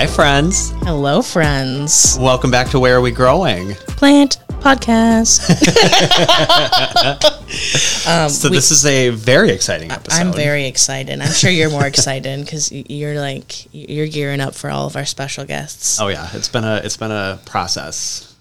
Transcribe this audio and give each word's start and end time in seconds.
Hi, 0.00 0.06
friends. 0.06 0.70
Hello, 0.78 1.20
friends. 1.20 2.16
Welcome 2.18 2.50
back 2.50 2.70
to 2.70 2.80
Where 2.80 2.96
Are 2.96 3.02
We 3.02 3.10
Growing? 3.10 3.74
Plant 3.74 4.38
podcast. 4.48 5.50
um, 8.08 8.30
so, 8.30 8.48
we, 8.48 8.56
this 8.56 8.70
is 8.70 8.86
a 8.86 9.10
very 9.10 9.50
exciting 9.50 9.90
episode. 9.90 10.18
I'm 10.18 10.32
very 10.32 10.64
excited. 10.64 11.20
I'm 11.20 11.30
sure 11.32 11.50
you're 11.50 11.68
more 11.68 11.86
excited 11.86 12.42
because 12.42 12.72
you're 12.72 13.20
like 13.20 13.68
you're 13.74 14.06
gearing 14.06 14.40
up 14.40 14.54
for 14.54 14.70
all 14.70 14.86
of 14.86 14.96
our 14.96 15.04
special 15.04 15.44
guests. 15.44 16.00
Oh 16.00 16.08
yeah, 16.08 16.30
it's 16.32 16.48
been 16.48 16.64
a 16.64 16.76
it's 16.76 16.96
been 16.96 17.12
a 17.12 17.38
process. 17.44 18.34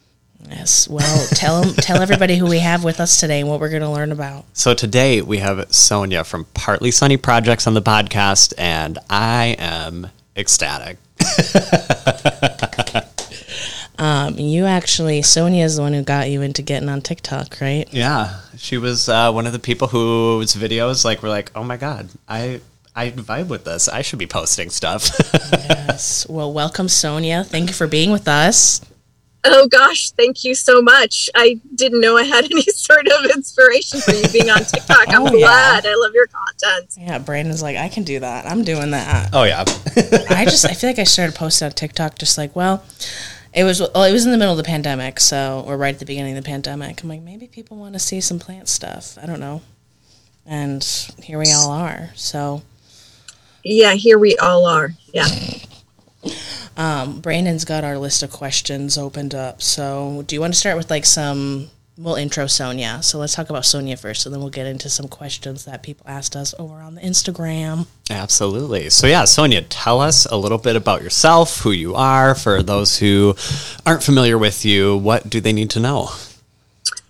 Yes. 0.47 0.87
Well, 0.87 1.27
tell 1.31 1.65
tell 1.65 2.01
everybody 2.01 2.37
who 2.37 2.45
we 2.45 2.59
have 2.59 2.85
with 2.85 3.01
us 3.01 3.19
today 3.19 3.41
and 3.41 3.49
what 3.49 3.59
we're 3.59 3.67
going 3.67 3.81
to 3.81 3.89
learn 3.89 4.13
about. 4.13 4.45
So 4.53 4.73
today 4.73 5.21
we 5.21 5.39
have 5.39 5.75
Sonia 5.75 6.23
from 6.23 6.45
Partly 6.53 6.91
Sunny 6.91 7.17
Projects 7.17 7.67
on 7.67 7.73
the 7.73 7.81
podcast, 7.81 8.53
and 8.57 8.97
I 9.09 9.57
am 9.59 10.07
ecstatic. 10.37 10.99
um, 13.99 14.37
you 14.37 14.65
actually, 14.65 15.21
Sonia 15.21 15.65
is 15.65 15.77
the 15.77 15.81
one 15.81 15.93
who 15.93 16.03
got 16.03 16.29
you 16.29 16.41
into 16.41 16.61
getting 16.61 16.89
on 16.89 17.01
TikTok, 17.01 17.59
right? 17.61 17.87
Yeah, 17.91 18.39
she 18.57 18.77
was 18.77 19.09
uh, 19.09 19.31
one 19.31 19.47
of 19.47 19.53
the 19.53 19.59
people 19.59 19.87
whose 19.87 20.55
videos 20.55 21.05
like 21.05 21.23
were 21.23 21.29
like, 21.29 21.51
oh 21.55 21.63
my 21.63 21.77
god, 21.77 22.09
I 22.27 22.61
I 22.95 23.11
vibe 23.11 23.47
with 23.47 23.65
this. 23.65 23.87
I 23.87 24.01
should 24.01 24.19
be 24.19 24.27
posting 24.27 24.69
stuff. 24.69 25.09
yes. 25.51 26.27
Well, 26.27 26.51
welcome, 26.51 26.89
Sonia. 26.89 27.43
Thank 27.43 27.69
you 27.69 27.73
for 27.73 27.87
being 27.87 28.11
with 28.11 28.27
us. 28.27 28.81
Oh 29.45 29.67
gosh, 29.67 30.11
thank 30.11 30.43
you 30.43 30.53
so 30.53 30.81
much. 30.81 31.29
I 31.33 31.59
didn't 31.75 32.01
know 32.01 32.17
I 32.17 32.23
had 32.23 32.45
any 32.51 32.63
sort 32.63 33.07
of 33.07 33.25
inspiration 33.31 34.01
for 34.01 34.11
you 34.11 34.27
being 34.29 34.49
on 34.49 34.59
TikTok. 34.59 35.07
I'm 35.09 35.21
oh, 35.27 35.29
glad. 35.29 35.85
Yeah. 35.85 35.91
I 35.91 35.95
love 35.95 36.13
your 36.13 36.27
content. 36.27 36.95
Yeah, 36.97 37.19
Brandon's 37.19 37.61
like, 37.61 37.77
I 37.77 37.87
can 37.87 38.03
do 38.03 38.19
that. 38.19 38.45
I'm 38.45 38.63
doing 38.63 38.91
that. 38.91 39.29
Oh 39.33 39.43
yeah. 39.43 39.61
I 40.29 40.45
just 40.45 40.65
I 40.65 40.73
feel 40.73 40.89
like 40.89 40.99
I 40.99 41.03
started 41.05 41.35
posting 41.35 41.67
on 41.67 41.71
TikTok 41.71 42.17
just 42.17 42.37
like, 42.37 42.55
well, 42.55 42.83
it 43.53 43.63
was 43.63 43.79
well, 43.79 44.03
it 44.03 44.11
was 44.11 44.25
in 44.25 44.31
the 44.31 44.37
middle 44.37 44.53
of 44.53 44.57
the 44.57 44.63
pandemic, 44.63 45.19
so 45.19 45.63
or 45.65 45.77
right 45.77 45.93
at 45.93 45.99
the 45.99 46.05
beginning 46.05 46.37
of 46.37 46.43
the 46.43 46.47
pandemic. 46.47 47.01
I'm 47.01 47.09
like, 47.09 47.21
maybe 47.21 47.47
people 47.47 47.77
want 47.77 47.93
to 47.93 47.99
see 47.99 48.21
some 48.21 48.39
plant 48.39 48.67
stuff. 48.67 49.17
I 49.21 49.25
don't 49.25 49.39
know. 49.39 49.61
And 50.45 50.83
here 51.23 51.37
we 51.37 51.51
all 51.51 51.69
are. 51.71 52.09
So 52.15 52.63
Yeah, 53.63 53.93
here 53.93 54.17
we 54.17 54.35
all 54.37 54.65
are. 54.65 54.91
Yeah. 55.13 55.27
Um, 56.77 57.19
Brandon's 57.19 57.65
got 57.65 57.83
our 57.83 57.97
list 57.97 58.23
of 58.23 58.31
questions 58.31 58.97
opened 58.97 59.35
up. 59.35 59.61
So, 59.61 60.23
do 60.27 60.35
you 60.35 60.41
want 60.41 60.53
to 60.53 60.59
start 60.59 60.77
with 60.77 60.89
like 60.89 61.05
some? 61.05 61.69
We'll 61.97 62.15
intro 62.15 62.47
Sonia. 62.47 63.03
So 63.03 63.17
let's 63.17 63.35
talk 63.35 63.49
about 63.49 63.65
Sonia 63.65 63.97
first, 63.97 64.25
and 64.25 64.33
then 64.33 64.39
we'll 64.39 64.49
get 64.49 64.65
into 64.65 64.89
some 64.89 65.09
questions 65.09 65.65
that 65.65 65.83
people 65.83 66.05
asked 66.07 66.33
us 66.33 66.55
over 66.57 66.75
on 66.75 66.95
the 66.95 67.01
Instagram. 67.01 67.87
Absolutely. 68.09 68.89
So 68.89 69.05
yeah, 69.05 69.25
Sonia, 69.25 69.63
tell 69.63 69.99
us 69.99 70.25
a 70.25 70.37
little 70.37 70.59
bit 70.59 70.77
about 70.77 71.01
yourself, 71.01 71.59
who 71.59 71.71
you 71.71 71.95
are, 71.95 72.35
for 72.35 72.63
those 72.63 72.99
who 72.99 73.35
aren't 73.85 74.01
familiar 74.01 74.37
with 74.37 74.63
you. 74.63 74.95
What 74.95 75.29
do 75.29 75.41
they 75.41 75.51
need 75.51 75.69
to 75.71 75.81
know? 75.81 76.11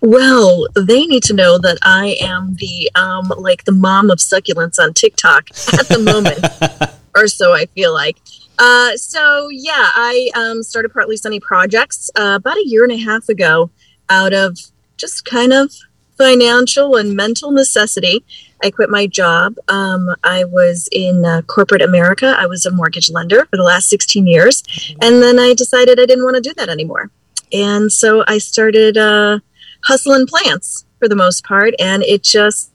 Well, 0.02 0.66
they 0.76 1.06
need 1.06 1.24
to 1.24 1.34
know 1.34 1.58
that 1.58 1.78
I 1.84 2.18
am 2.22 2.56
the 2.56 2.90
um, 2.96 3.32
like 3.38 3.66
the 3.66 3.74
mom 3.74 4.10
of 4.10 4.20
succulents 4.20 4.80
on 4.80 4.94
TikTok 4.94 5.50
at 5.78 5.88
the 5.88 6.00
moment, 6.00 6.96
or 7.16 7.28
so 7.28 7.54
I 7.54 7.66
feel 7.68 7.94
like. 7.94 8.18
Uh, 8.60 8.96
so 8.98 9.48
yeah, 9.50 9.90
I 9.96 10.30
um, 10.36 10.62
started 10.64 10.94
Partly 10.94 11.16
Sunny 11.16 11.40
Projects 11.40 12.12
uh, 12.16 12.34
about 12.36 12.58
a 12.58 12.68
year 12.68 12.84
and 12.84 12.92
a 12.92 12.98
half 12.98 13.30
ago, 13.30 13.72
out 14.10 14.34
of 14.34 14.58
just 14.98 15.24
kind 15.24 15.54
of 15.54 15.72
financial 16.18 16.98
and 16.98 17.16
mental 17.16 17.52
necessity. 17.52 18.24
I 18.62 18.70
quit 18.70 18.90
my 18.90 19.08
job. 19.08 19.56
Um, 19.70 20.14
I 20.26 20.44
was 20.44 20.90
in 20.92 21.24
uh, 21.24 21.42
corporate 21.44 21.82
America. 21.82 22.36
I 22.38 22.46
was 22.46 22.66
a 22.66 22.72
mortgage 22.72 23.10
lender 23.10 23.46
for 23.46 23.56
the 23.56 23.64
last 23.64 23.88
16 23.90 24.28
years, 24.28 24.62
mm-hmm. 24.62 25.00
and 25.02 25.24
then 25.24 25.40
I 25.40 25.54
decided 25.54 25.98
I 25.98 26.06
didn't 26.06 26.26
want 26.26 26.36
to 26.36 26.42
do 26.42 26.54
that 26.56 26.68
anymore. 26.68 27.10
And 27.54 27.90
so 27.92 28.26
I 28.28 28.38
started 28.38 28.98
uh, 28.98 29.40
hustling 29.86 30.28
plants 30.28 30.86
for 31.00 31.08
the 31.08 31.16
most 31.16 31.46
part, 31.46 31.74
and 31.80 32.04
it 32.04 32.24
just 32.24 32.72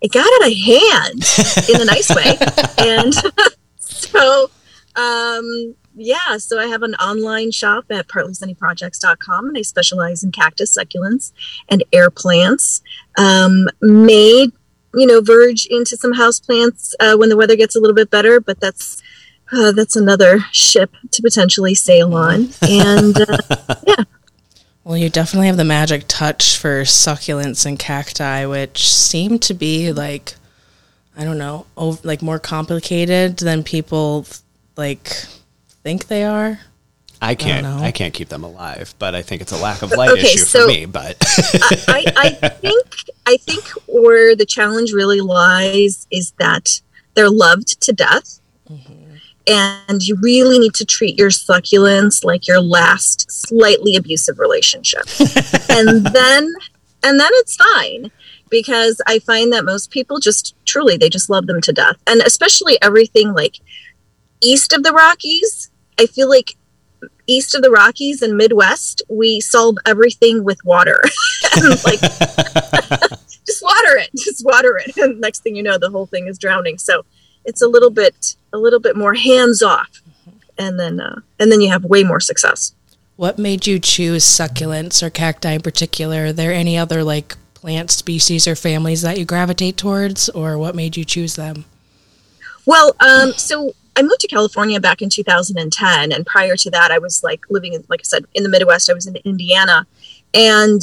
it 0.00 0.12
got 0.12 0.26
out 0.26 0.48
of 0.48 0.56
hand 0.56 1.24
in 1.68 1.82
a 1.82 1.84
nice 1.84 2.14
way, 2.14 2.38
and. 2.78 3.12
so 4.10 4.50
um, 4.96 5.74
yeah, 5.96 6.38
so 6.38 6.58
I 6.58 6.66
have 6.66 6.82
an 6.82 6.94
online 6.96 7.50
shop 7.50 7.84
at 7.90 8.08
partlysunnyprojects.com 8.08 9.48
and 9.48 9.58
I 9.58 9.62
specialize 9.62 10.24
in 10.24 10.32
cactus 10.32 10.76
succulents 10.76 11.32
and 11.68 11.84
air 11.92 12.10
plants. 12.10 12.82
Um, 13.16 13.68
may, 13.80 14.48
you 14.94 15.06
know, 15.06 15.20
verge 15.20 15.66
into 15.66 15.96
some 15.96 16.14
house 16.14 16.40
plants 16.40 16.94
uh, 17.00 17.16
when 17.16 17.28
the 17.28 17.36
weather 17.36 17.56
gets 17.56 17.76
a 17.76 17.80
little 17.80 17.94
bit 17.94 18.10
better, 18.10 18.40
but 18.40 18.60
that's 18.60 19.02
uh, 19.52 19.72
that's 19.72 19.94
another 19.94 20.40
ship 20.52 20.94
to 21.12 21.22
potentially 21.22 21.74
sail 21.74 22.14
on. 22.14 22.48
And 22.62 23.20
uh, 23.20 23.38
yeah. 23.86 24.04
Well, 24.82 24.96
you 24.96 25.08
definitely 25.08 25.46
have 25.46 25.56
the 25.56 25.64
magic 25.64 26.04
touch 26.08 26.58
for 26.58 26.82
succulents 26.82 27.64
and 27.64 27.78
cacti, 27.78 28.46
which 28.46 28.88
seem 28.88 29.38
to 29.40 29.54
be 29.54 29.92
like 29.92 30.34
I 31.16 31.24
don't 31.24 31.38
know, 31.38 31.66
over, 31.76 32.00
like 32.02 32.22
more 32.22 32.38
complicated 32.38 33.38
than 33.38 33.62
people 33.62 34.26
like 34.76 35.26
think 35.82 36.08
they 36.08 36.24
are. 36.24 36.60
I 37.22 37.34
can't. 37.34 37.64
I, 37.64 37.86
I, 37.86 37.92
can't 37.92 38.12
keep 38.12 38.28
them 38.28 38.44
alive, 38.44 38.94
but 38.98 39.14
I 39.14 39.22
think 39.22 39.40
it's 39.40 39.52
a 39.52 39.56
lack 39.56 39.82
of 39.82 39.92
light 39.96 40.10
okay, 40.10 40.22
issue 40.22 40.38
so 40.40 40.62
for 40.62 40.68
me. 40.68 40.84
But 40.86 41.16
I, 41.88 42.04
I, 42.16 42.48
think 42.48 42.86
I 43.26 43.36
think 43.38 43.64
where 43.86 44.36
the 44.36 44.44
challenge 44.44 44.92
really 44.92 45.20
lies 45.20 46.06
is 46.10 46.32
that 46.38 46.80
they're 47.14 47.30
loved 47.30 47.80
to 47.82 47.92
death, 47.92 48.40
mm-hmm. 48.68 49.16
and 49.46 50.02
you 50.02 50.16
really 50.20 50.58
need 50.58 50.74
to 50.74 50.84
treat 50.84 51.16
your 51.16 51.30
succulents 51.30 52.24
like 52.24 52.46
your 52.46 52.60
last 52.60 53.30
slightly 53.30 53.96
abusive 53.96 54.38
relationship, 54.38 55.06
and 55.70 56.04
then 56.04 56.52
and 57.04 57.20
then 57.20 57.30
it's 57.32 57.56
fine 57.56 58.10
because 58.54 59.00
I 59.04 59.18
find 59.18 59.52
that 59.52 59.64
most 59.64 59.90
people 59.90 60.20
just 60.20 60.54
truly 60.64 60.96
they 60.96 61.08
just 61.08 61.28
love 61.28 61.48
them 61.48 61.60
to 61.62 61.72
death. 61.72 61.96
And 62.06 62.20
especially 62.20 62.80
everything 62.80 63.34
like 63.34 63.58
east 64.40 64.72
of 64.72 64.84
the 64.84 64.92
Rockies, 64.92 65.70
I 65.98 66.06
feel 66.06 66.28
like 66.28 66.56
east 67.26 67.56
of 67.56 67.62
the 67.62 67.70
Rockies 67.72 68.22
and 68.22 68.36
Midwest, 68.36 69.02
we 69.08 69.40
solve 69.40 69.76
everything 69.84 70.44
with 70.44 70.64
water. 70.64 71.00
like 71.84 72.00
just 73.44 73.60
water 73.60 73.96
it, 73.98 74.10
just 74.16 74.44
water 74.44 74.80
it. 74.86 74.96
And 74.98 75.20
next 75.20 75.40
thing 75.40 75.56
you 75.56 75.62
know, 75.64 75.76
the 75.76 75.90
whole 75.90 76.06
thing 76.06 76.28
is 76.28 76.38
drowning. 76.38 76.78
So 76.78 77.04
it's 77.44 77.60
a 77.60 77.66
little 77.66 77.90
bit 77.90 78.36
a 78.52 78.58
little 78.58 78.80
bit 78.80 78.96
more 78.96 79.14
hands 79.14 79.64
off. 79.64 80.00
And 80.56 80.78
then 80.78 81.00
uh, 81.00 81.22
and 81.40 81.50
then 81.50 81.60
you 81.60 81.72
have 81.72 81.84
way 81.84 82.04
more 82.04 82.20
success. 82.20 82.72
What 83.16 83.36
made 83.36 83.66
you 83.66 83.80
choose 83.80 84.24
succulents 84.24 85.02
or 85.02 85.10
cacti 85.10 85.54
in 85.54 85.62
particular? 85.62 86.26
Are 86.26 86.32
there 86.32 86.52
any 86.52 86.78
other 86.78 87.02
like 87.02 87.36
plant 87.64 87.90
species 87.90 88.46
or 88.46 88.54
families 88.54 89.00
that 89.00 89.18
you 89.18 89.24
gravitate 89.24 89.78
towards, 89.78 90.28
or 90.28 90.58
what 90.58 90.74
made 90.74 90.98
you 90.98 91.04
choose 91.04 91.34
them? 91.34 91.64
Well, 92.66 92.94
um, 93.00 93.32
so 93.32 93.72
I 93.96 94.02
moved 94.02 94.20
to 94.20 94.28
California 94.28 94.78
back 94.80 95.00
in 95.00 95.08
2010, 95.08 96.12
and 96.12 96.26
prior 96.26 96.56
to 96.56 96.70
that, 96.72 96.90
I 96.90 96.98
was 96.98 97.24
like 97.24 97.40
living 97.48 97.72
in, 97.72 97.82
like 97.88 98.00
I 98.00 98.04
said, 98.04 98.26
in 98.34 98.42
the 98.42 98.50
Midwest. 98.50 98.90
I 98.90 98.92
was 98.92 99.06
in 99.06 99.16
Indiana, 99.24 99.86
and 100.34 100.82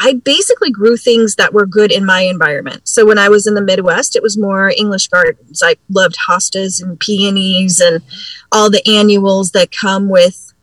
I 0.00 0.14
basically 0.14 0.72
grew 0.72 0.96
things 0.96 1.36
that 1.36 1.54
were 1.54 1.64
good 1.64 1.92
in 1.92 2.04
my 2.04 2.22
environment. 2.22 2.88
So 2.88 3.06
when 3.06 3.16
I 3.18 3.28
was 3.28 3.46
in 3.46 3.54
the 3.54 3.62
Midwest, 3.62 4.16
it 4.16 4.22
was 4.22 4.36
more 4.36 4.72
English 4.76 5.06
gardens. 5.06 5.62
I 5.64 5.76
loved 5.88 6.16
hostas 6.28 6.82
and 6.82 6.98
peonies 6.98 7.78
and 7.78 8.02
all 8.50 8.68
the 8.68 8.84
annuals 8.84 9.52
that 9.52 9.70
come 9.70 10.08
with 10.08 10.53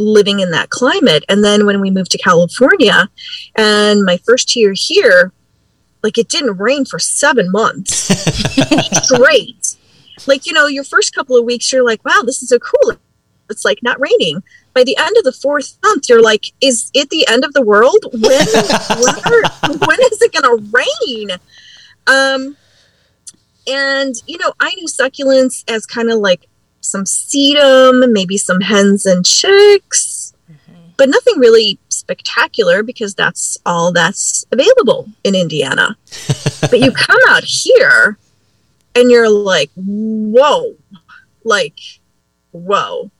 living 0.00 0.40
in 0.40 0.50
that 0.50 0.70
climate. 0.70 1.24
And 1.28 1.44
then 1.44 1.66
when 1.66 1.80
we 1.80 1.90
moved 1.90 2.10
to 2.12 2.18
California 2.18 3.08
and 3.56 4.04
my 4.04 4.16
first 4.18 4.56
year 4.56 4.72
here, 4.74 5.32
like 6.02 6.18
it 6.18 6.28
didn't 6.28 6.58
rain 6.58 6.84
for 6.84 6.98
seven 6.98 7.50
months 7.52 7.94
straight. 9.04 9.76
Like, 10.26 10.46
you 10.46 10.52
know, 10.52 10.66
your 10.66 10.84
first 10.84 11.14
couple 11.14 11.36
of 11.36 11.44
weeks, 11.44 11.72
you're 11.72 11.84
like, 11.84 12.04
wow, 12.04 12.22
this 12.24 12.42
is 12.42 12.48
so 12.48 12.58
cool. 12.58 12.96
It's 13.48 13.64
like 13.64 13.82
not 13.82 14.00
raining. 14.00 14.42
By 14.74 14.84
the 14.84 14.96
end 14.96 15.16
of 15.16 15.24
the 15.24 15.32
fourth 15.32 15.76
month, 15.82 16.08
you're 16.08 16.22
like, 16.22 16.46
is 16.60 16.90
it 16.94 17.10
the 17.10 17.26
end 17.28 17.44
of 17.44 17.52
the 17.52 17.62
world? 17.62 17.98
When, 18.12 18.22
when, 18.22 19.14
are, 19.26 19.78
when 19.86 20.00
is 20.00 20.22
it 20.22 20.32
going 20.32 20.44
to 20.44 20.70
rain? 20.72 21.30
Um, 22.06 22.56
and, 23.66 24.14
you 24.26 24.38
know, 24.38 24.52
I 24.60 24.74
knew 24.74 24.86
succulents 24.86 25.64
as 25.68 25.86
kind 25.86 26.10
of 26.10 26.18
like 26.18 26.46
some 26.80 27.04
sedum, 27.04 28.10
maybe 28.12 28.36
some 28.36 28.60
hens 28.60 29.06
and 29.06 29.24
chicks, 29.24 30.34
mm-hmm. 30.50 30.90
but 30.96 31.08
nothing 31.08 31.38
really 31.38 31.78
spectacular 31.88 32.82
because 32.82 33.14
that's 33.14 33.58
all 33.64 33.92
that's 33.92 34.44
available 34.50 35.08
in 35.24 35.34
Indiana. 35.34 35.96
but 36.62 36.80
you 36.80 36.92
come 36.96 37.20
out 37.28 37.44
here 37.44 38.18
and 38.94 39.10
you're 39.10 39.30
like, 39.30 39.70
whoa, 39.76 40.74
like, 41.44 41.78
whoa. 42.52 43.10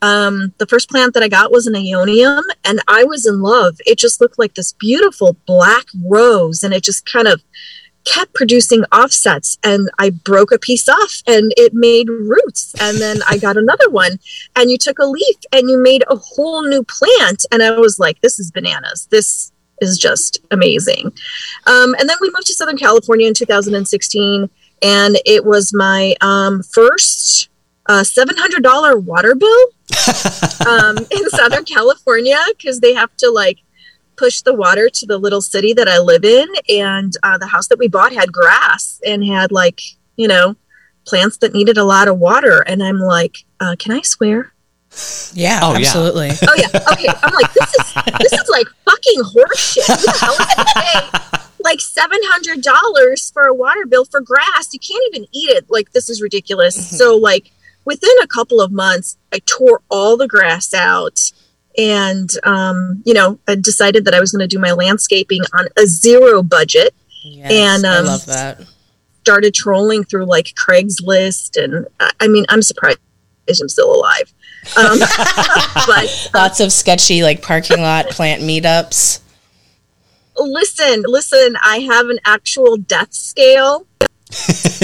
Um, 0.00 0.54
the 0.58 0.66
first 0.66 0.88
plant 0.88 1.14
that 1.14 1.24
I 1.24 1.28
got 1.28 1.50
was 1.50 1.66
an 1.66 1.74
aeonium, 1.74 2.42
and 2.64 2.80
I 2.86 3.02
was 3.02 3.26
in 3.26 3.40
love. 3.40 3.78
It 3.84 3.98
just 3.98 4.20
looked 4.20 4.38
like 4.38 4.54
this 4.54 4.72
beautiful 4.72 5.36
black 5.44 5.86
rose, 6.04 6.62
and 6.62 6.72
it 6.72 6.84
just 6.84 7.10
kind 7.10 7.26
of 7.26 7.42
kept 8.04 8.34
producing 8.34 8.84
offsets 8.92 9.58
and 9.62 9.90
I 9.98 10.10
broke 10.10 10.52
a 10.52 10.58
piece 10.58 10.88
off 10.88 11.22
and 11.26 11.52
it 11.56 11.74
made 11.74 12.08
roots. 12.08 12.74
And 12.80 12.98
then 12.98 13.20
I 13.28 13.38
got 13.38 13.56
another 13.56 13.90
one 13.90 14.18
and 14.56 14.70
you 14.70 14.78
took 14.78 14.98
a 14.98 15.04
leaf 15.04 15.36
and 15.52 15.68
you 15.68 15.82
made 15.82 16.04
a 16.08 16.16
whole 16.16 16.62
new 16.62 16.84
plant. 16.84 17.44
And 17.52 17.62
I 17.62 17.78
was 17.78 17.98
like, 17.98 18.20
this 18.20 18.38
is 18.38 18.50
bananas. 18.50 19.08
This 19.10 19.52
is 19.80 19.98
just 19.98 20.38
amazing. 20.50 21.12
Um, 21.66 21.94
and 21.98 22.08
then 22.08 22.16
we 22.20 22.30
moved 22.30 22.46
to 22.46 22.54
Southern 22.54 22.78
California 22.78 23.28
in 23.28 23.34
2016 23.34 24.48
and 24.82 25.18
it 25.26 25.44
was 25.44 25.72
my 25.74 26.14
um, 26.20 26.62
first 26.62 27.48
uh, 27.86 28.02
$700 28.02 29.02
water 29.02 29.34
bill 29.34 29.64
um, 30.68 30.98
in 31.10 31.30
Southern 31.30 31.64
California 31.64 32.38
because 32.56 32.80
they 32.80 32.94
have 32.94 33.14
to 33.18 33.30
like 33.30 33.58
push 34.18 34.42
the 34.42 34.54
water 34.54 34.88
to 34.88 35.06
the 35.06 35.18
little 35.18 35.40
city 35.40 35.72
that 35.74 35.88
I 35.88 35.98
live 35.98 36.24
in. 36.24 36.46
And 36.68 37.12
uh, 37.22 37.38
the 37.38 37.46
house 37.46 37.68
that 37.68 37.78
we 37.78 37.88
bought 37.88 38.12
had 38.12 38.32
grass 38.32 39.00
and 39.06 39.24
had 39.24 39.52
like, 39.52 39.80
you 40.16 40.26
know, 40.28 40.56
plants 41.06 41.38
that 41.38 41.54
needed 41.54 41.78
a 41.78 41.84
lot 41.84 42.08
of 42.08 42.18
water. 42.18 42.60
And 42.60 42.82
I'm 42.82 42.98
like, 42.98 43.36
uh, 43.60 43.76
can 43.78 43.92
I 43.92 44.02
swear? 44.02 44.52
Yeah, 45.34 45.60
Oh, 45.62 45.72
yeah. 45.72 45.78
absolutely. 45.86 46.30
Oh 46.48 46.54
yeah. 46.56 46.68
Okay. 46.92 47.08
I'm 47.22 47.34
like, 47.34 47.52
this 47.52 47.74
is 47.74 47.94
this 48.20 48.32
is 48.32 48.48
like 48.48 48.66
fucking 48.84 49.22
horseshit. 49.22 49.86
Who 49.86 50.02
the 50.02 50.18
hell 50.20 50.34
is 50.34 50.72
pay 51.12 51.44
like 51.60 51.80
seven 51.80 52.18
hundred 52.24 52.62
dollars 52.62 53.30
for 53.30 53.42
a 53.44 53.54
water 53.54 53.84
bill 53.86 54.06
for 54.06 54.20
grass? 54.22 54.68
You 54.72 54.78
can't 54.80 55.04
even 55.14 55.24
eat 55.32 55.50
it. 55.50 55.66
Like 55.68 55.92
this 55.92 56.08
is 56.08 56.22
ridiculous. 56.22 56.74
So 56.98 57.16
like 57.16 57.50
within 57.84 58.10
a 58.22 58.26
couple 58.26 58.60
of 58.62 58.72
months, 58.72 59.18
I 59.32 59.40
tore 59.44 59.82
all 59.90 60.16
the 60.16 60.26
grass 60.26 60.72
out. 60.72 61.20
And 61.78 62.28
um, 62.42 63.02
you 63.06 63.14
know, 63.14 63.38
I 63.48 63.54
decided 63.54 64.04
that 64.04 64.14
I 64.14 64.20
was 64.20 64.32
going 64.32 64.46
to 64.46 64.54
do 64.54 64.58
my 64.58 64.72
landscaping 64.72 65.42
on 65.54 65.66
a 65.78 65.86
zero 65.86 66.42
budget. 66.42 66.94
Yes, 67.22 67.52
And, 67.52 67.86
I 67.86 67.98
um, 67.98 68.06
love 68.06 68.26
that. 68.26 68.60
Started 69.22 69.54
trolling 69.54 70.04
through 70.04 70.24
like 70.24 70.54
Craigslist, 70.54 71.62
and 71.62 71.86
I, 72.00 72.10
I 72.20 72.28
mean, 72.28 72.44
I'm 72.48 72.62
surprised 72.62 72.98
I'm 73.48 73.68
still 73.68 73.94
alive. 73.94 74.32
Um, 74.76 74.98
but 75.86 76.30
Lots 76.34 76.60
of 76.60 76.72
sketchy 76.72 77.22
like 77.22 77.42
parking 77.42 77.80
lot 77.80 78.06
plant 78.10 78.42
meetups. 78.42 79.20
listen, 80.36 81.04
listen, 81.06 81.56
I 81.62 81.78
have 81.78 82.08
an 82.08 82.18
actual 82.24 82.76
death 82.76 83.12
scale 83.14 83.86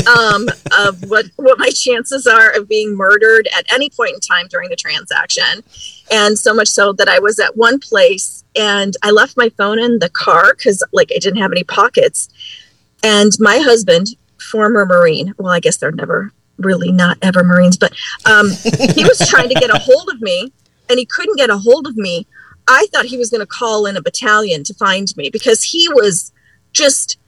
um, 0.07 0.49
of 0.79 1.09
what 1.09 1.27
what 1.37 1.59
my 1.59 1.71
chances 1.71 2.27
are 2.27 2.51
of 2.53 2.69
being 2.69 2.97
murdered 2.97 3.49
at 3.57 3.71
any 3.73 3.91
point 3.91 4.15
in 4.15 4.21
time 4.21 4.47
during 4.49 4.69
the 4.69 4.77
transaction, 4.77 5.63
and 6.11 6.39
so 6.39 6.55
much 6.55 6.69
so 6.69 6.93
that 6.93 7.09
I 7.09 7.19
was 7.19 7.39
at 7.39 7.57
one 7.57 7.79
place 7.79 8.45
and 8.57 8.95
I 9.03 9.11
left 9.11 9.37
my 9.37 9.49
phone 9.51 9.79
in 9.79 9.99
the 9.99 10.09
car 10.09 10.55
because 10.55 10.83
like 10.93 11.11
I 11.15 11.19
didn't 11.19 11.41
have 11.41 11.53
any 11.53 11.65
pockets, 11.65 12.29
and 13.03 13.33
my 13.39 13.59
husband, 13.59 14.09
former 14.51 14.87
Marine, 14.87 15.35
well, 15.39 15.53
I 15.53 15.61
guess 15.61 15.77
they're 15.77 15.93
never 15.93 16.33
really 16.59 16.93
not 16.93 17.19
ever 17.23 17.43
Marines, 17.43 17.77
but 17.77 17.93
um, 18.27 18.51
he 18.95 19.05
was 19.05 19.27
trying 19.29 19.49
to 19.49 19.55
get 19.55 19.71
a 19.71 19.79
hold 19.79 20.09
of 20.13 20.21
me, 20.21 20.53
and 20.89 20.99
he 20.99 21.07
couldn't 21.07 21.37
get 21.37 21.51
a 21.51 21.59
hold 21.59 21.87
of 21.87 21.97
me. 21.97 22.27
I 22.67 22.87
thought 22.93 23.07
he 23.07 23.19
was 23.19 23.31
going 23.31 23.43
to 23.43 23.47
call 23.47 23.85
in 23.85 23.97
a 23.97 24.03
battalion 24.03 24.65
to 24.65 24.75
find 24.75 25.15
me 25.17 25.29
because 25.29 25.63
he 25.63 25.87
was 25.91 26.33
just 26.73 27.19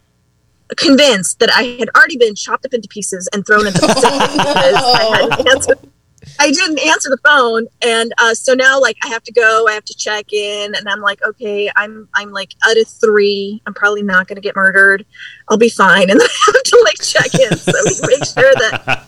convinced 0.76 1.38
that 1.38 1.50
I 1.50 1.76
had 1.78 1.88
already 1.96 2.16
been 2.16 2.34
chopped 2.34 2.66
up 2.66 2.74
into 2.74 2.88
pieces 2.88 3.28
and 3.32 3.46
thrown 3.46 3.66
into 3.66 3.80
the 3.80 3.86
because 3.88 4.04
I, 4.04 5.28
hadn't 5.30 5.48
answered, 5.48 5.78
I 6.40 6.50
didn't 6.50 6.80
answer 6.80 7.08
the 7.08 7.18
phone, 7.24 7.66
and 7.82 8.12
uh, 8.18 8.34
so 8.34 8.54
now 8.54 8.80
like 8.80 8.96
I 9.04 9.08
have 9.08 9.22
to 9.24 9.32
go, 9.32 9.66
I 9.68 9.72
have 9.72 9.84
to 9.84 9.94
check 9.96 10.32
in, 10.32 10.74
and 10.74 10.88
I'm 10.88 11.00
like, 11.00 11.22
okay, 11.22 11.70
I'm 11.76 12.08
I'm 12.14 12.32
like 12.32 12.54
out 12.66 12.76
of 12.76 12.88
three, 12.88 13.62
I'm 13.66 13.74
probably 13.74 14.02
not 14.02 14.26
going 14.26 14.36
to 14.36 14.42
get 14.42 14.56
murdered, 14.56 15.06
I'll 15.48 15.58
be 15.58 15.68
fine, 15.68 16.02
and 16.10 16.20
then 16.20 16.26
I 16.28 16.52
have 16.52 16.62
to 16.62 16.80
like 16.84 17.00
check 17.00 17.34
in. 17.34 17.56
So 17.56 17.72
we 17.84 18.08
make 18.08 18.24
sure 18.24 18.52
that. 18.54 19.06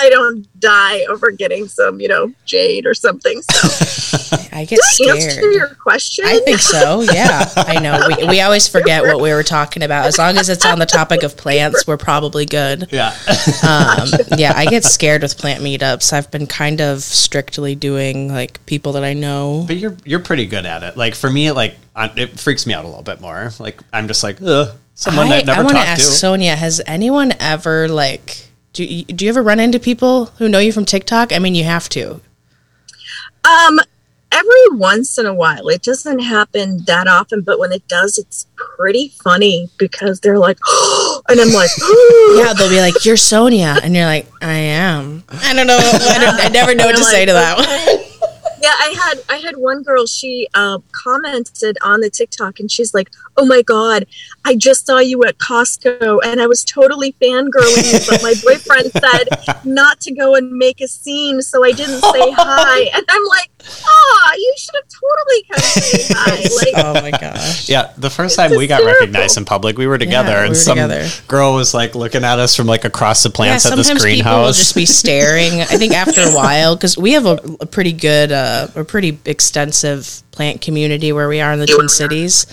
I 0.00 0.08
don't 0.10 0.46
die 0.60 1.04
over 1.08 1.30
getting 1.30 1.68
some, 1.68 2.00
you 2.00 2.08
know, 2.08 2.32
jade 2.44 2.86
or 2.86 2.94
something. 2.94 3.42
So, 3.42 4.36
I 4.52 4.64
get 4.64 4.80
did 4.98 5.08
I 5.08 5.14
answer 5.14 5.30
scared. 5.30 5.54
your 5.54 5.68
question? 5.74 6.24
I 6.26 6.38
think 6.40 6.58
so. 6.60 7.02
Yeah, 7.02 7.44
I 7.56 7.78
know. 7.80 8.08
We, 8.18 8.28
we 8.28 8.40
always 8.40 8.66
forget 8.76 9.02
what 9.04 9.20
we 9.20 9.32
were 9.32 9.42
talking 9.42 9.82
about. 9.82 10.06
As 10.06 10.18
long 10.18 10.36
as 10.36 10.48
it's 10.48 10.64
on 10.66 10.78
the 10.78 10.86
topic 10.86 11.22
of 11.22 11.36
plants, 11.36 11.86
we're 11.86 11.96
probably 11.96 12.46
good. 12.46 12.88
Yeah. 12.90 13.14
Um, 13.60 14.08
yeah, 14.36 14.52
I 14.54 14.66
get 14.66 14.84
scared 14.84 15.22
with 15.22 15.36
plant 15.36 15.62
meetups. 15.62 16.12
I've 16.12 16.30
been 16.30 16.46
kind 16.46 16.80
of 16.80 17.02
strictly 17.02 17.74
doing 17.74 18.28
like 18.32 18.64
people 18.66 18.92
that 18.92 19.04
I 19.04 19.14
know. 19.14 19.64
but 19.66 19.76
you're 19.76 19.96
you're 20.04 20.20
pretty 20.20 20.46
good 20.46 20.64
at 20.64 20.82
it. 20.82 20.96
Like 20.96 21.14
for 21.14 21.28
me, 21.30 21.50
like 21.50 21.76
it 21.96 22.38
freaks 22.38 22.66
me 22.66 22.74
out 22.74 22.84
a 22.84 22.88
little 22.88 23.02
bit 23.02 23.20
more. 23.20 23.50
Like 23.58 23.80
I'm 23.92 24.06
just 24.06 24.22
like, 24.22 24.40
ugh, 24.42 24.76
someone 24.94 25.28
I, 25.28 25.38
I've 25.38 25.46
never 25.46 25.60
I 25.60 25.64
want 25.64 25.76
to 25.76 25.82
talked 25.84 25.88
ask 25.88 26.02
to. 26.02 26.12
Sonia: 26.12 26.56
Has 26.56 26.80
anyone 26.86 27.32
ever 27.40 27.88
like? 27.88 28.47
Do 28.72 28.84
you, 28.84 29.04
do 29.04 29.24
you 29.24 29.28
ever 29.30 29.42
run 29.42 29.60
into 29.60 29.78
people 29.78 30.26
who 30.38 30.48
know 30.48 30.58
you 30.58 30.72
from 30.72 30.84
TikTok? 30.84 31.32
I 31.32 31.38
mean, 31.38 31.54
you 31.54 31.64
have 31.64 31.88
to. 31.90 32.20
Um, 33.44 33.80
every 34.32 34.68
once 34.70 35.18
in 35.18 35.26
a 35.26 35.34
while. 35.34 35.68
It 35.68 35.82
doesn't 35.82 36.20
happen 36.20 36.84
that 36.86 37.06
often, 37.06 37.42
but 37.42 37.58
when 37.58 37.72
it 37.72 37.86
does, 37.88 38.18
it's 38.18 38.46
pretty 38.56 39.08
funny 39.22 39.68
because 39.78 40.20
they're 40.20 40.38
like, 40.38 40.58
and 41.28 41.40
I'm 41.40 41.52
like, 41.52 41.70
Yeah, 42.36 42.52
they'll 42.52 42.68
be 42.68 42.80
like, 42.80 43.04
"You're 43.04 43.16
Sonia," 43.16 43.78
and 43.82 43.94
you're 43.94 44.04
like, 44.04 44.26
"I 44.42 44.52
am." 44.52 45.24
I 45.30 45.54
don't 45.54 45.66
know. 45.66 45.78
I, 45.78 46.18
don't, 46.20 46.40
I 46.40 46.48
never 46.48 46.74
know 46.74 46.86
what 46.86 46.96
to 46.96 47.00
You're 47.00 47.10
say 47.10 47.24
to 47.24 47.32
that 47.32 47.56
one. 47.56 48.07
Yeah. 48.62 48.72
I 48.78 48.94
had 48.98 49.20
I 49.28 49.36
had 49.38 49.56
one 49.56 49.82
girl. 49.82 50.06
She 50.06 50.48
uh, 50.54 50.78
commented 50.92 51.76
on 51.82 52.00
the 52.00 52.10
TikTok, 52.10 52.60
and 52.60 52.70
she's 52.70 52.94
like, 52.94 53.10
"Oh 53.36 53.44
my 53.44 53.62
god, 53.62 54.06
I 54.44 54.56
just 54.56 54.86
saw 54.86 54.98
you 54.98 55.22
at 55.24 55.38
Costco, 55.38 56.20
and 56.24 56.40
I 56.40 56.46
was 56.46 56.64
totally 56.64 57.12
fangirling 57.20 57.92
you, 57.92 57.98
but 58.08 58.22
my 58.22 58.34
boyfriend 58.42 58.92
said 58.92 59.64
not 59.64 60.00
to 60.00 60.12
go 60.12 60.34
and 60.34 60.52
make 60.52 60.80
a 60.80 60.88
scene, 60.88 61.42
so 61.42 61.64
I 61.64 61.72
didn't 61.72 62.00
say 62.00 62.30
hi." 62.36 62.90
And 62.94 63.04
I'm 63.08 63.24
like, 63.26 63.50
"Ah, 63.84 64.32
you 64.36 64.54
should 64.58 64.74
have 64.74 64.88
totally 64.88 65.42
come 65.50 65.60
say 65.60 66.14
hi." 66.14 66.44
Like, 66.58 66.84
oh 66.84 66.94
my 66.94 67.10
gosh. 67.12 67.68
Yeah, 67.68 67.92
the 67.96 68.10
first 68.10 68.34
time 68.36 68.50
we 68.50 68.66
got 68.66 68.78
hysterical. 68.78 69.00
recognized 69.06 69.36
in 69.38 69.44
public, 69.44 69.78
we 69.78 69.86
were 69.86 69.98
together, 69.98 70.40
we 70.40 70.46
and 70.48 70.56
some 70.56 70.76
together. 70.76 71.06
girl 71.28 71.54
was 71.54 71.72
like 71.74 71.94
looking 71.94 72.24
at 72.24 72.38
us 72.38 72.56
from 72.56 72.66
like 72.66 72.84
across 72.84 73.22
the 73.22 73.28
Yeah, 73.28 73.34
plants 73.36 73.66
at 73.66 73.76
this 73.76 73.86
sometimes 73.86 74.04
people 74.04 74.30
will 74.32 74.36
greenhouse. 74.38 74.56
just 74.56 74.74
be 74.74 74.86
staring. 74.86 75.60
I 75.60 75.76
think 75.76 75.92
after 75.94 76.20
a 76.22 76.32
while, 76.34 76.74
because 76.74 76.96
we 76.98 77.12
have 77.12 77.26
a, 77.26 77.38
a 77.60 77.66
pretty 77.66 77.92
good, 77.92 78.32
uh, 78.32 78.47
a 78.74 78.84
pretty 78.84 79.18
extensive 79.24 80.22
plant 80.30 80.60
community 80.60 81.12
where 81.12 81.28
we 81.28 81.40
are 81.40 81.52
in 81.52 81.58
the 81.58 81.66
Twin 81.66 81.88
Cities. 81.88 82.46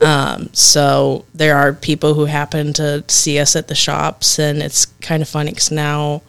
Um, 0.00 0.50
so 0.52 1.24
there 1.34 1.56
are 1.56 1.72
people 1.72 2.14
who 2.14 2.24
happen 2.24 2.72
to 2.74 3.04
see 3.08 3.38
us 3.38 3.56
at 3.56 3.68
the 3.68 3.74
shops, 3.74 4.38
and 4.38 4.62
it's 4.62 4.86
kind 5.00 5.22
of 5.22 5.28
funny 5.28 5.50
because 5.50 5.70
now 5.70 6.22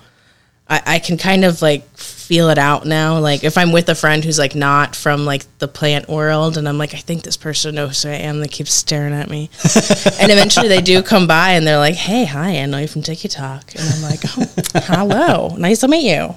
I, 0.69 0.81
I 0.85 0.99
can 0.99 1.17
kind 1.17 1.43
of 1.43 1.61
like 1.61 1.87
feel 1.97 2.49
it 2.49 2.57
out 2.57 2.85
now. 2.85 3.19
Like 3.19 3.43
if 3.43 3.57
I'm 3.57 3.71
with 3.71 3.89
a 3.89 3.95
friend 3.95 4.23
who's 4.23 4.39
like 4.39 4.55
not 4.55 4.95
from 4.95 5.25
like 5.25 5.45
the 5.59 5.67
plant 5.67 6.07
world, 6.07 6.57
and 6.57 6.67
I'm 6.67 6.77
like, 6.77 6.93
I 6.93 6.99
think 6.99 7.23
this 7.23 7.37
person 7.37 7.75
knows 7.75 8.01
who 8.03 8.09
I 8.09 8.13
am. 8.13 8.39
They 8.39 8.47
keep 8.47 8.67
staring 8.67 9.13
at 9.13 9.29
me, 9.29 9.49
and 10.19 10.31
eventually 10.31 10.67
they 10.69 10.81
do 10.81 11.03
come 11.03 11.27
by 11.27 11.51
and 11.51 11.67
they're 11.67 11.77
like, 11.77 11.95
Hey, 11.95 12.25
hi, 12.25 12.59
I 12.59 12.65
know 12.65 12.77
you 12.77 12.87
from 12.87 13.01
TikTok, 13.01 13.75
and 13.75 13.89
I'm 13.89 14.01
like, 14.01 14.21
oh, 14.37 14.45
Hello, 14.85 15.55
nice 15.57 15.81
to 15.81 15.87
meet 15.87 16.09
you. 16.09 16.35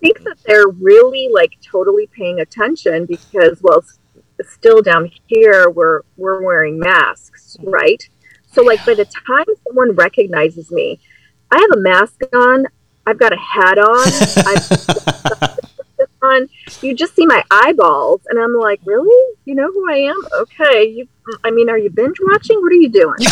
Think 0.00 0.22
that 0.24 0.38
they're 0.44 0.68
really 0.68 1.28
like 1.32 1.58
totally 1.62 2.06
paying 2.08 2.40
attention 2.40 3.06
because 3.06 3.60
well 3.62 3.82
still 4.42 4.82
down 4.82 5.10
here 5.26 5.70
we're 5.70 6.02
we're 6.16 6.42
wearing 6.42 6.78
masks 6.78 7.56
right? 7.62 8.08
So 8.52 8.62
like 8.62 8.84
by 8.86 8.94
the 8.94 9.04
time 9.04 9.44
someone 9.66 9.92
recognizes 9.92 10.70
me 10.70 10.98
i 11.50 11.58
have 11.58 11.78
a 11.78 11.80
mask 11.80 12.22
on 12.34 12.66
i've 13.06 13.18
got 13.18 13.32
a 13.32 13.36
hat 13.36 13.78
on 13.78 14.06
i've 14.46 15.75
on 16.32 16.48
you 16.82 16.94
just 16.94 17.14
see 17.14 17.26
my 17.26 17.42
eyeballs 17.50 18.20
and 18.28 18.38
i'm 18.38 18.54
like 18.54 18.80
really 18.84 19.34
you 19.44 19.54
know 19.54 19.70
who 19.72 19.90
i 19.90 19.96
am 19.96 20.16
okay 20.40 20.84
you 20.84 21.06
i 21.44 21.50
mean 21.50 21.68
are 21.68 21.78
you 21.78 21.90
binge 21.90 22.16
watching 22.20 22.60
what 22.60 22.72
are 22.72 22.76
you 22.76 22.88
doing 22.88 23.14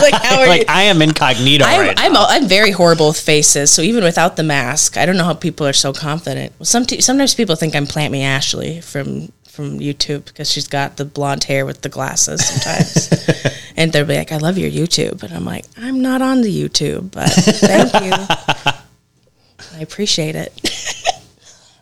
like, 0.00 0.14
how 0.14 0.40
are 0.40 0.46
like 0.46 0.60
you? 0.60 0.66
I 0.68 0.82
am 0.82 1.02
incognito 1.02 1.64
I'm, 1.64 1.80
right 1.80 2.00
I'm, 2.00 2.12
now. 2.12 2.26
I'm 2.28 2.46
very 2.46 2.70
horrible 2.70 3.08
with 3.08 3.20
faces, 3.20 3.70
so 3.70 3.82
even 3.82 4.04
without 4.04 4.36
the 4.36 4.42
mask, 4.42 4.96
I 4.96 5.06
don't 5.06 5.16
know 5.16 5.24
how 5.24 5.34
people 5.34 5.66
are 5.66 5.72
so 5.72 5.92
confident. 5.92 6.52
Well, 6.58 6.66
some 6.66 6.84
sometimes 6.84 7.34
people 7.34 7.56
think 7.56 7.74
I'm 7.74 7.86
Plant 7.86 8.12
Me 8.12 8.22
Ashley 8.22 8.80
from 8.80 9.32
from 9.44 9.78
YouTube 9.78 10.26
because 10.26 10.50
she's 10.50 10.68
got 10.68 10.96
the 10.96 11.04
blonde 11.04 11.44
hair 11.44 11.64
with 11.64 11.82
the 11.82 11.88
glasses 11.88 12.46
sometimes, 12.46 13.62
and 13.76 13.92
they'll 13.92 14.04
be 14.04 14.16
like, 14.16 14.32
"I 14.32 14.38
love 14.38 14.58
your 14.58 14.70
YouTube," 14.70 15.22
and 15.22 15.32
I'm 15.32 15.44
like, 15.44 15.64
"I'm 15.76 16.02
not 16.02 16.22
on 16.22 16.42
the 16.42 16.50
YouTube, 16.50 17.10
but 17.10 17.28
thank 17.30 17.92
you, 18.04 18.12
I 19.76 19.80
appreciate 19.80 20.36
it." 20.36 20.52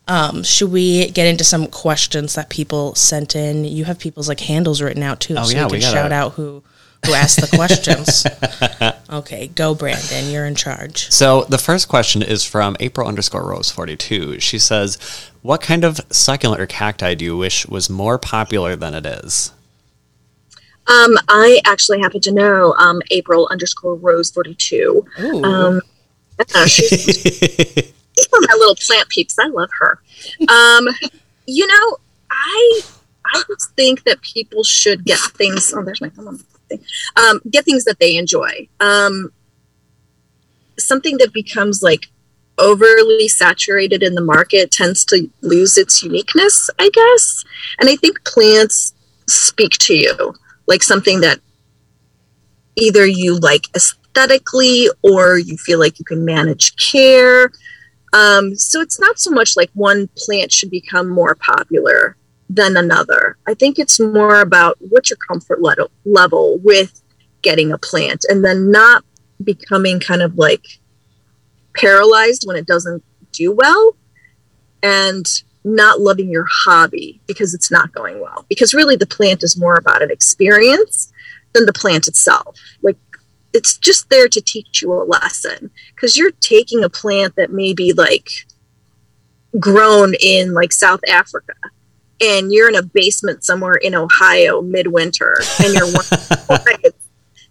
Um, 0.07 0.43
should 0.43 0.71
we 0.71 1.11
get 1.11 1.27
into 1.27 1.45
some 1.45 1.67
questions 1.67 2.35
that 2.35 2.51
people 2.51 2.95
sent 2.95 3.35
in? 3.35 3.65
You 3.65 3.85
have 3.87 3.99
people's 3.99 4.29
like 4.29 4.41
handles 4.41 4.83
written 4.83 5.03
out 5.03 5.21
too, 5.21 5.35
Oh, 5.39 5.45
so 5.45 5.57
yeah, 5.57 5.65
we 5.65 5.71
can 5.71 5.77
we 5.77 5.81
gotta- 5.81 5.95
shout 5.97 6.13
out 6.13 6.33
who 6.33 6.63
who 7.07 7.13
asked 7.13 7.39
the 7.41 7.55
questions. 7.57 8.27
okay, 9.11 9.49
go 9.49 9.75
Brandon, 9.75 10.31
you're 10.31 10.47
in 10.47 10.55
charge. 10.55 11.11
So 11.11 11.45
the 11.45 11.59
first 11.59 11.87
question 11.89 12.23
is 12.23 12.45
from 12.45 12.77
April 12.81 13.07
underscore 13.09 13.43
Rose 13.47 13.71
forty 13.71 13.97
two. 13.97 14.41
She 14.41 14.59
says, 14.59 14.99
"What 15.43 15.61
kind 15.61 15.85
of 15.85 16.01
succulent 16.11 16.61
or 16.63 16.67
cacti 16.67 17.15
do 17.15 17.25
you 17.25 17.37
wish 17.37 17.67
was 17.67 17.89
more 17.91 18.19
popular 18.19 18.75
than 18.77 18.95
it 18.95 19.05
is?" 19.07 19.53
Um, 20.87 21.17
I 21.29 21.61
actually 21.65 22.01
happen 22.01 22.21
to 22.23 22.31
know 22.33 22.75
um, 22.75 23.01
April 23.11 23.49
underscore 23.51 23.95
Rose 23.97 24.31
forty 24.31 24.55
two. 24.55 25.07
Um, 25.19 25.81
yeah, 26.55 26.67
she's, 26.67 27.93
of 28.19 28.49
my 28.49 28.55
little 28.55 28.77
plant 28.77 29.09
peeps. 29.09 29.39
I 29.39 29.47
love 29.47 29.71
her. 29.81 30.01
Um, 30.49 30.89
you 31.47 31.67
know, 31.67 31.97
I 32.31 32.81
I 33.27 33.43
just 33.49 33.73
think 33.75 34.05
that 34.05 34.21
people 34.23 34.65
should 34.65 35.05
get 35.05 35.19
things. 35.19 35.73
Oh, 35.75 35.83
there's 35.83 36.01
my 36.01 36.09
thing. 36.09 36.85
Um, 37.17 37.41
get 37.51 37.65
things 37.65 37.85
that 37.85 37.99
they 37.99 38.17
enjoy. 38.17 38.69
Um, 38.81 39.33
something 40.79 41.19
that 41.19 41.33
becomes 41.33 41.83
like 41.83 42.09
overly 42.59 43.29
saturated 43.29 44.03
in 44.03 44.15
the 44.15 44.21
market 44.21 44.71
tends 44.71 45.05
to 45.07 45.29
lose 45.43 45.77
its 45.77 46.03
uniqueness, 46.03 46.71
I 46.79 46.91
guess. 46.91 47.45
And 47.81 47.89
I 47.89 47.97
think 47.97 48.25
plants 48.25 48.95
speak 49.27 49.73
to 49.73 49.95
you 49.95 50.35
like 50.67 50.83
something 50.83 51.21
that 51.21 51.41
either 52.77 53.07
you 53.07 53.39
like 53.39 53.65
aesthetically 53.75 54.89
or 55.03 55.39
you 55.39 55.57
feel 55.57 55.79
like 55.79 55.99
you 55.99 56.05
can 56.05 56.25
manage 56.25 56.77
care. 56.77 57.51
Um, 58.15 58.55
so 58.55 58.81
it's 58.81 59.01
not 59.01 59.19
so 59.19 59.31
much 59.33 59.57
like 59.57 59.71
one 59.75 60.09
plant 60.17 60.53
should 60.53 60.71
become 60.71 61.11
more 61.11 61.35
popular 61.35 62.17
than 62.49 62.77
another. 62.77 63.37
I 63.47 63.55
think 63.55 63.79
it's 63.79 63.99
more 63.99 64.41
about 64.41 64.77
what's 64.79 65.11
your 65.11 65.17
comfort 65.17 65.61
le- 65.61 65.89
level 66.05 66.59
with 66.63 67.03
getting 67.43 67.73
a 67.73 67.79
plant 67.79 68.25
and 68.29 68.45
then 68.45 68.71
not 68.71 69.05
becoming 69.43 69.99
kind 69.99 70.23
of 70.23 70.39
like 70.39 70.65
paralyzed 71.77 72.45
when 72.47 72.57
it 72.57 72.67
doesn't 72.67 73.03
do 73.33 73.51
well 73.51 73.97
and 74.83 75.27
not 75.65 76.01
loving 76.01 76.31
your 76.31 76.47
hobby 76.49 77.21
because 77.27 77.53
it's 77.53 77.71
not 77.71 77.93
going 77.93 78.21
well. 78.21 78.47
Because 78.49 78.75
really, 78.75 78.97
the 78.97 79.07
plant 79.07 79.43
is 79.43 79.59
more 79.59 79.77
about 79.77 80.03
an 80.03 80.11
experience 80.11 81.13
than 81.53 81.67
the 81.67 81.73
plant 81.73 82.07
itself. 82.07 82.59
Like, 82.83 82.97
it's 83.55 83.79
just 83.79 84.11
there 84.11 84.29
to 84.29 84.41
teach 84.41 84.83
you 84.83 84.93
a 84.93 85.05
lesson 85.05 85.71
because 85.95 86.17
you're 86.17 86.33
taking 86.33 86.83
a 86.83 86.91
plant 86.91 87.37
that 87.37 87.53
may 87.53 87.73
be 87.73 87.93
like 87.93 88.29
grown 89.59 90.15
in 90.21 90.53
like 90.53 90.73
South 90.73 91.01
Africa 91.09 91.55
and 92.21 92.53
you're 92.53 92.69
in 92.69 92.75
a 92.75 92.83
basement 92.83 93.45
somewhere 93.45 93.75
in 93.75 93.95
Ohio 93.95 94.61
midwinter 94.61 95.37
and 95.63 95.73
you're 95.73 95.87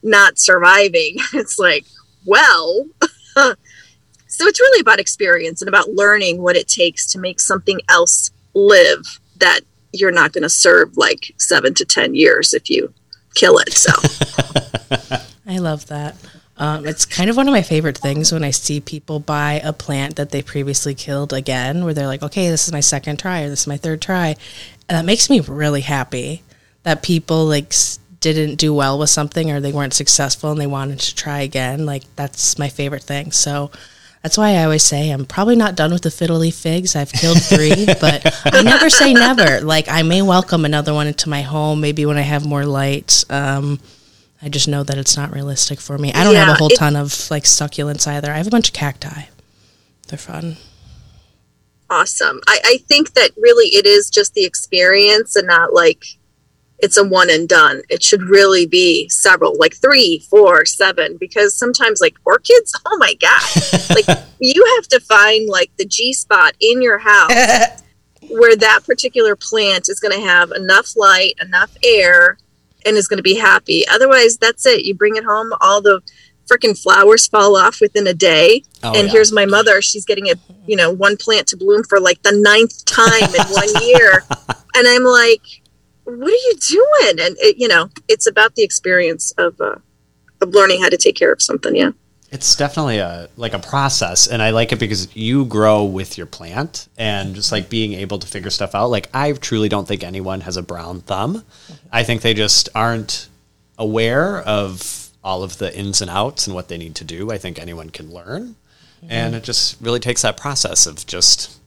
not 0.03 0.37
surviving. 0.37 1.17
It's 1.33 1.57
like, 1.57 1.85
well, 2.25 2.85
so 3.35 3.55
it's 4.45 4.59
really 4.59 4.81
about 4.81 4.99
experience 4.99 5.61
and 5.61 5.69
about 5.69 5.89
learning 5.89 6.41
what 6.41 6.57
it 6.57 6.67
takes 6.67 7.11
to 7.13 7.19
make 7.19 7.39
something 7.39 7.79
else 7.89 8.31
live 8.53 9.19
that 9.37 9.61
you're 9.93 10.11
not 10.11 10.33
going 10.33 10.43
to 10.43 10.49
serve 10.49 10.97
like 10.97 11.33
seven 11.37 11.73
to 11.75 11.85
10 11.85 12.13
years 12.13 12.53
if 12.53 12.69
you 12.69 12.93
kill 13.35 13.57
it. 13.57 13.71
So 13.71 13.91
I 15.47 15.57
love 15.57 15.87
that. 15.87 16.15
Um, 16.55 16.85
it's 16.85 17.05
kind 17.05 17.29
of 17.29 17.35
one 17.37 17.47
of 17.47 17.51
my 17.51 17.63
favorite 17.63 17.97
things 17.97 18.31
when 18.31 18.43
I 18.43 18.51
see 18.51 18.79
people 18.79 19.19
buy 19.19 19.59
a 19.63 19.73
plant 19.73 20.15
that 20.17 20.29
they 20.29 20.41
previously 20.41 20.93
killed 20.93 21.33
again, 21.33 21.83
where 21.83 21.93
they're 21.93 22.07
like, 22.07 22.23
okay, 22.23 22.49
this 22.49 22.67
is 22.67 22.73
my 22.73 22.79
second 22.79 23.19
try 23.19 23.41
or 23.41 23.49
this 23.49 23.61
is 23.61 23.67
my 23.67 23.77
third 23.77 24.01
try. 24.01 24.35
And 24.87 24.97
that 24.97 25.05
makes 25.05 25.29
me 25.29 25.39
really 25.39 25.81
happy 25.81 26.43
that 26.83 27.01
people 27.01 27.45
like 27.45 27.73
didn't 28.19 28.55
do 28.55 28.73
well 28.73 28.99
with 28.99 29.09
something 29.09 29.51
or 29.51 29.59
they 29.59 29.71
weren't 29.71 29.93
successful 29.93 30.51
and 30.51 30.61
they 30.61 30.67
wanted 30.67 30.99
to 30.99 31.15
try 31.15 31.39
again. 31.41 31.85
Like, 31.85 32.03
that's 32.15 32.59
my 32.59 32.69
favorite 32.69 33.03
thing. 33.03 33.31
So, 33.31 33.71
that's 34.21 34.37
why 34.37 34.51
I 34.51 34.63
always 34.63 34.83
say 34.83 35.09
I'm 35.09 35.25
probably 35.25 35.57
not 35.57 35.75
done 35.75 35.91
with 35.91 36.03
the 36.03 36.11
fiddle 36.11 36.37
leaf 36.37 36.55
figs. 36.55 36.95
I've 36.95 37.11
killed 37.11 37.41
three, 37.43 37.85
but 37.99 38.41
I 38.45 38.61
never 38.61 38.89
say 38.89 39.13
never. 39.13 39.59
Like 39.59 39.89
I 39.89 40.01
may 40.03 40.21
welcome 40.21 40.63
another 40.63 40.93
one 40.93 41.07
into 41.07 41.27
my 41.27 41.41
home, 41.41 41.81
maybe 41.81 42.05
when 42.05 42.17
I 42.17 42.21
have 42.21 42.45
more 42.45 42.65
light. 42.65 43.25
Um, 43.29 43.81
I 44.43 44.49
just 44.49 44.67
know 44.67 44.83
that 44.83 44.97
it's 44.97 45.15
not 45.15 45.31
realistic 45.31 45.79
for 45.79 45.97
me. 45.97 46.11
I 46.11 46.23
don't 46.23 46.33
yeah, 46.33 46.45
have 46.45 46.55
a 46.55 46.57
whole 46.57 46.71
it, 46.71 46.77
ton 46.77 46.97
of 46.97 47.31
like 47.31 47.43
succulents 47.43 48.05
either. 48.05 48.29
I 48.29 48.37
have 48.37 48.47
a 48.47 48.51
bunch 48.51 48.67
of 48.67 48.73
cacti. 48.73 49.23
They're 50.09 50.19
fun. 50.19 50.57
Awesome. 51.89 52.41
I, 52.47 52.59
I 52.65 52.77
think 52.87 53.13
that 53.13 53.31
really 53.37 53.67
it 53.67 53.85
is 53.85 54.09
just 54.09 54.33
the 54.33 54.43
experience 54.43 55.37
and 55.37 55.47
not 55.47 55.73
like 55.73 56.05
it's 56.79 56.97
a 56.97 57.07
one 57.07 57.29
and 57.29 57.47
done. 57.47 57.83
It 57.89 58.03
should 58.03 58.23
really 58.23 58.65
be 58.65 59.07
several, 59.07 59.57
like 59.57 59.75
three, 59.75 60.25
four, 60.29 60.65
seven, 60.65 61.15
because 61.17 61.55
sometimes 61.55 62.01
like 62.01 62.15
orchids, 62.25 62.73
oh 62.85 62.97
my 62.97 63.13
God, 63.13 63.95
like 63.95 64.25
you 64.39 64.65
have 64.75 64.87
to 64.89 64.99
find 64.99 65.47
like 65.47 65.71
the 65.77 65.85
G 65.85 66.11
spot 66.11 66.55
in 66.59 66.81
your 66.81 66.97
house 66.97 67.31
where 68.29 68.57
that 68.57 68.81
particular 68.85 69.37
plant 69.37 69.87
is 69.87 70.01
going 70.01 70.19
to 70.19 70.27
have 70.27 70.51
enough 70.51 70.97
light, 70.97 71.35
enough 71.39 71.71
air, 71.81 72.37
and 72.85 72.97
is 72.97 73.07
going 73.07 73.17
to 73.17 73.23
be 73.23 73.35
happy. 73.35 73.83
Otherwise, 73.87 74.37
that's 74.37 74.65
it. 74.65 74.85
You 74.85 74.95
bring 74.95 75.15
it 75.15 75.23
home, 75.23 75.53
all 75.61 75.81
the 75.81 76.01
freaking 76.51 76.77
flowers 76.77 77.27
fall 77.27 77.55
off 77.55 77.79
within 77.79 78.07
a 78.07 78.13
day. 78.13 78.63
Oh, 78.83 78.93
and 78.93 79.07
yeah. 79.07 79.13
here's 79.13 79.31
my 79.31 79.45
mother. 79.45 79.81
She's 79.81 80.05
getting 80.05 80.29
a, 80.29 80.35
you 80.67 80.75
know, 80.75 80.91
one 80.91 81.17
plant 81.17 81.47
to 81.47 81.57
bloom 81.57 81.83
for 81.83 81.99
like 81.99 82.21
the 82.23 82.31
ninth 82.31 82.85
time 82.85 83.23
in 83.23 83.47
one 83.53 83.69
year. 83.83 84.23
And 84.75 84.87
I'm 84.87 85.03
like, 85.03 85.41
what 86.03 86.27
are 86.27 86.29
you 86.29 86.53
doing? 86.67 87.25
And 87.25 87.37
it, 87.39 87.57
you 87.57 87.67
know, 87.67 87.89
it's 88.07 88.27
about 88.27 88.55
the 88.55 88.63
experience 88.63 89.31
of 89.37 89.59
uh, 89.61 89.75
of 90.41 90.49
learning 90.49 90.81
how 90.81 90.89
to 90.89 90.97
take 90.97 91.15
care 91.15 91.31
of 91.31 91.41
something. 91.41 91.75
Yeah. 91.75 91.91
It's 92.33 92.55
definitely 92.55 92.97
a 92.97 93.29
like 93.37 93.53
a 93.53 93.59
process, 93.59 94.27
and 94.27 94.41
I 94.41 94.49
like 94.49 94.71
it 94.71 94.79
because 94.79 95.15
you 95.15 95.45
grow 95.45 95.83
with 95.83 96.17
your 96.17 96.25
plant, 96.25 96.87
and 96.97 97.35
just 97.35 97.51
like 97.51 97.69
being 97.69 97.93
able 97.93 98.17
to 98.17 98.27
figure 98.27 98.49
stuff 98.49 98.73
out. 98.73 98.89
Like 98.89 99.07
I 99.13 99.33
truly 99.33 99.69
don't 99.69 99.87
think 99.87 100.03
anyone 100.03 100.41
has 100.41 100.57
a 100.57 100.63
brown 100.63 101.01
thumb. 101.01 101.43
I 101.91 102.03
think 102.03 102.23
they 102.23 102.33
just 102.33 102.69
aren't 102.73 103.29
aware 103.77 104.39
of 104.41 105.09
all 105.23 105.43
of 105.43 105.59
the 105.59 105.77
ins 105.77 106.01
and 106.01 106.09
outs 106.09 106.47
and 106.47 106.55
what 106.55 106.69
they 106.69 106.77
need 106.77 106.95
to 106.95 107.03
do. 107.03 107.31
I 107.31 107.37
think 107.37 107.59
anyone 107.59 107.91
can 107.91 108.11
learn, 108.11 108.55
mm-hmm. 108.97 109.11
and 109.11 109.35
it 109.35 109.43
just 109.43 109.79
really 109.79 109.99
takes 109.99 110.23
that 110.23 110.35
process 110.35 110.87
of 110.87 111.05
just 111.05 111.59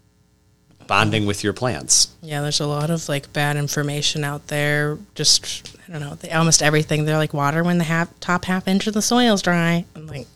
bonding 0.89 1.27
with 1.27 1.45
your 1.45 1.53
plants. 1.53 2.09
Yeah, 2.23 2.43
there's 2.43 2.61
a 2.61 2.67
lot 2.67 2.91
of 2.91 3.09
like 3.09 3.33
bad 3.33 3.57
information 3.57 4.25
out 4.25 4.49
there. 4.49 4.99
Just 5.15 5.77
I 5.89 5.93
don't 5.93 6.01
know, 6.01 6.15
they, 6.17 6.31
almost 6.31 6.63
everything. 6.63 7.05
They're 7.05 7.17
like 7.17 7.35
water 7.35 7.63
when 7.63 7.79
the 7.79 7.85
half, 7.85 8.19
top 8.21 8.47
half 8.47 8.67
inch 8.67 8.87
of 8.87 8.95
the 8.95 9.03
soil's 9.03 9.43
dry. 9.43 9.85
I'm 9.95 10.07
like, 10.07 10.27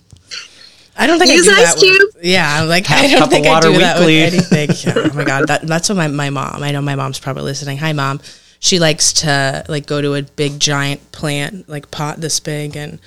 I 1.01 1.07
don't 1.07 1.19
think 1.19 1.31
Use 1.33 1.49
I 1.49 1.55
do 1.55 1.61
ice 1.63 1.75
that. 1.75 1.81
Cube. 1.81 2.15
With, 2.15 2.25
yeah, 2.25 2.63
like 2.63 2.87
half 2.87 3.05
I 3.05 3.09
don't 3.09 3.31
think 3.31 3.47
I 3.47 3.61
do 3.61 3.71
weekly. 3.71 3.85
that 3.85 3.99
with 4.01 4.35
anything. 4.35 4.71
Yeah, 4.95 5.11
oh 5.11 5.15
my 5.17 5.25
god, 5.25 5.49
that, 5.49 5.63
that's 5.67 5.89
what 5.89 5.97
my 5.97 6.09
my 6.09 6.29
mom. 6.31 6.63
I 6.63 6.73
know 6.73 6.83
my 6.83 6.95
mom's 6.95 7.19
probably 7.19 7.45
listening. 7.45 7.79
Hi, 7.79 7.93
mom. 7.93 8.21
She 8.59 8.79
likes 8.79 9.15
to 9.15 9.65
like 9.69 9.87
go 9.87 10.03
to 10.03 10.15
a 10.15 10.23
big 10.23 10.61
giant 10.61 11.11
plant, 11.13 11.69
like 11.69 11.91
pot 11.91 12.19
this 12.21 12.39
big, 12.39 12.77
and 12.77 12.99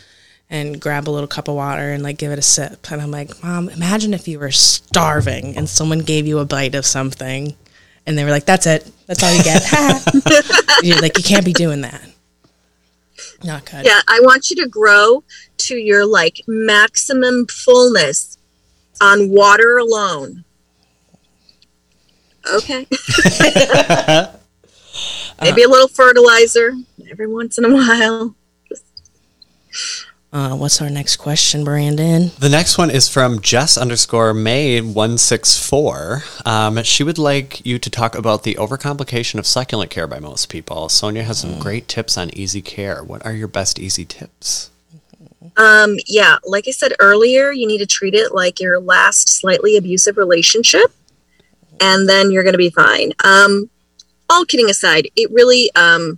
and 0.50 0.80
grab 0.82 1.08
a 1.08 1.12
little 1.12 1.28
cup 1.28 1.48
of 1.48 1.56
water 1.56 1.92
and 1.92 2.04
like 2.04 2.18
give 2.18 2.32
it 2.32 2.40
a 2.40 2.44
sip. 2.44 2.92
And 2.92 3.02
I'm 3.02 3.12
like, 3.12 3.44
Mom, 3.44 3.70
imagine 3.70 4.14
if 4.14 4.28
you 4.28 4.40
were 4.40 4.52
starving 4.52 5.58
and 5.58 5.68
someone 5.68 6.00
gave 6.00 6.28
you 6.28 6.40
a 6.40 6.46
bite 6.46 6.76
of 6.76 6.86
something 6.86 7.56
and 8.06 8.18
they 8.18 8.24
were 8.24 8.30
like, 8.32 8.46
That's 8.46 8.68
it. 8.68 8.90
That's 9.08 9.24
all 9.24 9.34
you 9.36 9.44
get. 9.44 9.64
You're 10.84 11.02
like, 11.02 11.18
you 11.18 11.24
can't 11.24 11.46
be 11.46 11.54
doing 11.54 11.82
that. 11.82 12.08
Not 13.44 13.66
good. 13.66 13.86
Yeah, 13.86 14.02
I 14.08 14.20
want 14.22 14.50
you 14.50 14.56
to 14.64 14.68
grow 14.68 15.24
to 15.58 15.76
your 15.76 16.06
like 16.06 16.42
maximum 16.48 17.46
fullness 17.48 18.38
on 19.02 19.30
water 19.30 19.78
alone. 19.78 20.46
Okay. 22.54 22.88
Maybe 25.42 25.64
a 25.64 25.68
little 25.68 25.88
fertilizer 25.88 26.74
every 27.10 27.28
once 27.28 27.58
in 27.58 27.66
a 27.66 27.74
while. 27.74 28.36
Uh, 30.34 30.56
what's 30.56 30.82
our 30.82 30.90
next 30.90 31.18
question, 31.18 31.64
Brandon? 31.64 32.32
The 32.40 32.50
next 32.50 32.76
one 32.76 32.90
is 32.90 33.08
from 33.08 33.40
Jess 33.40 33.78
underscore 33.78 34.34
May 34.34 34.82
one 34.82 35.20
six 35.20 35.64
four. 35.64 36.24
Um, 36.44 36.82
she 36.82 37.04
would 37.04 37.20
like 37.20 37.64
you 37.64 37.78
to 37.78 37.88
talk 37.88 38.16
about 38.16 38.42
the 38.42 38.56
overcomplication 38.56 39.38
of 39.38 39.46
succulent 39.46 39.92
care 39.92 40.08
by 40.08 40.18
most 40.18 40.50
people. 40.50 40.90
Sonia 40.90 41.22
has 41.22 41.38
some 41.38 41.52
mm. 41.52 41.60
great 41.60 41.88
tips 41.88 42.18
on 42.18 42.36
easy 42.36 42.64
care. 42.64 43.04
What 43.04 43.24
are 43.24 43.34
your 43.34 43.48
best 43.48 43.78
easy 43.78 44.06
tips? 44.06 44.72
Um, 45.56 45.98
yeah, 46.08 46.38
like 46.44 46.68
I 46.68 46.72
said 46.72 46.94
earlier, 47.00 47.52
you 47.52 47.68
need 47.68 47.78
to 47.78 47.86
treat 47.86 48.16
it 48.16 48.34
like 48.34 48.60
your 48.60 48.80
last 48.80 49.30
slightly 49.30 49.78
abusive 49.78 50.18
relationship, 50.18 50.92
and 51.80 52.10
then 52.10 52.32
you're 52.32 52.42
going 52.42 52.54
to 52.54 52.58
be 52.58 52.72
fine. 52.72 53.14
Um, 53.24 53.70
all 54.32 54.46
kidding 54.46 54.72
aside, 54.72 55.10
it 55.16 55.30
really 55.32 55.70
um, 55.76 56.18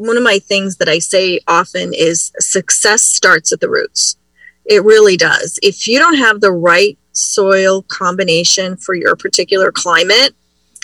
one 0.00 0.16
of 0.16 0.22
my 0.22 0.38
things 0.38 0.78
that 0.78 0.88
I 0.88 0.98
say 0.98 1.40
often 1.46 1.92
is 1.92 2.32
success 2.38 3.02
starts 3.02 3.52
at 3.52 3.60
the 3.60 3.68
roots. 3.68 4.16
It 4.64 4.82
really 4.82 5.18
does. 5.18 5.58
If 5.62 5.86
you 5.86 5.98
don't 5.98 6.16
have 6.16 6.40
the 6.40 6.52
right 6.52 6.98
soil 7.12 7.82
combination 7.82 8.78
for 8.78 8.94
your 8.94 9.14
particular 9.14 9.70
climate, 9.70 10.34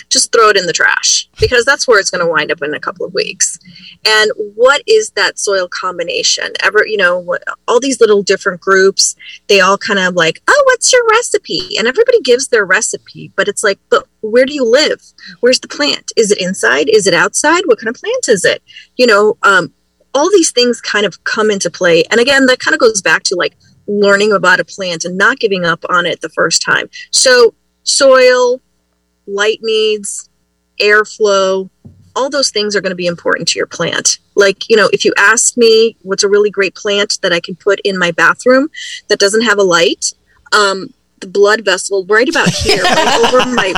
just 0.09 0.31
throw 0.31 0.49
it 0.49 0.57
in 0.57 0.65
the 0.65 0.73
trash 0.73 1.27
because 1.39 1.65
that's 1.65 1.87
where 1.87 1.99
it's 1.99 2.09
going 2.09 2.25
to 2.25 2.31
wind 2.31 2.51
up 2.51 2.61
in 2.61 2.73
a 2.73 2.79
couple 2.79 3.05
of 3.05 3.13
weeks. 3.13 3.59
And 4.05 4.31
what 4.55 4.81
is 4.87 5.11
that 5.11 5.37
soil 5.37 5.67
combination? 5.67 6.53
Ever, 6.61 6.85
you 6.87 6.97
know, 6.97 7.37
all 7.67 7.79
these 7.79 7.99
little 7.99 8.23
different 8.23 8.61
groups, 8.61 9.15
they 9.47 9.59
all 9.59 9.77
kind 9.77 9.99
of 9.99 10.15
like, 10.15 10.41
oh, 10.47 10.63
what's 10.65 10.91
your 10.93 11.05
recipe? 11.09 11.77
And 11.77 11.87
everybody 11.87 12.21
gives 12.21 12.47
their 12.47 12.65
recipe, 12.65 13.31
but 13.35 13.47
it's 13.47 13.63
like, 13.63 13.79
but 13.89 14.07
where 14.21 14.45
do 14.45 14.53
you 14.53 14.65
live? 14.65 15.01
Where's 15.41 15.59
the 15.59 15.67
plant? 15.67 16.11
Is 16.15 16.31
it 16.31 16.41
inside? 16.41 16.89
Is 16.89 17.07
it 17.07 17.13
outside? 17.13 17.63
What 17.65 17.79
kind 17.79 17.89
of 17.89 17.99
plant 17.99 18.27
is 18.27 18.45
it? 18.45 18.63
You 18.95 19.07
know, 19.07 19.37
um, 19.43 19.73
all 20.13 20.29
these 20.31 20.51
things 20.51 20.81
kind 20.81 21.05
of 21.05 21.23
come 21.25 21.51
into 21.51 21.69
play. 21.69 22.03
And 22.09 22.19
again, 22.19 22.45
that 22.47 22.59
kind 22.59 22.73
of 22.73 22.79
goes 22.79 23.01
back 23.01 23.23
to 23.23 23.35
like 23.35 23.55
learning 23.87 24.31
about 24.31 24.59
a 24.59 24.65
plant 24.65 25.05
and 25.05 25.17
not 25.17 25.39
giving 25.39 25.65
up 25.65 25.83
on 25.89 26.05
it 26.05 26.21
the 26.21 26.29
first 26.29 26.61
time. 26.61 26.89
So, 27.11 27.53
soil, 27.83 28.61
light 29.27 29.59
needs, 29.61 30.29
airflow, 30.79 31.69
all 32.15 32.29
those 32.29 32.49
things 32.49 32.75
are 32.75 32.81
going 32.81 32.91
to 32.91 32.95
be 32.95 33.05
important 33.05 33.47
to 33.49 33.59
your 33.59 33.67
plant. 33.67 34.17
Like, 34.35 34.69
you 34.69 34.75
know, 34.75 34.89
if 34.91 35.05
you 35.05 35.13
ask 35.17 35.55
me 35.55 35.95
what's 36.01 36.23
a 36.23 36.29
really 36.29 36.49
great 36.49 36.73
plant 36.73 37.19
that 37.21 37.31
I 37.31 37.39
can 37.39 37.55
put 37.55 37.79
in 37.83 37.97
my 37.97 38.11
bathroom 38.11 38.69
that 39.07 39.19
doesn't 39.19 39.43
have 39.43 39.59
a 39.59 39.63
light, 39.63 40.13
um, 40.51 40.93
the 41.19 41.27
blood 41.27 41.63
vessel 41.63 42.05
right 42.05 42.27
about 42.27 42.49
here, 42.49 42.81
right 42.83 43.33
over 43.33 43.53
my 43.53 43.73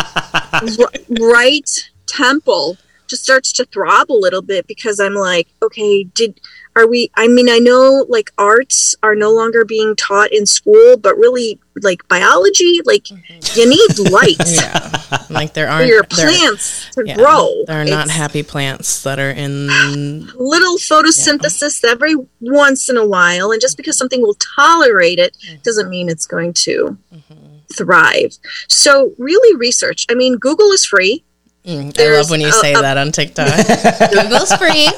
r- 0.79 1.27
right 1.31 1.89
temple, 2.07 2.77
just 3.07 3.23
starts 3.23 3.51
to 3.53 3.65
throb 3.65 4.11
a 4.11 4.13
little 4.13 4.41
bit 4.41 4.67
because 4.67 4.99
I'm 4.99 5.15
like, 5.15 5.47
okay, 5.61 6.03
did 6.03 6.39
are 6.79 6.87
we 6.87 7.11
i 7.15 7.27
mean 7.27 7.49
i 7.49 7.59
know 7.59 8.05
like 8.09 8.31
arts 8.37 8.95
are 9.03 9.15
no 9.15 9.31
longer 9.31 9.65
being 9.65 9.95
taught 9.95 10.31
in 10.31 10.45
school 10.45 10.97
but 10.97 11.15
really 11.17 11.59
like 11.81 12.05
biology 12.07 12.79
like 12.85 13.03
mm-hmm. 13.05 13.59
you 13.59 13.69
need 13.69 14.11
light 14.11 14.37
yeah 14.47 15.25
like 15.29 15.53
there 15.53 15.69
aren't 15.69 15.87
your 15.87 16.03
plants 16.03 16.89
to 16.91 17.03
yeah, 17.05 17.15
grow 17.15 17.63
there 17.67 17.81
are 17.81 17.85
not 17.85 18.05
it's 18.05 18.15
happy 18.15 18.43
plants 18.43 19.03
that 19.03 19.19
are 19.19 19.31
in 19.31 19.67
little 20.35 20.77
photosynthesis 20.77 21.83
yeah. 21.83 21.91
every 21.91 22.15
once 22.39 22.89
in 22.89 22.97
a 22.97 23.05
while 23.05 23.51
and 23.51 23.61
just 23.61 23.77
because 23.77 23.97
something 23.97 24.21
will 24.21 24.35
tolerate 24.55 25.19
it 25.19 25.37
mm-hmm. 25.45 25.61
doesn't 25.63 25.89
mean 25.89 26.09
it's 26.09 26.25
going 26.25 26.53
to 26.53 26.97
mm-hmm. 27.13 27.57
thrive 27.73 28.37
so 28.67 29.13
really 29.17 29.55
research 29.57 30.05
i 30.09 30.13
mean 30.13 30.37
google 30.37 30.71
is 30.71 30.85
free 30.85 31.23
Mm, 31.69 31.99
I 31.99 32.17
love 32.17 32.31
when 32.31 32.41
you 32.41 32.51
say 32.51 32.73
that 32.73 32.97
on 32.97 33.11
TikTok. 33.11 33.45
Google's 34.11 34.51
free. 34.53 34.89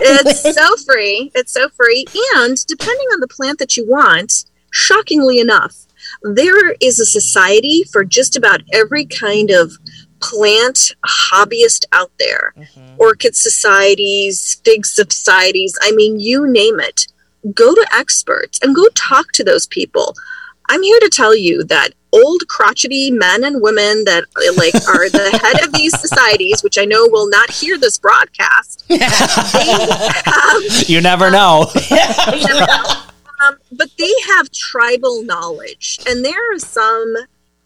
It's 0.00 0.54
so 0.54 0.76
free. 0.86 1.32
It's 1.34 1.52
so 1.52 1.68
free. 1.70 2.06
And 2.36 2.64
depending 2.66 3.06
on 3.12 3.18
the 3.18 3.26
plant 3.26 3.58
that 3.58 3.76
you 3.76 3.88
want, 3.88 4.44
shockingly 4.70 5.40
enough, 5.40 5.74
there 6.22 6.72
is 6.80 7.00
a 7.00 7.06
society 7.06 7.82
for 7.90 8.04
just 8.04 8.36
about 8.36 8.60
every 8.72 9.04
kind 9.04 9.50
of 9.50 9.72
plant 10.20 10.94
hobbyist 11.04 11.86
out 11.90 12.12
there. 12.20 12.54
Mm-hmm. 12.56 12.94
Orchid 12.98 13.34
societies, 13.34 14.60
fig 14.64 14.86
societies, 14.86 15.76
I 15.82 15.90
mean, 15.90 16.20
you 16.20 16.46
name 16.46 16.78
it. 16.78 17.08
Go 17.52 17.74
to 17.74 17.86
experts 17.92 18.60
and 18.62 18.76
go 18.76 18.86
talk 18.94 19.32
to 19.32 19.42
those 19.42 19.66
people. 19.66 20.14
I'm 20.68 20.84
here 20.84 21.00
to 21.00 21.08
tell 21.08 21.34
you 21.34 21.64
that 21.64 21.94
old 22.12 22.46
crotchety 22.48 23.10
men 23.10 23.44
and 23.44 23.62
women 23.62 24.04
that 24.04 24.24
like 24.56 24.74
are 24.86 25.08
the 25.08 25.38
head 25.42 25.64
of 25.64 25.72
these 25.72 25.98
societies, 25.98 26.62
which 26.62 26.78
I 26.78 26.84
know 26.84 27.06
will 27.10 27.28
not 27.28 27.50
hear 27.50 27.78
this 27.78 27.96
broadcast. 27.98 28.84
Have, 28.90 30.88
you 30.88 31.00
never 31.00 31.30
know. 31.30 31.66
Um, 31.74 31.80
you 32.34 32.44
never 32.44 32.66
know. 32.66 32.84
Um, 33.42 33.56
but 33.72 33.90
they 33.98 34.12
have 34.28 34.50
tribal 34.50 35.22
knowledge, 35.22 35.98
and 36.06 36.24
there 36.24 36.54
are 36.54 36.58
some 36.58 37.14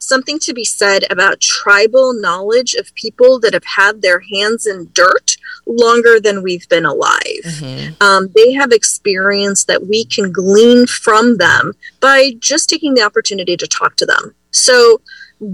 something 0.06 0.38
to 0.40 0.54
be 0.54 0.64
said 0.64 1.04
about 1.10 1.40
tribal 1.40 2.12
knowledge 2.12 2.74
of 2.74 2.94
people 2.94 3.38
that 3.40 3.52
have 3.52 3.64
had 3.64 4.02
their 4.02 4.20
hands 4.32 4.66
in 4.66 4.90
dirt 4.92 5.36
longer 5.66 6.20
than 6.20 6.42
we've 6.42 6.68
been 6.68 6.86
alive. 6.86 7.42
Mm-hmm. 7.44 8.02
Um, 8.02 8.28
they 8.34 8.52
have 8.52 8.72
experience 8.72 9.64
that 9.64 9.86
we 9.86 10.04
can 10.04 10.32
glean 10.32 10.86
from 10.86 11.38
them 11.38 11.72
by 12.00 12.32
just 12.38 12.68
taking 12.68 12.94
the 12.94 13.02
opportunity 13.02 13.56
to 13.56 13.66
talk 13.66 13.96
to 13.96 14.06
them. 14.06 14.34
So 14.50 15.00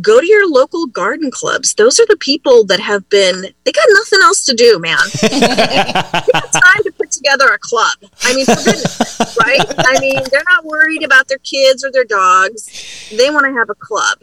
go 0.01 0.21
to 0.21 0.27
your 0.27 0.49
local 0.49 0.87
garden 0.87 1.31
clubs. 1.31 1.75
Those 1.75 1.99
are 1.99 2.07
the 2.07 2.17
people 2.17 2.65
that 2.67 2.79
have 2.79 3.09
been, 3.09 3.47
they 3.65 3.73
got 3.73 3.87
nothing 3.89 4.21
else 4.23 4.45
to 4.47 4.55
do, 4.55 4.79
man. 4.79 4.97
time 4.99 6.83
to 6.85 6.93
put 6.97 7.11
together 7.11 7.49
a 7.49 7.59
club. 7.59 7.99
I 8.23 8.35
mean, 8.35 8.47
goodness, 8.47 9.37
right? 9.41 9.61
I 9.79 9.99
mean, 9.99 10.21
they're 10.31 10.45
not 10.47 10.65
worried 10.65 11.03
about 11.03 11.27
their 11.29 11.39
kids 11.39 11.85
or 11.85 11.91
their 11.91 12.05
dogs. 12.05 13.09
They 13.11 13.31
want 13.31 13.47
to 13.47 13.53
have 13.55 13.71
a 13.71 13.75
club 13.75 14.19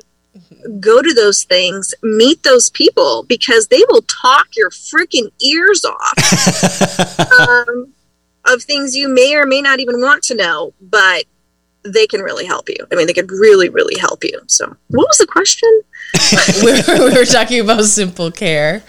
go 0.80 1.02
to 1.02 1.14
those 1.14 1.44
things, 1.44 1.94
meet 2.02 2.44
those 2.44 2.70
people 2.70 3.24
because 3.28 3.68
they 3.68 3.84
will 3.90 4.02
talk 4.04 4.48
your 4.56 4.70
freaking 4.70 5.32
ears 5.42 5.86
off 5.86 7.40
um, 7.40 7.94
of 8.46 8.64
things 8.64 8.96
you 8.96 9.08
may 9.10 9.36
or 9.36 9.46
may 9.46 9.62
not 9.62 9.80
even 9.80 10.02
want 10.02 10.24
to 10.24 10.36
know, 10.36 10.74
but 10.82 11.26
they 11.84 12.08
can 12.08 12.22
really 12.22 12.46
help 12.46 12.70
you. 12.70 12.78
I 12.92 12.96
mean, 12.96 13.08
they 13.08 13.14
could 13.14 13.32
really, 13.32 13.70
really 13.70 14.00
help 14.00 14.24
you. 14.24 14.42
So, 14.48 14.76
what 14.90 15.08
was 15.08 15.18
the 15.18 15.28
question? 15.28 15.82
we, 16.64 16.72
were, 16.72 17.10
we 17.10 17.18
were 17.18 17.26
talking 17.26 17.62
about 17.62 17.84
simple 17.86 18.32
care. 18.32 18.84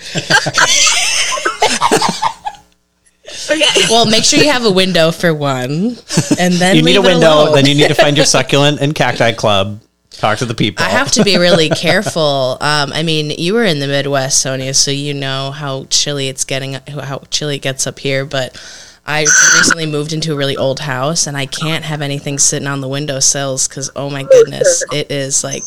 Okay. 3.51 3.87
Well, 3.89 4.07
make 4.07 4.25
sure 4.25 4.39
you 4.39 4.51
have 4.51 4.65
a 4.65 4.71
window 4.71 5.11
for 5.11 5.33
one, 5.35 5.97
and 6.39 6.55
then 6.55 6.77
you 6.77 6.83
need 6.83 6.97
a 6.97 7.03
window. 7.03 7.55
Then 7.55 7.67
you 7.67 7.75
need 7.75 7.89
to 7.89 7.95
find 7.95 8.17
your 8.17 8.27
succulent 8.27 8.81
and 8.81 8.95
cacti 8.95 9.33
club. 9.33 9.81
Talk 10.11 10.39
to 10.39 10.45
the 10.45 10.55
people. 10.55 10.85
I 10.85 10.89
have 10.89 11.11
to 11.13 11.25
be 11.25 11.39
really 11.39 11.71
careful. 11.71 12.59
Um, 12.61 12.93
I 12.93 13.03
mean, 13.03 13.31
you 13.31 13.55
were 13.55 13.65
in 13.65 13.79
the 13.79 13.87
Midwest, 13.87 14.41
Sonia, 14.41 14.75
so 14.75 14.91
you 14.91 15.15
know 15.15 15.51
how 15.51 15.85
chilly 15.85 16.29
it's 16.29 16.45
getting, 16.45 16.75
how 16.75 17.23
chilly 17.31 17.57
it 17.57 17.63
gets 17.63 17.87
up 17.87 17.99
here. 17.99 18.27
But 18.27 18.61
I 19.07 19.21
recently 19.21 19.87
moved 19.87 20.13
into 20.13 20.33
a 20.33 20.37
really 20.37 20.57
old 20.57 20.81
house, 20.81 21.27
and 21.27 21.37
I 21.37 21.47
can't 21.47 21.85
have 21.85 22.03
anything 22.03 22.39
sitting 22.39 22.69
on 22.69 22.81
the 22.81 22.89
windowsills 22.89 23.67
because, 23.67 23.91
oh 23.97 24.11
my 24.11 24.25
goodness, 24.25 24.85
it 24.93 25.11
is 25.11 25.43
like 25.43 25.63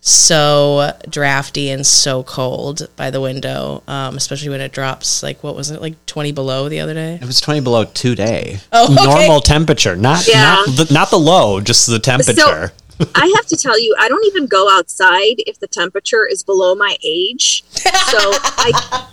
so 0.00 0.92
drafty 1.08 1.70
and 1.70 1.86
so 1.86 2.22
cold 2.22 2.88
by 2.96 3.10
the 3.10 3.20
window, 3.20 3.82
um, 3.88 4.16
especially 4.16 4.50
when 4.50 4.60
it 4.60 4.72
drops. 4.72 5.22
Like, 5.22 5.42
what 5.42 5.56
was 5.56 5.70
it, 5.70 5.80
like 5.80 6.04
twenty 6.06 6.32
below 6.32 6.68
the 6.68 6.80
other 6.80 6.94
day? 6.94 7.18
It 7.20 7.26
was 7.26 7.40
twenty 7.40 7.60
below 7.60 7.84
today. 7.84 8.58
Oh, 8.72 8.92
okay. 8.92 9.04
normal 9.04 9.40
temperature, 9.40 9.96
not 9.96 10.26
yeah. 10.26 10.42
not 10.42 10.66
the, 10.76 10.92
not 10.92 11.10
the 11.10 11.18
low, 11.18 11.60
just 11.60 11.86
the 11.86 11.98
temperature. 11.98 12.34
So, 12.36 12.70
I 13.14 13.32
have 13.36 13.46
to 13.46 13.56
tell 13.56 13.78
you, 13.78 13.94
I 13.98 14.08
don't 14.08 14.24
even 14.26 14.46
go 14.46 14.70
outside 14.70 15.36
if 15.46 15.58
the 15.60 15.66
temperature 15.66 16.26
is 16.26 16.42
below 16.42 16.74
my 16.74 16.96
age. 17.04 17.62
So 17.70 18.18
I 18.18 19.06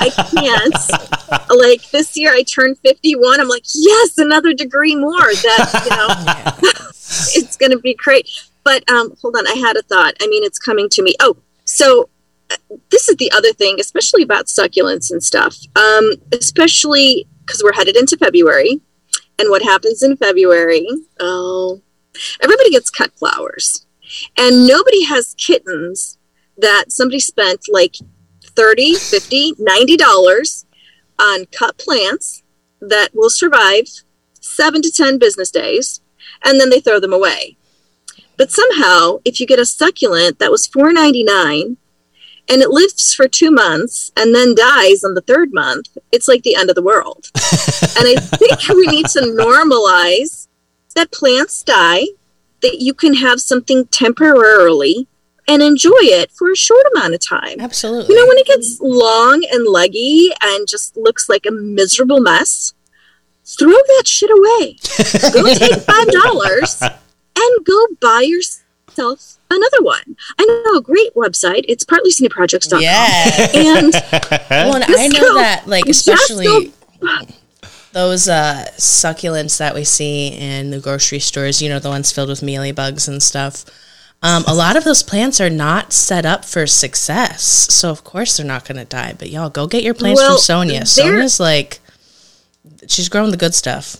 I 0.00 0.10
can't. 0.30 1.50
Like 1.50 1.90
this 1.90 2.16
year 2.16 2.32
I 2.32 2.42
turned 2.42 2.78
51. 2.78 3.40
I'm 3.40 3.48
like, 3.48 3.64
yes, 3.74 4.18
another 4.18 4.52
degree 4.52 4.94
more. 4.94 5.18
That, 5.18 5.82
you 5.84 5.96
know, 5.96 6.70
it's 7.34 7.56
going 7.56 7.72
to 7.72 7.78
be 7.78 7.94
great. 7.94 8.28
But 8.62 8.88
um, 8.90 9.14
hold 9.20 9.36
on, 9.36 9.46
I 9.46 9.54
had 9.54 9.76
a 9.76 9.82
thought. 9.82 10.14
I 10.20 10.26
mean, 10.26 10.42
it's 10.42 10.58
coming 10.58 10.88
to 10.90 11.02
me. 11.02 11.14
Oh, 11.20 11.36
so 11.64 12.08
uh, 12.50 12.56
this 12.90 13.08
is 13.08 13.16
the 13.16 13.30
other 13.32 13.52
thing, 13.52 13.78
especially 13.80 14.22
about 14.22 14.46
succulents 14.46 15.10
and 15.10 15.22
stuff. 15.22 15.56
Um, 15.76 16.12
especially 16.32 17.26
because 17.44 17.62
we're 17.62 17.74
headed 17.74 17.96
into 17.96 18.16
February. 18.16 18.80
And 19.38 19.50
what 19.50 19.62
happens 19.62 20.02
in 20.02 20.16
February? 20.16 20.86
Oh, 21.20 21.82
Everybody 22.40 22.70
gets 22.70 22.90
cut 22.90 23.12
flowers. 23.18 23.86
And 24.36 24.66
nobody 24.66 25.04
has 25.04 25.34
kittens 25.38 26.18
that 26.56 26.92
somebody 26.92 27.20
spent 27.20 27.66
like 27.70 27.96
30, 28.42 28.94
50, 28.94 29.54
90 29.58 29.96
dollars 29.96 30.66
on 31.18 31.46
cut 31.46 31.78
plants 31.78 32.42
that 32.80 33.10
will 33.14 33.30
survive 33.30 33.84
7 34.40 34.82
to 34.82 34.90
10 34.90 35.18
business 35.18 35.50
days 35.50 36.00
and 36.44 36.60
then 36.60 36.70
they 36.70 36.80
throw 36.80 37.00
them 37.00 37.12
away. 37.12 37.56
But 38.36 38.50
somehow, 38.50 39.18
if 39.24 39.40
you 39.40 39.46
get 39.46 39.58
a 39.58 39.64
succulent 39.64 40.38
that 40.38 40.50
was 40.50 40.68
$4.99 40.68 41.76
and 42.48 42.62
it 42.62 42.68
lives 42.68 43.14
for 43.14 43.28
two 43.28 43.50
months 43.50 44.10
and 44.16 44.34
then 44.34 44.54
dies 44.54 45.04
on 45.04 45.14
the 45.14 45.24
third 45.26 45.52
month, 45.52 45.96
it's 46.12 46.28
like 46.28 46.42
the 46.42 46.56
end 46.56 46.68
of 46.68 46.76
the 46.76 46.82
world. 46.82 47.30
and 47.34 48.06
I 48.06 48.16
think 48.16 48.68
we 48.68 48.86
need 48.86 49.06
to 49.06 49.20
normalize 49.20 50.48
that 50.94 51.12
plants 51.12 51.62
die, 51.62 52.04
that 52.62 52.80
you 52.80 52.94
can 52.94 53.14
have 53.14 53.40
something 53.40 53.86
temporarily 53.86 55.06
and 55.46 55.62
enjoy 55.62 55.90
it 56.00 56.30
for 56.32 56.50
a 56.50 56.56
short 56.56 56.86
amount 56.94 57.14
of 57.14 57.20
time. 57.26 57.60
Absolutely. 57.60 58.14
You 58.14 58.20
know, 58.20 58.28
when 58.28 58.38
it 58.38 58.46
gets 58.46 58.78
long 58.80 59.46
and 59.52 59.66
leggy 59.66 60.30
and 60.42 60.66
just 60.66 60.96
looks 60.96 61.28
like 61.28 61.44
a 61.46 61.50
miserable 61.50 62.20
mess, 62.20 62.72
throw 63.44 63.70
that 63.70 64.04
shit 64.06 64.30
away. 64.30 64.76
go 65.32 65.54
take 65.54 65.82
five 65.82 66.10
dollars 66.10 66.80
and 66.80 67.64
go 67.64 67.86
buy 68.00 68.22
yourself 68.22 69.38
another 69.50 69.82
one. 69.82 70.16
I 70.38 70.62
know 70.64 70.78
a 70.78 70.82
great 70.82 71.14
website. 71.14 71.64
It's 71.68 71.84
partlysunnyprojects.com. 71.84 72.80
Yeah. 72.80 73.48
And 73.54 73.92
well, 74.50 74.76
and 74.76 74.84
I 74.88 75.08
know 75.08 75.20
go, 75.20 75.34
that 75.34 75.66
like 75.66 75.86
especially 75.86 76.72
those 77.94 78.28
uh, 78.28 78.66
succulents 78.76 79.56
that 79.58 79.74
we 79.74 79.84
see 79.84 80.28
in 80.28 80.70
the 80.70 80.80
grocery 80.80 81.20
stores, 81.20 81.62
you 81.62 81.68
know, 81.68 81.78
the 81.78 81.88
ones 81.88 82.12
filled 82.12 82.28
with 82.28 82.42
mealy 82.42 82.72
bugs 82.72 83.08
and 83.08 83.22
stuff. 83.22 83.64
Um, 84.20 84.42
a 84.46 84.54
lot 84.54 84.76
of 84.76 84.84
those 84.84 85.02
plants 85.02 85.40
are 85.40 85.50
not 85.50 85.92
set 85.92 86.26
up 86.26 86.44
for 86.44 86.66
success, 86.66 87.42
so 87.42 87.90
of 87.90 88.04
course 88.04 88.36
they're 88.36 88.46
not 88.46 88.66
going 88.66 88.78
to 88.78 88.84
die. 88.84 89.14
But 89.16 89.30
y'all, 89.30 89.48
go 89.48 89.66
get 89.66 89.84
your 89.84 89.94
plants 89.94 90.20
well, 90.20 90.32
from 90.32 90.38
Sonia. 90.38 90.86
Sonia's 90.86 91.38
like, 91.38 91.80
she's 92.88 93.08
growing 93.08 93.30
the 93.30 93.36
good 93.36 93.54
stuff. 93.54 93.96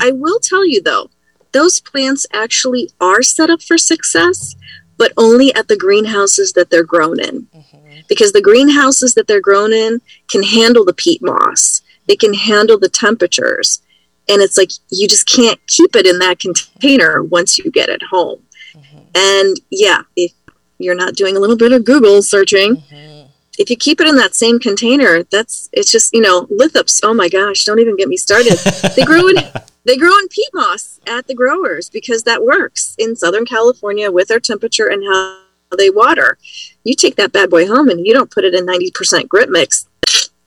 I 0.00 0.12
will 0.12 0.38
tell 0.38 0.66
you 0.66 0.80
though, 0.80 1.10
those 1.52 1.80
plants 1.80 2.24
actually 2.32 2.90
are 3.00 3.22
set 3.22 3.50
up 3.50 3.62
for 3.62 3.78
success, 3.78 4.54
but 4.96 5.12
only 5.16 5.52
at 5.54 5.66
the 5.68 5.76
greenhouses 5.76 6.52
that 6.52 6.70
they're 6.70 6.84
grown 6.84 7.18
in. 7.18 7.48
Mm-hmm. 7.54 8.00
Because 8.08 8.32
the 8.32 8.42
greenhouses 8.42 9.14
that 9.14 9.26
they're 9.26 9.40
grown 9.40 9.72
in 9.72 10.00
can 10.28 10.42
handle 10.42 10.84
the 10.84 10.92
peat 10.92 11.22
moss 11.22 11.80
They 12.06 12.16
can 12.16 12.34
handle 12.34 12.78
the 12.78 12.88
temperatures. 12.88 13.80
And 14.28 14.40
it's 14.40 14.56
like 14.56 14.70
you 14.90 15.06
just 15.06 15.28
can't 15.28 15.60
keep 15.66 15.94
it 15.96 16.06
in 16.06 16.18
that 16.20 16.38
container 16.38 17.22
once 17.22 17.58
you 17.58 17.70
get 17.70 17.88
it 17.88 18.02
home. 18.02 18.42
Mm-hmm. 18.74 18.98
And 19.14 19.60
yeah, 19.70 20.02
if 20.16 20.32
you're 20.78 20.94
not 20.94 21.14
doing 21.14 21.36
a 21.36 21.40
little 21.40 21.56
bit 21.56 21.72
of 21.72 21.84
Google 21.84 22.22
searching, 22.22 22.76
mm-hmm. 22.76 23.28
if 23.58 23.68
you 23.70 23.76
keep 23.76 24.00
it 24.00 24.08
in 24.08 24.16
that 24.16 24.34
same 24.34 24.58
container, 24.58 25.22
that's 25.24 25.68
it's 25.72 25.90
just, 25.90 26.12
you 26.14 26.20
know, 26.20 26.46
lithops. 26.46 27.00
Oh 27.02 27.14
my 27.14 27.28
gosh, 27.28 27.64
don't 27.64 27.80
even 27.80 27.96
get 27.96 28.08
me 28.08 28.16
started. 28.16 28.58
they 28.96 29.04
grow 29.04 29.28
in 29.28 29.36
they 29.84 29.96
grow 29.96 30.16
in 30.18 30.28
peat 30.28 30.48
moss 30.54 31.00
at 31.06 31.26
the 31.26 31.34
growers 31.34 31.90
because 31.90 32.22
that 32.22 32.42
works 32.42 32.94
in 32.98 33.14
Southern 33.16 33.44
California 33.44 34.10
with 34.10 34.30
our 34.30 34.40
temperature 34.40 34.86
and 34.86 35.04
how 35.04 35.40
they 35.76 35.90
water. 35.90 36.38
You 36.84 36.94
take 36.94 37.16
that 37.16 37.32
bad 37.32 37.50
boy 37.50 37.66
home 37.66 37.88
and 37.88 38.06
you 38.06 38.12
don't 38.14 38.30
put 38.30 38.44
it 38.44 38.54
in 38.54 38.66
90% 38.66 39.28
grit 39.28 39.50
mix. 39.50 39.86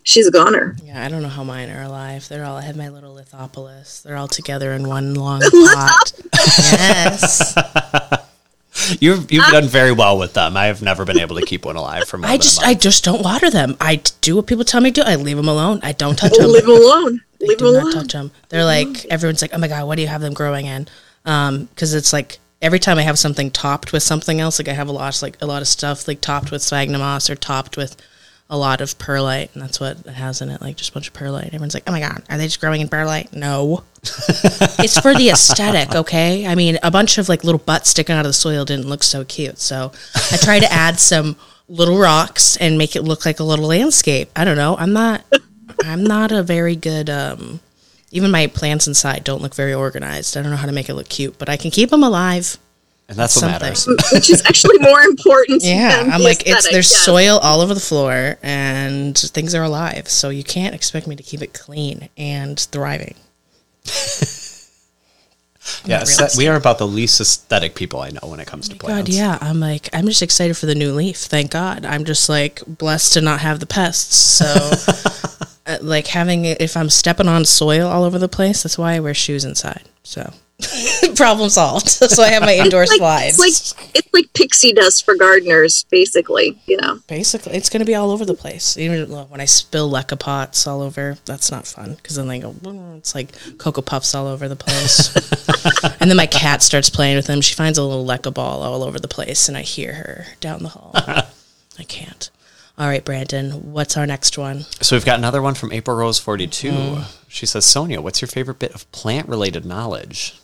She's 0.04 0.28
a 0.28 0.32
goner. 0.32 0.76
Yeah, 0.84 1.04
I 1.04 1.08
don't 1.10 1.22
know 1.22 1.30
how 1.30 1.44
mine 1.44 1.70
are 1.70 1.82
alive. 1.82 2.28
They're 2.28 2.46
all 2.46 2.58
I 2.58 2.62
have 2.64 2.76
my 2.76 2.90
little 2.90 3.16
lithopolis. 3.16 4.04
They're 4.04 4.18
all 4.18 4.28
together 4.28 4.74
in 4.74 4.88
one 4.88 5.14
long 5.16 5.42
pot. 5.52 6.14
yes. 6.34 7.56
You've 9.00 9.32
you've 9.32 9.46
done 9.46 9.68
very 9.68 9.92
well 9.92 10.18
with 10.18 10.34
them. 10.34 10.58
I 10.58 10.66
have 10.66 10.82
never 10.82 11.06
been 11.06 11.20
able 11.20 11.40
to 11.40 11.46
keep 11.46 11.64
one 11.64 11.76
alive 11.76 12.08
for 12.08 12.18
more. 12.18 12.30
I 12.30 12.38
just 12.38 12.62
I 12.64 12.74
just 12.74 13.04
don't 13.04 13.24
water 13.24 13.50
them. 13.50 13.78
I 13.80 14.02
do 14.22 14.36
what 14.36 14.48
people 14.48 14.66
tell 14.66 14.82
me 14.82 14.92
to 14.92 15.02
do. 15.02 15.08
I 15.08 15.16
leave 15.16 15.38
them 15.38 15.48
alone. 15.48 15.80
I 15.84 15.92
don't 15.92 16.18
touch 16.18 16.34
them. 16.34 16.50
Leave 16.50 16.66
them 16.66 16.76
alone. 16.82 17.22
I 17.42 17.46
leave 17.46 17.58
do 17.60 17.66
them 17.66 17.74
not 17.76 17.84
alone. 17.84 17.94
touch 17.94 18.14
them. 18.14 18.32
They're 18.50 18.66
like 18.66 19.06
everyone's 19.06 19.42
like, 19.42 19.54
oh 19.54 19.60
my 19.60 19.68
god, 19.68 19.88
what 19.88 19.96
do 19.96 20.02
you 20.02 20.08
have 20.08 20.22
them 20.22 20.34
growing 20.34 20.66
in? 20.66 20.88
Because 21.24 21.94
um, 21.94 21.98
it's 21.98 22.12
like 22.12 22.40
every 22.62 22.80
time 22.80 22.98
I 22.98 23.04
have 23.04 23.20
something 23.20 23.52
topped 23.52 23.94
with 23.94 24.04
something 24.04 24.42
else, 24.42 24.60
like 24.60 24.68
I 24.68 24.74
have 24.74 24.88
a 24.88 24.92
lot 24.92 25.22
like 25.22 25.40
a 25.42 25.46
lot 25.46 25.62
of 25.62 25.68
stuff 25.68 26.08
like 26.08 26.20
topped 26.20 26.52
with 26.52 26.64
sphagnum 26.64 27.00
moss 27.00 27.30
or 27.30 27.36
topped 27.36 27.78
with 27.78 27.96
a 28.54 28.58
lot 28.58 28.82
of 28.82 29.00
perlite, 29.00 29.50
and 29.56 29.64
that's 29.64 29.80
what 29.80 29.98
it 30.06 30.14
has 30.14 30.40
in 30.40 30.50
it, 30.50 30.62
like 30.62 30.78
just 30.78 30.92
a 30.92 30.94
bunch 30.94 31.08
of 31.08 31.14
perlite. 31.16 31.48
Everyone's 31.48 31.74
like, 31.74 31.86
"Oh 31.88 31.92
my 31.92 32.00
god, 32.00 32.22
are 32.30 32.38
they 32.38 32.46
just 32.46 32.62
growing 32.62 32.82
in 32.82 32.88
perlite?" 32.88 33.34
No, 33.34 33.84
it's 34.04 35.00
for 35.00 35.16
the 35.16 35.32
aesthetic. 35.32 35.96
Okay, 35.96 36.46
I 36.46 36.54
mean, 36.54 36.78
a 36.84 36.92
bunch 36.92 37.18
of 37.18 37.28
like 37.28 37.44
little 37.44 37.58
butts 37.58 37.90
sticking 37.90 38.16
out 38.16 38.28
of 38.28 38.30
the 38.30 38.34
soil 38.34 38.64
didn't 38.64 38.88
look 38.88 39.02
so 39.02 39.26
cute, 39.26 39.58
so 39.58 39.92
I 40.32 40.38
tried 40.38 40.60
to 40.60 40.72
add 40.72 41.00
some 41.00 41.36
little 41.68 41.98
rocks 41.98 42.56
and 42.58 42.78
make 42.78 42.96
it 42.96 43.02
look 43.02 43.26
like 43.26 43.40
a 43.40 43.44
little 43.44 43.66
landscape. 43.66 44.30
I 44.36 44.46
don't 44.46 44.58
know. 44.58 44.78
I'm 44.78 44.94
not. 44.94 45.24
I'm 45.84 46.04
not 46.04 46.32
a 46.32 46.44
very 46.44 46.76
good. 46.76 47.10
Um, 47.10 47.60
even 48.12 48.30
my 48.30 48.46
plants 48.46 48.88
inside 48.88 49.24
don't 49.24 49.42
look 49.42 49.56
very 49.56 49.74
organized. 49.74 50.38
I 50.38 50.44
don't 50.44 50.52
know 50.52 50.58
how 50.58 50.68
to 50.68 50.72
make 50.72 50.90
it 50.90 50.94
look 50.94 51.10
cute, 51.10 51.40
but 51.40 51.50
I 51.50 51.58
can 51.58 51.72
keep 51.72 51.90
them 51.90 52.04
alive. 52.04 52.60
And 53.10 53.18
that's 53.18 53.36
what 53.36 53.48
matters. 53.48 53.86
Which 54.14 54.30
is 54.30 54.44
actually 54.46 54.80
more 54.80 55.02
important. 55.02 55.64
yeah, 55.64 56.10
I'm 56.12 56.22
like 56.22 56.48
it's 56.48 56.70
there's 56.70 56.92
yes. 56.92 57.06
soil 57.06 57.38
all 57.40 57.62
over 57.62 57.74
the 57.74 57.80
floor 57.80 58.38
and 58.42 59.18
things 59.18 59.54
are 59.54 59.64
alive, 59.64 60.08
so 60.08 60.30
you 60.30 60.44
can't 60.44 60.74
expect 60.74 61.06
me 61.08 61.16
to 61.16 61.24
keep 61.24 61.42
it 61.42 61.54
clean 61.54 62.10
and 62.18 62.60
thriving. 62.60 63.16
yeah, 65.86 66.06
we 66.38 66.48
are 66.48 66.56
about 66.56 66.78
the 66.78 66.88
least 66.88 67.20
aesthetic 67.20 67.76
people 67.76 68.00
I 68.00 68.10
know 68.10 68.22
when 68.24 68.40
it 68.40 68.48
comes 68.48 68.70
oh 68.70 68.74
to 68.74 68.80
plants. 68.80 69.10
God, 69.10 69.16
yeah, 69.16 69.38
I'm 69.42 69.60
like 69.60 69.90
I'm 69.94 70.06
just 70.06 70.22
excited 70.22 70.56
for 70.56 70.66
the 70.66 70.76
new 70.76 70.94
leaf. 70.94 71.18
Thank 71.18 71.52
God, 71.52 71.86
I'm 71.86 72.06
just 72.06 72.30
like 72.30 72.62
blessed 72.66 73.14
to 73.14 73.22
not 73.22 73.42
have 73.42 73.60
the 73.60 73.66
pests. 73.66 74.16
So, 74.16 74.46
uh, 75.68 75.78
like 75.82 76.08
having 76.08 76.46
if 76.46 76.78
I'm 76.78 76.90
stepping 76.90 77.28
on 77.28 77.44
soil 77.44 77.88
all 77.88 78.06
over 78.06 78.18
the 78.18 78.30
place, 78.30 78.64
that's 78.64 78.78
why 78.78 78.94
I 78.94 79.02
wear 79.02 79.14
shoes 79.14 79.44
inside. 79.44 79.84
So 80.04 80.34
problem 81.16 81.50
solved. 81.50 81.90
so 81.90 82.24
I 82.24 82.30
have 82.30 82.44
my 82.44 82.56
indoor 82.56 82.86
like, 82.86 82.98
slides. 82.98 83.40
It's 83.40 83.76
like 83.78 83.96
it's 83.96 84.14
like 84.14 84.34
pixie 84.34 84.74
dust 84.74 85.04
for 85.04 85.16
gardeners, 85.16 85.86
basically. 85.90 86.60
You 86.66 86.78
know, 86.78 87.00
basically, 87.08 87.54
it's 87.54 87.70
going 87.70 87.80
to 87.80 87.86
be 87.86 87.96
all 87.96 88.12
over 88.12 88.26
the 88.26 88.34
place. 88.34 88.78
Even 88.78 89.10
when 89.30 89.42
I 89.42 89.46
spill 89.46 89.92
leca 89.92 90.20
pots 90.20 90.68
all 90.68 90.82
over, 90.82 91.18
that's 91.26 91.52
not 91.52 91.66
fun 91.66 91.96
because 91.96 92.16
then 92.16 92.28
they 92.28 92.40
go. 92.40 92.56
It's 92.98 93.16
like 93.16 93.30
cocoa 93.58 93.82
puffs 93.82 94.14
all 94.16 94.28
over 94.28 94.48
the 94.48 94.56
place. 94.56 95.14
and 96.00 96.10
then 96.10 96.18
my 96.18 96.28
cat 96.28 96.62
starts 96.62 96.90
playing 96.90 97.16
with 97.16 97.28
them. 97.28 97.42
She 97.42 97.56
finds 97.56 97.78
a 97.78 97.84
little 97.84 98.06
leca 98.06 98.34
ball 98.34 98.62
all 98.64 98.84
over 98.84 99.00
the 99.00 99.08
place, 99.08 99.48
and 99.48 99.58
I 99.58 99.62
hear 99.62 99.94
her 99.94 100.26
down 100.40 100.64
the 100.64 100.70
hall. 100.70 100.92
I 100.96 101.84
can't. 101.88 102.30
All 102.76 102.88
right, 102.88 103.06
Brandon, 103.06 103.72
what's 103.72 103.98
our 103.98 104.08
next 104.08 104.36
one? 104.36 104.62
So 104.82 104.96
we've 104.96 105.06
got 105.06 105.20
another 105.20 105.44
one 105.44 105.54
from 105.54 105.72
April 105.72 105.96
Rose 105.96 106.18
42. 106.18 106.72
Mm. 106.72 107.06
She 107.28 107.46
says, 107.46 107.66
Sonia, 107.66 108.02
what's 108.02 108.20
your 108.20 108.28
favorite 108.28 108.58
bit 108.58 108.74
of 108.74 108.92
plant 108.92 109.30
related 109.30 109.64
knowledge? 109.64 110.40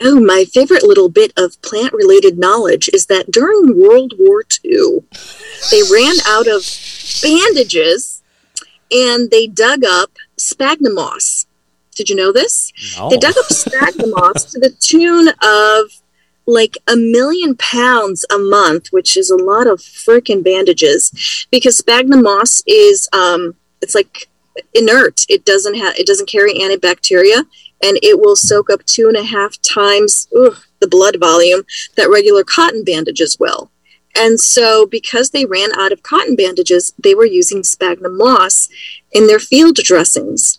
Oh, 0.00 0.20
my 0.20 0.44
favorite 0.44 0.82
little 0.82 1.08
bit 1.08 1.32
of 1.36 1.60
plant 1.62 1.92
related 1.92 2.38
knowledge 2.38 2.90
is 2.92 3.06
that 3.06 3.30
during 3.30 3.80
World 3.80 4.12
War 4.18 4.42
II, 4.64 5.04
they 5.70 5.82
ran 5.90 6.14
out 6.26 6.46
of 6.46 6.62
bandages 7.22 8.22
and 8.90 9.30
they 9.30 9.46
dug 9.46 9.84
up 9.84 10.10
sphagnum 10.36 10.94
moss. 10.94 11.46
Did 11.94 12.10
you 12.10 12.16
know 12.16 12.30
this? 12.30 12.72
No. 12.98 13.08
They 13.08 13.16
dug 13.16 13.36
up 13.38 13.46
sphagnum 13.46 14.10
moss 14.10 14.44
to 14.52 14.60
the 14.60 14.70
tune 14.70 15.28
of 15.42 16.02
like 16.46 16.76
a 16.86 16.94
million 16.94 17.56
pounds 17.56 18.24
a 18.30 18.38
month, 18.38 18.88
which 18.92 19.16
is 19.16 19.30
a 19.30 19.36
lot 19.36 19.66
of 19.66 19.80
freaking 19.80 20.44
bandages, 20.44 21.46
because 21.50 21.76
sphagnum 21.76 22.22
moss 22.22 22.62
is 22.66 23.08
um, 23.12 23.54
it's 23.80 23.94
like 23.94 24.28
inert. 24.74 25.24
It 25.28 25.44
doesn't 25.44 25.74
have 25.74 25.96
it 25.96 26.06
doesn't 26.06 26.28
carry 26.28 26.54
antibacteria 26.54 27.44
and 27.86 27.98
it 28.02 28.20
will 28.20 28.36
soak 28.36 28.68
up 28.68 28.84
two 28.84 29.06
and 29.06 29.16
a 29.16 29.22
half 29.22 29.60
times 29.62 30.26
ugh, 30.36 30.56
the 30.80 30.88
blood 30.88 31.18
volume 31.20 31.62
that 31.96 32.10
regular 32.10 32.42
cotton 32.42 32.82
bandages 32.82 33.38
will. 33.38 33.70
And 34.18 34.40
so, 34.40 34.86
because 34.86 35.30
they 35.30 35.44
ran 35.44 35.78
out 35.78 35.92
of 35.92 36.02
cotton 36.02 36.36
bandages, 36.36 36.92
they 36.98 37.14
were 37.14 37.26
using 37.26 37.62
sphagnum 37.62 38.16
moss 38.16 38.68
in 39.12 39.26
their 39.26 39.38
field 39.38 39.76
dressings. 39.76 40.58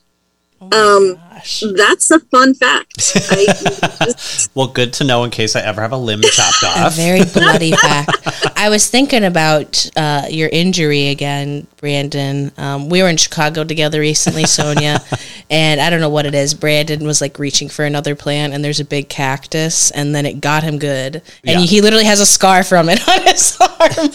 Oh 0.62 0.98
um, 0.98 1.20
gosh. 1.38 1.64
That's 1.76 2.12
a 2.12 2.20
fun 2.20 2.54
fact. 2.54 2.98
just... 2.98 4.56
well, 4.56 4.68
good 4.68 4.94
to 4.94 5.04
know 5.04 5.24
in 5.24 5.32
case 5.32 5.56
I 5.56 5.62
ever 5.62 5.82
have 5.82 5.92
a 5.92 5.98
limb 5.98 6.22
chopped 6.22 6.64
off. 6.64 6.94
a 6.94 6.96
very 6.96 7.24
bloody 7.34 7.72
fact. 7.72 8.56
I 8.56 8.70
was 8.70 8.90
thinking 8.90 9.24
about 9.24 9.90
uh, 9.96 10.26
your 10.30 10.50
injury 10.50 11.10
again, 11.10 11.68
Brandon. 11.78 12.52
Um, 12.58 12.90
we 12.90 13.02
were 13.02 13.10
in 13.10 13.18
Chicago 13.18 13.64
together 13.64 14.00
recently, 14.00 14.46
Sonia, 14.46 15.00
and 15.50 15.80
I 15.80 15.90
don't 15.90 16.02
know 16.02 16.10
what 16.10 16.26
it 16.26 16.36
is. 16.36 16.54
Brandon 16.54 17.06
was 17.06 17.22
like 17.22 17.40
reaching 17.40 17.70
for 17.70 17.86
another 17.86 18.16
plant, 18.16 18.54
and 18.54 18.64
there's 18.64 18.80
a 18.80 18.86
big 18.86 19.10
cactus, 19.10 19.92
and 19.92 20.14
then 20.16 20.26
it 20.26 20.42
got 20.42 20.64
him 20.64 20.80
good, 20.80 21.18
and 21.44 21.60
yeah. 21.62 21.66
he 21.66 21.82
literally 21.82 22.06
has 22.06 22.20
a 22.20 22.26
scar 22.26 22.64
from 22.64 22.90
it 22.90 23.08
on 23.08 23.22
his 23.24 23.58
arm. 23.62 24.10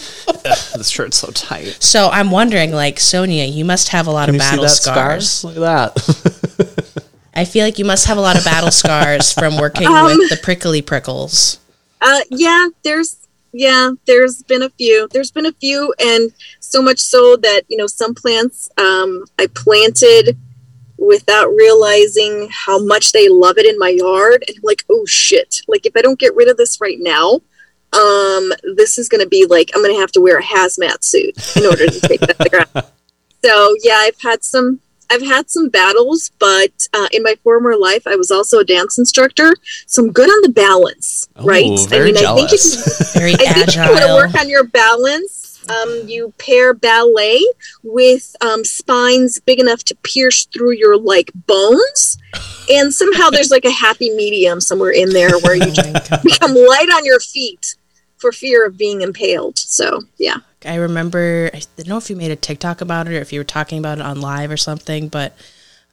the 0.75 0.83
shirt's 0.87 1.17
so 1.17 1.31
tight. 1.31 1.77
So 1.79 2.09
I'm 2.09 2.31
wondering, 2.31 2.71
like 2.71 2.99
Sonia, 2.99 3.45
you 3.45 3.65
must 3.65 3.89
have 3.89 4.07
a 4.07 4.11
lot 4.11 4.25
Can 4.27 4.35
of 4.35 4.39
battle 4.39 4.67
scars. 4.67 5.29
scars. 5.29 5.43
Look 5.43 5.57
at 5.57 5.95
that. 5.95 6.62
I 7.35 7.45
feel 7.45 7.65
like 7.65 7.79
you 7.79 7.85
must 7.85 8.07
have 8.07 8.17
a 8.17 8.21
lot 8.21 8.37
of 8.37 8.45
battle 8.45 8.71
scars 8.81 9.33
from 9.33 9.57
working 9.57 9.87
um, 9.87 10.05
with 10.05 10.29
the 10.29 10.39
prickly 10.41 10.81
prickles. 10.81 11.59
Uh, 12.01 12.21
yeah, 12.29 12.67
there's 12.83 13.27
yeah, 13.53 13.91
there's 14.05 14.41
been 14.43 14.63
a 14.63 14.69
few. 14.69 15.07
There's 15.11 15.31
been 15.31 15.45
a 15.45 15.53
few, 15.53 15.93
and 15.99 16.31
so 16.59 16.81
much 16.81 16.99
so 16.99 17.37
that 17.37 17.63
you 17.67 17.77
know 17.77 17.87
some 17.87 18.13
plants 18.15 18.69
um, 18.77 19.23
I 19.39 19.47
planted 19.47 20.37
without 20.97 21.47
realizing 21.49 22.49
how 22.51 22.83
much 22.83 23.11
they 23.11 23.29
love 23.29 23.57
it 23.57 23.65
in 23.65 23.77
my 23.77 23.89
yard, 23.89 24.43
and 24.47 24.57
like, 24.63 24.83
oh 24.89 25.05
shit! 25.05 25.61
Like 25.67 25.85
if 25.85 25.95
I 25.95 26.01
don't 26.01 26.19
get 26.19 26.35
rid 26.35 26.49
of 26.49 26.57
this 26.57 26.81
right 26.81 26.97
now, 26.99 27.41
um, 27.93 28.51
this 28.75 28.97
is 28.97 29.07
going 29.07 29.21
to 29.21 29.29
be 29.29 29.45
like 29.45 29.71
I'm 29.75 29.81
going 29.81 29.93
to 29.93 30.01
have 30.01 30.11
to 30.13 30.21
wear 30.21 30.39
a 30.39 30.43
hazmat 30.43 31.03
suit 31.03 31.35
in 31.55 31.65
order 31.65 31.87
to 31.87 31.99
take 32.01 32.21
that 32.21 32.37
to 32.37 32.43
the 32.43 32.49
ground. 32.49 32.87
So 33.45 33.75
yeah, 33.83 33.97
I've 33.97 34.21
had 34.21 34.41
some 34.41 34.79
I've 35.13 35.21
had 35.21 35.49
some 35.49 35.69
battles, 35.69 36.31
but 36.39 36.87
uh, 36.93 37.07
in 37.11 37.21
my 37.21 37.35
former 37.43 37.75
life, 37.75 38.07
I 38.07 38.15
was 38.15 38.31
also 38.31 38.59
a 38.59 38.63
dance 38.63 38.97
instructor, 38.97 39.53
so 39.85 40.03
I'm 40.03 40.11
good 40.11 40.29
on 40.29 40.41
the 40.41 40.49
balance, 40.49 41.29
oh, 41.35 41.45
right? 41.45 41.79
Very 41.87 42.09
I 42.09 42.13
mean, 42.13 42.15
jealous. 42.15 42.43
I 42.43 42.47
think 42.47 42.53
if 42.53 43.15
you, 43.15 43.19
very 43.19 43.33
I 43.33 43.61
agile. 43.61 43.63
if 43.67 43.75
you 43.75 43.93
want 43.93 43.99
to 43.99 44.13
work 44.15 44.43
on 44.43 44.49
your 44.49 44.63
balance, 44.63 45.61
um, 45.69 46.07
you 46.07 46.33
pair 46.39 46.73
ballet 46.73 47.45
with 47.83 48.35
um, 48.41 48.65
spines 48.65 49.39
big 49.39 49.59
enough 49.59 49.83
to 49.85 49.95
pierce 50.03 50.45
through 50.45 50.71
your 50.71 50.97
like 50.97 51.31
bones, 51.47 52.17
and 52.71 52.91
somehow 52.91 53.29
there's 53.29 53.51
like 53.51 53.65
a 53.65 53.71
happy 53.71 54.09
medium 54.09 54.59
somewhere 54.59 54.91
in 54.91 55.09
there 55.09 55.37
where 55.39 55.55
you 55.55 55.71
oh 55.77 56.19
become 56.23 56.55
light 56.55 56.89
on 56.93 57.05
your 57.05 57.19
feet 57.19 57.75
for 58.17 58.31
fear 58.31 58.65
of 58.65 58.77
being 58.77 59.01
impaled. 59.01 59.59
So 59.59 60.01
yeah. 60.17 60.37
I 60.65 60.75
remember 60.75 61.49
I 61.53 61.61
don't 61.77 61.87
know 61.87 61.97
if 61.97 62.09
you 62.09 62.15
made 62.15 62.31
a 62.31 62.35
TikTok 62.35 62.81
about 62.81 63.07
it 63.07 63.15
or 63.15 63.21
if 63.21 63.33
you 63.33 63.39
were 63.39 63.45
talking 63.45 63.79
about 63.79 63.99
it 63.99 64.05
on 64.05 64.21
live 64.21 64.51
or 64.51 64.57
something, 64.57 65.07
but 65.07 65.35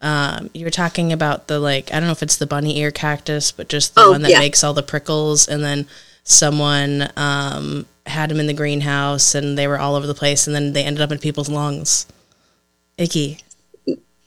um, 0.00 0.50
you 0.54 0.64
were 0.64 0.70
talking 0.70 1.12
about 1.12 1.48
the 1.48 1.58
like 1.58 1.92
I 1.92 2.00
don't 2.00 2.08
know 2.08 2.12
if 2.12 2.22
it's 2.22 2.36
the 2.36 2.46
bunny 2.46 2.78
ear 2.78 2.90
cactus, 2.90 3.52
but 3.52 3.68
just 3.68 3.94
the 3.94 4.02
oh, 4.02 4.10
one 4.12 4.22
that 4.22 4.30
yeah. 4.30 4.38
makes 4.38 4.64
all 4.64 4.72
the 4.72 4.82
prickles, 4.82 5.46
and 5.48 5.62
then 5.62 5.86
someone 6.24 7.10
um, 7.16 7.86
had 8.06 8.30
them 8.30 8.40
in 8.40 8.46
the 8.46 8.54
greenhouse 8.54 9.34
and 9.34 9.56
they 9.58 9.66
were 9.66 9.78
all 9.78 9.94
over 9.94 10.06
the 10.06 10.14
place, 10.14 10.46
and 10.46 10.54
then 10.54 10.72
they 10.72 10.84
ended 10.84 11.02
up 11.02 11.12
in 11.12 11.18
people's 11.18 11.48
lungs. 11.48 12.06
Icky. 12.96 13.38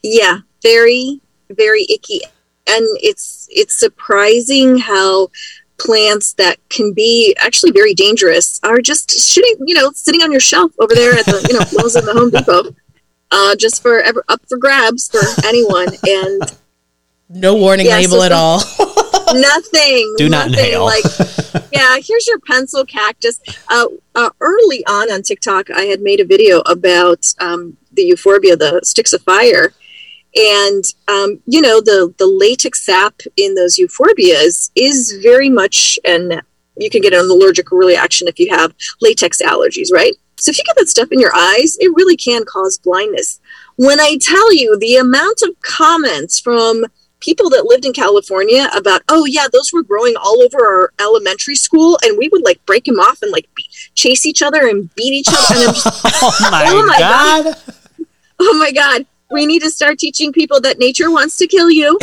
Yeah, 0.02 0.40
very 0.62 1.22
very 1.50 1.86
icky, 1.90 2.22
and 2.68 2.86
it's 3.02 3.48
it's 3.52 3.76
surprising 3.76 4.78
how 4.78 5.30
plants 5.86 6.34
that 6.34 6.58
can 6.70 6.94
be 6.94 7.36
actually 7.40 7.72
very 7.72 7.94
dangerous 7.94 8.60
are 8.64 8.82
just 8.82 9.12
sitting, 9.12 9.56
you 9.66 9.76
know, 9.76 9.92
sitting 9.94 10.22
on 10.22 10.32
your 10.32 10.42
shelf 10.42 10.72
over 10.80 10.94
there 10.96 11.14
at 11.14 11.26
the, 11.26 11.46
you 11.50 11.54
know, 11.58 11.66
Lowe's 11.82 11.96
and 11.96 12.08
the 12.08 12.14
Home 12.14 12.30
Depot. 12.30 12.76
uh, 13.32 13.56
just 13.56 13.82
for 13.82 14.00
ever 14.02 14.24
up 14.30 14.42
for 14.48 14.58
grabs 14.58 15.10
for 15.10 15.22
anyone, 15.46 15.88
and 16.08 16.42
No 17.30 17.56
warning 17.56 17.88
Yeah, 17.88 17.98
label 17.98 18.20
so 18.20 18.24
at 18.24 18.32
all. 18.32 18.58
nothing. 19.34 20.14
Do 20.18 20.30
not 20.30 20.52
nothing, 20.52 20.66
inhale. 20.66 20.86
Like, 20.86 21.04
yeah, 21.72 21.98
here's 22.02 22.28
your 22.28 22.40
pencil 22.40 22.86
cactus. 22.86 23.40
Uh, 23.70 23.88
uh, 24.16 24.30
early 24.40 24.86
on 24.86 25.12
on 25.12 25.22
TikTok, 25.24 25.70
I 25.72 25.84
had 25.84 26.02
made 26.02 26.20
a 26.20 26.26
video 26.26 26.60
about 26.62 27.26
um, 27.40 27.78
the 27.92 28.04
euphorbia, 28.04 28.56
the 28.56 28.82
sticks 28.84 29.14
of 29.14 29.22
fire, 29.24 29.74
and 30.36 30.84
um, 31.08 31.40
you 31.46 31.62
know 31.62 31.80
the 31.82 32.14
the 32.18 32.26
latex 32.26 32.86
sap 32.86 33.22
in 33.38 33.56
those 33.56 33.76
euphorbias 33.78 34.72
is 34.76 35.20
very 35.22 35.50
much 35.50 36.00
and 36.06 36.42
you 36.78 36.90
can 36.90 37.02
get 37.02 37.14
an 37.14 37.20
allergic 37.30 37.72
reaction 37.72 38.28
if 38.28 38.40
you 38.40 38.50
have 38.50 38.74
latex 39.02 39.42
allergies, 39.42 39.92
right? 39.92 40.14
So 40.38 40.50
if 40.50 40.58
you 40.58 40.64
get 40.64 40.76
that 40.78 40.90
stuff 40.90 41.10
in 41.12 41.20
your 41.20 41.34
eyes, 41.36 41.78
it 41.80 41.94
really 41.96 42.18
can 42.18 42.44
cause 42.46 42.80
blindness. 42.80 43.40
When 43.76 44.00
I 44.00 44.18
tell 44.20 44.52
you 44.54 44.78
the 44.80 44.96
amount 44.98 45.44
of 45.44 45.50
comments 45.62 46.40
from 46.40 46.84
people 47.20 47.50
that 47.52 47.66
lived 47.66 47.86
in 47.86 47.94
California 47.94 48.68
about, 48.76 49.04
oh 49.08 49.26
yeah, 49.26 49.46
those 49.54 49.72
were 49.72 49.84
growing 49.84 50.16
all 50.18 50.42
over 50.42 50.58
our 50.66 50.92
elementary 51.00 51.56
school, 51.56 51.98
and 52.04 52.18
we 52.18 52.28
would 52.30 52.44
like 52.44 52.64
break 52.66 52.86
them 52.86 53.00
off 53.00 53.22
and 53.22 53.32
like 53.32 53.48
be- 53.56 53.70
chase 53.94 54.26
each 54.26 54.42
other 54.42 54.68
and 54.68 54.94
beat 54.96 55.14
each 55.14 55.30
other. 55.30 55.66
And 55.66 55.76
just, 55.76 55.86
Oh 56.24 56.50
my, 56.52 56.66
Oh 56.68 56.86
my 56.86 57.00
god. 57.00 57.56
oh 58.40 58.58
my 58.58 58.72
god, 58.72 59.06
we 59.34 59.46
need 59.46 59.62
to 59.64 59.70
start 59.70 59.98
teaching 60.00 60.32
people 60.32 60.62
that 60.62 60.80
nature 60.80 61.12
wants 61.12 61.36
to 61.38 61.48
kill 61.48 61.70
you, 61.70 61.98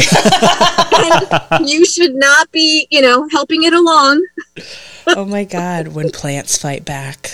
and 1.58 1.68
you 1.70 1.84
should 1.86 2.14
not 2.14 2.50
be, 2.52 2.86
you 2.90 3.00
know, 3.00 3.28
helping 3.30 3.62
it 3.62 3.72
along, 3.72 4.26
oh 5.06 5.24
my 5.24 5.44
god, 5.44 5.88
when 5.88 6.10
plants 6.10 6.58
fight 6.58 6.84
back. 6.84 7.30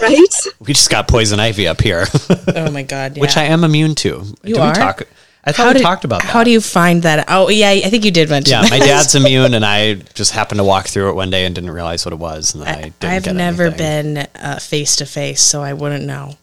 right? 0.00 0.18
We 0.60 0.72
just 0.72 0.90
got 0.90 1.08
poison 1.08 1.40
ivy 1.40 1.66
up 1.68 1.80
here, 1.80 2.06
Oh 2.54 2.70
my 2.70 2.82
god, 2.82 3.16
yeah. 3.16 3.20
which 3.20 3.36
I 3.36 3.44
am 3.44 3.64
immune 3.64 3.94
to. 3.96 4.24
You 4.44 4.54
Did 4.54 4.58
are? 4.58 4.68
We 4.68 4.74
talk, 4.74 5.02
I 5.44 5.52
thought 5.52 5.62
how 5.62 5.68
we 5.68 5.74
did, 5.74 5.82
talked 5.82 6.04
about 6.04 6.22
that. 6.22 6.28
How 6.30 6.44
do 6.44 6.50
you 6.50 6.60
find 6.60 7.02
that? 7.02 7.26
Oh 7.28 7.48
yeah, 7.48 7.70
I 7.70 7.90
think 7.90 8.04
you 8.04 8.10
did 8.10 8.28
mention. 8.30 8.52
yeah, 8.52 8.62
that. 8.62 8.70
my 8.70 8.78
dad's 8.78 9.14
immune, 9.14 9.54
and 9.54 9.64
I 9.64 9.94
just 10.14 10.32
happened 10.32 10.58
to 10.58 10.64
walk 10.64 10.86
through 10.86 11.10
it 11.10 11.14
one 11.14 11.30
day 11.30 11.44
and 11.46 11.54
didn't 11.54 11.70
realize 11.70 12.04
what 12.04 12.12
it 12.12 12.18
was, 12.18 12.54
and 12.54 12.62
then 12.64 12.68
I, 12.68 12.78
I, 12.78 12.82
didn't 12.82 13.04
I've 13.04 13.24
get 13.24 13.34
never 13.36 13.64
anything. 13.64 14.14
been 14.14 14.28
uh, 14.36 14.58
face 14.58 14.96
to 14.96 15.06
face, 15.06 15.40
so 15.42 15.62
I 15.62 15.72
wouldn't 15.72 16.04
know. 16.04 16.34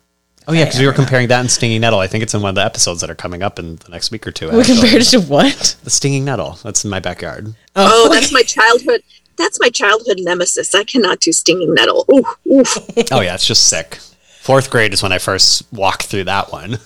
Oh 0.49 0.53
yeah, 0.53 0.63
because 0.63 0.79
we 0.79 0.87
were 0.87 0.93
comparing 0.93 1.27
that 1.27 1.41
and 1.41 1.51
stinging 1.51 1.81
nettle. 1.81 1.99
I 1.99 2.07
think 2.07 2.23
it's 2.23 2.33
in 2.33 2.41
one 2.41 2.49
of 2.49 2.55
the 2.55 2.63
episodes 2.63 3.01
that 3.01 3.09
are 3.09 3.15
coming 3.15 3.43
up 3.43 3.59
in 3.59 3.75
the 3.75 3.89
next 3.89 4.11
week 4.11 4.25
or 4.25 4.31
two. 4.31 4.49
We 4.49 4.59
actually. 4.59 4.75
compared 4.75 5.01
it 5.01 5.05
to 5.05 5.19
what? 5.19 5.75
the 5.83 5.89
stinging 5.89 6.23
nettle. 6.23 6.57
That's 6.63 6.85
in 6.85 6.89
my 6.89 7.01
backyard. 7.01 7.53
Oh, 7.75 8.05
oh 8.05 8.13
that's 8.13 8.31
my 8.31 8.43
childhood. 8.43 9.03
That's 9.35 9.59
my 9.59 9.69
childhood 9.69 10.17
nemesis. 10.19 10.73
I 10.73 10.85
cannot 10.85 11.19
do 11.19 11.33
stinging 11.33 11.73
nettle. 11.73 12.05
Ooh, 12.11 12.25
oof. 12.51 12.77
Oh 13.11 13.19
yeah, 13.19 13.35
it's 13.35 13.45
just 13.45 13.67
sick. 13.67 13.99
Fourth 14.39 14.69
grade 14.69 14.93
is 14.93 15.03
when 15.03 15.11
I 15.11 15.17
first 15.17 15.63
walked 15.73 16.03
through 16.03 16.23
that 16.23 16.51
one. 16.53 16.77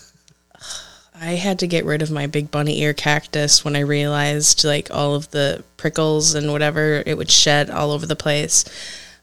I 1.14 1.36
had 1.36 1.60
to 1.60 1.68
get 1.68 1.86
rid 1.86 2.02
of 2.02 2.10
my 2.10 2.26
big 2.26 2.50
bunny 2.50 2.82
ear 2.82 2.96
cactus 2.96 3.64
when 3.64 3.76
I 3.76 3.82
realized 3.82 4.64
like 4.64 4.90
all 4.90 5.14
of 5.14 5.30
the 5.30 5.64
prickles 5.78 6.34
and 6.34 6.52
whatever 6.52 7.04
it 7.06 7.16
would 7.16 7.30
shed 7.30 7.70
all 7.70 7.92
over 7.92 8.08
the 8.08 8.16
place. 8.16 8.66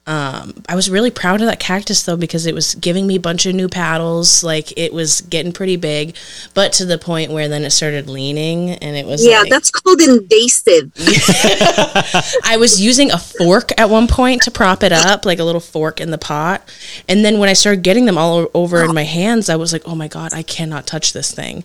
Um, 0.09 0.55
I 0.67 0.75
was 0.75 0.89
really 0.89 1.11
proud 1.11 1.43
of 1.43 1.49
that 1.49 1.61
cactus 1.61 2.03
though 2.03 2.17
because 2.17 2.47
it 2.47 2.55
was 2.55 2.75
giving 2.77 3.07
me 3.07 3.17
a 3.17 3.21
bunch 3.21 3.45
of 3.45 3.55
new 3.55 3.69
paddles. 3.69 4.43
Like 4.43 4.73
it 4.79 4.95
was 4.95 5.21
getting 5.21 5.53
pretty 5.53 5.77
big, 5.77 6.17
but 6.55 6.73
to 6.75 6.87
the 6.87 6.97
point 6.97 7.31
where 7.31 7.47
then 7.47 7.63
it 7.63 7.73
started 7.73 8.09
leaning 8.09 8.71
and 8.71 8.97
it 8.97 9.05
was 9.05 9.25
Yeah, 9.25 9.41
like, 9.41 9.51
that's 9.51 9.71
called 9.71 10.01
invasive. 10.01 10.93
I 12.43 12.57
was 12.59 12.81
using 12.81 13.11
a 13.11 13.19
fork 13.19 13.79
at 13.79 13.91
one 13.91 14.07
point 14.09 14.41
to 14.45 14.51
prop 14.51 14.83
it 14.83 14.93
up, 14.93 15.27
like 15.27 15.41
a 15.41 15.45
little 15.45 15.61
fork 15.61 16.01
in 16.01 16.11
the 16.11 16.17
pot. 16.17 16.63
And 17.07 17.23
then 17.23 17.39
when 17.39 17.51
I 17.51 17.53
started 17.53 17.83
getting 17.83 18.07
them 18.07 18.17
all 18.17 18.49
over 18.55 18.83
in 18.83 18.95
my 18.95 19.05
hands, 19.05 19.51
I 19.51 19.57
was 19.57 19.75
like, 19.75 19.83
oh 19.87 19.95
my 19.95 20.09
God, 20.09 20.33
I 20.33 20.43
cannot 20.43 20.87
touch 20.87 21.13
this 21.13 21.33
thing. 21.33 21.65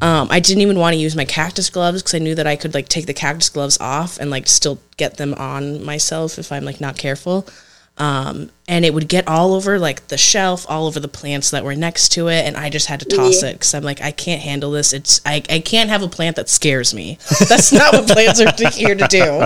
Um, 0.00 0.28
I 0.30 0.38
didn't 0.38 0.62
even 0.62 0.78
want 0.78 0.94
to 0.94 1.00
use 1.00 1.16
my 1.16 1.24
cactus 1.24 1.68
gloves 1.68 2.00
because 2.00 2.14
I 2.14 2.18
knew 2.18 2.36
that 2.36 2.46
I 2.46 2.54
could 2.54 2.74
like 2.74 2.88
take 2.88 3.06
the 3.06 3.14
cactus 3.14 3.48
gloves 3.48 3.76
off 3.80 4.20
and 4.20 4.30
like 4.30 4.46
still 4.46 4.78
get 4.96 5.16
them 5.16 5.34
on 5.34 5.84
myself 5.84 6.38
if 6.38 6.52
I'm 6.52 6.64
like 6.64 6.80
not 6.80 6.96
careful. 6.96 7.44
Um, 7.98 8.50
and 8.66 8.84
it 8.84 8.94
would 8.94 9.06
get 9.06 9.28
all 9.28 9.54
over 9.54 9.78
like 9.78 10.08
the 10.08 10.16
shelf, 10.16 10.64
all 10.68 10.86
over 10.86 10.98
the 10.98 11.08
plants 11.08 11.50
that 11.50 11.62
were 11.62 11.76
next 11.76 12.10
to 12.12 12.28
it, 12.28 12.46
and 12.46 12.56
I 12.56 12.70
just 12.70 12.86
had 12.86 13.00
to 13.00 13.06
toss 13.06 13.42
it 13.42 13.52
because 13.52 13.74
I'm 13.74 13.82
like, 13.82 14.00
I 14.00 14.10
can't 14.12 14.40
handle 14.40 14.70
this. 14.70 14.92
It's 14.92 15.20
I, 15.26 15.42
I 15.50 15.60
can't 15.60 15.90
have 15.90 16.02
a 16.02 16.08
plant 16.08 16.36
that 16.36 16.48
scares 16.48 16.94
me. 16.94 17.18
That's 17.48 17.72
not 17.72 17.92
what 17.92 18.08
plants 18.08 18.40
are 18.40 18.50
to- 18.50 18.68
here 18.70 18.94
to 18.94 19.06
do. 19.08 19.44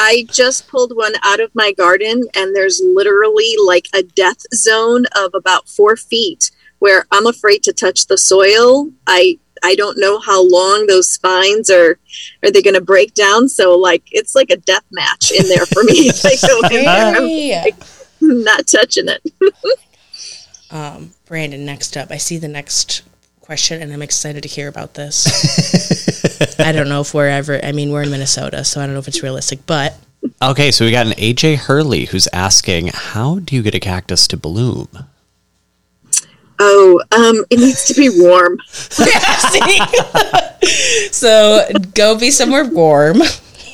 I 0.00 0.26
just 0.30 0.68
pulled 0.68 0.96
one 0.96 1.14
out 1.24 1.40
of 1.40 1.54
my 1.54 1.72
garden, 1.72 2.24
and 2.34 2.54
there's 2.54 2.80
literally 2.84 3.54
like 3.64 3.86
a 3.94 4.02
death 4.02 4.38
zone 4.54 5.04
of 5.16 5.32
about 5.34 5.68
four 5.68 5.96
feet 5.96 6.50
where 6.80 7.06
I'm 7.10 7.26
afraid 7.26 7.62
to 7.64 7.72
touch 7.72 8.06
the 8.06 8.18
soil. 8.18 8.90
I 9.06 9.38
I 9.62 9.74
don't 9.74 9.98
know 9.98 10.18
how 10.18 10.42
long 10.48 10.86
those 10.86 11.10
spines 11.10 11.70
are 11.70 11.98
are 12.42 12.50
they 12.50 12.62
going 12.62 12.74
to 12.74 12.80
break 12.80 13.14
down. 13.14 13.48
So 13.48 13.76
like 13.76 14.02
it's 14.12 14.34
like 14.34 14.50
a 14.50 14.56
death 14.56 14.84
match 14.90 15.30
in 15.32 15.48
there 15.48 15.66
for 15.66 15.82
me. 15.84 16.08
If 16.08 16.24
I 16.24 16.36
go 16.46 16.76
in 16.76 16.84
there, 16.84 17.16
I'm 17.16 17.22
Hey. 17.26 17.72
not 18.20 18.66
touching 18.66 19.08
it. 19.08 19.22
Um, 20.70 21.14
Brandon, 21.24 21.64
next 21.64 21.96
up, 21.96 22.10
I 22.10 22.18
see 22.18 22.36
the 22.36 22.46
next 22.48 23.00
question, 23.40 23.80
and 23.80 23.90
I'm 23.90 24.02
excited 24.02 24.42
to 24.42 24.48
hear 24.50 24.68
about 24.68 24.92
this. 24.94 25.26
I 26.58 26.72
don't 26.72 26.90
know 26.90 27.00
if 27.00 27.14
we're 27.14 27.28
ever. 27.28 27.58
I 27.64 27.72
mean, 27.72 27.90
we're 27.90 28.02
in 28.02 28.10
Minnesota, 28.10 28.64
so 28.64 28.78
I 28.80 28.84
don't 28.84 28.92
know 28.92 28.98
if 29.00 29.08
it's 29.08 29.22
realistic, 29.22 29.60
but 29.64 29.96
Okay, 30.42 30.70
so 30.70 30.84
we 30.84 30.90
got 30.90 31.06
an 31.06 31.12
AJ 31.12 31.56
Hurley 31.56 32.04
who's 32.06 32.28
asking, 32.34 32.88
"How 32.88 33.38
do 33.38 33.56
you 33.56 33.62
get 33.62 33.74
a 33.74 33.80
cactus 33.80 34.26
to 34.28 34.36
bloom?" 34.36 34.88
Oh, 36.60 37.00
um, 37.12 37.44
it 37.50 37.58
needs 37.60 37.84
to 37.86 37.94
be 37.94 38.08
warm. 38.10 38.58
so 41.12 41.68
go 41.94 42.18
be 42.18 42.30
somewhere 42.30 42.64
warm. 42.64 43.18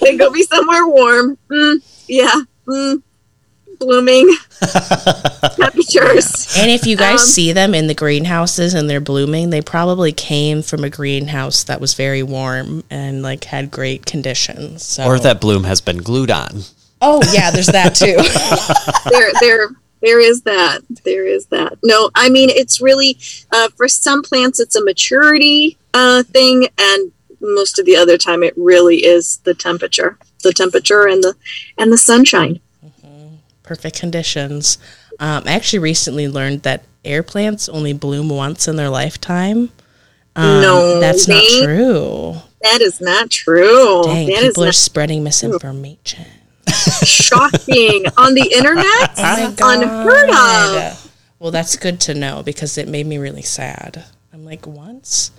Then 0.01 0.17
go 0.19 0.31
be 0.31 0.43
somewhere 0.43 0.87
warm. 0.87 1.39
Mm, 1.51 2.05
yeah. 2.09 2.35
Mm, 2.67 3.03
blooming 3.79 4.35
temperatures. 5.57 6.55
And 6.59 6.71
if 6.71 6.87
you 6.87 6.97
guys 6.97 7.21
Um, 7.23 7.27
see 7.27 7.53
them 7.53 7.75
in 7.75 7.87
the 7.87 7.95
greenhouses 7.95 8.75
and 8.75 8.89
they're 8.89 9.01
blooming, 9.01 9.51
they 9.51 9.63
probably 9.63 10.13
came 10.13 10.63
from 10.63 10.85
a 10.85 10.91
greenhouse 10.91 11.65
that 11.65 11.81
was 11.81 11.95
very 11.95 12.23
warm 12.23 12.85
and 12.91 13.23
like 13.23 13.45
had 13.45 13.71
great 13.71 14.07
conditions. 14.07 14.85
So. 14.85 15.05
Or 15.05 15.19
that 15.21 15.41
bloom 15.41 15.65
has 15.65 15.81
been 15.81 15.99
glued 15.99 16.31
on. 16.31 16.63
oh 17.01 17.23
yeah, 17.33 17.51
there's 17.51 17.67
that 17.67 17.95
too. 17.95 18.17
there 19.11 19.31
there 19.41 19.71
there 20.05 20.21
is 20.21 20.43
that 20.43 20.81
there 21.05 21.27
is 21.27 21.47
that 21.47 21.77
no 21.83 22.11
i 22.15 22.29
mean 22.29 22.51
it's 22.51 22.81
really 22.81 23.19
uh, 23.53 23.69
for 23.77 23.89
some 23.89 24.23
plants 24.23 24.61
it's 24.61 24.77
a 24.77 24.85
maturity 24.85 25.77
uh, 25.95 26.23
thing 26.23 26.69
and 26.79 27.13
most 27.41 27.79
of 27.79 27.87
the 27.87 27.97
other 27.97 28.17
time 28.17 28.43
it 28.43 28.55
really 28.57 29.05
is 29.05 29.39
the 29.45 29.55
temperature 29.55 30.19
the 30.43 30.53
temperature 30.53 31.07
and 31.07 31.25
the 31.25 31.35
and 31.79 31.93
the 31.93 31.99
sunshine 31.99 32.61
perfect 33.65 33.99
conditions. 33.99 34.79
Um, 35.19 35.43
I 35.47 35.53
actually 35.53 35.81
recently 35.81 36.29
learned 36.29 36.63
that 36.63 36.85
air 37.05 37.25
plants 37.25 37.69
only 37.69 37.93
bloom 37.93 38.29
once 38.29 38.69
in 38.69 38.77
their 38.77 38.91
lifetime. 38.91 39.73
Um, 40.37 40.63
No, 40.63 41.01
that's 41.01 41.27
not 41.27 41.43
true. 41.65 42.37
that 42.63 42.81
is 42.81 43.01
not 43.01 43.31
true 43.31 44.03
Dang, 44.05 44.27
that 44.29 44.43
is 44.43 44.49
people 44.49 44.65
are 44.65 44.67
not 44.67 44.75
spreading 44.75 45.23
misinformation. 45.23 46.27
Shocking 47.05 48.05
on 48.17 48.35
the 48.35 48.51
internet 48.55 49.11
Oh 49.19 49.55
unheard 49.63 50.31
of 50.31 51.11
Well, 51.39 51.51
that's 51.51 51.77
good 51.77 52.01
to 52.01 52.15
know 52.15 52.43
because 52.43 52.79
it 52.79 52.89
made 52.89 53.07
me 53.07 53.19
really 53.19 53.43
sad. 53.43 54.05
I'm 54.33 54.45
like, 54.45 54.67
once? 54.67 55.31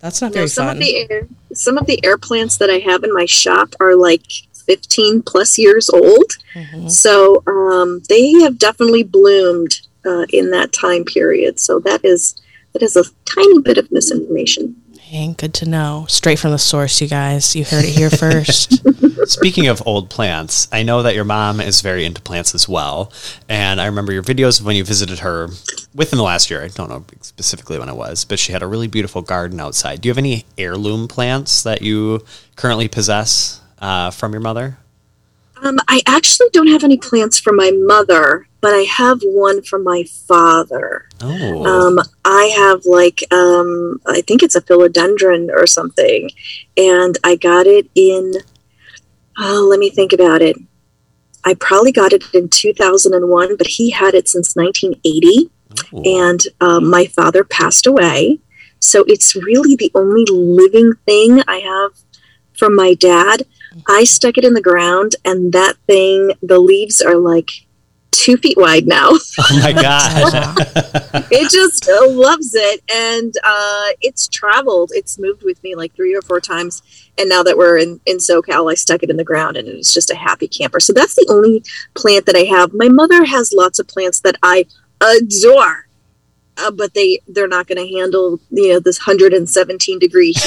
That's 0.00 0.20
not 0.22 0.30
No, 0.32 0.34
very 0.34 0.48
some 0.48 0.66
fun. 0.66 0.76
of 0.76 0.82
the 0.82 0.96
air 1.10 1.26
some 1.52 1.76
of 1.78 1.86
the 1.86 2.04
air 2.04 2.16
plants 2.18 2.56
that 2.58 2.70
I 2.70 2.78
have 2.78 3.02
in 3.04 3.12
my 3.12 3.24
shop 3.26 3.74
are 3.80 3.96
like 3.96 4.22
15 4.66 5.22
plus 5.22 5.58
years 5.58 5.88
old. 5.88 6.32
Mhm. 6.54 6.90
So 6.90 7.42
um, 7.46 8.02
they 8.08 8.32
have 8.42 8.58
definitely 8.58 9.02
bloomed 9.02 9.80
uh, 10.06 10.26
in 10.30 10.50
that 10.50 10.72
time 10.72 11.04
period. 11.04 11.58
So 11.58 11.80
that 11.80 12.04
is 12.04 12.34
that 12.72 12.82
is 12.82 12.96
a 12.96 13.04
tiny 13.24 13.60
bit 13.60 13.78
of 13.78 13.90
misinformation. 13.90 14.76
Dang, 15.10 15.32
good 15.32 15.54
to 15.54 15.68
know. 15.68 16.04
Straight 16.06 16.38
from 16.38 16.50
the 16.50 16.58
source, 16.58 17.00
you 17.00 17.08
guys. 17.08 17.56
You 17.56 17.64
heard 17.64 17.84
it 17.84 17.94
here 17.94 18.10
first. 18.10 18.84
Speaking 19.26 19.66
of 19.66 19.82
old 19.86 20.10
plants, 20.10 20.68
I 20.70 20.82
know 20.82 21.02
that 21.02 21.14
your 21.14 21.24
mom 21.24 21.62
is 21.62 21.80
very 21.80 22.04
into 22.04 22.20
plants 22.20 22.54
as 22.54 22.68
well. 22.68 23.10
And 23.48 23.80
I 23.80 23.86
remember 23.86 24.12
your 24.12 24.22
videos 24.22 24.60
of 24.60 24.66
when 24.66 24.76
you 24.76 24.84
visited 24.84 25.20
her 25.20 25.48
within 25.94 26.18
the 26.18 26.24
last 26.24 26.50
year. 26.50 26.62
I 26.62 26.68
don't 26.68 26.90
know 26.90 27.06
specifically 27.22 27.78
when 27.78 27.88
it 27.88 27.96
was, 27.96 28.26
but 28.26 28.38
she 28.38 28.52
had 28.52 28.62
a 28.62 28.66
really 28.66 28.86
beautiful 28.86 29.22
garden 29.22 29.60
outside. 29.60 30.02
Do 30.02 30.08
you 30.08 30.10
have 30.10 30.18
any 30.18 30.44
heirloom 30.58 31.08
plants 31.08 31.62
that 31.62 31.80
you 31.80 32.22
currently 32.56 32.88
possess 32.88 33.62
uh, 33.78 34.10
from 34.10 34.32
your 34.32 34.42
mother? 34.42 34.76
Um, 35.62 35.78
I 35.88 36.02
actually 36.06 36.48
don't 36.52 36.68
have 36.68 36.84
any 36.84 36.96
plants 36.96 37.38
for 37.38 37.52
my 37.52 37.70
mother, 37.74 38.46
but 38.60 38.72
I 38.74 38.82
have 38.82 39.20
one 39.22 39.62
from 39.62 39.84
my 39.84 40.04
father. 40.04 41.08
Oh, 41.20 41.64
Um, 41.66 41.98
I 42.24 42.44
have 42.56 42.84
like 42.84 43.22
um, 43.32 44.00
I 44.06 44.20
think 44.22 44.42
it's 44.42 44.54
a 44.54 44.60
philodendron 44.60 45.50
or 45.52 45.66
something, 45.66 46.30
and 46.76 47.16
I 47.24 47.36
got 47.36 47.66
it 47.66 47.90
in. 47.94 48.34
Oh, 49.38 49.66
let 49.70 49.78
me 49.78 49.90
think 49.90 50.12
about 50.12 50.42
it. 50.42 50.56
I 51.44 51.54
probably 51.54 51.92
got 51.92 52.12
it 52.12 52.24
in 52.34 52.48
2001, 52.48 53.56
but 53.56 53.66
he 53.66 53.90
had 53.90 54.14
it 54.14 54.28
since 54.28 54.54
1980. 54.56 55.50
Ooh. 55.92 56.02
and 56.04 56.40
um, 56.60 56.88
my 56.88 57.06
father 57.06 57.44
passed 57.44 57.86
away. 57.86 58.38
So 58.80 59.04
it's 59.06 59.34
really 59.34 59.76
the 59.76 59.90
only 59.94 60.24
living 60.30 60.94
thing 61.06 61.42
I 61.46 61.58
have 61.58 61.92
from 62.56 62.74
my 62.74 62.94
dad. 62.94 63.42
I 63.86 64.04
stuck 64.04 64.38
it 64.38 64.44
in 64.44 64.54
the 64.54 64.62
ground, 64.62 65.16
and 65.24 65.52
that 65.52 65.76
thing, 65.86 66.32
the 66.42 66.58
leaves 66.58 67.00
are 67.00 67.16
like 67.16 67.50
two 68.18 68.36
feet 68.36 68.56
wide 68.56 68.86
now. 68.86 69.10
Oh 69.50 69.60
my 69.62 69.72
gosh. 69.72 70.34
It 71.30 71.50
just 71.50 71.88
loves 72.08 72.54
it, 72.54 72.82
and 72.92 73.32
uh, 73.44 73.88
it's 74.00 74.28
traveled. 74.28 74.90
It's 74.94 75.18
moved 75.18 75.42
with 75.42 75.62
me 75.62 75.74
like 75.74 75.94
three 75.94 76.14
or 76.14 76.22
four 76.22 76.40
times. 76.40 76.82
And 77.16 77.28
now 77.28 77.42
that 77.42 77.56
we're 77.56 77.78
in, 77.78 78.00
in 78.04 78.18
SoCal, 78.18 78.70
I 78.70 78.74
stuck 78.74 79.02
it 79.02 79.10
in 79.10 79.16
the 79.16 79.24
ground, 79.24 79.56
and 79.56 79.68
it's 79.68 79.94
just 79.94 80.10
a 80.10 80.16
happy 80.16 80.48
camper. 80.48 80.80
So 80.80 80.92
that's 80.92 81.14
the 81.14 81.26
only 81.30 81.62
plant 81.94 82.26
that 82.26 82.36
I 82.36 82.44
have. 82.44 82.72
My 82.74 82.88
mother 82.88 83.24
has 83.24 83.52
lots 83.52 83.78
of 83.78 83.88
plants 83.88 84.20
that 84.20 84.36
I 84.42 84.66
adore. 85.00 85.88
Uh, 86.60 86.72
but 86.72 86.92
they 86.92 87.20
they're 87.28 87.46
not 87.46 87.68
going 87.68 87.78
to 87.78 87.96
handle 87.96 88.40
you 88.50 88.72
know 88.72 88.80
this 88.80 88.98
117 88.98 89.98
degree 90.00 90.32
heat 90.32 90.34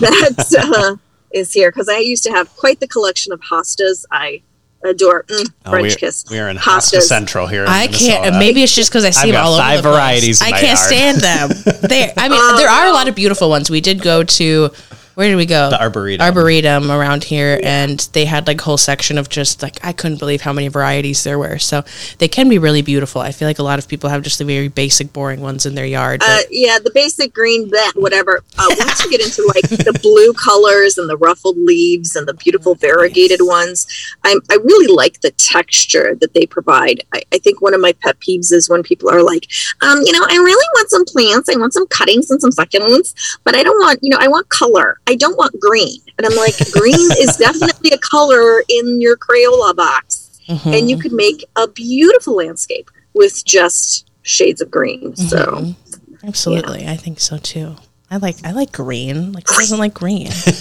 that 0.00 0.34
uh, 0.58 0.96
is 1.32 1.52
here 1.52 1.70
because 1.70 1.88
I 1.88 1.98
used 1.98 2.24
to 2.24 2.30
have 2.30 2.54
quite 2.56 2.80
the 2.80 2.88
collection 2.88 3.32
of 3.32 3.40
hostas. 3.40 4.04
I 4.10 4.42
adore 4.84 5.24
mm, 5.28 5.46
Oh, 5.64 5.70
French 5.70 5.92
we, 5.92 5.96
kiss. 5.96 6.24
we 6.30 6.38
are 6.40 6.48
in 6.48 6.56
Hostas. 6.56 6.96
Hosta 6.98 7.00
Central 7.02 7.46
here. 7.46 7.62
In 7.62 7.68
I 7.68 7.86
can't. 7.86 8.36
Maybe 8.36 8.62
it's 8.62 8.74
just 8.74 8.90
because 8.90 9.04
I 9.04 9.10
see 9.10 9.20
I've 9.20 9.26
them 9.28 9.34
got 9.34 9.44
all 9.46 9.56
five 9.58 9.78
over 9.78 9.88
the 9.88 9.94
place. 9.94 9.96
varieties 10.00 10.40
in 10.40 10.46
I 10.48 10.50
my 10.50 10.60
can't 10.60 10.78
yard. 10.78 10.88
stand 10.88 11.20
them. 11.20 11.48
They. 11.88 12.12
I 12.16 12.28
mean, 12.28 12.56
there 12.56 12.68
are 12.68 12.86
a 12.86 12.92
lot 12.92 13.08
of 13.08 13.14
beautiful 13.14 13.48
ones. 13.48 13.70
We 13.70 13.80
did 13.80 14.02
go 14.02 14.24
to. 14.24 14.70
Where 15.14 15.28
did 15.28 15.36
we 15.36 15.46
go? 15.46 15.68
The 15.70 15.80
Arboretum. 15.80 16.24
Arboretum 16.24 16.90
around 16.90 17.24
here, 17.24 17.60
and 17.62 18.00
they 18.12 18.24
had 18.24 18.46
like 18.46 18.60
a 18.60 18.64
whole 18.64 18.78
section 18.78 19.18
of 19.18 19.28
just 19.28 19.62
like 19.62 19.78
I 19.84 19.92
couldn't 19.92 20.18
believe 20.18 20.40
how 20.40 20.52
many 20.52 20.68
varieties 20.68 21.22
there 21.22 21.38
were. 21.38 21.58
So 21.58 21.84
they 22.18 22.28
can 22.28 22.48
be 22.48 22.58
really 22.58 22.82
beautiful. 22.82 23.20
I 23.20 23.32
feel 23.32 23.46
like 23.46 23.58
a 23.58 23.62
lot 23.62 23.78
of 23.78 23.88
people 23.88 24.08
have 24.08 24.22
just 24.22 24.38
the 24.38 24.44
very 24.44 24.68
basic, 24.68 25.12
boring 25.12 25.40
ones 25.40 25.66
in 25.66 25.74
their 25.74 25.84
yard. 25.86 26.22
Uh, 26.22 26.38
but- 26.38 26.46
yeah, 26.50 26.78
the 26.78 26.90
basic 26.94 27.34
green, 27.34 27.68
that 27.70 27.92
whatever. 27.94 28.42
Uh, 28.58 28.66
once 28.78 29.04
you 29.04 29.10
get 29.10 29.20
into 29.20 29.42
like 29.54 29.68
the 29.68 29.98
blue 30.02 30.32
colors 30.32 30.96
and 30.96 31.08
the 31.10 31.16
ruffled 31.16 31.58
leaves 31.58 32.16
and 32.16 32.26
the 32.26 32.34
beautiful 32.34 32.74
variegated 32.74 33.40
ones, 33.42 33.86
I'm, 34.24 34.38
I 34.50 34.54
really 34.54 34.94
like 34.94 35.20
the 35.20 35.30
texture 35.32 36.14
that 36.20 36.32
they 36.32 36.46
provide. 36.46 37.04
I, 37.12 37.22
I 37.32 37.38
think 37.38 37.60
one 37.60 37.74
of 37.74 37.80
my 37.80 37.92
pet 37.92 38.18
peeves 38.20 38.50
is 38.52 38.68
when 38.70 38.82
people 38.82 39.10
are 39.10 39.22
like, 39.22 39.46
um, 39.82 40.00
you 40.04 40.12
know, 40.12 40.24
I 40.26 40.36
really 40.36 40.68
want 40.74 40.88
some 40.90 41.04
plants, 41.04 41.48
I 41.48 41.58
want 41.58 41.74
some 41.74 41.86
cuttings 41.88 42.30
and 42.30 42.40
some 42.40 42.50
succulents, 42.50 43.14
but 43.44 43.54
I 43.54 43.62
don't 43.62 43.78
want, 43.78 43.98
you 44.02 44.08
know, 44.10 44.18
I 44.18 44.28
want 44.28 44.48
color. 44.48 44.98
I 45.08 45.14
don't 45.16 45.36
want 45.36 45.58
green. 45.60 45.98
And 46.18 46.26
I'm 46.26 46.36
like, 46.36 46.54
green 46.72 46.94
is 47.18 47.36
definitely 47.40 47.90
a 47.90 47.98
color 47.98 48.62
in 48.68 49.00
your 49.00 49.16
Crayola 49.16 49.74
box, 49.74 50.40
Mhm. 50.48 50.78
and 50.78 50.90
you 50.90 50.98
could 50.98 51.12
make 51.12 51.44
a 51.56 51.68
beautiful 51.68 52.36
landscape 52.36 52.90
with 53.14 53.44
just 53.44 54.10
shades 54.22 54.60
of 54.60 54.70
green. 54.70 55.14
So. 55.16 55.36
Mhm. 55.46 55.76
absolutely, 56.24 56.86
I 56.86 56.96
think 56.96 57.18
so 57.20 57.38
too. 57.38 57.76
I 58.10 58.18
like 58.18 58.36
I 58.44 58.52
like 58.52 58.72
green. 58.72 59.32
Like 59.32 59.48
who 59.48 59.56
doesn't 59.56 59.78
like 59.78 59.94
green? 59.94 60.28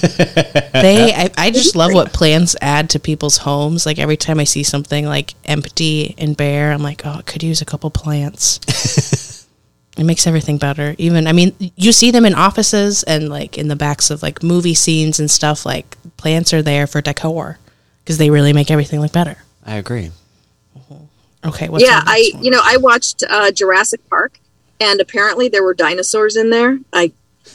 they 0.73 1.13
I, 1.13 1.29
I 1.37 1.51
just 1.51 1.75
love 1.75 1.93
what 1.93 2.13
plants 2.13 2.55
add 2.61 2.89
to 2.91 2.99
people's 2.99 3.37
homes. 3.37 3.85
Like 3.85 3.99
every 3.99 4.15
time 4.15 4.39
I 4.39 4.45
see 4.45 4.63
something 4.63 5.05
like 5.05 5.33
empty 5.43 6.15
and 6.17 6.35
bare, 6.37 6.71
I'm 6.71 6.81
like, 6.81 7.01
oh, 7.05 7.19
it 7.19 7.25
could 7.25 7.43
use 7.43 7.61
a 7.61 7.65
couple 7.65 7.89
plants. 7.91 8.59
it 9.97 10.03
makes 10.03 10.25
everything 10.25 10.57
better. 10.57 10.95
Even 10.97 11.27
I 11.27 11.33
mean, 11.33 11.53
you 11.75 11.91
see 11.91 12.11
them 12.11 12.25
in 12.25 12.33
offices 12.33 13.03
and 13.03 13.29
like 13.29 13.57
in 13.57 13.67
the 13.67 13.75
backs 13.75 14.09
of 14.09 14.21
like 14.23 14.41
movie 14.41 14.73
scenes 14.73 15.19
and 15.19 15.29
stuff. 15.29 15.65
Like 15.65 15.97
plants 16.17 16.53
are 16.53 16.61
there 16.61 16.87
for 16.87 17.01
decor 17.01 17.59
because 18.03 18.17
they 18.17 18.29
really 18.29 18.53
make 18.53 18.71
everything 18.71 19.01
look 19.01 19.11
better. 19.11 19.37
I 19.65 19.75
agree. 19.75 20.11
Okay, 21.43 21.69
what's 21.69 21.83
yeah, 21.83 22.01
I 22.05 22.31
one? 22.33 22.43
you 22.43 22.51
know 22.51 22.61
I 22.63 22.77
watched 22.77 23.23
uh, 23.27 23.51
Jurassic 23.51 24.07
Park, 24.09 24.39
and 24.79 25.01
apparently 25.01 25.49
there 25.49 25.63
were 25.63 25.73
dinosaurs 25.73 26.35
in 26.35 26.51
there. 26.51 26.77
I, 26.93 27.11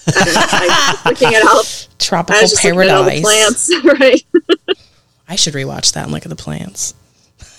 I 0.09 0.25
don't 0.25 0.35
know. 0.35 0.41
I 0.41 1.03
was 1.05 1.21
looking 1.21 1.37
at 1.37 1.43
all, 1.45 1.61
I 1.61 1.87
tropical 1.99 2.43
was 2.43 2.51
just 2.51 2.65
looking 2.65 2.81
at 2.81 2.89
all 2.91 3.05
the 3.05 3.23
paradise. 3.23 3.69
plants, 3.69 3.85
right? 4.01 4.77
I 5.29 5.37
should 5.37 5.55
rewatch 5.55 5.93
that 5.93 6.05
and 6.05 6.13
look 6.13 6.25
at 6.25 6.31
the 6.31 6.37
plants. 6.37 6.95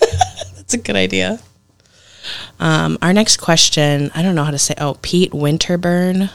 That's 0.56 0.74
a 0.74 0.78
good 0.78 0.96
idea. 0.96 1.40
Um, 2.60 2.98
our 3.02 3.12
next 3.12 3.38
question, 3.38 4.10
I 4.14 4.22
don't 4.22 4.34
know 4.34 4.44
how 4.44 4.50
to 4.50 4.58
say. 4.58 4.74
Oh, 4.78 4.96
Pete 5.02 5.32
Winterburn. 5.32 6.30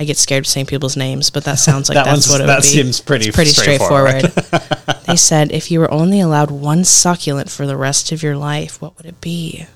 I 0.00 0.04
get 0.04 0.16
scared 0.16 0.44
of 0.44 0.46
saying 0.46 0.66
people's 0.66 0.96
names, 0.96 1.28
but 1.30 1.44
that 1.44 1.56
sounds 1.56 1.88
like 1.88 1.94
That 1.96 2.04
that's 2.04 2.28
one's- 2.28 2.30
what 2.30 2.40
it 2.42 2.46
that 2.46 2.56
would 2.58 2.62
be. 2.62 2.68
seems 2.68 3.00
pretty 3.00 3.28
It's 3.28 3.34
pretty 3.36 3.50
straightforward. 3.50 4.30
straightforward. 4.30 4.98
they 5.06 5.16
said 5.16 5.50
if 5.52 5.70
you 5.70 5.80
were 5.80 5.90
only 5.90 6.20
allowed 6.20 6.50
one 6.50 6.84
succulent 6.84 7.50
for 7.50 7.66
the 7.66 7.76
rest 7.76 8.12
of 8.12 8.22
your 8.22 8.36
life, 8.36 8.80
what 8.80 8.96
would 8.96 9.06
it 9.06 9.20
be? 9.20 9.66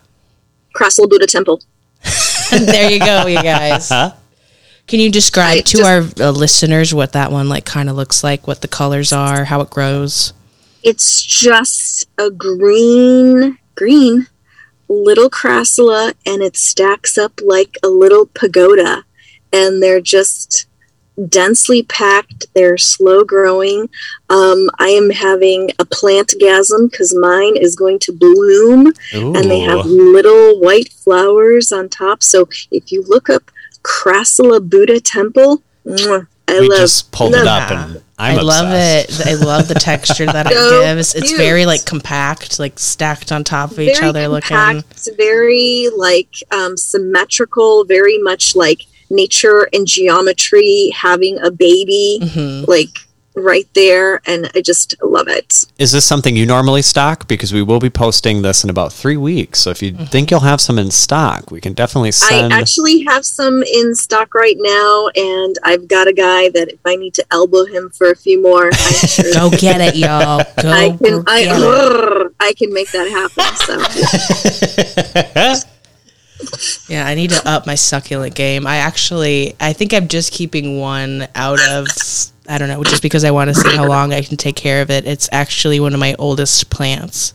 Crassula 0.75 1.09
Buddha 1.09 1.27
Temple. 1.27 1.61
there 2.51 2.91
you 2.91 2.99
go, 2.99 3.27
you 3.27 3.43
guys. 3.43 3.89
Can 4.89 5.01
you 5.01 5.11
describe 5.11 5.59
I 5.59 5.61
to 5.63 5.77
just- 5.79 6.21
our 6.21 6.27
uh, 6.27 6.31
listeners 6.31 6.93
what 6.95 7.13
that 7.13 7.31
one 7.33 7.49
like 7.49 7.65
kind 7.65 7.89
of 7.91 7.97
looks 7.97 8.23
like, 8.25 8.47
what 8.47 8.61
the 8.63 8.69
colors 8.69 9.13
are, 9.13 9.45
how 9.45 9.61
it 9.61 9.71
grows? 9.71 10.33
It's 10.85 11.23
just 11.23 12.05
a 12.19 12.31
green, 12.31 13.59
green 13.77 14.27
little 14.93 15.31
crassula, 15.31 16.15
and 16.27 16.43
it 16.43 16.57
stacks 16.57 17.17
up 17.19 17.41
like 17.45 17.77
a 17.83 17.89
little 17.89 18.27
pagoda, 18.27 19.05
and 19.53 19.83
they're 19.83 20.01
just 20.01 20.67
densely 21.29 21.83
packed. 21.83 22.47
They're 22.55 22.79
slow 22.79 23.25
growing. 23.25 23.89
Um, 24.31 24.71
I 24.79 24.89
am 24.89 25.11
having 25.11 25.71
a 25.79 25.85
plant 25.85 26.35
gasm 26.41 26.91
because 26.91 27.15
mine 27.15 27.57
is 27.57 27.77
going 27.77 27.99
to 28.01 28.13
bloom. 28.13 28.93
and 29.37 29.51
they 29.51 29.61
have 29.61 29.85
little 29.87 30.61
white 30.61 30.93
flowers 30.93 31.71
on 31.73 31.89
top. 31.89 32.23
So 32.23 32.49
if 32.71 32.91
you 32.93 33.03
look 33.07 33.29
up 33.29 33.51
Crassula 33.83 34.69
Buddha 34.69 35.01
Temple, 35.01 35.63
I 36.49 36.61
we 36.61 36.69
love. 36.69 36.79
just 36.79 37.13
pulled 37.13 37.35
it 37.35 37.47
up, 37.47 37.71
and 37.71 38.03
I'm 38.23 38.39
I 38.39 38.43
love 38.43 38.67
obsessed. 38.67 39.21
it. 39.21 39.27
I 39.27 39.35
love 39.35 39.69
the 39.69 39.75
texture 39.75 40.27
that 40.27 40.47
it 40.47 40.53
So 40.57 40.81
gives. 40.83 41.15
It's 41.15 41.29
cute. 41.29 41.39
very 41.39 41.67
like 41.67 41.85
compact, 41.85 42.59
like 42.59 42.79
stacked 42.79 43.33
on 43.33 43.45
top 43.45 43.73
of 43.73 43.81
each 43.81 43.97
very 43.99 44.09
other 44.09 44.29
looking. 44.29 44.57
It's 44.91 45.09
very 45.17 45.89
like 45.97 46.29
um, 46.51 46.77
symmetrical, 46.77 47.85
very 47.85 48.19
much 48.19 48.55
like 48.57 48.83
nature 49.11 49.69
and 49.73 49.87
geometry 49.87 50.91
having 50.95 51.39
a 51.41 51.51
baby, 51.51 52.19
Mhm. 52.23 52.67
like 52.69 52.89
right 53.35 53.67
there, 53.75 54.21
and 54.27 54.51
I 54.55 54.61
just 54.61 54.95
love 55.03 55.29
it. 55.29 55.65
Is 55.79 55.93
this 55.93 56.05
something 56.05 56.37
you 56.37 56.45
normally 56.47 56.83
stock? 56.83 57.27
Because 57.29 57.53
we 57.53 57.63
will 57.63 57.81
be 57.81 57.91
posting 57.91 58.43
this 58.43 58.63
in 58.65 58.71
about 58.71 58.93
three 58.93 59.17
weeks. 59.17 59.61
So 59.61 59.71
if 59.71 59.83
you 59.83 59.93
Mm-hmm. 59.93 60.05
think 60.05 60.31
you'll 60.31 60.41
have 60.41 60.61
some 60.61 60.79
in 60.79 60.91
stock, 60.91 61.51
we 61.51 61.61
can 61.61 61.73
definitely 61.75 62.13
send. 62.13 62.53
I 62.53 62.61
actually 62.61 63.03
have 63.05 63.25
some 63.27 63.63
in 63.63 63.95
stock 63.95 64.35
right 64.35 64.57
now, 64.59 65.09
and 65.15 65.57
I've 65.65 65.87
got 65.89 66.09
a 66.09 66.13
guy 66.13 66.49
that 66.51 66.69
if 66.73 66.81
I 66.85 66.97
need 66.97 67.15
to 67.15 67.25
elbow 67.31 67.65
him 67.65 67.91
for 67.91 68.11
a 68.11 68.17
few 68.17 68.41
more, 68.43 68.67
I'm 68.67 68.73
sure 69.09 69.33
Go 69.35 69.51
get 69.51 69.81
it, 69.81 69.97
y'all. 69.97 70.45
Go, 70.63 70.71
I 70.71 70.91
go 70.91 70.99
can 70.99 71.25
I, 71.27 71.45
get 71.45 71.57
it. 71.61 72.33
I 72.41 72.53
can 72.55 72.73
make 72.73 72.91
that 72.93 73.09
happen. 73.09 73.45
So 75.63 75.72
Yeah, 76.89 77.07
I 77.07 77.15
need 77.15 77.31
to 77.31 77.49
up 77.49 77.67
my 77.67 77.75
succulent 77.75 78.35
game. 78.35 78.67
I 78.67 78.77
actually, 78.77 79.55
I 79.61 79.73
think 79.73 79.93
I'm 79.93 80.09
just 80.09 80.33
keeping 80.33 80.79
one 80.79 81.29
out 81.35 81.61
of, 81.71 81.87
I 82.49 82.59
don't 82.59 82.69
know, 82.69 82.83
just 82.85 83.03
because 83.03 83.25
I 83.25 83.31
want 83.31 83.49
to 83.49 83.55
see 83.55 83.75
how 83.77 83.87
long 83.87 84.13
I 84.13 84.23
can 84.23 84.37
take 84.37 84.57
care 84.57 84.83
of 84.83 84.91
it. 84.91 85.07
It's 85.07 85.29
actually 85.33 85.81
one 85.81 85.95
of 85.95 86.01
my 86.01 86.15
oldest 86.19 86.71
plants. 86.71 87.35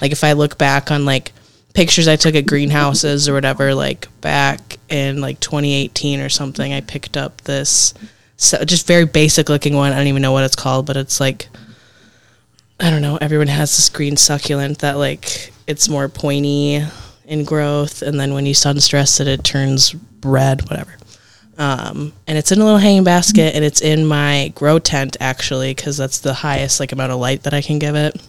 Like 0.00 0.12
if 0.12 0.24
I 0.24 0.32
look 0.32 0.58
back 0.58 0.90
on 0.90 1.04
like 1.04 1.32
pictures 1.72 2.08
I 2.08 2.16
took 2.16 2.34
at 2.34 2.46
greenhouses 2.46 3.28
or 3.28 3.34
whatever, 3.34 3.74
like 3.74 4.08
back 4.20 4.78
in 4.88 5.20
like 5.20 5.40
2018 5.40 6.20
or 6.20 6.28
something, 6.28 6.72
I 6.72 6.80
picked 6.80 7.16
up 7.16 7.40
this 7.42 7.94
so 8.36 8.64
just 8.64 8.86
very 8.86 9.06
basic 9.06 9.48
looking 9.48 9.74
one. 9.74 9.92
I 9.92 9.96
don't 9.96 10.08
even 10.08 10.22
know 10.22 10.32
what 10.32 10.44
it's 10.44 10.56
called, 10.56 10.86
but 10.86 10.96
it's 10.96 11.20
like 11.20 11.48
I 12.80 12.90
don't 12.90 13.02
know. 13.02 13.16
Everyone 13.20 13.46
has 13.46 13.76
this 13.76 13.88
green 13.88 14.16
succulent 14.16 14.80
that 14.80 14.96
like 14.98 15.52
it's 15.66 15.88
more 15.88 16.08
pointy 16.08 16.84
in 17.24 17.44
growth, 17.44 18.02
and 18.02 18.18
then 18.18 18.34
when 18.34 18.46
you 18.46 18.54
sun 18.54 18.80
stress 18.80 19.20
it, 19.20 19.28
it 19.28 19.44
turns 19.44 19.94
red. 20.22 20.62
Whatever. 20.68 20.94
Um, 21.56 22.12
and 22.26 22.36
it's 22.36 22.50
in 22.50 22.60
a 22.60 22.64
little 22.64 22.78
hanging 22.78 23.04
basket, 23.04 23.54
and 23.54 23.64
it's 23.64 23.80
in 23.80 24.06
my 24.06 24.52
grow 24.54 24.78
tent 24.78 25.16
actually, 25.20 25.74
because 25.74 25.96
that's 25.96 26.18
the 26.18 26.34
highest 26.34 26.80
like 26.80 26.92
amount 26.92 27.12
of 27.12 27.20
light 27.20 27.44
that 27.44 27.54
I 27.54 27.62
can 27.62 27.78
give 27.78 27.94
it. 27.94 28.20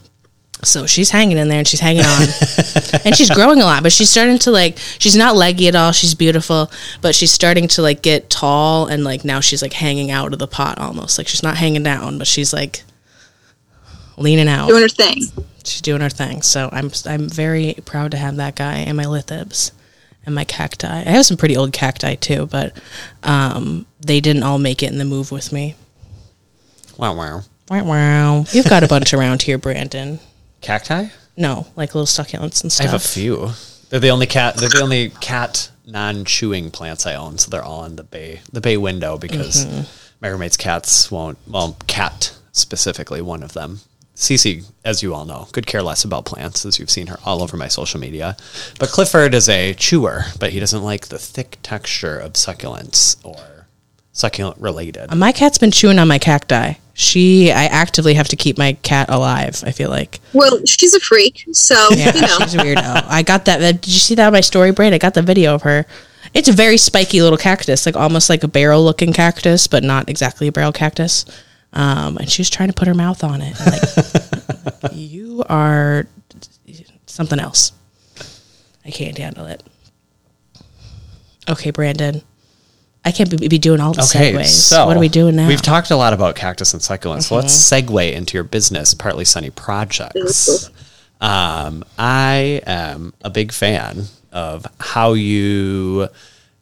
So 0.63 0.85
she's 0.85 1.09
hanging 1.09 1.37
in 1.37 1.47
there, 1.49 1.59
and 1.59 1.67
she's 1.67 1.79
hanging 1.79 2.05
on, 2.05 2.21
and 3.05 3.15
she's 3.15 3.29
growing 3.29 3.61
a 3.61 3.65
lot. 3.65 3.83
But 3.83 3.91
she's 3.91 4.09
starting 4.09 4.37
to 4.39 4.51
like, 4.51 4.77
she's 4.77 5.15
not 5.15 5.35
leggy 5.35 5.67
at 5.67 5.75
all. 5.75 5.91
She's 5.91 6.13
beautiful, 6.15 6.71
but 7.01 7.13
she's 7.13 7.31
starting 7.31 7.67
to 7.69 7.81
like 7.81 8.01
get 8.01 8.29
tall, 8.29 8.87
and 8.87 9.03
like 9.03 9.25
now 9.25 9.39
she's 9.39 9.61
like 9.61 9.73
hanging 9.73 10.11
out 10.11 10.33
of 10.33 10.39
the 10.39 10.47
pot 10.47 10.77
almost. 10.77 11.17
Like 11.17 11.27
she's 11.27 11.43
not 11.43 11.57
hanging 11.57 11.83
down, 11.83 12.17
but 12.17 12.27
she's 12.27 12.53
like 12.53 12.83
leaning 14.17 14.47
out 14.47 14.69
doing 14.69 14.81
her 14.81 14.89
thing. 14.89 15.23
She's 15.65 15.81
doing 15.81 16.01
her 16.01 16.09
thing. 16.09 16.41
So 16.41 16.69
I'm 16.71 16.91
I'm 17.05 17.29
very 17.29 17.75
proud 17.85 18.11
to 18.11 18.17
have 18.17 18.35
that 18.37 18.55
guy 18.55 18.75
and 18.75 18.95
my 18.97 19.05
lithops 19.05 19.71
and 20.25 20.33
my 20.35 20.43
cacti. 20.43 20.87
I 20.87 21.09
have 21.11 21.25
some 21.25 21.37
pretty 21.37 21.57
old 21.57 21.73
cacti 21.73 22.15
too, 22.15 22.45
but 22.47 22.75
um, 23.23 23.85
they 23.99 24.19
didn't 24.19 24.43
all 24.43 24.57
make 24.59 24.81
it 24.83 24.91
in 24.91 24.97
the 24.97 25.05
move 25.05 25.31
with 25.31 25.51
me. 25.51 25.75
wow, 26.97 27.15
wow. 27.15 27.41
Wow, 27.69 27.83
wow. 27.83 28.45
You've 28.51 28.69
got 28.69 28.83
a 28.83 28.87
bunch 28.87 29.13
around 29.13 29.41
here, 29.41 29.57
Brandon. 29.57 30.19
Cacti? 30.61 31.09
No, 31.35 31.65
like 31.75 31.95
little 31.95 32.05
succulents 32.05 32.61
and 32.61 32.71
stuff. 32.71 32.87
I 32.87 32.91
have 32.91 33.03
a 33.03 33.07
few. 33.07 33.49
They're 33.89 33.99
the 33.99 34.09
only 34.09 34.27
cat. 34.27 34.55
They're 34.55 34.69
the 34.69 34.81
only 34.81 35.09
cat 35.09 35.71
non-chewing 35.87 36.71
plants 36.71 37.05
I 37.05 37.15
own. 37.15 37.37
So 37.39 37.49
they're 37.49 37.63
all 37.63 37.85
in 37.85 37.95
the 37.95 38.03
bay 38.03 38.41
the 38.51 38.61
bay 38.61 38.77
window 38.77 39.17
because 39.17 39.65
my 40.21 40.27
roommate's 40.27 40.57
cats 40.57 41.11
won't. 41.11 41.37
Well, 41.47 41.75
cat 41.87 42.35
specifically, 42.51 43.21
one 43.21 43.43
of 43.43 43.53
them. 43.53 43.79
Cece, 44.15 44.63
as 44.85 45.03
you 45.03 45.13
all 45.13 45.25
know, 45.25 45.47
could 45.51 45.67
care 45.67 45.81
less 45.83 46.03
about 46.05 46.25
plants, 46.25 46.65
as 46.65 46.79
you've 46.79 46.89
seen 46.89 47.07
her 47.07 47.19
all 47.25 47.43
over 47.43 47.57
my 47.57 47.67
social 47.67 47.99
media. 47.99 48.37
But 48.79 48.89
Clifford 48.89 49.33
is 49.33 49.49
a 49.49 49.73
chewer, 49.73 50.23
but 50.39 50.51
he 50.51 50.59
doesn't 50.59 50.83
like 50.83 51.07
the 51.07 51.19
thick 51.19 51.57
texture 51.63 52.17
of 52.17 52.33
succulents 52.33 53.17
or 53.25 53.67
succulent 54.13 54.57
related. 54.59 55.13
My 55.13 55.33
cat's 55.33 55.57
been 55.57 55.71
chewing 55.71 55.99
on 55.99 56.07
my 56.07 56.17
cacti. 56.17 56.75
She, 56.93 57.51
I 57.51 57.65
actively 57.65 58.13
have 58.13 58.29
to 58.29 58.37
keep 58.37 58.57
my 58.57 58.73
cat 58.83 59.09
alive. 59.09 59.61
I 59.65 59.71
feel 59.71 59.89
like. 59.89 60.21
Well, 60.31 60.61
she's 60.65 60.93
a 60.93 60.99
freak, 61.01 61.43
so 61.51 61.75
Yeah, 61.91 62.15
you 62.15 62.21
know. 62.21 62.37
she's 62.39 62.55
a 62.55 62.59
weirdo. 62.59 63.03
I 63.09 63.21
got 63.21 63.43
that. 63.45 63.59
Did 63.59 63.87
you 63.87 63.99
see 63.99 64.15
that 64.15 64.27
on 64.27 64.31
my 64.33 64.39
story, 64.39 64.71
Braid? 64.71 64.93
I 64.93 64.97
got 64.97 65.13
the 65.13 65.21
video 65.21 65.53
of 65.55 65.63
her. 65.63 65.85
It's 66.33 66.47
a 66.47 66.53
very 66.53 66.77
spiky 66.77 67.21
little 67.21 67.37
cactus, 67.37 67.85
like 67.85 67.97
almost 67.97 68.29
like 68.29 68.43
a 68.43 68.47
barrel 68.47 68.81
looking 68.83 69.11
cactus, 69.11 69.67
but 69.67 69.83
not 69.83 70.09
exactly 70.09 70.47
a 70.47 70.53
barrel 70.53 70.71
cactus. 70.71 71.25
Um, 71.75 72.17
and 72.17 72.29
she 72.29 72.41
was 72.41 72.49
trying 72.49 72.69
to 72.69 72.73
put 72.73 72.87
her 72.87 72.93
mouth 72.93 73.23
on 73.23 73.41
it. 73.41 73.55
Like, 73.59 74.91
you 74.93 75.43
are 75.49 76.07
something 77.05 77.39
else. 77.39 77.73
I 78.85 78.91
can't 78.91 79.17
handle 79.17 79.45
it. 79.47 79.61
Okay, 81.49 81.71
Brandon. 81.71 82.21
I 83.03 83.11
can't 83.11 83.29
be, 83.29 83.47
be 83.47 83.59
doing 83.59 83.79
all 83.79 83.93
the 83.93 84.01
segues. 84.01 84.47
so 84.47 84.87
what 84.87 84.97
are 84.97 84.99
we 84.99 85.09
doing 85.09 85.35
now? 85.35 85.43
Mm-hmm. 85.43 85.49
We've 85.49 85.61
talked 85.61 85.91
a 85.91 85.95
lot 85.95 86.13
about 86.13 86.35
cactus 86.35 86.73
and 86.73 86.81
succulents. 86.81 87.23
So 87.23 87.35
let's 87.35 87.55
segue 87.55 88.13
into 88.13 88.33
your 88.35 88.43
business, 88.43 88.95
Partly 88.95 89.25
Sunny 89.25 89.51
Projects. 89.51 90.71
Um, 91.21 91.85
I 91.99 92.61
am 92.65 93.13
a 93.23 93.29
big 93.29 93.51
fan 93.51 94.05
of 94.31 94.65
how 94.79 95.13
you 95.13 96.09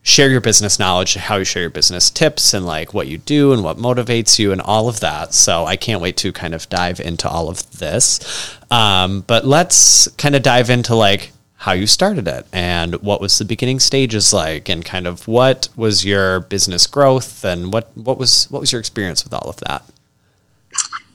share 0.04 0.30
your 0.30 0.42
business 0.42 0.78
knowledge, 0.78 1.16
how 1.16 1.38
you 1.38 1.46
share 1.46 1.64
your 1.64 1.70
business 1.70 2.10
tips, 2.12 2.54
and 2.54 2.66
like 2.66 2.94
what 2.94 3.08
you 3.08 3.18
do 3.18 3.54
and 3.54 3.64
what 3.64 3.78
motivates 3.78 4.38
you, 4.38 4.52
and 4.52 4.62
all 4.62 4.88
of 4.88 5.00
that. 5.00 5.34
So 5.34 5.66
I 5.66 5.76
can't 5.76 6.02
wait 6.02 6.18
to 6.18 6.32
kind 6.32 6.54
of 6.54 6.70
dive 6.70 7.00
into 7.00 7.28
all 7.28 7.50
of 7.50 7.80
this. 7.80 8.56
Um, 8.70 9.22
but 9.22 9.46
let's 9.46 10.08
kind 10.18 10.36
of 10.36 10.44
dive 10.44 10.70
into 10.70 10.94
like 10.94 11.32
how 11.56 11.72
you 11.72 11.88
started 11.88 12.28
it 12.28 12.46
and 12.52 12.96
what 12.96 13.22
was 13.22 13.38
the 13.38 13.46
beginning 13.46 13.80
stages 13.80 14.34
like 14.34 14.68
and 14.68 14.84
kind 14.84 15.08
of 15.08 15.26
what 15.30 15.70
was 15.78 16.04
your 16.04 16.42
business 16.42 16.86
growth 16.88 17.46
and 17.46 17.72
what 17.72 17.90
what 17.96 18.18
was 18.18 18.52
what 18.52 18.60
was 18.60 18.74
your 18.74 18.80
experience 18.80 19.24
with 19.24 19.34
all 19.34 19.50
of 19.50 19.56
that 19.62 19.82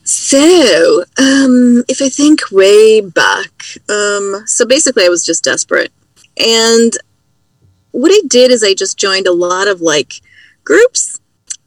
So, 0.05 1.05
um, 1.19 1.85
if 1.87 2.01
I 2.01 2.09
think 2.09 2.51
way 2.51 3.03
back, 3.03 3.53
um, 3.91 4.43
so 4.47 4.65
basically 4.65 5.05
I 5.05 5.11
was 5.11 5.23
just 5.23 5.45
desperate. 5.45 5.93
And 6.39 6.95
what 7.93 8.11
I 8.13 8.21
did 8.27 8.51
is 8.51 8.63
I 8.63 8.75
just 8.75 8.99
joined 8.99 9.27
a 9.27 9.33
lot 9.33 9.69
of 9.69 9.81
like 9.81 10.21
groups 10.65 11.19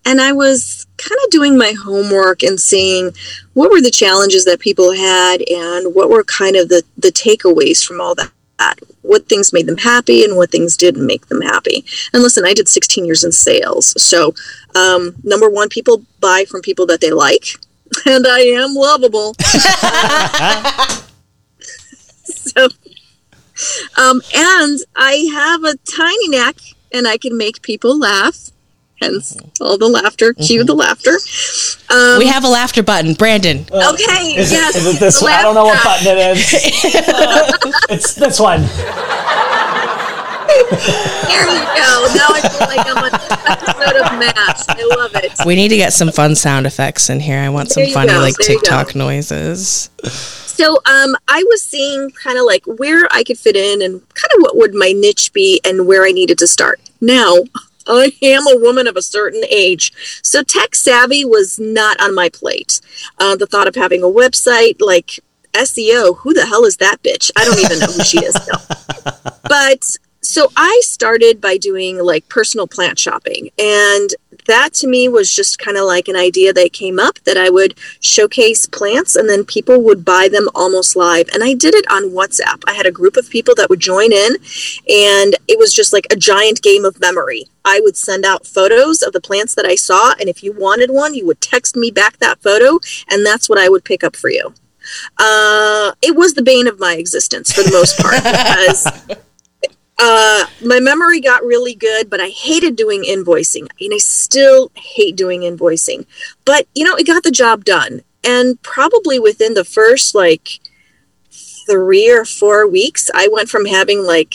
and 0.05 0.19
I 0.19 0.31
was 0.31 0.87
kind 0.97 1.19
of 1.23 1.29
doing 1.29 1.57
my 1.57 1.73
homework 1.73 2.43
and 2.43 2.59
seeing 2.59 3.11
what 3.53 3.71
were 3.71 3.81
the 3.81 3.91
challenges 3.91 4.45
that 4.45 4.59
people 4.59 4.93
had 4.93 5.41
and 5.49 5.93
what 5.93 6.09
were 6.09 6.23
kind 6.23 6.55
of 6.55 6.69
the, 6.69 6.83
the 6.97 7.11
takeaways 7.11 7.83
from 7.83 8.01
all 8.01 8.15
that. 8.15 8.31
What 9.01 9.27
things 9.27 9.53
made 9.53 9.65
them 9.65 9.77
happy 9.77 10.23
and 10.23 10.37
what 10.37 10.51
things 10.51 10.77
didn't 10.77 11.05
make 11.05 11.27
them 11.27 11.41
happy. 11.41 11.83
And 12.13 12.21
listen, 12.21 12.45
I 12.45 12.53
did 12.53 12.69
16 12.69 13.05
years 13.05 13.23
in 13.23 13.31
sales. 13.31 13.99
So, 14.01 14.35
um, 14.75 15.15
number 15.23 15.49
one, 15.49 15.69
people 15.69 16.05
buy 16.19 16.45
from 16.47 16.61
people 16.61 16.85
that 16.87 17.01
they 17.01 17.11
like 17.11 17.45
and 18.05 18.27
I 18.27 18.41
am 18.41 18.75
lovable. 18.75 19.35
so, 22.23 22.67
um, 23.97 24.21
and 24.35 24.79
I 24.95 25.29
have 25.33 25.63
a 25.63 25.75
tiny 25.89 26.27
neck, 26.29 26.55
and 26.91 27.07
I 27.07 27.17
can 27.17 27.37
make 27.37 27.61
people 27.61 27.97
laugh. 27.97 28.49
Hence 29.01 29.35
all 29.59 29.79
the 29.79 29.87
laughter. 29.87 30.31
Cue 30.33 30.63
the 30.63 30.75
laughter. 30.75 31.17
Um, 31.89 32.19
we 32.19 32.27
have 32.27 32.43
a 32.43 32.47
laughter 32.47 32.83
button. 32.83 33.15
Brandon. 33.15 33.61
okay. 33.73 34.35
yes. 34.35 34.75
is 34.75 34.85
it 34.95 34.99
this 34.99 35.19
the 35.19 35.25
one 35.25 35.33
i 35.33 35.41
don't 35.41 35.55
know 35.55 35.65
what 35.65 35.83
button 35.83 36.05
it 36.15 36.37
is 36.37 36.53
it's 37.89 38.13
this 38.13 38.39
one 38.39 38.61
There 40.51 41.47
you 41.47 41.61
go. 41.63 42.07
Now 42.13 42.27
I 42.29 42.41
feel 42.49 42.67
like 42.67 42.85
I'm 42.85 42.97
on 42.97 43.13
an 43.13 43.21
episode 43.47 43.95
of 44.01 44.19
Maps. 44.19 44.65
I 44.67 44.83
love 44.97 45.11
it. 45.15 45.31
We 45.45 45.55
need 45.55 45.69
to 45.69 45.77
get 45.77 45.93
some 45.93 46.11
fun 46.11 46.35
sound 46.35 46.65
effects 46.65 47.09
in 47.09 47.19
here. 47.19 47.39
I 47.39 47.49
want 47.49 47.69
some 47.71 47.81
There 47.81 47.87
you 47.87 47.93
funny 47.93 48.09
go, 48.11 48.19
like 48.19 48.35
there 48.35 48.51
you. 48.51 48.59
TikTok 48.59 48.93
noises. 48.95 49.89
So 50.51 50.75
um, 50.85 51.15
I 51.27 51.43
was 51.47 51.63
seeing 51.63 52.11
kind 52.11 52.37
of 52.37 52.45
like 52.45 52.63
where 52.65 53.07
I 53.09 53.23
could 53.23 53.39
fit 53.39 53.55
in 53.55 53.81
and 53.81 54.01
kind 54.13 54.31
of 54.35 54.41
what 54.41 54.57
would 54.57 54.73
my 54.73 54.91
niche 54.91 55.31
be 55.33 55.61
and 55.63 55.87
where 55.87 56.03
I 56.03 56.11
needed 56.11 56.37
to 56.39 56.47
start. 56.47 56.81
Now, 56.99 57.37
I 57.87 58.11
am 58.21 58.45
a 58.47 58.59
woman 58.59 58.85
of 58.85 58.95
a 58.95 59.01
certain 59.01 59.43
age. 59.49 59.91
So 60.21 60.43
tech 60.43 60.75
savvy 60.75 61.25
was 61.25 61.57
not 61.57 61.99
on 61.99 62.13
my 62.13 62.29
plate. 62.29 62.79
Uh, 63.17 63.35
the 63.35 63.47
thought 63.47 63.67
of 63.67 63.75
having 63.75 64.03
a 64.03 64.07
website 64.07 64.75
like 64.79 65.19
SEO, 65.53 66.17
who 66.17 66.33
the 66.33 66.45
hell 66.45 66.65
is 66.65 66.77
that 66.77 67.01
bitch? 67.01 67.31
I 67.35 67.45
don't 67.45 67.59
even 67.59 67.79
know 67.79 67.87
who 67.87 68.03
she 68.03 68.23
is 68.23 68.35
still. 68.35 68.59
But 69.49 69.97
so 70.21 70.49
I 70.55 70.79
started 70.85 71.41
by 71.41 71.57
doing 71.57 71.97
like 71.97 72.29
personal 72.29 72.67
plant 72.67 72.99
shopping. 72.99 73.49
And 73.57 74.11
that 74.45 74.73
to 74.75 74.87
me 74.87 75.07
was 75.07 75.33
just 75.33 75.59
kind 75.59 75.77
of 75.77 75.85
like 75.85 76.07
an 76.07 76.15
idea 76.15 76.53
that 76.53 76.73
came 76.73 76.99
up 76.99 77.19
that 77.25 77.37
I 77.37 77.49
would 77.49 77.77
showcase 77.99 78.65
plants 78.65 79.15
and 79.15 79.29
then 79.29 79.45
people 79.45 79.81
would 79.81 80.03
buy 80.05 80.27
them 80.27 80.49
almost 80.55 80.95
live. 80.95 81.29
And 81.33 81.43
I 81.43 81.53
did 81.53 81.73
it 81.73 81.89
on 81.89 82.11
WhatsApp. 82.11 82.63
I 82.67 82.73
had 82.73 82.85
a 82.85 82.91
group 82.91 83.17
of 83.17 83.29
people 83.29 83.55
that 83.55 83.69
would 83.69 83.79
join 83.79 84.11
in 84.11 84.35
and 84.87 85.35
it 85.47 85.57
was 85.57 85.73
just 85.73 85.93
like 85.93 86.07
a 86.11 86.15
giant 86.15 86.61
game 86.61 86.85
of 86.85 86.99
memory. 86.99 87.45
I 87.63 87.79
would 87.81 87.95
send 87.95 88.25
out 88.25 88.47
photos 88.47 89.01
of 89.01 89.13
the 89.13 89.21
plants 89.21 89.55
that 89.55 89.65
I 89.65 89.75
saw. 89.75 90.13
And 90.19 90.27
if 90.27 90.43
you 90.43 90.51
wanted 90.51 90.89
one, 90.89 91.13
you 91.13 91.25
would 91.27 91.41
text 91.41 91.75
me 91.75 91.91
back 91.91 92.17
that 92.17 92.41
photo 92.41 92.79
and 93.09 93.25
that's 93.25 93.47
what 93.49 93.59
I 93.59 93.69
would 93.69 93.83
pick 93.83 94.03
up 94.03 94.15
for 94.15 94.29
you. 94.29 94.53
Uh, 95.17 95.93
it 96.01 96.15
was 96.15 96.33
the 96.33 96.41
bane 96.41 96.67
of 96.67 96.79
my 96.79 96.95
existence 96.95 97.51
for 97.51 97.63
the 97.63 97.71
most 97.71 97.99
part 97.99 98.15
because 98.23 99.17
uh, 100.03 100.47
my 100.65 100.79
memory 100.79 101.21
got 101.21 101.43
really 101.43 101.75
good, 101.75 102.09
but 102.09 102.19
I 102.19 102.29
hated 102.29 102.75
doing 102.75 103.03
invoicing. 103.03 103.69
And 103.79 103.93
I 103.93 103.99
still 103.99 104.71
hate 104.73 105.15
doing 105.15 105.41
invoicing. 105.41 106.07
But, 106.43 106.67
you 106.73 106.83
know, 106.83 106.95
it 106.95 107.05
got 107.05 107.21
the 107.21 107.29
job 107.29 107.63
done. 107.63 108.01
And 108.23 108.59
probably 108.63 109.19
within 109.19 109.53
the 109.53 109.63
first 109.63 110.15
like 110.15 110.59
three 111.29 112.11
or 112.11 112.25
four 112.25 112.67
weeks, 112.67 113.11
I 113.13 113.29
went 113.31 113.49
from 113.49 113.65
having 113.65 114.03
like 114.03 114.33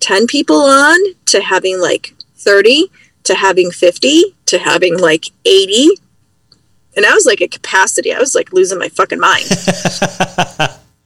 10 0.00 0.26
people 0.26 0.56
on 0.56 0.98
to 1.26 1.40
having 1.40 1.80
like 1.80 2.14
30 2.38 2.90
to 3.22 3.36
having 3.36 3.70
50 3.70 4.34
to 4.46 4.58
having 4.58 4.98
like 4.98 5.26
80. 5.44 5.90
And 6.96 7.06
I 7.06 7.14
was 7.14 7.24
like 7.24 7.40
at 7.40 7.52
capacity. 7.52 8.12
I 8.12 8.18
was 8.18 8.34
like 8.34 8.52
losing 8.52 8.80
my 8.80 8.88
fucking 8.88 9.20
mind. 9.20 9.44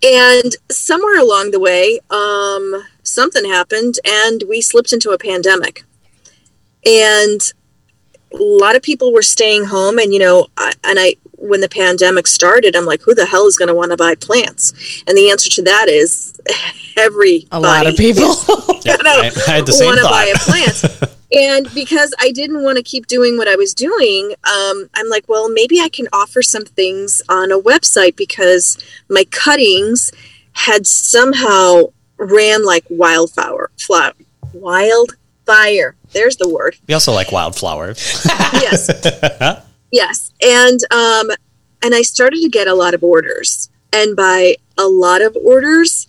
and 0.02 0.56
somewhere 0.70 1.20
along 1.20 1.50
the 1.50 1.60
way, 1.60 2.00
um, 2.08 2.82
something 3.08 3.44
happened 3.44 3.98
and 4.04 4.44
we 4.48 4.60
slipped 4.60 4.92
into 4.92 5.10
a 5.10 5.18
pandemic. 5.18 5.84
And 6.86 7.40
a 8.32 8.36
lot 8.36 8.76
of 8.76 8.82
people 8.82 9.12
were 9.12 9.22
staying 9.22 9.64
home 9.64 9.98
and 9.98 10.12
you 10.12 10.18
know 10.18 10.48
I, 10.56 10.72
and 10.84 10.98
i 10.98 11.16
when 11.32 11.60
the 11.60 11.68
pandemic 11.68 12.26
started 12.26 12.76
i'm 12.76 12.84
like 12.84 13.02
who 13.02 13.14
the 13.14 13.26
hell 13.26 13.46
is 13.46 13.56
going 13.56 13.68
to 13.68 13.74
want 13.74 13.90
to 13.90 13.96
buy 13.96 14.14
plants 14.14 15.02
and 15.06 15.16
the 15.16 15.30
answer 15.30 15.48
to 15.50 15.62
that 15.62 15.88
is 15.88 16.38
everybody 16.96 17.46
A 17.52 17.60
lot 17.60 17.86
of 17.86 17.96
people. 17.96 18.34
Yeah, 18.84 18.96
I, 19.00 19.30
I 19.48 19.50
had 19.50 19.66
the 19.66 19.72
same 19.72 19.86
want 19.86 19.98
to 19.98 20.04
buy 20.04 20.32
a 20.34 20.38
plant 20.38 21.18
and 21.32 21.74
because 21.74 22.14
i 22.20 22.30
didn't 22.30 22.62
want 22.62 22.76
to 22.76 22.82
keep 22.82 23.06
doing 23.06 23.36
what 23.36 23.48
i 23.48 23.56
was 23.56 23.74
doing 23.74 24.34
um, 24.44 24.88
i'm 24.94 25.10
like 25.10 25.28
well 25.28 25.50
maybe 25.50 25.80
i 25.80 25.88
can 25.88 26.06
offer 26.12 26.42
some 26.42 26.64
things 26.64 27.20
on 27.28 27.50
a 27.50 27.58
website 27.58 28.16
because 28.16 28.78
my 29.10 29.24
cuttings 29.24 30.12
had 30.52 30.86
somehow 30.86 31.82
ran 32.18 32.64
like 32.64 32.84
wildfire 32.90 33.70
flower 33.78 34.14
wildfire. 34.52 35.96
There's 36.12 36.36
the 36.36 36.48
word. 36.48 36.76
We 36.86 36.94
also 36.94 37.12
like 37.12 37.32
wildflowers 37.32 38.24
yes. 38.54 39.64
Yes. 39.90 40.32
And 40.44 40.80
um 40.90 41.30
and 41.82 41.94
i 41.94 42.02
started 42.02 42.42
to 42.42 42.48
get 42.50 42.68
a 42.68 42.74
lot 42.74 42.94
of 42.94 43.02
orders. 43.02 43.70
And 43.92 44.14
by 44.14 44.56
a 44.76 44.86
lot 44.86 45.22
of 45.22 45.36
orders 45.42 46.08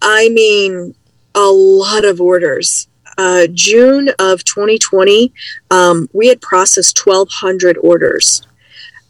i 0.00 0.28
mean 0.30 0.94
a 1.34 1.50
lot 1.50 2.04
of 2.04 2.20
orders. 2.20 2.88
Uh, 3.16 3.46
june 3.52 4.08
of 4.18 4.42
2020 4.44 5.32
um, 5.70 6.08
we 6.12 6.26
had 6.26 6.40
processed 6.40 7.06
1200 7.06 7.78
orders. 7.78 8.42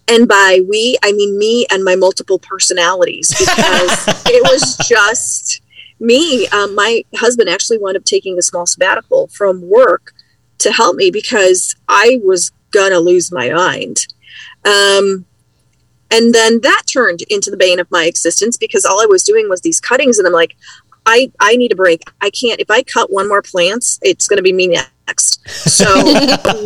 And 0.08 0.26
by 0.26 0.60
we 0.68 0.98
i 1.02 1.12
mean 1.12 1.38
me 1.38 1.66
and 1.70 1.84
my 1.84 1.94
multiple 1.94 2.38
personalities 2.38 3.28
because 3.28 4.08
it 4.26 4.42
was 4.42 4.76
just 4.88 5.62
me 6.04 6.46
um, 6.48 6.74
my 6.74 7.04
husband 7.16 7.48
actually 7.48 7.78
wound 7.78 7.96
up 7.96 8.04
taking 8.04 8.38
a 8.38 8.42
small 8.42 8.66
sabbatical 8.66 9.28
from 9.28 9.68
work 9.68 10.12
to 10.58 10.72
help 10.72 10.96
me 10.96 11.10
because 11.10 11.74
I 11.88 12.20
was 12.24 12.52
gonna 12.72 12.98
lose 12.98 13.32
my 13.32 13.50
mind. 13.50 14.06
Um, 14.64 15.26
and 16.10 16.34
then 16.34 16.60
that 16.60 16.82
turned 16.86 17.22
into 17.22 17.50
the 17.50 17.56
bane 17.56 17.80
of 17.80 17.90
my 17.90 18.04
existence 18.04 18.56
because 18.56 18.84
all 18.84 19.02
I 19.02 19.06
was 19.06 19.24
doing 19.24 19.48
was 19.48 19.62
these 19.62 19.80
cuttings, 19.80 20.18
and 20.18 20.26
I'm 20.26 20.32
like, 20.32 20.56
I 21.06 21.32
I 21.40 21.56
need 21.56 21.72
a 21.72 21.76
break. 21.76 22.02
I 22.20 22.30
can't. 22.30 22.60
If 22.60 22.70
I 22.70 22.82
cut 22.82 23.12
one 23.12 23.28
more 23.28 23.42
plants, 23.42 23.98
it's 24.02 24.28
going 24.28 24.38
to 24.38 24.42
be 24.42 24.52
me 24.52 24.68
next. 24.68 25.48
So 25.48 25.84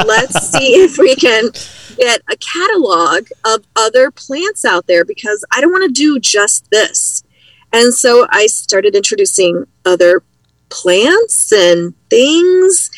let's 0.06 0.50
see 0.50 0.74
if 0.82 0.98
we 0.98 1.16
can 1.16 1.50
get 1.96 2.22
a 2.30 2.36
catalog 2.36 3.28
of 3.44 3.64
other 3.74 4.10
plants 4.10 4.64
out 4.64 4.86
there 4.86 5.04
because 5.04 5.44
I 5.50 5.60
don't 5.60 5.72
want 5.72 5.84
to 5.84 5.92
do 5.92 6.20
just 6.20 6.70
this. 6.70 7.24
And 7.72 7.92
so 7.92 8.26
I 8.30 8.46
started 8.46 8.94
introducing 8.94 9.66
other 9.84 10.22
plants 10.70 11.52
and 11.52 11.94
things. 12.10 12.90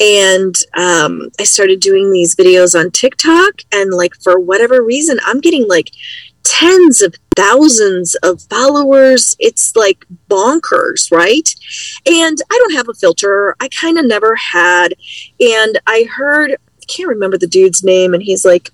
And 0.00 0.54
um, 0.74 1.30
I 1.38 1.44
started 1.44 1.80
doing 1.80 2.10
these 2.10 2.34
videos 2.34 2.78
on 2.78 2.90
TikTok. 2.90 3.62
And, 3.70 3.92
like, 3.92 4.14
for 4.16 4.38
whatever 4.38 4.82
reason, 4.82 5.18
I'm 5.24 5.40
getting 5.40 5.68
like 5.68 5.90
tens 6.44 7.00
of 7.02 7.14
thousands 7.36 8.16
of 8.16 8.42
followers. 8.42 9.36
It's 9.38 9.76
like 9.76 10.04
bonkers, 10.28 11.12
right? 11.12 11.48
And 12.06 12.38
I 12.50 12.58
don't 12.58 12.74
have 12.74 12.88
a 12.88 12.94
filter. 12.94 13.54
I 13.60 13.68
kind 13.68 13.98
of 13.98 14.06
never 14.06 14.34
had. 14.34 14.94
And 15.40 15.78
I 15.86 16.08
heard, 16.16 16.52
I 16.52 16.84
can't 16.88 17.08
remember 17.08 17.38
the 17.38 17.46
dude's 17.46 17.84
name, 17.84 18.12
and 18.14 18.22
he's 18.22 18.44
like, 18.44 18.70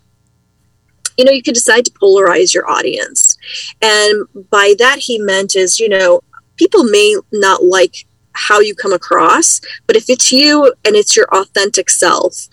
you 1.19 1.25
know, 1.25 1.33
you 1.33 1.43
can 1.43 1.53
decide 1.53 1.85
to 1.85 1.91
polarize 1.91 2.55
your 2.55 2.71
audience. 2.71 3.37
And 3.83 4.27
by 4.51 4.75
that, 4.79 5.01
he 5.01 5.19
meant 5.19 5.57
is, 5.57 5.81
you 5.81 5.89
know, 5.89 6.23
people 6.57 6.85
may 6.85 7.17
not 7.33 7.65
like 7.65 8.07
how 8.33 8.61
you 8.61 8.75
come 8.75 8.93
across, 8.93 9.61
but 9.87 9.97
if 9.97 10.09
it's 10.09 10.31
you 10.31 10.73
and 10.85 10.95
it's 10.95 11.17
your 11.17 11.27
authentic 11.35 11.91
self, 11.91 12.47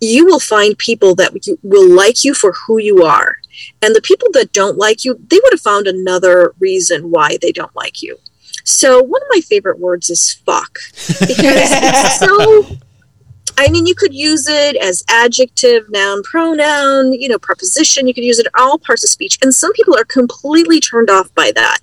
you 0.00 0.24
will 0.24 0.38
find 0.38 0.78
people 0.78 1.16
that 1.16 1.32
will 1.62 1.88
like 1.88 2.22
you 2.22 2.32
for 2.32 2.52
who 2.52 2.78
you 2.78 3.02
are. 3.02 3.38
And 3.82 3.94
the 3.94 4.02
people 4.02 4.28
that 4.34 4.52
don't 4.52 4.78
like 4.78 5.04
you, 5.04 5.14
they 5.28 5.40
would 5.42 5.52
have 5.52 5.60
found 5.60 5.88
another 5.88 6.54
reason 6.60 7.10
why 7.10 7.38
they 7.40 7.50
don't 7.50 7.74
like 7.74 8.02
you. 8.02 8.18
So 8.64 9.02
one 9.02 9.22
of 9.22 9.28
my 9.30 9.40
favorite 9.40 9.78
words 9.78 10.10
is 10.10 10.34
fuck 10.44 10.78
because 11.20 11.70
it's 11.72 12.18
so 12.18 12.66
I 13.58 13.70
mean, 13.70 13.86
you 13.86 13.94
could 13.94 14.14
use 14.14 14.46
it 14.48 14.76
as 14.76 15.02
adjective, 15.08 15.88
noun, 15.90 16.22
pronoun, 16.22 17.12
you 17.12 17.28
know, 17.28 17.38
preposition. 17.38 18.06
You 18.06 18.14
could 18.14 18.24
use 18.24 18.38
it 18.38 18.46
in 18.46 18.52
all 18.54 18.78
parts 18.78 19.02
of 19.04 19.10
speech. 19.10 19.38
And 19.42 19.54
some 19.54 19.72
people 19.72 19.96
are 19.96 20.04
completely 20.04 20.80
turned 20.80 21.10
off 21.10 21.34
by 21.34 21.52
that. 21.54 21.78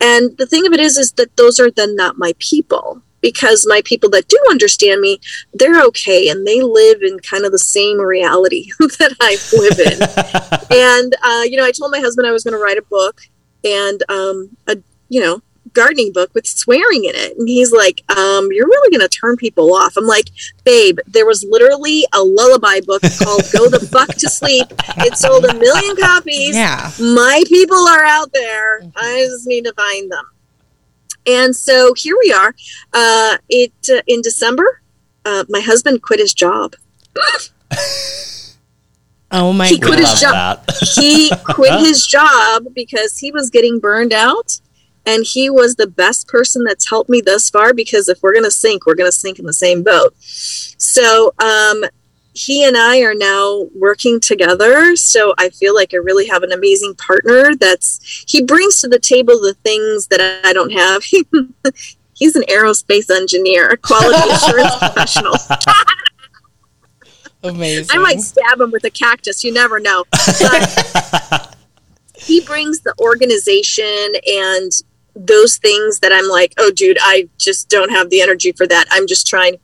And 0.00 0.36
the 0.38 0.46
thing 0.46 0.66
of 0.66 0.72
it 0.72 0.80
is, 0.80 0.96
is 0.96 1.12
that 1.12 1.36
those 1.36 1.58
are 1.58 1.70
then 1.70 1.96
not 1.96 2.18
my 2.18 2.34
people 2.38 3.02
because 3.20 3.66
my 3.68 3.82
people 3.84 4.08
that 4.10 4.28
do 4.28 4.38
understand 4.48 5.00
me, 5.00 5.20
they're 5.52 5.82
okay 5.86 6.28
and 6.28 6.46
they 6.46 6.62
live 6.62 7.02
in 7.02 7.18
kind 7.18 7.44
of 7.44 7.52
the 7.52 7.58
same 7.58 8.00
reality 8.00 8.70
that 8.78 9.16
I 9.20 9.36
live 9.56 9.78
in. 9.80 10.76
and, 10.76 11.16
uh, 11.22 11.42
you 11.44 11.56
know, 11.56 11.64
I 11.64 11.72
told 11.72 11.90
my 11.90 12.00
husband 12.00 12.26
I 12.26 12.32
was 12.32 12.44
going 12.44 12.52
to 12.52 12.62
write 12.62 12.78
a 12.78 12.82
book 12.82 13.22
and, 13.64 14.02
um, 14.08 14.56
a, 14.68 14.76
you 15.08 15.20
know, 15.20 15.42
gardening 15.72 16.12
book 16.12 16.30
with 16.34 16.46
swearing 16.46 17.04
in 17.04 17.14
it. 17.14 17.36
And 17.36 17.48
he's 17.48 17.72
like, 17.72 18.02
um, 18.16 18.48
You're 18.52 18.66
really 18.66 18.96
going 18.96 19.08
to 19.08 19.08
turn 19.08 19.36
people 19.36 19.74
off. 19.74 19.96
I'm 19.96 20.06
like, 20.06 20.30
Babe, 20.64 20.98
there 21.06 21.26
was 21.26 21.44
literally 21.48 22.04
a 22.14 22.22
lullaby 22.22 22.80
book 22.80 23.02
called 23.22 23.42
Go 23.52 23.68
the 23.68 23.86
Fuck 23.90 24.08
to 24.16 24.28
Sleep. 24.28 24.66
It 24.98 25.16
sold 25.16 25.44
a 25.44 25.54
million 25.54 25.96
copies. 25.96 26.54
Yeah. 26.54 26.90
My 27.00 27.42
people 27.48 27.86
are 27.88 28.04
out 28.04 28.32
there. 28.32 28.82
I 28.96 29.26
just 29.28 29.46
need 29.46 29.64
to 29.64 29.72
find 29.74 30.10
them. 30.10 30.24
And 31.26 31.54
so 31.54 31.92
here 31.94 32.16
we 32.18 32.32
are. 32.32 32.54
Uh, 32.92 33.36
it 33.48 33.72
uh, 33.90 34.00
in 34.06 34.22
December, 34.22 34.80
uh, 35.24 35.44
my 35.48 35.60
husband 35.60 36.02
quit 36.02 36.20
his 36.20 36.32
job. 36.32 36.74
oh 39.30 39.52
my! 39.52 39.66
He 39.68 39.78
quit 39.78 39.98
his 39.98 40.20
job. 40.20 40.64
he 40.94 41.30
quit 41.44 41.80
his 41.86 42.06
job 42.06 42.68
because 42.74 43.18
he 43.18 43.30
was 43.30 43.50
getting 43.50 43.78
burned 43.78 44.14
out 44.14 44.60
and 45.08 45.24
he 45.24 45.48
was 45.48 45.76
the 45.76 45.86
best 45.86 46.28
person 46.28 46.64
that's 46.64 46.90
helped 46.90 47.08
me 47.08 47.22
thus 47.22 47.48
far 47.48 47.72
because 47.72 48.10
if 48.10 48.22
we're 48.22 48.34
going 48.34 48.44
to 48.44 48.50
sink, 48.50 48.84
we're 48.84 48.94
going 48.94 49.10
to 49.10 49.16
sink 49.16 49.38
in 49.38 49.46
the 49.46 49.54
same 49.54 49.82
boat. 49.82 50.14
So, 50.18 51.32
um, 51.38 51.84
he 52.34 52.64
and 52.64 52.76
I 52.76 53.00
are 53.00 53.14
now 53.14 53.66
working 53.74 54.20
together. 54.20 54.94
So 54.96 55.34
I 55.38 55.48
feel 55.48 55.74
like 55.74 55.92
I 55.92 55.96
really 55.96 56.28
have 56.28 56.42
an 56.42 56.52
amazing 56.52 56.94
partner 56.94 57.54
that's 57.56 58.24
he 58.28 58.42
brings 58.42 58.80
to 58.82 58.88
the 58.88 58.98
table 59.00 59.40
the 59.40 59.54
things 59.64 60.06
that 60.08 60.20
I 60.44 60.52
don't 60.52 60.70
have. 60.70 61.02
He's 62.14 62.36
an 62.36 62.42
aerospace 62.42 63.10
engineer, 63.10 63.70
a 63.70 63.76
quality 63.76 64.30
assurance 64.30 64.76
professional. 64.76 65.34
Amazing. 67.42 67.96
I 67.96 67.98
might 68.00 68.20
stab 68.20 68.60
him 68.60 68.70
with 68.70 68.84
a 68.84 68.90
cactus. 68.90 69.42
You 69.42 69.52
never 69.52 69.80
know. 69.80 70.04
he 72.16 72.40
brings 72.40 72.80
the 72.80 72.94
organization 73.00 74.12
and 74.26 74.70
those 75.18 75.56
things 75.56 76.00
that 76.00 76.12
I'm 76.12 76.28
like, 76.28 76.54
oh, 76.58 76.70
dude, 76.70 76.98
I 77.00 77.28
just 77.38 77.68
don't 77.68 77.90
have 77.90 78.10
the 78.10 78.20
energy 78.20 78.52
for 78.52 78.66
that. 78.66 78.86
I'm 78.90 79.06
just 79.06 79.26
trying. 79.26 79.56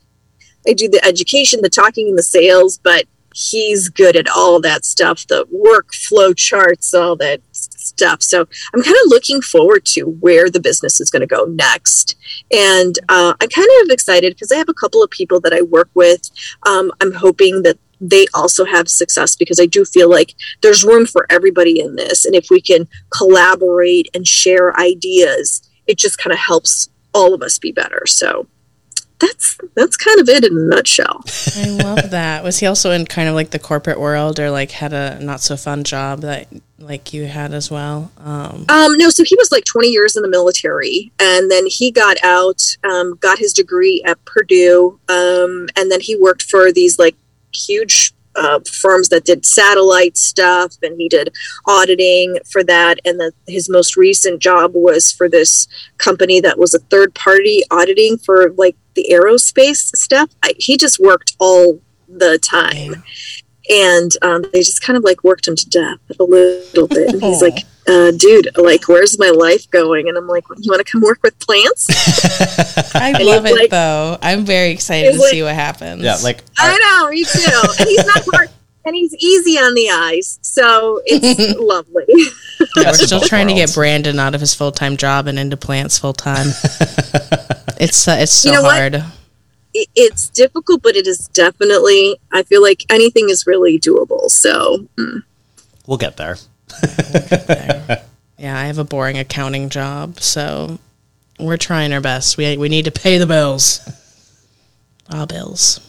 I 0.66 0.72
do 0.72 0.88
the 0.88 1.04
education, 1.04 1.60
the 1.62 1.68
talking, 1.68 2.08
and 2.08 2.18
the 2.18 2.22
sales, 2.22 2.78
but 2.78 3.04
he's 3.34 3.88
good 3.88 4.14
at 4.16 4.28
all 4.28 4.60
that 4.60 4.84
stuff 4.84 5.26
the 5.26 5.44
workflow 5.46 6.34
charts, 6.36 6.94
all 6.94 7.16
that 7.16 7.40
stuff. 7.52 8.22
So 8.22 8.46
I'm 8.72 8.82
kind 8.82 8.96
of 9.04 9.08
looking 9.08 9.42
forward 9.42 9.84
to 9.86 10.02
where 10.04 10.48
the 10.48 10.60
business 10.60 11.00
is 11.00 11.10
going 11.10 11.20
to 11.20 11.26
go 11.26 11.44
next. 11.44 12.16
And 12.52 12.96
uh, 13.08 13.34
I'm 13.40 13.48
kind 13.48 13.68
of 13.82 13.90
excited 13.90 14.34
because 14.34 14.52
I 14.52 14.56
have 14.56 14.68
a 14.68 14.74
couple 14.74 15.02
of 15.02 15.10
people 15.10 15.40
that 15.40 15.52
I 15.52 15.62
work 15.62 15.90
with. 15.94 16.30
Um, 16.64 16.92
I'm 17.00 17.12
hoping 17.12 17.62
that 17.62 17.78
they 18.00 18.26
also 18.34 18.64
have 18.64 18.88
success 18.88 19.36
because 19.36 19.60
I 19.60 19.66
do 19.66 19.84
feel 19.84 20.10
like 20.10 20.34
there's 20.62 20.84
room 20.84 21.06
for 21.06 21.26
everybody 21.30 21.80
in 21.80 21.96
this. 21.96 22.24
And 22.24 22.34
if 22.34 22.48
we 22.50 22.60
can 22.60 22.88
collaborate 23.10 24.08
and 24.14 24.26
share 24.26 24.78
ideas, 24.78 25.62
it 25.86 25.98
just 25.98 26.18
kind 26.18 26.32
of 26.32 26.38
helps 26.38 26.88
all 27.12 27.34
of 27.34 27.42
us 27.42 27.58
be 27.58 27.72
better. 27.72 28.02
So 28.06 28.46
that's 29.20 29.58
that's 29.74 29.96
kind 29.96 30.20
of 30.20 30.28
it 30.28 30.44
in 30.44 30.56
a 30.56 30.60
nutshell. 30.60 31.24
I 31.56 31.68
love 31.68 32.10
that. 32.10 32.42
Was 32.42 32.58
he 32.58 32.66
also 32.66 32.90
in 32.90 33.06
kind 33.06 33.28
of 33.28 33.34
like 33.34 33.50
the 33.50 33.58
corporate 33.58 34.00
world 34.00 34.40
or 34.40 34.50
like 34.50 34.72
had 34.72 34.92
a 34.92 35.18
not 35.20 35.40
so 35.40 35.56
fun 35.56 35.84
job 35.84 36.20
that 36.20 36.48
like 36.78 37.12
you 37.12 37.26
had 37.26 37.54
as 37.54 37.70
well? 37.70 38.10
Um, 38.18 38.66
um 38.68 38.98
no, 38.98 39.10
so 39.10 39.24
he 39.24 39.36
was 39.36 39.52
like 39.52 39.64
20 39.64 39.88
years 39.88 40.16
in 40.16 40.22
the 40.22 40.28
military 40.28 41.12
and 41.18 41.50
then 41.50 41.66
he 41.66 41.90
got 41.90 42.22
out, 42.24 42.76
um, 42.84 43.16
got 43.16 43.38
his 43.38 43.52
degree 43.52 44.02
at 44.04 44.22
Purdue, 44.24 44.98
um, 45.08 45.68
and 45.76 45.90
then 45.90 46.00
he 46.00 46.16
worked 46.16 46.42
for 46.42 46.72
these 46.72 46.98
like 46.98 47.16
huge 47.54 48.12
uh, 48.36 48.60
firms 48.80 49.08
that 49.10 49.24
did 49.24 49.46
satellite 49.46 50.16
stuff 50.16 50.74
and 50.82 51.00
he 51.00 51.08
did 51.08 51.32
auditing 51.66 52.36
for 52.50 52.64
that. 52.64 52.98
And 53.04 53.20
the, 53.20 53.32
his 53.46 53.68
most 53.68 53.96
recent 53.96 54.40
job 54.40 54.72
was 54.74 55.12
for 55.12 55.28
this 55.28 55.68
company 55.98 56.40
that 56.40 56.58
was 56.58 56.74
a 56.74 56.80
third 56.80 57.14
party 57.14 57.62
auditing 57.70 58.18
for 58.18 58.50
like 58.52 58.76
the 58.94 59.06
aerospace 59.12 59.94
stuff. 59.96 60.30
I, 60.42 60.54
he 60.58 60.76
just 60.76 60.98
worked 60.98 61.36
all 61.38 61.80
the 62.08 62.38
time. 62.38 63.04
And 63.70 64.12
um, 64.20 64.44
they 64.52 64.60
just 64.60 64.82
kind 64.82 64.96
of 64.96 65.04
like 65.04 65.24
worked 65.24 65.48
him 65.48 65.56
to 65.56 65.68
death 65.70 65.98
a 66.20 66.24
little 66.24 66.86
bit. 66.86 67.14
And 67.14 67.22
he's 67.22 67.40
like 67.40 67.64
uh, 67.86 68.10
dude, 68.12 68.48
like, 68.56 68.88
where's 68.88 69.18
my 69.18 69.30
life 69.30 69.70
going? 69.70 70.08
And 70.08 70.16
I'm 70.16 70.26
like, 70.26 70.44
you 70.58 70.70
want 70.70 70.84
to 70.84 70.90
come 70.90 71.02
work 71.02 71.20
with 71.22 71.38
plants? 71.38 71.86
I 72.94 73.12
love 73.22 73.44
it 73.46 73.54
like, 73.54 73.70
though. 73.70 74.18
I'm 74.22 74.44
very 74.44 74.70
excited 74.70 75.12
to 75.12 75.18
like, 75.18 75.30
see 75.30 75.42
what 75.42 75.54
happens. 75.54 76.02
Yeah, 76.02 76.16
like 76.22 76.42
I 76.58 76.78
know, 76.78 77.10
me 77.10 77.24
too. 77.24 77.74
And 77.78 77.88
he's 77.88 78.06
not 78.06 78.24
hard, 78.32 78.50
and 78.86 78.94
he's 78.94 79.14
easy 79.16 79.58
on 79.58 79.74
the 79.74 79.90
eyes, 79.90 80.38
so 80.40 81.02
it's 81.04 81.58
lovely. 81.60 82.04
Yeah, 82.76 82.90
we're 82.90 82.94
still 82.94 83.20
trying 83.20 83.48
worlds. 83.48 83.60
to 83.60 83.66
get 83.66 83.74
Brandon 83.74 84.18
out 84.18 84.34
of 84.34 84.40
his 84.40 84.54
full 84.54 84.72
time 84.72 84.96
job 84.96 85.26
and 85.26 85.38
into 85.38 85.56
plants 85.56 85.98
full 85.98 86.14
time. 86.14 86.46
it's 87.78 88.08
uh, 88.08 88.16
it's 88.18 88.32
so 88.32 88.50
you 88.50 88.54
know 88.54 88.62
hard. 88.62 88.94
What? 88.94 89.04
It's 89.74 90.28
difficult, 90.30 90.82
but 90.82 90.96
it 90.96 91.06
is 91.06 91.28
definitely. 91.28 92.16
I 92.32 92.44
feel 92.44 92.62
like 92.62 92.84
anything 92.88 93.28
is 93.28 93.46
really 93.46 93.78
doable. 93.78 94.30
So 94.30 94.86
mm. 94.96 95.22
we'll 95.86 95.98
get 95.98 96.16
there 96.16 96.38
yeah, 98.38 98.58
I 98.58 98.66
have 98.66 98.78
a 98.78 98.84
boring 98.84 99.18
accounting 99.18 99.68
job, 99.68 100.20
so 100.20 100.78
we're 101.38 101.56
trying 101.56 101.92
our 101.92 102.00
best. 102.00 102.36
We 102.36 102.56
we 102.56 102.68
need 102.68 102.84
to 102.86 102.90
pay 102.90 103.18
the 103.18 103.26
bills. 103.26 103.80
All 105.10 105.26
bills. 105.26 105.80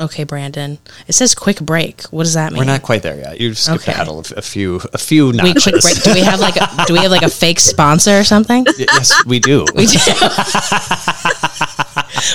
Okay, 0.00 0.24
Brandon. 0.24 0.78
It 1.08 1.12
says 1.12 1.34
quick 1.34 1.60
break. 1.60 2.04
What 2.04 2.22
does 2.24 2.32
that 2.32 2.52
mean? 2.52 2.60
We're 2.60 2.64
not 2.64 2.82
quite 2.82 3.02
there 3.02 3.18
yet. 3.18 3.38
You 3.38 3.52
skipped 3.52 3.82
okay. 3.82 3.92
ahead 3.92 4.08
a, 4.08 4.38
a 4.38 4.42
few 4.42 4.80
a 4.94 4.98
few 4.98 5.30
notches. 5.32 5.54
Wait, 5.54 5.62
quick 5.62 5.82
break. 5.82 6.02
Do 6.02 6.14
we 6.14 6.20
have 6.24 6.40
like 6.40 6.56
a, 6.56 6.84
do 6.86 6.94
we 6.94 7.00
have 7.00 7.10
like 7.10 7.22
a 7.22 7.28
fake 7.28 7.60
sponsor 7.60 8.18
or 8.18 8.24
something? 8.24 8.64
yes, 8.78 9.12
we 9.26 9.40
do. 9.40 9.66
We 9.74 9.84
do. 9.86 9.98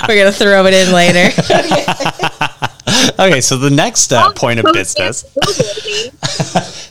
We're 0.08 0.16
gonna 0.16 0.32
throw 0.32 0.64
it 0.66 0.74
in 0.74 0.92
later. 0.92 1.30
okay, 3.18 3.40
so 3.40 3.56
the 3.56 3.70
next 3.70 4.12
uh, 4.12 4.32
point 4.32 4.60
of 4.60 4.66
business. 4.72 5.24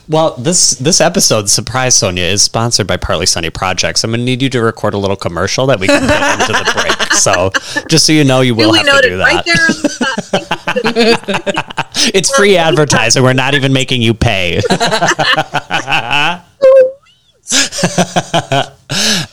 well, 0.10 0.36
this 0.38 0.72
this 0.72 1.02
episode, 1.02 1.50
surprise 1.50 1.96
Sonia, 1.96 2.24
is 2.24 2.42
sponsored 2.44 2.88
by 2.88 2.98
Partly 2.98 3.26
Sunny 3.26 3.50
Projects. 3.50 4.04
I'm 4.04 4.12
going 4.12 4.20
to 4.20 4.26
need 4.26 4.42
you 4.42 4.50
to 4.50 4.62
record 4.62 4.94
a 4.94 4.98
little 4.98 5.16
commercial 5.16 5.66
that 5.68 5.80
we 5.80 5.88
can 5.88 6.02
put 6.02 6.42
into 6.42 6.54
the 6.54 6.72
break. 6.74 6.96
So, 7.16 7.50
just 7.88 8.06
so 8.06 8.12
you 8.12 8.26
know, 8.26 8.42
you 8.42 8.54
will 8.54 8.74
have 8.74 8.86
to 8.86 9.02
do 9.02 9.18
that. 9.18 9.24
Right 9.24 9.46
it's 12.14 12.36
free 12.36 12.58
advertising. 12.58 13.24
We're 13.24 13.34
not 13.34 13.54
even 13.56 13.72
making 13.72 14.02
you 14.02 14.14
pay. 14.14 14.60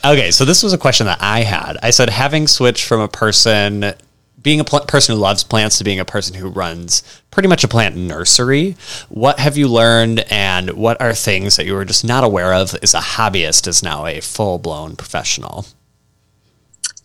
Okay, 0.05 0.33
so 0.33 0.45
this 0.45 0.63
was 0.65 0.73
a 0.73 0.79
question 0.79 1.07
that 1.07 1.19
I 1.21 1.43
had. 1.43 1.77
I 1.83 1.91
said, 1.91 2.11
having 2.11 2.49
switched 2.49 2.87
from 2.87 3.01
a 3.01 3.09
person, 3.09 3.95
being 4.43 4.61
a 4.61 4.65
pl- 4.65 4.81
person 4.81 5.15
who 5.15 5.21
loves 5.21 5.45
plants 5.45 5.79
to 5.79 5.85
being 5.85 6.01
a 6.01 6.05
person 6.05 6.35
who 6.35 6.49
runs 6.49 7.03
pretty 7.31 7.49
much 7.49 7.65
a 7.65 7.69
plant 7.69 7.97
nursery, 7.97 8.77
what 9.09 9.39
have 9.39 9.57
you 9.57 9.69
learned 9.69 10.21
and 10.31 10.71
what 10.71 11.01
are 11.01 11.15
things 11.15 11.57
that 11.57 11.67
you 11.67 11.75
were 11.75 11.85
just 11.85 12.05
not 12.05 12.25
aware 12.25 12.53
of 12.53 12.75
as 12.83 12.95
a 12.95 12.99
hobbyist 12.99 13.67
is 13.67 13.83
now 13.83 14.07
a 14.07 14.21
full 14.21 14.59
blown 14.59 14.97
professional? 14.97 15.67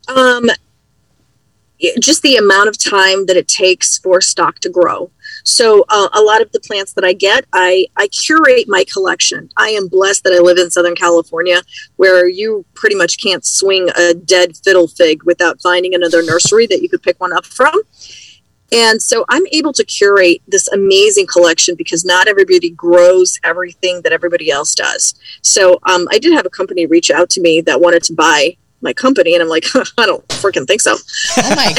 Um, 0.07 0.49
just 1.99 2.21
the 2.21 2.37
amount 2.37 2.69
of 2.69 2.77
time 2.77 3.25
that 3.27 3.37
it 3.37 3.47
takes 3.47 3.97
for 3.97 4.21
stock 4.21 4.59
to 4.59 4.69
grow. 4.69 5.11
So 5.47 5.85
uh, 5.87 6.09
a 6.13 6.21
lot 6.21 6.41
of 6.41 6.51
the 6.51 6.59
plants 6.59 6.91
that 6.93 7.05
I 7.05 7.13
get, 7.13 7.45
I 7.53 7.87
I 7.95 8.09
curate 8.09 8.65
my 8.67 8.83
collection. 8.91 9.49
I 9.55 9.69
am 9.69 9.87
blessed 9.87 10.25
that 10.25 10.33
I 10.33 10.39
live 10.39 10.57
in 10.57 10.69
Southern 10.69 10.95
California, 10.95 11.61
where 11.95 12.27
you 12.27 12.65
pretty 12.73 12.95
much 12.95 13.21
can't 13.23 13.45
swing 13.45 13.87
a 13.95 14.13
dead 14.13 14.57
fiddle 14.57 14.89
fig 14.89 15.23
without 15.23 15.61
finding 15.61 15.95
another 15.95 16.21
nursery 16.21 16.67
that 16.67 16.81
you 16.81 16.89
could 16.89 17.01
pick 17.01 17.21
one 17.21 17.31
up 17.31 17.45
from. 17.45 17.73
And 18.73 19.01
so 19.01 19.23
I'm 19.29 19.47
able 19.53 19.71
to 19.71 19.85
curate 19.85 20.41
this 20.49 20.67
amazing 20.67 21.27
collection 21.27 21.75
because 21.75 22.03
not 22.03 22.27
everybody 22.27 22.69
grows 22.69 23.39
everything 23.45 24.01
that 24.01 24.11
everybody 24.11 24.51
else 24.51 24.75
does. 24.75 25.15
So 25.41 25.79
um, 25.83 26.09
I 26.11 26.19
did 26.19 26.33
have 26.33 26.45
a 26.45 26.49
company 26.49 26.85
reach 26.85 27.09
out 27.09 27.29
to 27.31 27.41
me 27.41 27.61
that 27.61 27.79
wanted 27.79 28.03
to 28.03 28.13
buy 28.13 28.57
my 28.87 28.93
company, 28.93 29.33
and 29.33 29.43
I'm 29.43 29.49
like, 29.49 29.65
I 29.97 30.05
don't 30.05 30.25
freaking 30.29 30.65
think 30.65 30.81
so. 30.81 30.95
Oh 30.95 31.55
my 31.55 31.67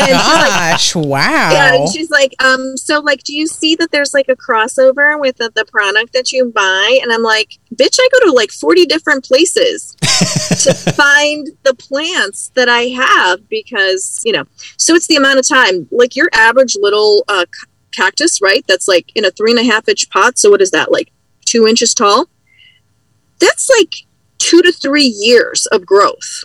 she's 0.78 0.94
like- 0.96 1.08
Wow. 1.08 1.50
Yeah, 1.52 1.74
and 1.74 1.88
she's 1.88 2.10
like, 2.10 2.34
um, 2.42 2.76
so 2.76 3.00
like, 3.00 3.22
do 3.22 3.34
you 3.34 3.46
see 3.46 3.74
that 3.76 3.90
there's 3.90 4.12
like 4.14 4.28
a 4.28 4.36
crossover 4.36 5.18
with 5.18 5.36
the, 5.38 5.50
the 5.54 5.64
product 5.64 6.12
that 6.12 6.32
you 6.32 6.52
buy? 6.54 6.98
And 7.02 7.10
I'm 7.12 7.22
like, 7.22 7.50
bitch, 7.74 7.96
I 7.98 8.08
go 8.12 8.26
to 8.26 8.32
like 8.32 8.50
40 8.50 8.86
different 8.86 9.24
places 9.24 9.96
to 10.64 10.74
find 10.92 11.48
the 11.62 11.74
plants 11.74 12.50
that 12.54 12.68
I 12.68 12.82
have 12.88 13.48
because 13.48 14.20
you 14.24 14.32
know. 14.32 14.44
So 14.76 14.94
it's 14.94 15.06
the 15.06 15.16
amount 15.16 15.38
of 15.38 15.48
time. 15.48 15.88
Like 15.90 16.14
your 16.16 16.28
average 16.34 16.76
little 16.80 17.24
uh, 17.28 17.46
cactus, 17.96 18.40
right? 18.42 18.64
That's 18.68 18.88
like 18.88 19.10
in 19.14 19.24
a 19.24 19.30
three 19.30 19.52
and 19.52 19.60
a 19.60 19.64
half 19.64 19.88
inch 19.88 20.10
pot. 20.10 20.38
So 20.38 20.50
what 20.50 20.60
is 20.60 20.70
that? 20.72 20.92
Like 20.92 21.10
two 21.46 21.66
inches 21.66 21.94
tall. 21.94 22.26
That's 23.40 23.68
like 23.78 23.92
two 24.38 24.62
to 24.62 24.72
three 24.72 25.06
years 25.06 25.66
of 25.66 25.86
growth. 25.86 26.44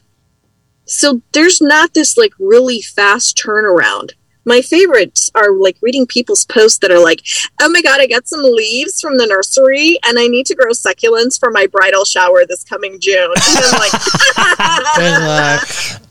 So 0.93 1.21
there's 1.31 1.61
not 1.61 1.93
this 1.93 2.17
like 2.17 2.33
really 2.39 2.81
fast 2.81 3.37
turnaround 3.37 4.11
my 4.45 4.61
favorites 4.61 5.31
are 5.35 5.53
like 5.53 5.77
reading 5.81 6.05
people's 6.05 6.45
posts 6.45 6.79
that 6.79 6.91
are 6.91 7.01
like, 7.01 7.21
oh 7.61 7.69
my 7.69 7.81
God, 7.81 8.01
I 8.01 8.07
got 8.07 8.27
some 8.27 8.41
leaves 8.43 8.99
from 8.99 9.17
the 9.17 9.25
nursery 9.25 9.97
and 10.03 10.19
I 10.19 10.27
need 10.27 10.45
to 10.47 10.55
grow 10.55 10.71
succulents 10.71 11.39
for 11.39 11.49
my 11.51 11.67
bridal 11.67 12.05
shower 12.05 12.45
this 12.45 12.63
coming 12.63 12.99
June. 12.99 13.31
And 13.31 13.65
I'm 13.65 13.79
like, 13.79 13.91
Good 14.95 15.21
luck. 15.21 16.01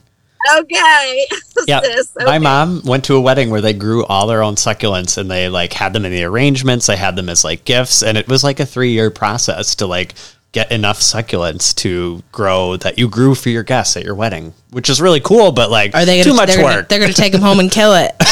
okay. 0.59 1.27
Yeah, 1.67 1.81
sis, 1.81 2.11
my 2.17 2.39
mom 2.39 2.81
went 2.83 3.05
to 3.05 3.15
a 3.15 3.21
wedding 3.21 3.51
where 3.51 3.61
they 3.61 3.73
grew 3.73 4.03
all 4.05 4.25
their 4.25 4.41
own 4.41 4.55
succulents 4.55 5.19
and 5.19 5.29
they 5.29 5.47
like 5.47 5.71
had 5.71 5.93
them 5.93 6.03
in 6.03 6.11
the 6.11 6.23
arrangements. 6.23 6.87
They 6.87 6.97
had 6.97 7.15
them 7.15 7.29
as 7.29 7.43
like 7.43 7.63
gifts, 7.63 8.01
and 8.01 8.17
it 8.17 8.27
was 8.27 8.43
like 8.43 8.59
a 8.59 8.65
three 8.65 8.91
year 8.91 9.11
process 9.11 9.75
to 9.75 9.85
like 9.85 10.15
get 10.53 10.71
enough 10.71 10.99
succulents 10.99 11.73
to 11.73 12.21
grow 12.31 12.77
that 12.77 12.97
you 12.99 13.09
grew 13.09 13.33
for 13.33 13.49
your 13.49 13.63
guests 13.63 13.97
at 13.97 14.03
your 14.05 14.13
wedding, 14.13 14.53
which 14.69 14.87
is 14.87 15.01
really 15.01 15.19
cool. 15.19 15.51
But 15.51 15.71
like, 15.71 15.95
Are 15.95 16.05
they 16.05 16.17
gonna, 16.21 16.23
too 16.23 16.35
much 16.35 16.47
they're 16.47 16.57
Gonna, 16.61 16.77
work? 16.77 16.89
they're 16.89 16.99
going 16.99 17.11
to 17.11 17.19
take 17.19 17.33
them 17.33 17.41
home 17.41 17.59
and 17.59 17.69
kill 17.69 17.93
it. 17.95 18.15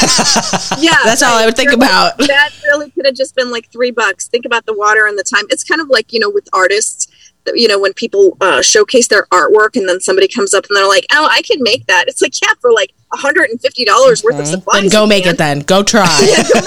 Yeah. 0.79 0.97
That's 1.03 1.21
all 1.21 1.37
I 1.37 1.45
would 1.45 1.55
think 1.55 1.71
about. 1.73 2.17
That 2.31 2.51
really 2.63 2.89
could 2.91 3.05
have 3.05 3.15
just 3.15 3.35
been 3.35 3.51
like 3.51 3.69
three 3.71 3.91
bucks. 3.91 4.27
Think 4.27 4.45
about 4.45 4.65
the 4.65 4.73
water 4.73 5.05
and 5.05 5.17
the 5.17 5.23
time. 5.23 5.43
It's 5.49 5.63
kind 5.63 5.81
of 5.81 5.89
like, 5.89 6.13
you 6.13 6.19
know, 6.19 6.29
with 6.29 6.47
artists, 6.53 7.07
you 7.53 7.67
know, 7.67 7.79
when 7.79 7.93
people 7.93 8.37
uh, 8.39 8.61
showcase 8.61 9.07
their 9.07 9.25
artwork 9.27 9.75
and 9.75 9.87
then 9.89 9.99
somebody 9.99 10.27
comes 10.27 10.53
up 10.53 10.65
and 10.69 10.77
they're 10.77 10.87
like, 10.87 11.05
oh, 11.11 11.27
I 11.29 11.41
can 11.41 11.61
make 11.61 11.87
that. 11.87 12.05
It's 12.07 12.21
like, 12.21 12.33
yeah, 12.41 12.53
for 12.61 12.71
like 12.71 12.93
$150 13.13 14.23
worth 14.23 14.39
of 14.39 14.47
supplies. 14.47 14.81
Then 14.81 14.89
go 14.91 15.05
make 15.07 15.23
can. 15.23 15.33
it. 15.33 15.37
Then 15.37 15.59
go 15.61 15.83
try. 15.83 16.05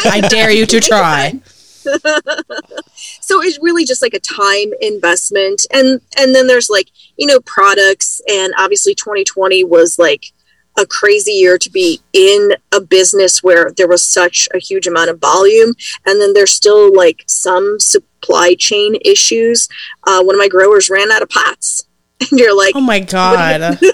I 0.05 0.26
dare 0.28 0.50
you 0.50 0.66
to 0.66 0.80
try. 0.80 1.40
so 3.20 3.43
it's 3.43 3.59
really 3.61 3.85
just 3.85 4.03
like 4.03 4.14
a 4.14 4.20
time 4.20 4.72
investment. 4.80 5.66
And 5.72 6.01
and 6.18 6.35
then 6.35 6.47
there's 6.47 6.70
like 6.70 6.89
you 7.16 7.26
know 7.26 7.41
products. 7.41 8.20
And 8.28 8.53
obviously 8.59 8.95
2020 8.95 9.64
was 9.64 9.99
like 9.99 10.26
a 10.76 10.87
crazy 10.87 11.32
year 11.32 11.59
to 11.59 11.70
be 11.70 12.01
in 12.12 12.53
a 12.72 12.80
business 12.80 13.43
where 13.43 13.70
there 13.76 13.89
was 13.89 14.05
such 14.05 14.49
a 14.55 14.59
huge 14.59 14.87
amount 14.87 15.11
of 15.11 15.20
volume. 15.20 15.74
And 16.05 16.20
then 16.20 16.35
there's 16.35 16.53
still 16.53 16.95
like 16.95 17.24
some 17.26 17.78
supply 17.78 18.55
chain 18.59 18.97
issues. 19.05 19.68
Uh, 20.05 20.22
one 20.22 20.35
of 20.35 20.39
my 20.39 20.49
growers 20.49 20.91
ran 20.91 21.11
out 21.12 21.22
of 21.22 21.28
pots. 21.28 21.87
And 22.30 22.39
you're 22.39 22.57
like 22.57 22.74
Oh 22.74 22.80
my 22.80 23.01
god. 23.01 23.78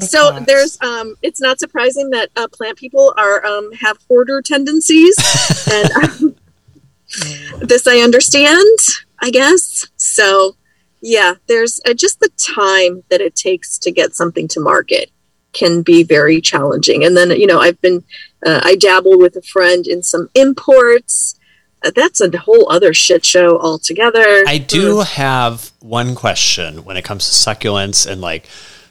So 0.00 0.32
pots. 0.32 0.46
there's 0.46 0.78
um 0.82 1.14
it's 1.22 1.40
not 1.40 1.58
surprising 1.58 2.10
that 2.10 2.30
uh, 2.36 2.48
plant 2.48 2.76
people 2.76 3.14
are 3.16 3.44
um 3.46 3.72
have 3.72 3.96
hoarder 4.08 4.42
tendencies. 4.42 5.16
And 5.70 5.90
um, 5.92 6.27
this 7.68 7.86
i 7.86 7.98
understand 7.98 8.78
i 9.20 9.30
guess. 9.30 9.86
So 9.96 10.56
yeah 11.00 11.34
there's 11.46 11.80
uh, 11.86 11.94
just 11.94 12.20
the 12.20 12.30
time 12.36 13.04
that 13.10 13.20
it 13.20 13.34
takes 13.34 13.78
to 13.78 13.90
get 13.90 14.14
something 14.14 14.48
to 14.48 14.60
market 14.60 15.10
can 15.52 15.82
be 15.82 16.02
very 16.02 16.40
challenging. 16.40 17.04
And 17.04 17.16
then 17.16 17.30
you 17.30 17.46
know 17.46 17.60
i've 17.60 17.80
been 17.80 18.04
uh, 18.46 18.60
i 18.64 18.74
dabble 18.76 19.18
with 19.18 19.36
a 19.36 19.42
friend 19.42 19.86
in 19.86 20.02
some 20.02 20.28
imports. 20.34 21.34
Uh, 21.84 21.92
that's 21.94 22.20
a 22.20 22.36
whole 22.38 22.68
other 22.72 22.92
shit 22.92 23.24
show 23.24 23.56
altogether. 23.60 24.42
I 24.48 24.58
do 24.58 25.00
have 25.00 25.70
one 25.78 26.16
question 26.16 26.84
when 26.84 26.96
it 26.96 27.04
comes 27.04 27.28
to 27.28 27.50
succulents 27.50 28.04
and 28.04 28.20
like 28.20 28.48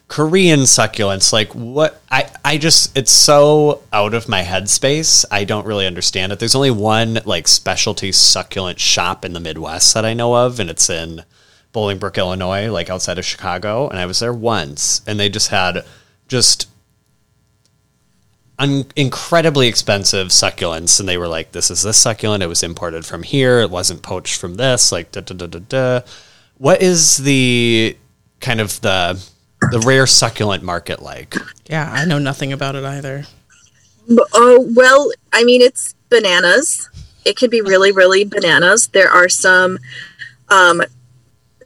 Korean 0.08 0.62
succulents. 0.62 1.34
Like 1.34 1.54
what 1.54 2.02
I 2.10 2.30
I 2.44 2.58
just 2.58 2.98
it's 2.98 3.12
so 3.12 3.84
out 3.92 4.14
of 4.14 4.30
my 4.30 4.44
headspace. 4.44 5.26
I 5.32 5.44
don't 5.44 5.66
really 5.66 5.86
understand 5.86 6.32
it. 6.32 6.40
There's 6.40 6.56
only 6.56 6.72
one 6.72 7.20
like 7.26 7.48
specialty 7.48 8.12
succulent 8.12 8.80
shop 8.80 9.26
in 9.26 9.34
the 9.34 9.40
Midwest 9.40 9.94
that 9.94 10.06
I 10.06 10.14
know 10.14 10.36
of, 10.36 10.60
and 10.60 10.70
it's 10.70 10.90
in 10.90 11.24
Bolingbrook, 11.74 12.18
Illinois, 12.18 12.72
like 12.72 12.90
outside 12.90 13.20
of 13.20 13.26
Chicago. 13.26 13.90
And 13.90 14.00
I 14.00 14.06
was 14.06 14.20
there 14.20 14.34
once, 14.34 15.02
and 15.06 15.20
they 15.20 15.30
just 15.30 15.50
had 15.50 15.84
just 16.30 16.70
un- 18.58 18.86
incredibly 18.96 19.68
expensive 19.68 20.30
succulents, 20.30 21.02
and 21.02 21.10
they 21.10 21.18
were 21.18 21.28
like, 21.28 21.52
"This 21.52 21.70
is 21.70 21.84
this 21.84 21.98
succulent. 21.98 22.44
It 22.44 22.48
was 22.48 22.64
imported 22.64 23.06
from 23.06 23.24
here. 23.24 23.60
It 23.60 23.70
wasn't 23.70 24.04
poached 24.04 24.40
from 24.40 24.56
this." 24.56 24.90
Like, 24.90 25.12
da 25.12 25.20
da 25.20 25.36
da 25.36 25.48
da 25.48 25.60
da. 25.60 26.02
What 26.58 26.82
is 26.82 27.18
the 27.18 27.98
kind 28.40 28.62
of 28.62 28.80
the 28.82 29.22
the 29.72 29.80
rare 29.86 30.08
succulent 30.08 30.64
market 30.64 31.02
like? 31.02 31.36
yeah, 31.70 31.92
I 31.92 32.06
know 32.06 32.20
nothing 32.20 32.54
about 32.54 32.76
it 32.76 32.84
either. 32.84 33.26
Oh, 34.34 34.68
well, 34.76 35.12
I 35.34 35.44
mean, 35.44 35.62
it's 35.62 35.94
bananas. 36.10 36.90
It 37.26 37.36
could 37.36 37.52
be 37.52 37.62
really, 37.62 37.92
really 37.92 38.24
bananas. 38.24 38.88
There 38.88 39.10
are 39.10 39.28
some, 39.28 39.80
um, 40.50 40.82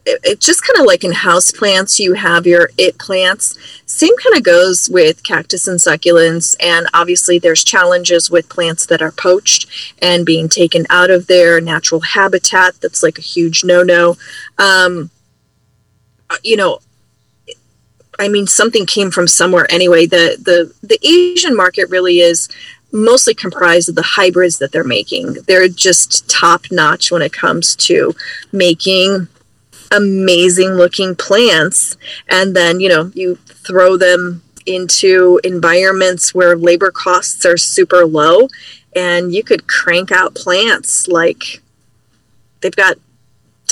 it, 0.04 0.20
it's 0.24 0.44
just 0.44 0.66
kind 0.66 0.80
of 0.80 0.86
like 0.86 1.04
in 1.04 1.12
house 1.12 1.52
plants, 1.52 2.00
you 2.00 2.14
have 2.14 2.46
your 2.46 2.70
it 2.76 2.98
plants. 2.98 3.56
Same 3.86 4.16
kind 4.18 4.36
of 4.36 4.42
goes 4.42 4.88
with 4.90 5.22
cactus 5.22 5.68
and 5.68 5.78
succulents. 5.78 6.56
And 6.60 6.88
obviously, 6.92 7.38
there's 7.38 7.62
challenges 7.62 8.30
with 8.30 8.48
plants 8.48 8.86
that 8.86 9.02
are 9.02 9.12
poached 9.12 9.94
and 10.00 10.26
being 10.26 10.48
taken 10.48 10.86
out 10.90 11.10
of 11.10 11.28
their 11.28 11.60
natural 11.60 12.00
habitat. 12.00 12.80
That's 12.80 13.02
like 13.02 13.18
a 13.18 13.22
huge 13.22 13.62
no 13.62 13.84
no. 13.84 14.16
Um, 14.58 15.10
uh, 16.28 16.36
you 16.42 16.56
know, 16.56 16.80
I 18.18 18.28
mean, 18.28 18.46
something 18.46 18.86
came 18.86 19.10
from 19.10 19.26
somewhere 19.26 19.66
anyway. 19.70 20.06
The 20.06 20.36
the 20.40 20.72
the 20.86 20.98
Asian 21.06 21.56
market 21.56 21.88
really 21.90 22.20
is 22.20 22.48
mostly 22.92 23.34
comprised 23.34 23.88
of 23.88 23.94
the 23.94 24.02
hybrids 24.02 24.58
that 24.58 24.70
they're 24.70 24.84
making. 24.84 25.38
They're 25.46 25.68
just 25.68 26.28
top 26.28 26.66
notch 26.70 27.10
when 27.10 27.22
it 27.22 27.32
comes 27.32 27.74
to 27.76 28.14
making 28.52 29.28
amazing 29.90 30.70
looking 30.70 31.14
plants, 31.16 31.96
and 32.28 32.54
then 32.54 32.80
you 32.80 32.88
know 32.88 33.10
you 33.14 33.36
throw 33.36 33.96
them 33.96 34.42
into 34.66 35.40
environments 35.42 36.34
where 36.34 36.56
labor 36.56 36.90
costs 36.90 37.44
are 37.44 37.56
super 37.56 38.04
low, 38.06 38.48
and 38.94 39.32
you 39.34 39.42
could 39.42 39.66
crank 39.66 40.12
out 40.12 40.34
plants 40.34 41.08
like 41.08 41.62
they've 42.60 42.76
got 42.76 42.98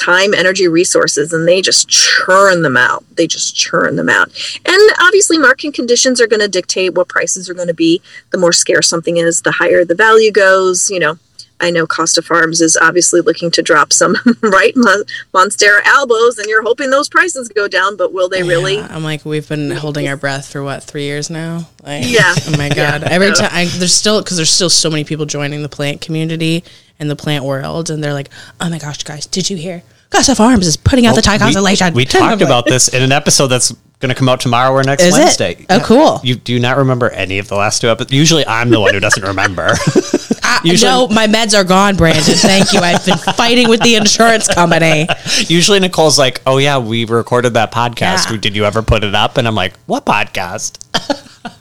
time, 0.00 0.32
energy, 0.34 0.66
resources, 0.66 1.32
and 1.32 1.46
they 1.46 1.60
just 1.60 1.88
churn 1.88 2.62
them 2.62 2.76
out. 2.76 3.04
They 3.16 3.26
just 3.26 3.54
churn 3.54 3.96
them 3.96 4.08
out. 4.08 4.28
And 4.64 4.92
obviously, 5.00 5.38
market 5.38 5.74
conditions 5.74 6.20
are 6.20 6.26
going 6.26 6.40
to 6.40 6.48
dictate 6.48 6.94
what 6.94 7.08
prices 7.08 7.48
are 7.50 7.54
going 7.54 7.68
to 7.68 7.74
be. 7.74 8.00
The 8.30 8.38
more 8.38 8.52
scarce 8.52 8.88
something 8.88 9.18
is, 9.18 9.42
the 9.42 9.52
higher 9.52 9.84
the 9.84 9.94
value 9.94 10.32
goes. 10.32 10.90
You 10.90 11.00
know, 11.00 11.18
I 11.60 11.70
know 11.70 11.86
Costa 11.86 12.22
Farms 12.22 12.60
is 12.60 12.76
obviously 12.80 13.20
looking 13.20 13.50
to 13.52 13.62
drop 13.62 13.92
some, 13.92 14.16
right? 14.42 14.72
Mon- 14.74 15.04
Monstera 15.34 15.80
albos, 15.82 16.38
and 16.38 16.46
you're 16.46 16.62
hoping 16.62 16.90
those 16.90 17.08
prices 17.08 17.48
go 17.48 17.68
down, 17.68 17.96
but 17.96 18.12
will 18.12 18.28
they 18.28 18.42
really? 18.42 18.78
I'm 18.80 19.04
like, 19.04 19.24
we've 19.24 19.48
been 19.48 19.70
holding 19.70 20.08
our 20.08 20.16
breath 20.16 20.50
for 20.50 20.62
what 20.62 20.82
three 20.82 21.04
years 21.04 21.28
now. 21.28 21.68
Like, 21.82 22.04
Yeah. 22.06 22.34
Oh 22.48 22.56
my 22.56 22.68
god! 22.74 23.04
Every 23.04 23.32
time 23.32 23.50
I, 23.52 23.66
there's 23.66 23.94
still 23.94 24.22
because 24.22 24.36
there's 24.38 24.50
still 24.50 24.70
so 24.70 24.88
many 24.90 25.04
people 25.04 25.26
joining 25.26 25.62
the 25.62 25.68
plant 25.68 26.00
community 26.00 26.64
and 27.00 27.10
the 27.10 27.16
plant 27.16 27.44
world, 27.44 27.90
and 27.90 28.02
they're 28.04 28.14
like, 28.14 28.30
oh 28.60 28.70
my 28.70 28.78
gosh, 28.78 29.02
guys, 29.02 29.26
did 29.26 29.50
you 29.50 29.56
hear? 29.56 29.82
Costa 30.10 30.34
Farms 30.34 30.66
is 30.66 30.76
putting 30.76 31.06
out 31.06 31.14
the 31.14 31.18
we, 31.18 31.22
Thai 31.22 31.38
constellation. 31.38 31.94
we 31.94 32.02
And 32.04 32.14
I'm 32.16 32.20
talked 32.20 32.40
like, 32.40 32.48
about 32.48 32.66
this 32.66 32.88
in 32.88 33.02
an 33.02 33.12
episode 33.12 33.48
that's 33.48 33.72
Gonna 34.00 34.14
come 34.14 34.30
out 34.30 34.40
tomorrow 34.40 34.72
or 34.72 34.82
next 34.82 35.02
Is 35.02 35.14
it? 35.14 35.20
Wednesday. 35.20 35.66
Oh, 35.68 35.78
cool. 35.84 36.20
You 36.24 36.34
do 36.34 36.58
not 36.58 36.78
remember 36.78 37.10
any 37.10 37.38
of 37.38 37.48
the 37.48 37.54
last 37.54 37.82
two 37.82 37.90
episodes. 37.90 38.14
Usually, 38.14 38.46
I'm 38.46 38.70
the 38.70 38.80
one 38.80 38.94
who 38.94 39.00
doesn't 39.00 39.22
remember. 39.22 39.66
I, 40.42 40.60
Usually- 40.64 40.90
no, 40.90 41.06
my 41.08 41.26
meds 41.26 41.54
are 41.54 41.64
gone, 41.64 41.96
Brandon. 41.96 42.22
Thank 42.22 42.72
you. 42.72 42.80
I've 42.80 43.04
been 43.04 43.18
fighting 43.18 43.68
with 43.68 43.82
the 43.82 43.96
insurance 43.96 44.48
company. 44.48 45.06
Usually, 45.48 45.80
Nicole's 45.80 46.18
like, 46.18 46.40
"Oh 46.46 46.56
yeah, 46.56 46.78
we 46.78 47.04
recorded 47.04 47.52
that 47.54 47.72
podcast. 47.72 48.30
Yeah. 48.30 48.38
Did 48.38 48.56
you 48.56 48.64
ever 48.64 48.80
put 48.80 49.04
it 49.04 49.14
up?" 49.14 49.36
And 49.36 49.46
I'm 49.46 49.54
like, 49.54 49.74
"What 49.84 50.06
podcast?" 50.06 50.78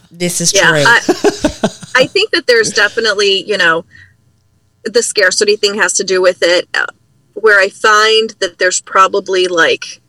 This 0.10 0.40
is 0.40 0.54
yeah 0.54 0.70
true. 0.70 0.84
I, 0.86 2.04
I 2.04 2.08
think 2.08 2.32
that 2.32 2.48
there's 2.48 2.72
definitely 2.72 3.44
you 3.44 3.58
know 3.58 3.84
the 4.94 5.04
scarcity 5.04 5.56
thing 5.56 5.76
has 5.76 5.94
to 5.94 6.04
do 6.04 6.22
with 6.22 6.40
it 6.42 6.68
uh, 6.74 6.86
where 7.34 7.60
i 7.60 7.70
find 7.70 8.32
that 8.40 8.58
there's 8.60 8.82
probably 8.82 9.48
like 9.48 10.02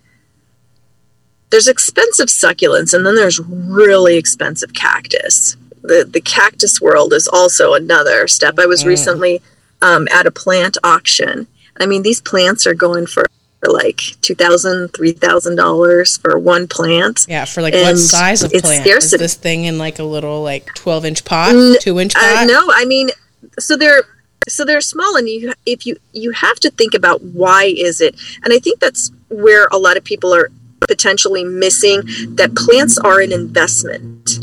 there's 1.50 1.68
expensive 1.68 2.26
succulents 2.28 2.94
and 2.94 3.04
then 3.04 3.14
there's 3.16 3.40
really 3.40 4.16
expensive 4.16 4.72
cactus 4.74 5.56
the 5.82 6.04
the 6.08 6.20
cactus 6.20 6.80
world 6.80 7.12
is 7.12 7.26
also 7.28 7.74
another 7.74 8.28
step 8.28 8.58
i 8.58 8.66
was 8.66 8.84
recently 8.86 9.40
um, 9.82 10.06
at 10.12 10.26
a 10.26 10.30
plant 10.30 10.76
auction 10.84 11.46
i 11.80 11.86
mean 11.86 12.02
these 12.02 12.20
plants 12.20 12.66
are 12.66 12.74
going 12.74 13.06
for 13.06 13.24
like 13.62 13.96
$2000 14.22 14.88
$3000 14.90 16.20
for 16.22 16.38
one 16.38 16.66
plant 16.66 17.26
yeah, 17.28 17.44
for 17.44 17.60
like 17.60 17.74
what 17.74 17.98
size 17.98 18.42
of 18.42 18.52
it's 18.54 18.62
plant? 18.62 18.82
scarcity. 18.84 19.16
Is 19.16 19.20
this 19.20 19.34
thing 19.34 19.66
in 19.66 19.76
like 19.76 19.98
a 19.98 20.02
little 20.02 20.42
like 20.42 20.64
twelve 20.74 21.04
inch 21.04 21.26
pot, 21.26 21.54
N- 21.54 21.76
two 21.78 22.00
inch 22.00 22.16
Uh, 22.16 22.20
pot? 22.20 22.46
no, 22.46 22.68
I 22.72 22.86
mean, 22.86 23.10
so 23.58 23.76
they're 23.76 24.04
so 24.48 24.64
they're 24.64 24.80
small, 24.80 25.16
and 25.16 25.28
you 25.28 25.52
if 25.66 25.86
you 25.86 25.96
you 26.12 26.30
have 26.32 26.58
to 26.60 26.70
think 26.70 26.94
about 26.94 27.22
why 27.22 27.64
is 27.64 28.00
it, 28.00 28.14
and 28.42 28.52
I 28.52 28.58
think 28.58 28.80
that's 28.80 29.10
where 29.28 29.68
a 29.70 29.78
lot 29.78 29.96
of 29.96 30.04
people 30.04 30.34
are 30.34 30.50
potentially 30.80 31.44
missing 31.44 32.02
that 32.36 32.56
plants 32.56 32.98
are 32.98 33.20
an 33.20 33.32
investment. 33.32 34.38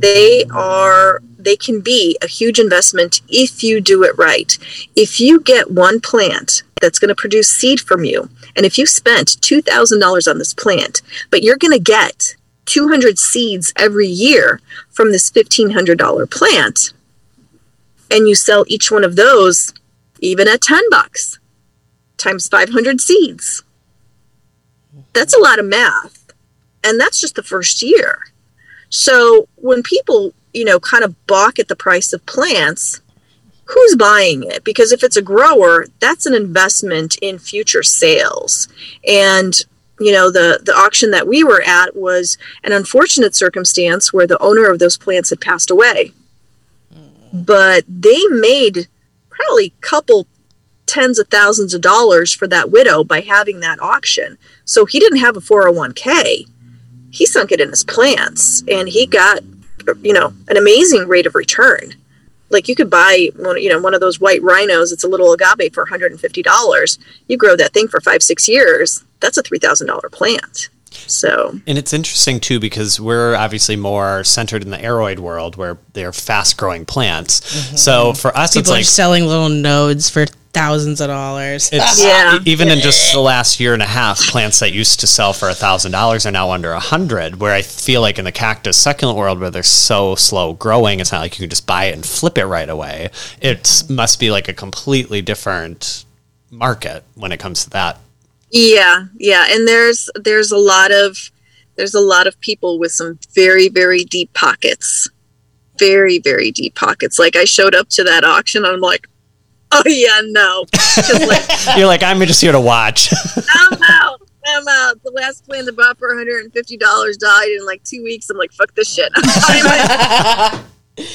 They 0.00 0.44
are 0.52 1.20
they 1.38 1.56
can 1.56 1.80
be 1.80 2.16
a 2.22 2.26
huge 2.26 2.58
investment 2.58 3.20
if 3.28 3.62
you 3.62 3.80
do 3.80 4.02
it 4.04 4.16
right. 4.16 4.56
If 4.96 5.20
you 5.20 5.40
get 5.40 5.70
one 5.70 6.00
plant 6.00 6.62
that's 6.80 6.98
going 6.98 7.08
to 7.08 7.14
produce 7.14 7.50
seed 7.50 7.80
from 7.80 8.04
you, 8.04 8.28
and 8.56 8.64
if 8.64 8.78
you 8.78 8.86
spent 8.86 9.40
two 9.42 9.62
thousand 9.62 10.00
dollars 10.00 10.26
on 10.26 10.38
this 10.38 10.54
plant, 10.54 11.02
but 11.30 11.42
you're 11.42 11.56
going 11.56 11.72
to 11.72 11.78
get 11.78 12.36
200 12.66 13.18
seeds 13.18 13.72
every 13.76 14.06
year 14.06 14.60
from 14.90 15.10
this 15.10 15.30
$1500 15.32 16.30
plant 16.30 16.92
and 18.12 18.28
you 18.28 18.34
sell 18.34 18.64
each 18.68 18.90
one 18.90 19.02
of 19.02 19.16
those 19.16 19.72
even 20.20 20.46
at 20.46 20.60
10 20.60 20.82
bucks 20.90 21.40
times 22.16 22.46
500 22.46 23.00
seeds. 23.00 23.64
That's 25.12 25.34
a 25.34 25.40
lot 25.40 25.58
of 25.58 25.64
math. 25.64 26.32
And 26.84 27.00
that's 27.00 27.20
just 27.20 27.34
the 27.34 27.42
first 27.42 27.82
year. 27.82 28.20
So 28.90 29.48
when 29.56 29.82
people 29.82 30.34
you 30.52 30.64
know 30.64 30.78
kind 30.78 31.02
of 31.02 31.26
balk 31.26 31.58
at 31.58 31.68
the 31.68 31.76
price 31.76 32.12
of 32.12 32.24
plants 32.26 33.00
who's 33.64 33.96
buying 33.96 34.42
it? 34.42 34.64
Because 34.64 34.92
if 34.92 35.02
it's 35.02 35.16
a 35.16 35.22
grower 35.22 35.86
that's 35.98 36.26
an 36.26 36.34
investment 36.34 37.16
in 37.22 37.38
future 37.38 37.82
sales. 37.82 38.68
And 39.08 39.54
you 39.98 40.12
know 40.12 40.30
the 40.30 40.60
the 40.62 40.74
auction 40.74 41.10
that 41.12 41.26
we 41.26 41.42
were 41.42 41.62
at 41.62 41.96
was 41.96 42.36
an 42.64 42.72
unfortunate 42.72 43.34
circumstance 43.34 44.12
where 44.12 44.26
the 44.26 44.42
owner 44.42 44.70
of 44.70 44.78
those 44.78 44.98
plants 44.98 45.30
had 45.30 45.40
passed 45.40 45.70
away 45.70 46.12
but 47.32 47.84
they 47.88 48.20
made 48.28 48.88
probably 49.30 49.74
couple 49.80 50.26
tens 50.86 51.18
of 51.18 51.28
thousands 51.28 51.72
of 51.72 51.80
dollars 51.80 52.34
for 52.34 52.46
that 52.48 52.70
widow 52.70 53.02
by 53.02 53.20
having 53.20 53.60
that 53.60 53.80
auction. 53.80 54.36
So 54.64 54.84
he 54.84 54.98
didn't 55.00 55.20
have 55.20 55.36
a 55.36 55.40
401k 55.40 56.46
he 57.12 57.26
sunk 57.26 57.52
it 57.52 57.60
in 57.60 57.68
his 57.68 57.84
plants 57.84 58.64
and 58.66 58.88
he 58.88 59.06
got 59.06 59.40
you 60.00 60.12
know 60.12 60.32
an 60.48 60.56
amazing 60.56 61.06
rate 61.06 61.26
of 61.26 61.34
return. 61.34 61.94
Like 62.50 62.68
you 62.68 62.74
could 62.74 62.90
buy 62.90 63.30
one 63.36 63.62
you 63.62 63.68
know 63.68 63.80
one 63.80 63.94
of 63.94 64.00
those 64.00 64.18
white 64.18 64.42
rhinos 64.42 64.92
it's 64.92 65.04
a 65.04 65.08
little 65.08 65.32
agave 65.32 65.72
for 65.72 65.86
$150 65.86 66.98
you 67.28 67.36
grow 67.36 67.56
that 67.56 67.72
thing 67.72 67.88
for 67.88 68.00
five 68.00 68.22
six 68.22 68.48
years 68.48 69.04
that's 69.20 69.38
a 69.38 69.42
$3000 69.42 70.10
plant 70.10 70.68
so 70.92 71.58
And 71.66 71.78
it's 71.78 71.92
interesting 71.92 72.40
too 72.40 72.60
because 72.60 73.00
we're 73.00 73.34
obviously 73.34 73.76
more 73.76 74.24
centered 74.24 74.62
in 74.62 74.70
the 74.70 74.78
aroid 74.78 75.18
world 75.18 75.56
where 75.56 75.78
they're 75.92 76.12
fast 76.12 76.56
growing 76.56 76.84
plants. 76.84 77.40
Mm-hmm. 77.40 77.76
So 77.76 78.12
for 78.12 78.36
us, 78.36 78.52
People 78.54 78.60
it's 78.60 78.70
like 78.70 78.80
are 78.82 78.84
selling 78.84 79.26
little 79.26 79.48
nodes 79.48 80.08
for 80.10 80.26
thousands 80.52 81.00
of 81.00 81.08
dollars. 81.08 81.70
it's 81.72 82.02
Yeah. 82.04 82.38
even 82.44 82.68
in 82.68 82.80
just 82.80 83.12
the 83.12 83.20
last 83.20 83.58
year 83.58 83.72
and 83.72 83.82
a 83.82 83.86
half, 83.86 84.20
plants 84.28 84.60
that 84.60 84.70
used 84.72 85.00
to 85.00 85.06
sell 85.06 85.32
for 85.32 85.48
a 85.48 85.54
thousand 85.54 85.92
dollars 85.92 86.26
are 86.26 86.30
now 86.30 86.50
under 86.50 86.72
a 86.72 86.80
hundred. 86.80 87.40
Where 87.40 87.54
I 87.54 87.62
feel 87.62 88.02
like 88.02 88.18
in 88.18 88.24
the 88.26 88.32
cactus 88.32 88.76
succulent 88.76 89.18
world, 89.18 89.40
where 89.40 89.50
they're 89.50 89.62
so 89.62 90.14
slow 90.14 90.52
growing, 90.52 91.00
it's 91.00 91.10
not 91.10 91.20
like 91.20 91.38
you 91.38 91.44
can 91.44 91.50
just 91.50 91.66
buy 91.66 91.86
it 91.86 91.94
and 91.94 92.04
flip 92.04 92.36
it 92.36 92.44
right 92.44 92.68
away. 92.68 93.08
It 93.40 93.84
must 93.88 94.20
be 94.20 94.30
like 94.30 94.48
a 94.48 94.52
completely 94.52 95.22
different 95.22 96.04
market 96.50 97.02
when 97.14 97.32
it 97.32 97.40
comes 97.40 97.64
to 97.64 97.70
that. 97.70 97.98
Yeah, 98.52 99.06
yeah, 99.16 99.46
and 99.48 99.66
there's 99.66 100.10
there's 100.14 100.52
a 100.52 100.58
lot 100.58 100.92
of 100.92 101.16
there's 101.76 101.94
a 101.94 102.00
lot 102.00 102.26
of 102.26 102.38
people 102.40 102.78
with 102.78 102.92
some 102.92 103.18
very 103.34 103.70
very 103.70 104.04
deep 104.04 104.30
pockets, 104.34 105.08
very 105.78 106.18
very 106.18 106.50
deep 106.50 106.74
pockets. 106.74 107.18
Like 107.18 107.34
I 107.34 107.44
showed 107.44 107.74
up 107.74 107.88
to 107.90 108.04
that 108.04 108.24
auction, 108.24 108.66
I'm 108.66 108.80
like, 108.80 109.08
oh 109.72 109.82
yeah, 109.86 110.20
no. 110.24 110.66
like 111.26 111.42
You're 111.78 111.86
like, 111.86 112.02
I'm 112.02 112.20
just 112.20 112.42
here 112.42 112.52
to 112.52 112.60
watch. 112.60 113.10
I'm 113.54 113.72
out, 113.88 114.20
I'm 114.46 114.68
out. 114.68 115.02
The 115.02 115.12
last 115.12 115.46
plan 115.46 115.64
that 115.64 115.74
bought 115.74 115.98
for 115.98 116.08
150 116.08 116.76
dollars 116.76 117.16
died 117.16 117.48
in 117.58 117.64
like 117.64 117.82
two 117.84 118.04
weeks. 118.04 118.28
I'm 118.28 118.36
like, 118.36 118.52
fuck 118.52 118.74
this 118.74 118.92
shit. 118.92 119.10
I'm 119.16 119.22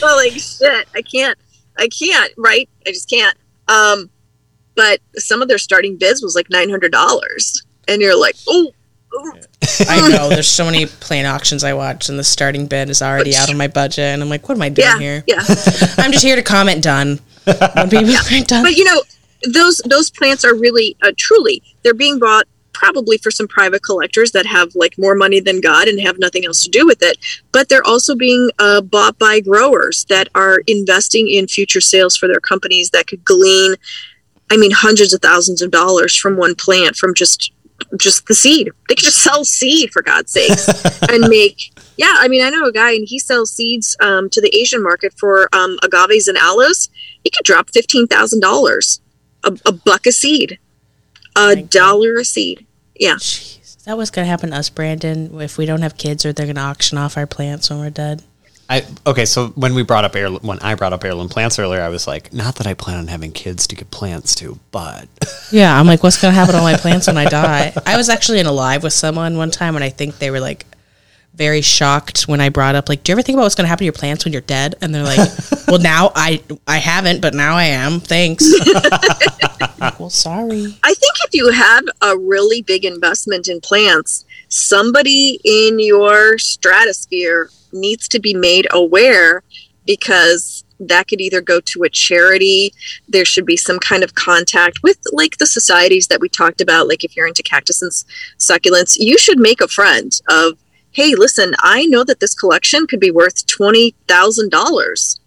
like, 0.01 0.31
shit, 0.33 0.87
I 0.95 1.03
can't, 1.03 1.37
I 1.77 1.87
can't, 1.87 2.33
right? 2.35 2.67
I 2.87 2.89
just 2.89 3.07
can't. 3.07 3.37
Um, 3.67 4.09
but 4.77 5.01
some 5.15 5.41
of 5.41 5.49
their 5.49 5.57
starting 5.57 5.97
bids 5.97 6.21
was 6.21 6.35
like 6.35 6.49
nine 6.49 6.69
hundred 6.69 6.93
dollars, 6.93 7.63
and 7.89 8.01
you're 8.01 8.17
like, 8.17 8.35
oh. 8.47 8.71
I 9.89 10.07
know. 10.09 10.29
There's 10.29 10.47
so 10.47 10.63
many 10.65 10.85
plane 10.85 11.25
auctions 11.25 11.63
I 11.63 11.73
watch, 11.73 12.07
and 12.09 12.17
the 12.19 12.23
starting 12.23 12.67
bid 12.67 12.89
is 12.89 13.01
already 13.01 13.35
out 13.35 13.49
of 13.49 13.57
my 13.57 13.67
budget, 13.67 13.99
and 14.05 14.21
I'm 14.21 14.29
like, 14.29 14.47
what 14.47 14.55
am 14.55 14.61
I 14.61 14.69
doing 14.69 14.87
Yeah, 14.87 14.99
here? 14.99 15.23
yeah. 15.27 15.39
I'm 15.97 16.11
just 16.11 16.23
here 16.23 16.35
to 16.35 16.43
comment 16.43 16.83
done. 16.83 17.19
When 17.45 17.89
people 17.89 18.13
are 18.15 18.43
done. 18.45 18.63
but 18.63 18.75
you 18.77 18.83
know 18.83 19.01
those 19.53 19.77
those 19.85 20.09
plants 20.09 20.43
are 20.43 20.53
really 20.55 20.97
uh, 21.01 21.11
truly 21.17 21.61
they're 21.83 21.93
being 21.93 22.19
bought 22.19 22.45
probably 22.73 23.17
for 23.17 23.31
some 23.31 23.47
private 23.47 23.81
collectors 23.83 24.31
that 24.31 24.45
have 24.45 24.69
like 24.75 24.97
more 24.97 25.15
money 25.15 25.39
than 25.39 25.61
god 25.61 25.87
and 25.87 25.99
have 26.01 26.19
nothing 26.19 26.43
else 26.45 26.61
to 26.63 26.69
do 26.69 26.85
with 26.85 27.01
it 27.01 27.17
but 27.53 27.69
they're 27.69 27.85
also 27.87 28.15
being 28.15 28.49
uh, 28.59 28.81
bought 28.81 29.17
by 29.17 29.39
growers 29.39 30.05
that 30.09 30.27
are 30.35 30.61
investing 30.67 31.29
in 31.29 31.47
future 31.47 31.79
sales 31.79 32.17
for 32.17 32.27
their 32.27 32.41
companies 32.41 32.89
that 32.89 33.07
could 33.07 33.23
glean 33.23 33.75
i 34.51 34.57
mean 34.57 34.71
hundreds 34.71 35.13
of 35.13 35.21
thousands 35.21 35.61
of 35.61 35.71
dollars 35.71 36.15
from 36.15 36.37
one 36.37 36.55
plant 36.55 36.95
from 36.95 37.13
just 37.13 37.51
just 37.95 38.25
the 38.25 38.33
seed. 38.33 38.71
They 38.89 38.95
could 38.95 39.03
just 39.03 39.21
sell 39.21 39.45
seed 39.45 39.91
for 39.91 40.01
god's 40.01 40.31
sakes. 40.31 40.67
And 41.09 41.29
make 41.29 41.71
yeah 41.95 42.15
i 42.17 42.27
mean 42.27 42.43
i 42.43 42.49
know 42.49 42.65
a 42.65 42.71
guy 42.71 42.91
and 42.91 43.05
he 43.07 43.17
sells 43.17 43.53
seeds 43.53 43.95
um, 44.01 44.29
to 44.31 44.41
the 44.41 44.53
asian 44.55 44.83
market 44.83 45.13
for 45.17 45.47
um, 45.53 45.77
agaves 45.83 46.27
and 46.27 46.37
aloes. 46.37 46.89
He 47.23 47.29
could 47.29 47.45
drop 47.45 47.69
$15000 47.71 48.99
a, 49.43 49.57
a 49.65 49.71
buck 49.71 50.05
a 50.05 50.11
seed 50.11 50.59
a 51.37 51.55
dollar 51.55 52.15
a 52.17 52.25
seed. 52.25 52.65
Yeah. 52.95 53.15
Jeez. 53.15 53.83
That 53.83 53.97
what's 53.97 54.09
going 54.09 54.25
to 54.25 54.29
happen 54.29 54.51
to 54.51 54.57
us, 54.57 54.69
Brandon, 54.69 55.39
if 55.39 55.57
we 55.57 55.65
don't 55.65 55.81
have 55.81 55.97
kids 55.97 56.25
or 56.25 56.33
they're 56.33 56.45
going 56.45 56.55
to 56.55 56.61
auction 56.61 56.97
off 56.97 57.17
our 57.17 57.27
plants 57.27 57.69
when 57.69 57.79
we're 57.79 57.89
dead? 57.89 58.23
I 58.69 58.85
okay, 59.05 59.25
so 59.25 59.47
when 59.49 59.75
we 59.75 59.83
brought 59.83 60.03
up 60.03 60.15
heir, 60.15 60.29
when 60.29 60.59
I 60.59 60.75
brought 60.75 60.91
up 60.91 61.03
heirloom 61.03 61.29
plants 61.29 61.57
earlier, 61.57 61.81
I 61.81 61.89
was 61.89 62.05
like, 62.05 62.33
not 62.33 62.55
that 62.55 62.67
I 62.67 62.73
plan 62.73 62.97
on 62.97 63.07
having 63.07 63.31
kids 63.31 63.65
to 63.67 63.75
give 63.75 63.89
plants 63.91 64.35
to, 64.35 64.59
but 64.71 65.07
Yeah, 65.51 65.79
I'm 65.79 65.87
like, 65.87 66.03
what's 66.03 66.21
going 66.21 66.33
to 66.33 66.35
happen 66.39 66.53
to 66.53 66.59
all 66.59 66.65
my 66.65 66.75
plants 66.75 67.07
when 67.07 67.17
I 67.17 67.25
die? 67.25 67.73
I 67.85 67.95
was 67.95 68.09
actually 68.09 68.39
in 68.39 68.45
a 68.45 68.51
live 68.51 68.83
with 68.83 68.93
someone 68.93 69.37
one 69.37 69.51
time, 69.51 69.75
and 69.75 69.83
I 69.83 69.89
think 69.89 70.17
they 70.19 70.31
were 70.31 70.41
like 70.41 70.65
very 71.33 71.61
shocked 71.61 72.23
when 72.23 72.41
I 72.41 72.49
brought 72.49 72.75
up, 72.75 72.89
like, 72.89 73.03
do 73.03 73.11
you 73.11 73.13
ever 73.13 73.21
think 73.21 73.35
about 73.35 73.43
what's 73.43 73.55
going 73.55 73.65
to 73.65 73.69
happen 73.69 73.81
to 73.81 73.85
your 73.85 73.93
plants 73.93 74.25
when 74.25 74.33
you're 74.33 74.41
dead? 74.41 74.75
And 74.81 74.93
they're 74.93 75.03
like, 75.03 75.29
well, 75.67 75.79
now 75.79 76.11
I 76.15 76.41
I 76.67 76.77
haven't, 76.77 77.21
but 77.21 77.33
now 77.33 77.55
I 77.55 77.65
am. 77.65 77.99
Thanks. 77.99 78.43
Like, 79.79 79.99
well, 79.99 80.09
sorry. 80.09 80.75
i 80.83 80.93
think 80.93 81.13
if 81.23 81.33
you 81.33 81.51
have 81.51 81.83
a 82.01 82.17
really 82.17 82.61
big 82.61 82.83
investment 82.83 83.47
in 83.47 83.61
plants 83.61 84.25
somebody 84.49 85.39
in 85.43 85.79
your 85.79 86.37
stratosphere 86.37 87.49
needs 87.71 88.07
to 88.07 88.19
be 88.19 88.33
made 88.33 88.67
aware 88.71 89.43
because 89.85 90.63
that 90.79 91.07
could 91.07 91.21
either 91.21 91.41
go 91.41 91.59
to 91.59 91.83
a 91.83 91.89
charity 91.89 92.71
there 93.07 93.25
should 93.25 93.45
be 93.45 93.57
some 93.57 93.79
kind 93.79 94.03
of 94.03 94.13
contact 94.13 94.83
with 94.83 94.99
like 95.11 95.37
the 95.37 95.47
societies 95.47 96.07
that 96.07 96.21
we 96.21 96.29
talked 96.29 96.61
about 96.61 96.87
like 96.87 97.03
if 97.03 97.15
you're 97.15 97.27
into 97.27 97.41
cactus 97.43 97.81
and 97.81 97.91
succulents 98.37 98.95
you 98.99 99.17
should 99.17 99.39
make 99.39 99.59
a 99.59 99.67
friend 99.67 100.19
of 100.29 100.53
hey 100.91 101.15
listen 101.15 101.53
i 101.59 101.85
know 101.87 102.03
that 102.03 102.19
this 102.19 102.35
collection 102.35 102.85
could 102.85 102.99
be 102.99 103.11
worth 103.11 103.45
$20000 103.47 105.19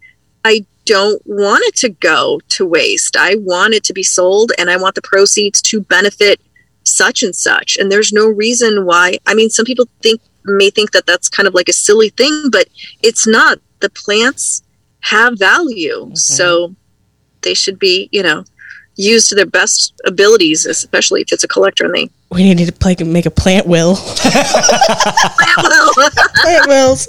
i 0.44 0.64
don't 0.90 1.22
want 1.24 1.62
it 1.66 1.76
to 1.76 1.88
go 1.88 2.40
to 2.48 2.66
waste. 2.66 3.16
I 3.16 3.36
want 3.36 3.74
it 3.74 3.84
to 3.84 3.92
be 3.92 4.02
sold 4.02 4.50
and 4.58 4.70
i 4.70 4.76
want 4.76 4.94
the 4.94 5.02
proceeds 5.02 5.62
to 5.62 5.80
benefit 5.82 6.40
such 6.82 7.22
and 7.22 7.36
such. 7.36 7.76
And 7.76 7.92
there's 7.92 8.12
no 8.12 8.26
reason 8.28 8.84
why 8.84 9.18
i 9.26 9.34
mean 9.34 9.50
some 9.50 9.64
people 9.64 9.86
think 10.02 10.20
may 10.44 10.70
think 10.70 10.92
that 10.92 11.06
that's 11.06 11.28
kind 11.28 11.46
of 11.46 11.54
like 11.54 11.68
a 11.68 11.72
silly 11.72 12.10
thing, 12.10 12.48
but 12.50 12.68
it's 13.02 13.26
not. 13.26 13.58
The 13.80 13.90
plants 13.90 14.62
have 15.00 15.38
value, 15.38 16.04
mm-hmm. 16.04 16.14
so 16.14 16.74
they 17.42 17.54
should 17.54 17.78
be, 17.78 18.08
you 18.12 18.22
know, 18.22 18.44
used 18.96 19.28
to 19.28 19.34
their 19.34 19.46
best 19.46 19.94
abilities, 20.04 20.66
especially 20.66 21.22
if 21.22 21.32
it's 21.32 21.44
a 21.44 21.48
collector 21.48 21.84
and 21.84 21.94
they 21.94 22.10
We 22.30 22.44
need 22.44 22.64
to 22.64 22.72
play, 22.72 22.94
make 23.04 23.26
a 23.26 23.30
plant 23.30 23.66
will. 23.66 23.94
well, 24.24 25.90
put 25.94 26.14
plant 26.34 26.68
wills. 26.68 27.08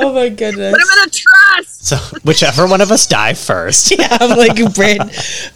Oh 0.00 0.12
my 0.12 0.28
goodness. 0.28 0.72
them 0.72 0.80
in 0.80 1.08
a 1.08 1.10
trust. 1.10 1.86
So 1.86 1.96
whichever 2.24 2.66
one 2.66 2.80
of 2.80 2.90
us 2.90 3.06
die 3.06 3.34
first. 3.34 3.90
yeah, 3.98 4.18
I'm 4.20 4.36
like 4.36 4.56
Brand. 4.74 5.00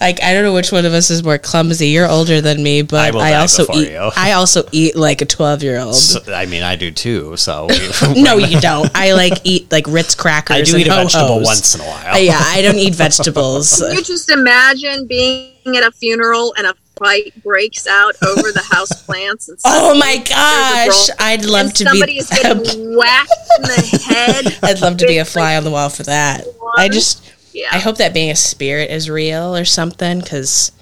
Like 0.01 0.23
I 0.23 0.33
don't 0.33 0.45
know 0.45 0.55
which 0.55 0.71
one 0.71 0.87
of 0.87 0.93
us 0.93 1.11
is 1.11 1.25
more 1.25 1.37
clumsy. 1.37 1.89
You're 1.89 2.09
older 2.09 2.41
than 2.41 2.63
me, 2.63 2.83
but 2.83 3.17
I 3.17 3.33
I, 3.33 3.35
also 3.35 3.67
eat. 3.75 3.91
you. 3.91 4.11
I 4.17 4.33
also 4.33 4.63
eat 4.71 4.95
like 4.95 5.21
a 5.21 5.27
12 5.27 5.63
year 5.65 5.81
old. 5.81 5.97
So, 5.97 6.33
I 6.33 6.47
mean, 6.47 6.63
I 6.63 6.77
do 6.77 6.93
too. 6.93 7.37
So 7.37 7.69
No, 8.17 8.37
you 8.37 8.61
don't. 8.61 8.91
I 8.95 9.15
like 9.15 9.35
eat 9.43 9.71
like 9.73 9.87
Ritz 9.89 10.15
crackers. 10.15 10.57
I 10.57 10.63
do 10.63 10.73
and 10.75 10.81
eat 10.81 10.87
a 10.87 10.91
vegetable 10.91 11.27
Ho-Hos. 11.27 11.47
once 11.47 11.75
in 11.75 11.81
a 11.81 11.85
while. 11.85 12.15
Uh, 12.15 12.19
yeah, 12.19 12.39
I 12.41 12.63
don't 12.63 12.79
eat 12.79 12.95
vegetables. 12.95 13.81
you 13.81 14.03
just 14.03 14.31
imagine 14.31 15.09
being 15.09 15.77
at 15.77 15.83
a 15.83 15.91
funeral 15.91 16.55
and 16.57 16.69
a 16.69 16.75
fight 17.03 17.43
breaks 17.43 17.87
out 17.87 18.15
over 18.27 18.53
the 18.53 18.63
house 18.71 19.03
plants 19.05 19.49
and 19.49 19.59
oh 19.65 19.99
my 19.99 20.17
gosh, 20.19 20.87
there's 20.87 21.09
a 21.11 21.17
brawl 21.17 21.29
I'd 21.29 21.45
love 21.45 21.67
and 21.67 21.75
to 21.77 21.85
somebody 21.85 22.13
be. 22.15 22.19
is 22.19 22.29
getting 22.31 22.59
whacked 22.97 23.33
in 23.59 23.63
the 23.63 24.05
head. 24.07 24.59
I'd 24.63 24.81
love 24.81 24.97
to 24.99 25.07
be 25.07 25.19
a 25.19 25.25
fly 25.25 25.57
on 25.57 25.65
the 25.65 25.71
wall 25.71 25.89
for 25.89 26.05
that. 26.05 26.45
I 26.77 26.89
just, 26.89 27.33
Yeah. 27.53 27.69
I 27.73 27.79
hope 27.79 27.97
that 27.97 28.15
being 28.15 28.31
a 28.31 28.37
spirit 28.37 28.91
is 28.91 29.11
real 29.11 29.57
or 29.57 29.65
something 29.65 30.21
because 30.21 30.73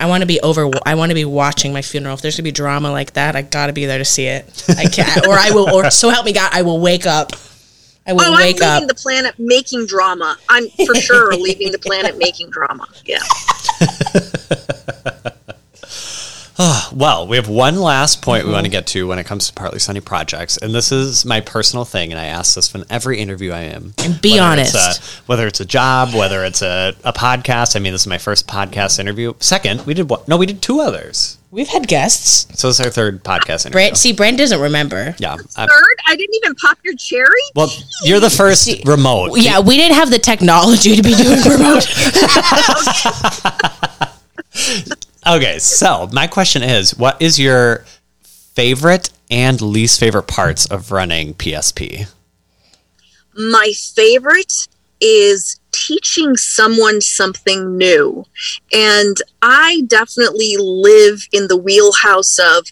I 0.00 0.06
want 0.06 0.22
to 0.22 0.26
be 0.26 0.40
over. 0.40 0.70
I 0.86 0.94
want 0.94 1.10
to 1.10 1.14
be 1.14 1.24
watching 1.24 1.72
my 1.72 1.82
funeral. 1.82 2.14
If 2.14 2.22
there's 2.22 2.36
gonna 2.36 2.44
be 2.44 2.52
drama 2.52 2.90
like 2.92 3.14
that, 3.14 3.34
I 3.36 3.42
gotta 3.42 3.72
be 3.72 3.84
there 3.86 3.98
to 3.98 4.04
see 4.04 4.26
it. 4.26 4.64
I 4.68 4.84
can't, 4.86 5.26
or 5.26 5.34
I 5.34 5.50
will, 5.50 5.68
or 5.74 5.90
so 5.90 6.10
help 6.10 6.24
me 6.26 6.32
God, 6.32 6.50
I 6.52 6.62
will 6.62 6.80
wake 6.80 7.04
up. 7.06 7.32
I 8.06 8.12
will 8.12 8.22
Oh, 8.22 8.24
I'm 8.26 8.36
wake 8.36 8.60
leaving 8.60 8.68
up. 8.84 8.86
the 8.88 8.94
planet 8.94 9.34
making 9.38 9.86
drama. 9.86 10.36
I'm 10.48 10.68
for 10.86 10.94
sure 10.94 11.34
leaving 11.34 11.72
the 11.72 11.78
planet 11.78 12.16
making 12.16 12.50
drama. 12.50 12.86
Yeah. 13.04 13.18
Well, 16.92 17.28
we 17.28 17.36
have 17.36 17.48
one 17.48 17.76
last 17.78 18.22
point 18.22 18.42
we 18.42 18.48
mm-hmm. 18.48 18.54
want 18.54 18.64
to 18.66 18.70
get 18.70 18.86
to 18.88 19.06
when 19.06 19.18
it 19.18 19.24
comes 19.24 19.46
to 19.46 19.52
Partly 19.52 19.78
Sunny 19.78 20.00
projects, 20.00 20.56
and 20.56 20.74
this 20.74 20.90
is 20.90 21.24
my 21.24 21.40
personal 21.40 21.84
thing, 21.84 22.10
and 22.12 22.20
I 22.20 22.26
ask 22.26 22.54
this 22.54 22.74
in 22.74 22.84
every 22.90 23.20
interview 23.20 23.52
I 23.52 23.60
am. 23.60 23.94
And 23.98 24.20
be 24.20 24.40
Whether 24.40 24.62
it's 24.62 24.74
honest. 24.74 25.00
a- 25.00 25.22
whether 25.26 25.46
it's 25.46 25.60
a 25.60 25.64
job, 25.64 26.14
whether 26.14 26.44
it's 26.44 26.62
a, 26.62 26.94
a 27.04 27.12
podcast. 27.12 27.76
I 27.76 27.78
mean, 27.78 27.92
this 27.92 28.02
is 28.02 28.06
my 28.06 28.18
first 28.18 28.48
podcast 28.48 28.98
interview. 28.98 29.34
Second, 29.38 29.86
we 29.86 29.94
did 29.94 30.08
what? 30.10 30.26
No, 30.26 30.36
we 30.36 30.46
did 30.46 30.60
two 30.60 30.80
others. 30.80 31.38
We've 31.50 31.68
had 31.68 31.86
guests. 31.86 32.46
So 32.58 32.68
it's 32.68 32.80
our 32.80 32.90
third 32.90 33.22
podcast 33.22 33.64
interview. 33.66 33.72
Brand, 33.72 33.96
see, 33.96 34.12
Brand 34.12 34.38
doesn't 34.38 34.60
remember. 34.60 35.14
yeah. 35.18 35.36
I- 35.56 35.66
Third, 35.66 35.96
I 36.06 36.16
didn't 36.16 36.34
even 36.36 36.54
pop 36.56 36.78
your 36.84 36.94
cherry. 36.96 37.28
well, 37.54 37.70
you're 38.02 38.20
the 38.20 38.30
first 38.30 38.84
remote. 38.84 39.30
Yeah, 39.36 39.60
we 39.60 39.76
didn't 39.76 39.96
have 39.96 40.10
the 40.10 40.18
technology 40.18 40.96
to 40.96 41.02
be 41.02 41.14
doing 41.14 41.40
remote. 41.42 41.86
Okay, 45.26 45.58
so 45.58 46.08
my 46.12 46.26
question 46.26 46.62
is, 46.62 46.96
what 46.96 47.20
is 47.20 47.38
your 47.38 47.84
favorite 48.22 49.10
and 49.30 49.60
least 49.60 50.00
favorite 50.00 50.26
parts 50.26 50.66
of 50.66 50.90
running 50.90 51.34
PSP? 51.34 52.08
My 53.34 53.72
favorite 53.94 54.52
is 55.00 55.60
teaching 55.72 56.36
someone 56.36 57.00
something 57.00 57.76
new. 57.76 58.24
And 58.72 59.16
I 59.42 59.82
definitely 59.86 60.56
live 60.58 61.20
in 61.32 61.48
the 61.48 61.56
wheelhouse 61.56 62.38
of, 62.38 62.66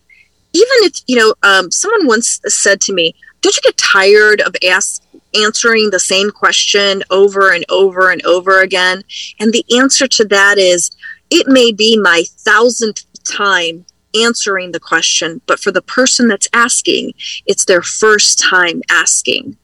even 0.53 0.76
if, 0.80 0.94
you 1.07 1.16
know, 1.16 1.34
um, 1.42 1.70
someone 1.70 2.07
once 2.07 2.40
said 2.47 2.80
to 2.82 2.92
me, 2.92 3.14
don't 3.42 3.55
you 3.55 3.62
get 3.62 3.76
tired 3.76 4.40
of 4.40 4.57
ask, 4.66 5.03
answering 5.34 5.90
the 5.90 6.01
same 6.01 6.30
question 6.30 7.03
over 7.11 7.53
and 7.53 7.64
over 7.68 8.11
and 8.11 8.24
over 8.24 8.61
again? 8.61 9.03
And 9.38 9.53
the 9.53 9.64
answer 9.78 10.09
to 10.09 10.24
that 10.26 10.59
is, 10.59 10.90
it 11.31 11.49
may 11.49 11.72
be 11.72 11.99
my 11.99 12.24
thousandth 12.39 13.05
time 13.24 13.85
answering 14.14 14.72
the 14.72 14.81
question, 14.81 15.41
but 15.47 15.61
for 15.61 15.70
the 15.72 15.83
person 15.83 16.29
that's 16.29 16.49
asking, 16.53 17.12
it's 17.45 17.64
their 17.64 17.83
first 17.83 18.39
time 18.39 18.83
asking. 18.91 19.57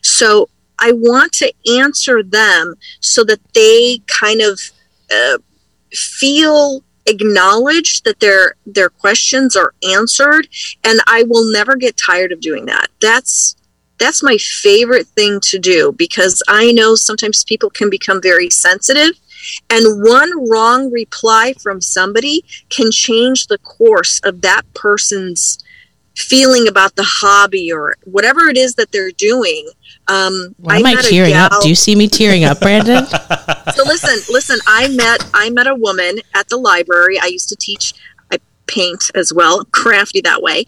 So 0.00 0.48
I 0.78 0.92
want 0.92 1.32
to 1.34 1.52
answer 1.78 2.22
them 2.22 2.74
so 3.00 3.24
that 3.24 3.40
they 3.54 4.00
kind 4.06 4.40
of 4.40 4.60
uh, 5.12 5.38
feel 5.92 6.82
acknowledged 7.06 8.04
that 8.04 8.20
their 8.20 8.54
their 8.64 8.88
questions 8.88 9.56
are 9.56 9.74
answered 9.88 10.46
and 10.84 11.00
I 11.08 11.24
will 11.24 11.50
never 11.52 11.74
get 11.74 11.96
tired 11.96 12.32
of 12.32 12.40
doing 12.40 12.66
that. 12.66 12.88
That's 13.00 13.56
that's 13.98 14.22
my 14.22 14.36
favorite 14.38 15.06
thing 15.08 15.40
to 15.42 15.58
do 15.58 15.92
because 15.92 16.42
I 16.48 16.72
know 16.72 16.94
sometimes 16.94 17.44
people 17.44 17.70
can 17.70 17.90
become 17.90 18.20
very 18.22 18.50
sensitive 18.50 19.12
and 19.70 20.04
one 20.04 20.48
wrong 20.48 20.90
reply 20.90 21.54
from 21.60 21.80
somebody 21.80 22.44
can 22.68 22.90
change 22.90 23.46
the 23.46 23.58
course 23.58 24.20
of 24.24 24.40
that 24.42 24.62
person's 24.74 25.58
feeling 26.16 26.68
about 26.68 26.96
the 26.96 27.04
hobby 27.04 27.72
or 27.72 27.96
whatever 28.04 28.48
it 28.48 28.56
is 28.56 28.74
that 28.74 28.92
they're 28.92 29.10
doing. 29.12 29.68
Um, 30.08 30.54
Why 30.58 30.76
am 30.76 30.86
I 30.86 30.94
met 30.94 31.04
a 31.04 31.08
tearing 31.08 31.34
up? 31.34 31.52
Do 31.62 31.68
you 31.68 31.74
see 31.74 31.94
me 31.94 32.08
tearing 32.08 32.44
up, 32.44 32.60
Brandon? 32.60 33.06
so 33.74 33.84
listen, 33.84 34.18
listen. 34.32 34.58
I 34.66 34.88
met 34.88 35.24
I 35.34 35.50
met 35.50 35.66
a 35.66 35.74
woman 35.74 36.18
at 36.34 36.48
the 36.48 36.56
library. 36.56 37.18
I 37.18 37.26
used 37.26 37.48
to 37.50 37.56
teach. 37.56 37.94
I 38.30 38.38
paint 38.66 39.10
as 39.14 39.32
well, 39.32 39.64
crafty 39.72 40.20
that 40.22 40.42
way. 40.42 40.64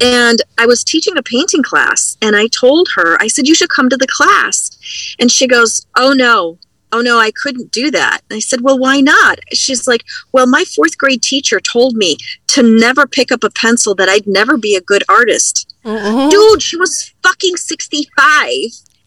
And 0.00 0.40
I 0.56 0.66
was 0.66 0.84
teaching 0.84 1.16
a 1.16 1.22
painting 1.22 1.62
class, 1.62 2.16
and 2.22 2.34
I 2.34 2.46
told 2.48 2.88
her, 2.96 3.20
I 3.20 3.28
said, 3.28 3.46
"You 3.46 3.54
should 3.54 3.70
come 3.70 3.88
to 3.90 3.96
the 3.96 4.08
class." 4.08 5.16
And 5.18 5.30
she 5.30 5.46
goes, 5.46 5.86
"Oh 5.96 6.12
no." 6.12 6.58
Oh 6.92 7.00
no, 7.00 7.18
I 7.18 7.30
couldn't 7.30 7.70
do 7.70 7.90
that. 7.90 8.20
And 8.30 8.36
I 8.36 8.40
said, 8.40 8.60
Well, 8.62 8.78
why 8.78 9.00
not? 9.00 9.38
She's 9.52 9.86
like, 9.86 10.04
Well, 10.32 10.46
my 10.46 10.64
fourth 10.64 10.96
grade 10.98 11.22
teacher 11.22 11.60
told 11.60 11.96
me 11.96 12.16
to 12.48 12.62
never 12.62 13.06
pick 13.06 13.30
up 13.30 13.44
a 13.44 13.50
pencil, 13.50 13.94
that 13.96 14.08
I'd 14.08 14.26
never 14.26 14.56
be 14.56 14.74
a 14.74 14.80
good 14.80 15.04
artist. 15.08 15.74
Mm-hmm. 15.84 16.28
Dude, 16.28 16.62
she 16.62 16.76
was 16.76 17.12
fucking 17.22 17.56
65 17.56 18.52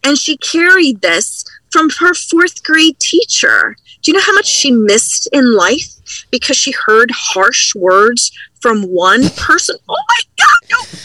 and 0.04 0.18
she 0.18 0.36
carried 0.38 1.00
this 1.00 1.44
from 1.70 1.88
her 2.00 2.14
fourth 2.14 2.62
grade 2.62 2.98
teacher. 3.00 3.76
Do 4.02 4.10
you 4.10 4.18
know 4.18 4.24
how 4.24 4.34
much 4.34 4.46
she 4.46 4.70
missed 4.70 5.28
in 5.32 5.54
life 5.54 6.24
because 6.30 6.56
she 6.56 6.72
heard 6.72 7.10
harsh 7.12 7.74
words 7.74 8.30
from 8.60 8.82
one 8.82 9.28
person? 9.36 9.76
Oh 9.88 9.96
my 10.08 10.44
God, 10.44 10.70
no. 10.70 10.98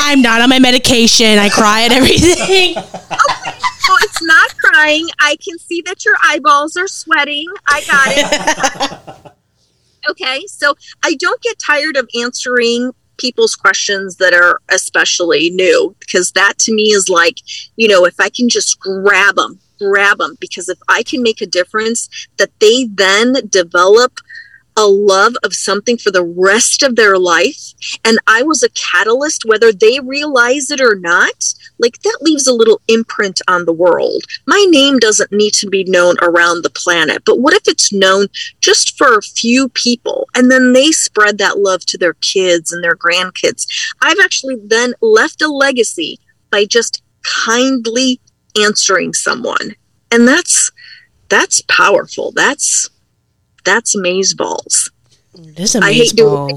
I'm 0.00 0.22
not 0.22 0.40
on 0.40 0.48
my 0.48 0.58
medication. 0.58 1.38
I 1.38 1.48
cry 1.48 1.82
at 1.82 1.92
everything. 1.92 2.74
Oh, 3.20 3.77
No, 3.88 3.96
it's 4.02 4.22
not 4.22 4.56
crying. 4.58 5.08
I 5.18 5.36
can 5.36 5.58
see 5.58 5.82
that 5.86 6.04
your 6.04 6.14
eyeballs 6.22 6.76
are 6.76 6.88
sweating. 6.88 7.46
I 7.66 7.82
got 7.86 9.24
it. 9.24 9.32
okay, 10.10 10.44
so 10.46 10.74
I 11.04 11.14
don't 11.14 11.40
get 11.40 11.58
tired 11.58 11.96
of 11.96 12.08
answering 12.20 12.92
people's 13.16 13.56
questions 13.56 14.16
that 14.16 14.34
are 14.34 14.60
especially 14.68 15.50
new 15.50 15.94
because 16.00 16.32
that 16.32 16.58
to 16.58 16.74
me 16.74 16.84
is 16.84 17.08
like, 17.08 17.38
you 17.76 17.88
know, 17.88 18.04
if 18.04 18.20
I 18.20 18.28
can 18.28 18.48
just 18.48 18.78
grab 18.78 19.36
them, 19.36 19.58
grab 19.78 20.18
them, 20.18 20.36
because 20.38 20.68
if 20.68 20.78
I 20.88 21.02
can 21.02 21.22
make 21.22 21.40
a 21.40 21.46
difference, 21.46 22.08
that 22.36 22.50
they 22.60 22.84
then 22.84 23.34
develop 23.48 24.18
a 24.78 24.86
love 24.86 25.34
of 25.42 25.52
something 25.52 25.98
for 25.98 26.12
the 26.12 26.24
rest 26.24 26.84
of 26.84 26.94
their 26.94 27.18
life. 27.18 27.72
And 28.04 28.16
I 28.28 28.44
was 28.44 28.62
a 28.62 28.70
catalyst, 28.70 29.42
whether 29.44 29.72
they 29.72 29.98
realize 29.98 30.70
it 30.70 30.80
or 30.80 30.94
not, 30.94 31.52
like 31.80 32.00
that 32.02 32.18
leaves 32.20 32.46
a 32.46 32.52
little 32.52 32.80
imprint 32.86 33.40
on 33.48 33.64
the 33.64 33.72
world. 33.72 34.22
My 34.46 34.64
name 34.68 35.00
doesn't 35.00 35.32
need 35.32 35.52
to 35.54 35.68
be 35.68 35.82
known 35.82 36.14
around 36.22 36.62
the 36.62 36.70
planet, 36.70 37.24
but 37.26 37.40
what 37.40 37.54
if 37.54 37.66
it's 37.66 37.92
known 37.92 38.28
just 38.60 38.96
for 38.96 39.18
a 39.18 39.22
few 39.22 39.68
people 39.70 40.28
and 40.36 40.48
then 40.48 40.72
they 40.72 40.92
spread 40.92 41.38
that 41.38 41.58
love 41.58 41.80
to 41.86 41.98
their 41.98 42.14
kids 42.14 42.70
and 42.70 42.82
their 42.82 42.96
grandkids? 42.96 43.66
I've 44.00 44.20
actually 44.22 44.58
then 44.64 44.94
left 45.00 45.42
a 45.42 45.48
legacy 45.48 46.20
by 46.52 46.66
just 46.66 47.02
kindly 47.24 48.20
answering 48.62 49.12
someone. 49.12 49.74
And 50.12 50.26
that's 50.26 50.70
that's 51.28 51.62
powerful. 51.62 52.32
That's 52.32 52.88
that's 53.64 53.94
amaze 53.94 54.34
balls. 54.34 54.90
It 55.34 55.58
is 55.60 55.76
I 55.76 55.92
hate 55.92 55.96
amaze 55.96 56.12
doing- 56.12 56.48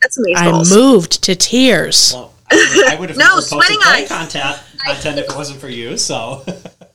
That's 0.00 0.18
amaze 0.18 0.36
I 0.38 0.50
balls. 0.50 0.72
I 0.72 0.74
moved 0.76 1.22
to 1.24 1.34
tears. 1.34 2.12
Well, 2.14 2.32
I 2.50 2.96
would 2.98 3.08
have 3.10 3.18
No, 3.18 3.26
never 3.26 3.40
sweating 3.42 3.78
play 3.80 4.02
eyes. 4.02 4.08
content, 4.08 4.58
content 4.84 5.18
if 5.18 5.28
it 5.30 5.36
wasn't 5.36 5.60
for 5.60 5.68
you. 5.68 5.96
So 5.96 6.44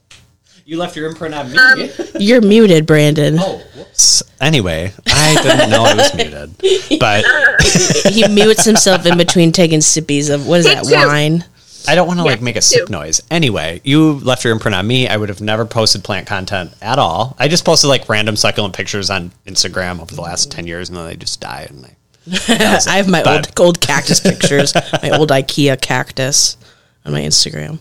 you 0.66 0.78
left 0.78 0.96
your 0.96 1.08
imprint 1.10 1.34
on 1.36 1.52
me. 1.52 1.58
Um, 1.58 1.90
You're 2.20 2.42
muted, 2.42 2.86
Brandon. 2.86 3.38
oh, 3.40 3.62
whoops. 3.76 4.24
Anyway, 4.42 4.94
I 5.08 5.34
didn't 5.42 5.70
know 5.70 5.84
I 5.84 5.96
was 5.96 6.14
muted, 6.16 7.00
but 7.00 7.26
He 8.14 8.28
mutes 8.28 8.66
himself 8.66 9.06
in 9.06 9.18
between 9.18 9.52
taking 9.52 9.80
sippies 9.80 10.34
of 10.34 10.48
what 10.48 10.60
is 10.60 10.66
Take 10.68 10.76
that 10.84 10.86
two. 10.86 11.08
wine? 11.08 11.46
I 11.88 11.96
don't 11.96 12.08
want 12.08 12.20
to 12.20 12.26
like 12.26 12.42
make 12.42 12.56
a 12.56 12.62
sip 12.62 12.88
too. 12.88 12.92
noise. 12.92 13.22
Anyway, 13.32 13.82
you 13.84 14.14
left 14.14 14.44
your 14.44 14.54
imprint 14.54 14.76
on 14.76 14.86
me. 14.86 15.08
I 15.08 15.18
would 15.18 15.30
have 15.30 15.42
never 15.42 15.66
posted 15.66 16.04
plant 16.04 16.28
content 16.28 16.74
at 16.82 17.00
all. 17.00 17.36
I 17.40 17.48
just 17.48 17.66
posted 17.66 17.90
like 17.90 18.08
random 18.10 18.36
succulent 18.36 18.76
pictures 18.76 19.10
on 19.10 19.32
Instagram 19.46 20.02
over 20.02 20.14
the 20.14 20.22
last 20.22 20.52
ten 20.52 20.68
years, 20.68 20.90
and 20.90 20.98
then 20.98 21.06
they 21.08 21.16
just 21.16 21.40
died. 21.40 21.70
And 21.72 21.86
I, 22.50 22.80
I 22.88 22.98
have 22.98 23.08
my 23.10 23.24
But- 23.24 23.48
old 23.60 23.68
old 23.68 23.82
cactus 23.82 24.20
pictures, 24.20 24.74
my 25.02 25.12
old 25.12 25.30
IKEA 25.30 25.80
cactus. 25.82 26.58
on 27.06 27.14
my 27.14 27.22
Instagram. 27.22 27.80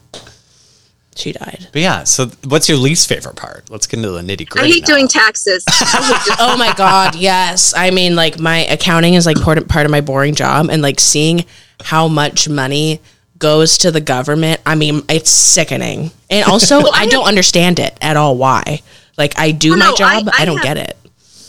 She 1.17 1.33
died. 1.33 1.69
But 1.73 1.81
yeah, 1.81 2.05
so 2.05 2.27
what's 2.45 2.69
your 2.69 2.77
least 2.77 3.09
favorite 3.09 3.37
part? 3.37 3.71
Let's 3.71 3.87
get 3.87 3.97
into 4.01 4.11
the 4.11 4.21
nitty 4.21 4.47
gritty. 4.51 4.59
I 4.59 4.63
gritty. 4.65 4.73
hate 4.75 4.85
doing 4.85 5.09
taxes. 5.09 5.65
I 5.69 5.73
hate 6.03 6.25
doing- 6.27 6.37
oh 6.41 6.59
my 6.59 6.75
god, 6.75 7.15
yes. 7.15 7.73
I 7.75 7.91
mean, 7.91 8.15
like 8.17 8.39
my 8.39 8.67
accounting 8.67 9.15
is 9.15 9.25
like 9.25 9.41
part 9.41 9.67
part 9.67 9.87
of 9.87 9.91
my 9.91 10.03
boring 10.03 10.35
job, 10.35 10.69
and 10.71 10.83
like 10.83 11.01
seeing 11.01 11.47
how 11.83 12.07
much 12.07 12.49
money 12.51 13.01
goes 13.39 13.78
to 13.78 13.91
the 13.91 14.01
government. 14.01 14.61
I 14.66 14.74
mean, 14.74 15.03
it's 15.09 15.30
sickening, 15.30 16.11
and 16.30 16.45
also 16.45 16.78
Well, 16.82 16.93
I 16.95 16.99
I, 16.99 17.01
have- 17.03 17.11
don't 17.11 17.26
understand 17.28 17.78
it 17.78 17.97
at 18.01 18.16
all. 18.16 18.37
Why? 18.37 18.80
Like 19.18 19.39
I 19.39 19.51
do 19.53 19.70
my 19.76 19.87
no, 19.87 19.93
I- 19.93 19.97
job, 19.97 20.28
I, 20.32 20.43
I 20.43 20.45
don't 20.45 20.57
have- 20.59 20.64
get 20.64 20.76
it. 20.78 20.97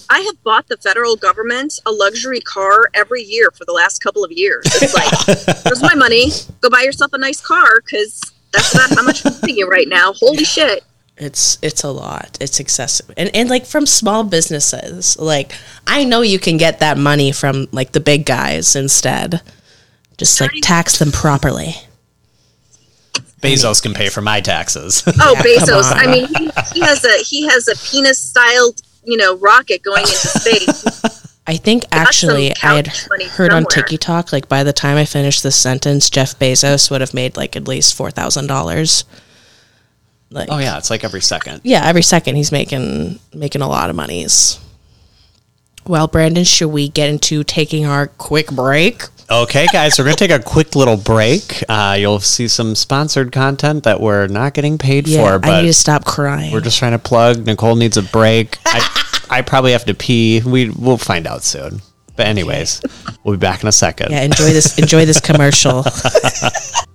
I 0.10 0.22
have 0.22 0.42
bought 0.44 0.68
the 0.70 0.78
federal 0.78 1.18
government 1.18 1.80
a 1.86 1.92
luxury 1.92 2.40
car 2.40 2.90
every 2.94 3.24
year 3.24 3.52
for 3.52 3.66
the 3.66 3.74
last 3.74 4.02
couple 4.02 4.24
of 4.24 4.32
years. 4.32 4.64
It's 4.68 4.94
like, 4.94 5.58
here's 5.66 5.82
my 5.82 5.96
money. 5.96 6.28
Go 6.62 6.70
buy 6.70 6.84
yourself 6.84 7.12
a 7.12 7.18
nice 7.18 7.42
car 7.42 7.82
because 7.84 8.22
that's 8.54 8.74
about 8.74 8.96
how 8.96 9.04
much 9.04 9.26
I'm 9.26 9.34
paying 9.44 9.58
you 9.58 9.68
right 9.68 9.88
now. 9.90 10.14
Holy 10.14 10.46
shit. 10.46 10.86
It's 11.18 11.58
it's 11.62 11.84
a 11.84 11.90
lot. 11.92 12.38
It's 12.40 12.60
excessive, 12.62 13.12
and 13.18 13.36
and 13.36 13.50
like 13.50 13.66
from 13.66 13.86
small 13.86 14.24
businesses. 14.24 15.18
Like 15.20 15.52
I 15.88 16.06
know 16.06 16.22
you 16.22 16.40
can 16.40 16.56
get 16.58 16.80
that 16.80 16.98
money 16.98 17.32
from 17.34 17.68
like 17.74 17.92
the 17.92 18.00
big 18.00 18.26
guys 18.26 18.76
instead. 18.78 19.42
Just 20.18 20.40
like 20.42 20.52
tax 20.62 20.98
them 21.00 21.12
properly. 21.12 21.76
Bezos 23.42 23.82
can 23.82 23.94
pay 23.94 24.10
for 24.10 24.22
my 24.22 24.42
taxes. 24.42 25.04
Oh, 25.22 25.34
Yeah, 25.34 25.42
Bezos. 25.42 25.92
I 25.96 26.08
mean, 26.08 26.28
he, 26.28 26.50
he 26.74 26.80
has 26.82 27.04
a 27.06 27.24
he 27.24 27.48
has 27.48 27.68
a 27.68 27.76
penis 27.76 28.20
styled, 28.20 28.82
you 29.06 29.16
know, 29.18 29.38
rocket 29.38 29.84
going 29.84 30.02
into 30.02 30.12
space. 30.28 31.24
I 31.50 31.56
think 31.56 31.86
actually 31.92 32.54
I 32.62 32.76
had 32.76 32.86
couch 32.88 33.08
money 33.10 33.26
heard 33.26 33.54
on 33.54 33.64
somewhere. 33.70 33.86
TikTok 33.88 34.34
like 34.34 34.50
by 34.50 34.64
the 34.64 34.74
time 34.74 34.98
I 34.98 35.06
finished 35.06 35.44
this 35.44 35.56
sentence, 35.56 36.10
Jeff 36.10 36.38
Bezos 36.38 36.92
would 36.92 37.00
have 37.02 37.14
made 37.14 37.38
like 37.38 37.56
at 37.56 37.68
least 37.68 37.96
four 37.96 38.12
thousand 38.12 38.48
dollars. 38.48 39.06
Like 40.30 40.50
oh 40.52 40.58
yeah, 40.58 40.78
it's 40.78 40.90
like 40.90 41.04
every 41.06 41.22
second. 41.22 41.62
yeah, 41.64 41.86
every 41.86 42.02
second 42.02 42.36
he's 42.36 42.52
making 42.52 43.20
making 43.34 43.62
a 43.62 43.68
lot 43.70 43.90
of 43.90 43.96
monies. 43.96 44.60
Well, 45.88 46.08
Brandon, 46.08 46.44
should 46.44 46.68
we 46.70 46.90
get 46.90 47.10
into 47.10 47.44
taking 47.44 47.86
our 47.86 48.08
quick 48.08 48.52
break? 48.52 49.04
Okay, 49.30 49.68
guys, 49.74 49.98
we're 49.98 50.06
gonna 50.06 50.16
take 50.16 50.32
a 50.32 50.40
quick 50.40 50.76
little 50.76 50.96
break. 50.98 51.64
Uh, 51.68 51.98
you'll 52.00 52.20
see 52.22 52.48
some 52.48 52.76
sponsored 52.76 53.32
content 53.32 53.84
that 53.84 54.00
we're 54.00 54.28
not 54.28 54.54
getting 54.54 54.78
paid 54.78 55.08
Yeah, 55.08 55.24
for, 55.26 55.34
I 55.36 55.38
but 55.38 55.62
need 55.62 55.68
to 55.68 55.74
stop 55.74 56.06
crying. 56.06 56.52
we're 56.54 56.62
just 56.62 56.78
trying 56.80 56.94
to 56.94 57.00
plug. 57.00 57.46
Nicole 57.46 57.76
needs 57.76 57.98
a 57.98 58.04
break. 58.04 58.58
I, 58.66 59.26
I 59.30 59.42
probably 59.42 59.74
have 59.74 59.84
to 59.86 59.94
pee. 59.94 60.42
We 60.46 60.70
we'll 60.70 60.98
find 60.98 61.28
out 61.28 61.44
soon. 61.44 61.82
But 62.16 62.28
anyways, 62.28 62.82
we'll 63.24 63.36
be 63.36 63.40
back 63.40 63.62
in 63.62 63.68
a 63.68 63.72
second. 63.74 64.12
yeah, 64.12 64.22
enjoy 64.22 64.46
this 64.52 64.78
enjoy 64.80 65.06
this 65.06 65.20
commercial. 65.30 65.84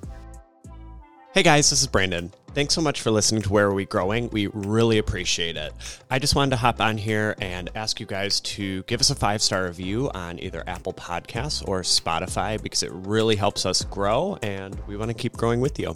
Hey 1.35 1.43
guys, 1.43 1.71
this 1.71 1.81
is 1.81 1.87
Brandon. 1.87 2.31
Thanks 2.53 2.75
so 2.75 2.83
much 2.83 3.01
for 3.01 3.11
listening 3.11 3.41
to 3.41 3.51
Where 3.51 3.69
Are 3.69 3.73
We 3.73 3.87
Growing? 3.87 4.29
We 4.29 4.49
really 4.49 4.99
appreciate 4.99 5.57
it. 5.57 5.73
I 6.11 6.19
just 6.19 6.35
wanted 6.35 6.51
to 6.51 6.57
hop 6.59 6.79
on 6.79 6.99
here 6.99 7.35
and 7.41 7.71
ask 7.75 8.01
you 8.01 8.05
guys 8.05 8.39
to 8.41 8.83
give 8.83 9.01
us 9.01 9.09
a 9.09 9.15
five 9.15 9.41
star 9.41 9.65
review 9.65 10.11
on 10.13 10.39
either 10.41 10.63
Apple 10.67 10.93
Podcasts 10.93 11.67
or 11.67 11.81
Spotify 11.81 12.63
because 12.63 12.83
it 12.83 12.93
really 12.93 13.37
helps 13.37 13.65
us 13.65 13.83
grow 13.85 14.37
and 14.43 14.79
we 14.87 14.95
want 14.99 15.09
to 15.09 15.15
keep 15.15 15.35
growing 15.35 15.63
with 15.63 15.79
you. 15.79 15.95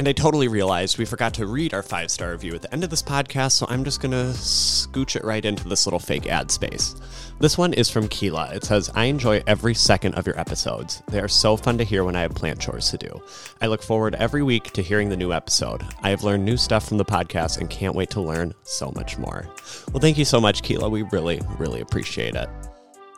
And 0.00 0.08
I 0.08 0.12
totally 0.12 0.48
realized 0.48 0.96
we 0.96 1.04
forgot 1.04 1.34
to 1.34 1.46
read 1.46 1.74
our 1.74 1.82
five 1.82 2.10
star 2.10 2.30
review 2.30 2.54
at 2.54 2.62
the 2.62 2.72
end 2.72 2.84
of 2.84 2.88
this 2.88 3.02
podcast, 3.02 3.52
so 3.52 3.66
I'm 3.68 3.84
just 3.84 4.00
gonna 4.00 4.32
scooch 4.32 5.14
it 5.14 5.22
right 5.22 5.44
into 5.44 5.68
this 5.68 5.84
little 5.84 5.98
fake 5.98 6.26
ad 6.26 6.50
space. 6.50 6.94
This 7.38 7.58
one 7.58 7.74
is 7.74 7.90
from 7.90 8.08
Keela. 8.08 8.48
It 8.54 8.64
says, 8.64 8.90
I 8.94 9.04
enjoy 9.04 9.42
every 9.46 9.74
second 9.74 10.14
of 10.14 10.26
your 10.26 10.40
episodes. 10.40 11.02
They 11.08 11.20
are 11.20 11.28
so 11.28 11.54
fun 11.54 11.76
to 11.76 11.84
hear 11.84 12.02
when 12.02 12.16
I 12.16 12.22
have 12.22 12.34
plant 12.34 12.58
chores 12.58 12.88
to 12.92 12.96
do. 12.96 13.22
I 13.60 13.66
look 13.66 13.82
forward 13.82 14.14
every 14.14 14.42
week 14.42 14.72
to 14.72 14.80
hearing 14.80 15.10
the 15.10 15.18
new 15.18 15.34
episode. 15.34 15.82
I 16.02 16.08
have 16.08 16.24
learned 16.24 16.46
new 16.46 16.56
stuff 16.56 16.88
from 16.88 16.96
the 16.96 17.04
podcast 17.04 17.58
and 17.58 17.68
can't 17.68 17.94
wait 17.94 18.08
to 18.12 18.22
learn 18.22 18.54
so 18.62 18.90
much 18.96 19.18
more. 19.18 19.50
Well, 19.92 20.00
thank 20.00 20.16
you 20.16 20.24
so 20.24 20.40
much, 20.40 20.62
Keela. 20.62 20.88
We 20.88 21.02
really, 21.12 21.42
really 21.58 21.82
appreciate 21.82 22.36
it. 22.36 22.48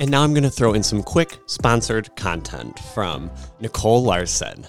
And 0.01 0.11
now 0.11 0.25
I'm 0.25 0.35
going 0.35 0.43
to 0.43 0.51
throw 0.51 0.73
in 0.73 0.83
some 0.83 1.05
quick 1.05 1.39
sponsored 1.47 2.17
content 2.17 2.77
from 2.93 3.31
Nicole 3.61 4.03
Larson. 4.03 4.65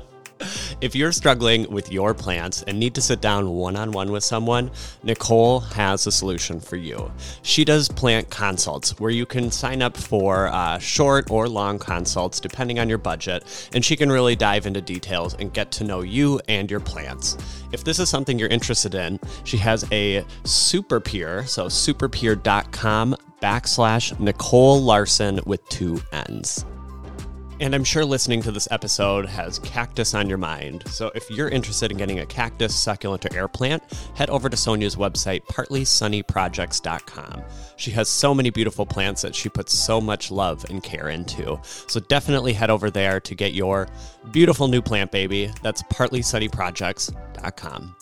If 0.80 0.94
you're 0.94 1.12
struggling 1.12 1.70
with 1.70 1.90
your 1.90 2.14
plants 2.14 2.62
and 2.62 2.78
need 2.78 2.94
to 2.94 3.02
sit 3.02 3.20
down 3.20 3.50
one 3.50 3.76
on 3.76 3.92
one 3.92 4.12
with 4.12 4.22
someone, 4.22 4.70
Nicole 5.02 5.60
has 5.60 6.06
a 6.06 6.12
solution 6.12 6.60
for 6.60 6.76
you. 6.76 7.10
She 7.42 7.64
does 7.64 7.88
plant 7.88 8.30
consults 8.30 8.98
where 9.00 9.10
you 9.10 9.26
can 9.26 9.50
sign 9.50 9.82
up 9.82 9.96
for 9.96 10.48
uh, 10.48 10.78
short 10.78 11.30
or 11.30 11.48
long 11.48 11.78
consults 11.78 12.40
depending 12.40 12.78
on 12.78 12.88
your 12.88 12.98
budget, 12.98 13.68
and 13.74 13.84
she 13.84 13.96
can 13.96 14.10
really 14.10 14.36
dive 14.36 14.66
into 14.66 14.80
details 14.80 15.34
and 15.34 15.52
get 15.52 15.70
to 15.72 15.84
know 15.84 16.02
you 16.02 16.40
and 16.48 16.70
your 16.70 16.80
plants. 16.80 17.36
If 17.72 17.84
this 17.84 17.98
is 17.98 18.08
something 18.08 18.38
you're 18.38 18.48
interested 18.48 18.94
in, 18.94 19.18
she 19.44 19.56
has 19.58 19.84
a 19.92 20.24
super 20.44 21.00
peer, 21.00 21.44
so 21.46 21.66
superpeer.com 21.66 23.16
backslash 23.42 24.18
Nicole 24.18 24.82
Larson 24.82 25.40
with 25.46 25.66
two 25.68 26.00
N's. 26.12 26.64
And 27.60 27.74
I'm 27.74 27.82
sure 27.82 28.04
listening 28.04 28.40
to 28.42 28.52
this 28.52 28.68
episode 28.70 29.26
has 29.26 29.58
cactus 29.58 30.14
on 30.14 30.28
your 30.28 30.38
mind. 30.38 30.84
So 30.86 31.10
if 31.16 31.28
you're 31.28 31.48
interested 31.48 31.90
in 31.90 31.98
getting 31.98 32.20
a 32.20 32.26
cactus, 32.26 32.72
succulent, 32.72 33.26
or 33.26 33.36
air 33.36 33.48
plant, 33.48 33.82
head 34.14 34.30
over 34.30 34.48
to 34.48 34.56
Sonia's 34.56 34.94
website, 34.94 35.44
partlysunnyprojects.com. 35.46 37.42
She 37.76 37.90
has 37.90 38.08
so 38.08 38.32
many 38.32 38.50
beautiful 38.50 38.86
plants 38.86 39.22
that 39.22 39.34
she 39.34 39.48
puts 39.48 39.74
so 39.74 40.00
much 40.00 40.30
love 40.30 40.64
and 40.70 40.84
care 40.84 41.08
into. 41.08 41.58
So 41.64 41.98
definitely 41.98 42.52
head 42.52 42.70
over 42.70 42.92
there 42.92 43.18
to 43.18 43.34
get 43.34 43.54
your 43.54 43.88
beautiful 44.30 44.68
new 44.68 44.80
plant 44.80 45.10
baby. 45.10 45.50
That's 45.60 45.82
partlysunnyprojects.com. 45.82 47.96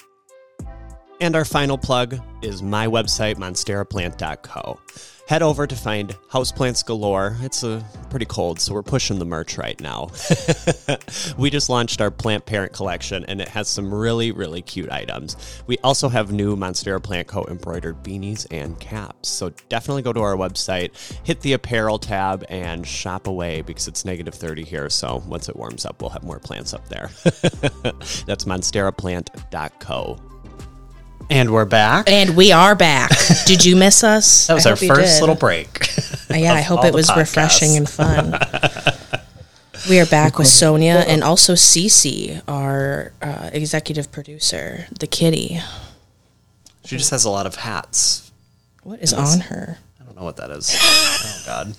And 1.22 1.34
our 1.34 1.46
final 1.46 1.78
plug 1.78 2.20
is 2.42 2.62
my 2.62 2.86
website, 2.86 3.36
monsteraplant.co. 3.36 4.78
Head 5.26 5.42
over 5.42 5.66
to 5.66 5.74
find 5.74 6.16
houseplants 6.30 6.86
galore. 6.86 7.36
It's 7.40 7.64
uh, 7.64 7.82
pretty 8.10 8.26
cold, 8.26 8.60
so 8.60 8.72
we're 8.72 8.84
pushing 8.84 9.18
the 9.18 9.24
merch 9.24 9.58
right 9.58 9.78
now. 9.80 10.10
we 11.38 11.50
just 11.50 11.68
launched 11.68 12.00
our 12.00 12.12
plant 12.12 12.46
parent 12.46 12.72
collection, 12.72 13.24
and 13.24 13.40
it 13.40 13.48
has 13.48 13.68
some 13.68 13.92
really, 13.92 14.30
really 14.30 14.62
cute 14.62 14.88
items. 14.88 15.36
We 15.66 15.78
also 15.78 16.08
have 16.08 16.30
new 16.30 16.54
Monstera 16.54 17.02
Plant 17.02 17.26
Co. 17.26 17.44
embroidered 17.46 18.04
beanies 18.04 18.46
and 18.52 18.78
caps. 18.78 19.28
So 19.28 19.50
definitely 19.68 20.02
go 20.02 20.12
to 20.12 20.20
our 20.20 20.36
website, 20.36 20.92
hit 21.24 21.40
the 21.40 21.54
apparel 21.54 21.98
tab, 21.98 22.44
and 22.48 22.86
shop 22.86 23.26
away 23.26 23.62
because 23.62 23.88
it's 23.88 24.04
negative 24.04 24.34
30 24.34 24.62
here. 24.62 24.88
So 24.88 25.24
once 25.26 25.48
it 25.48 25.56
warms 25.56 25.84
up, 25.84 26.00
we'll 26.00 26.10
have 26.10 26.22
more 26.22 26.38
plants 26.38 26.72
up 26.72 26.88
there. 26.88 27.10
That's 28.26 28.44
monsteraplant.co. 28.44 30.35
And 31.28 31.50
we're 31.52 31.64
back. 31.64 32.08
and 32.08 32.36
we 32.36 32.52
are 32.52 32.74
back. 32.76 33.10
Did 33.46 33.64
you 33.64 33.74
miss 33.76 34.04
us? 34.04 34.46
That 34.48 34.54
was 34.54 34.66
I 34.66 34.70
our 34.70 34.76
first 34.76 35.20
little 35.20 35.34
break. 35.34 35.88
Uh, 36.30 36.36
yeah, 36.36 36.54
I 36.54 36.60
hope 36.62 36.84
it 36.84 36.94
was 36.94 37.08
podcasts. 37.08 37.16
refreshing 37.16 37.76
and 37.76 37.88
fun. 37.88 38.30
we 39.90 39.98
are 39.98 40.06
back 40.06 40.38
with 40.38 40.46
Sonia 40.46 41.04
and 41.06 41.24
also 41.24 41.54
Cece, 41.54 42.42
our 42.46 43.12
uh, 43.20 43.50
executive 43.52 44.12
producer, 44.12 44.86
the 45.00 45.06
kitty. 45.08 45.60
She 46.84 46.96
just 46.96 47.10
has 47.10 47.24
a 47.24 47.30
lot 47.30 47.46
of 47.46 47.56
hats. 47.56 48.30
What 48.84 49.00
is 49.02 49.12
on 49.12 49.40
her? 49.40 49.78
I 50.00 50.04
don't 50.04 50.16
know 50.16 50.22
what 50.24 50.36
that 50.36 50.50
is. 50.50 50.76
oh 50.80 51.42
God. 51.44 51.76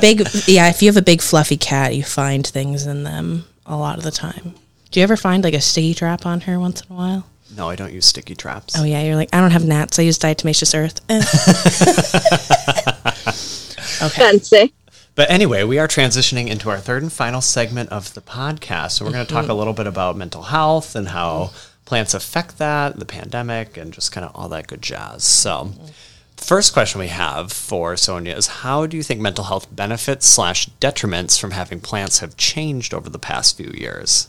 Big, 0.00 0.26
yeah. 0.48 0.68
If 0.68 0.82
you 0.82 0.88
have 0.88 0.96
a 0.96 1.02
big 1.02 1.22
fluffy 1.22 1.56
cat, 1.56 1.94
you 1.94 2.02
find 2.02 2.44
things 2.44 2.86
in 2.86 3.04
them 3.04 3.44
a 3.66 3.76
lot 3.76 3.98
of 3.98 4.04
the 4.04 4.10
time. 4.10 4.56
Do 4.90 4.98
you 4.98 5.04
ever 5.04 5.16
find 5.16 5.44
like 5.44 5.54
a 5.54 5.60
sticky 5.60 5.94
trap 5.94 6.26
on 6.26 6.40
her 6.42 6.58
once 6.58 6.80
in 6.80 6.92
a 6.92 6.96
while? 6.96 7.26
No, 7.56 7.68
I 7.68 7.74
don't 7.76 7.92
use 7.92 8.06
sticky 8.06 8.34
traps. 8.36 8.74
Oh 8.78 8.84
yeah, 8.84 9.02
you're 9.02 9.16
like 9.16 9.28
I 9.32 9.40
don't 9.40 9.50
have 9.50 9.64
gnats. 9.64 9.98
I 9.98 10.02
use 10.02 10.18
diatomaceous 10.18 10.74
earth. 10.78 11.00
Eh. 11.08 11.20
okay. 14.06 14.22
Fancy. 14.22 14.72
But 15.14 15.30
anyway, 15.30 15.64
we 15.64 15.78
are 15.78 15.88
transitioning 15.88 16.48
into 16.48 16.70
our 16.70 16.78
third 16.78 17.02
and 17.02 17.12
final 17.12 17.40
segment 17.40 17.90
of 17.90 18.14
the 18.14 18.22
podcast. 18.22 18.92
So 18.92 19.04
we're 19.04 19.12
going 19.12 19.26
to 19.26 19.32
Mm-hmm. 19.32 19.42
talk 19.46 19.50
a 19.50 19.54
little 19.54 19.72
bit 19.72 19.86
about 19.86 20.16
mental 20.16 20.42
health 20.42 20.94
and 20.94 21.08
how 21.08 21.50
plants 21.84 22.14
affect 22.14 22.58
that, 22.58 22.98
the 22.98 23.04
pandemic, 23.04 23.76
and 23.76 23.92
just 23.92 24.12
kind 24.12 24.24
of 24.24 24.32
all 24.34 24.48
that 24.50 24.66
good 24.66 24.82
jazz. 24.82 25.24
So. 25.24 25.72
The 26.36 26.46
first 26.46 26.72
question 26.72 27.00
we 27.00 27.08
have 27.08 27.52
for 27.52 27.98
Sonia 27.98 28.34
is 28.34 28.46
how 28.46 28.86
do 28.86 28.96
you 28.96 29.02
think 29.02 29.20
mental 29.20 29.44
health 29.44 29.66
benefits 29.76 30.26
slash 30.26 30.70
detriments 30.80 31.38
from 31.38 31.50
having 31.50 31.80
plants 31.80 32.20
have 32.20 32.34
changed 32.38 32.94
over 32.94 33.10
the 33.10 33.18
past 33.18 33.58
few 33.58 33.70
years? 33.74 34.28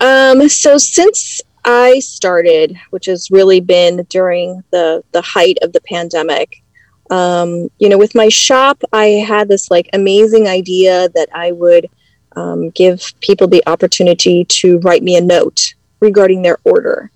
Um, 0.00 0.48
so 0.48 0.78
since 0.78 1.40
I 1.64 1.98
started, 2.00 2.76
which 2.90 3.06
has 3.06 3.30
really 3.30 3.60
been 3.60 4.04
during 4.08 4.62
the 4.70 5.02
the 5.12 5.22
height 5.22 5.58
of 5.62 5.72
the 5.72 5.80
pandemic, 5.82 6.62
um, 7.10 7.68
you 7.78 7.88
know, 7.88 7.98
with 7.98 8.14
my 8.14 8.28
shop, 8.28 8.82
I 8.92 9.06
had 9.06 9.48
this 9.48 9.70
like 9.70 9.88
amazing 9.92 10.46
idea 10.48 11.08
that 11.10 11.28
I 11.34 11.52
would 11.52 11.88
um, 12.36 12.70
give 12.70 13.12
people 13.20 13.48
the 13.48 13.62
opportunity 13.66 14.44
to 14.46 14.78
write 14.80 15.02
me 15.02 15.16
a 15.16 15.20
note 15.20 15.74
regarding 16.00 16.42
their 16.42 16.58
order, 16.64 17.10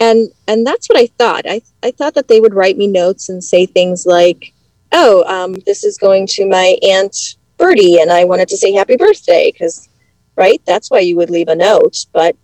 and 0.00 0.28
and 0.46 0.66
that's 0.66 0.88
what 0.88 0.98
I 0.98 1.06
thought. 1.18 1.44
I 1.48 1.60
I 1.82 1.90
thought 1.90 2.14
that 2.14 2.28
they 2.28 2.40
would 2.40 2.54
write 2.54 2.78
me 2.78 2.86
notes 2.86 3.28
and 3.28 3.42
say 3.42 3.66
things 3.66 4.06
like, 4.06 4.54
"Oh, 4.92 5.24
um, 5.24 5.54
this 5.66 5.84
is 5.84 5.98
going 5.98 6.26
to 6.28 6.46
my 6.46 6.78
aunt 6.82 7.36
birdie 7.62 8.00
and 8.00 8.10
I 8.10 8.24
wanted 8.24 8.48
to 8.48 8.56
say 8.56 8.72
happy 8.72 8.96
birthday 8.96 9.52
because, 9.52 9.88
right, 10.36 10.60
that's 10.66 10.90
why 10.90 11.00
you 11.00 11.16
would 11.16 11.30
leave 11.30 11.48
a 11.48 11.54
note. 11.54 12.06
But 12.12 12.36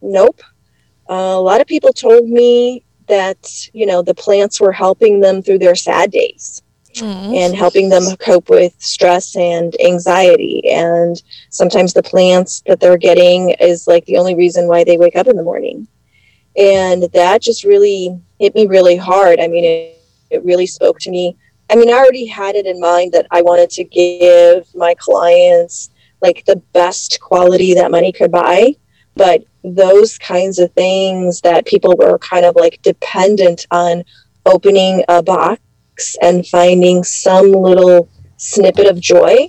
nope. 0.00 0.40
Uh, 1.08 1.36
a 1.36 1.40
lot 1.40 1.60
of 1.60 1.66
people 1.66 1.92
told 1.92 2.28
me 2.28 2.84
that, 3.06 3.68
you 3.72 3.86
know, 3.86 4.02
the 4.02 4.14
plants 4.14 4.60
were 4.60 4.72
helping 4.72 5.20
them 5.20 5.42
through 5.42 5.58
their 5.58 5.74
sad 5.74 6.10
days 6.10 6.62
Aw. 7.02 7.32
and 7.34 7.54
helping 7.54 7.88
them 7.88 8.04
cope 8.16 8.48
with 8.48 8.74
stress 8.78 9.36
and 9.36 9.74
anxiety. 9.84 10.62
And 10.70 11.22
sometimes 11.50 11.92
the 11.92 12.02
plants 12.02 12.62
that 12.66 12.80
they're 12.80 12.96
getting 12.96 13.50
is 13.60 13.86
like 13.86 14.06
the 14.06 14.16
only 14.16 14.34
reason 14.34 14.68
why 14.68 14.84
they 14.84 14.96
wake 14.96 15.16
up 15.16 15.26
in 15.26 15.36
the 15.36 15.42
morning. 15.42 15.86
And 16.56 17.02
that 17.12 17.42
just 17.42 17.64
really 17.64 18.18
hit 18.38 18.54
me 18.54 18.66
really 18.66 18.96
hard. 18.96 19.40
I 19.40 19.48
mean, 19.48 19.64
it, 19.64 19.98
it 20.30 20.44
really 20.44 20.66
spoke 20.66 20.98
to 21.00 21.10
me. 21.10 21.36
I 21.70 21.76
mean, 21.76 21.90
I 21.90 21.94
already 21.94 22.26
had 22.26 22.54
it 22.54 22.66
in 22.66 22.80
mind 22.80 23.12
that 23.12 23.26
I 23.30 23.42
wanted 23.42 23.70
to 23.70 23.84
give 23.84 24.72
my 24.74 24.94
clients 24.94 25.90
like 26.24 26.44
the 26.46 26.60
best 26.72 27.20
quality 27.20 27.74
that 27.74 27.90
money 27.90 28.12
could 28.12 28.32
buy. 28.32 28.74
But 29.14 29.44
those 29.62 30.18
kinds 30.18 30.58
of 30.58 30.72
things 30.72 31.40
that 31.42 31.66
people 31.66 31.94
were 31.96 32.18
kind 32.18 32.44
of 32.44 32.56
like 32.56 32.82
dependent 32.82 33.66
on 33.70 34.02
opening 34.44 35.04
a 35.08 35.22
box 35.22 36.16
and 36.20 36.46
finding 36.46 37.04
some 37.04 37.52
little 37.52 38.08
snippet 38.36 38.86
of 38.86 38.98
joy, 39.00 39.48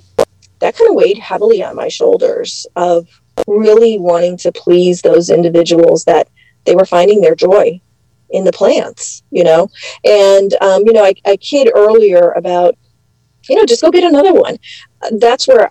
that 0.60 0.76
kind 0.76 0.90
of 0.90 0.94
weighed 0.94 1.18
heavily 1.18 1.62
on 1.62 1.74
my 1.74 1.88
shoulders 1.88 2.66
of 2.76 3.08
really 3.46 3.98
wanting 3.98 4.36
to 4.38 4.52
please 4.52 5.02
those 5.02 5.28
individuals 5.28 6.04
that 6.04 6.28
they 6.64 6.74
were 6.74 6.86
finding 6.86 7.20
their 7.20 7.34
joy 7.34 7.80
in 8.30 8.44
the 8.44 8.52
plants, 8.52 9.22
you 9.30 9.44
know? 9.44 9.68
And, 10.04 10.54
um, 10.62 10.82
you 10.86 10.92
know, 10.92 11.04
I, 11.04 11.14
I 11.26 11.36
kid 11.36 11.70
earlier 11.74 12.32
about, 12.32 12.76
you 13.48 13.56
know, 13.56 13.64
just 13.64 13.82
go 13.82 13.90
get 13.90 14.04
another 14.04 14.32
one. 14.32 14.56
That's 15.12 15.48
where, 15.48 15.70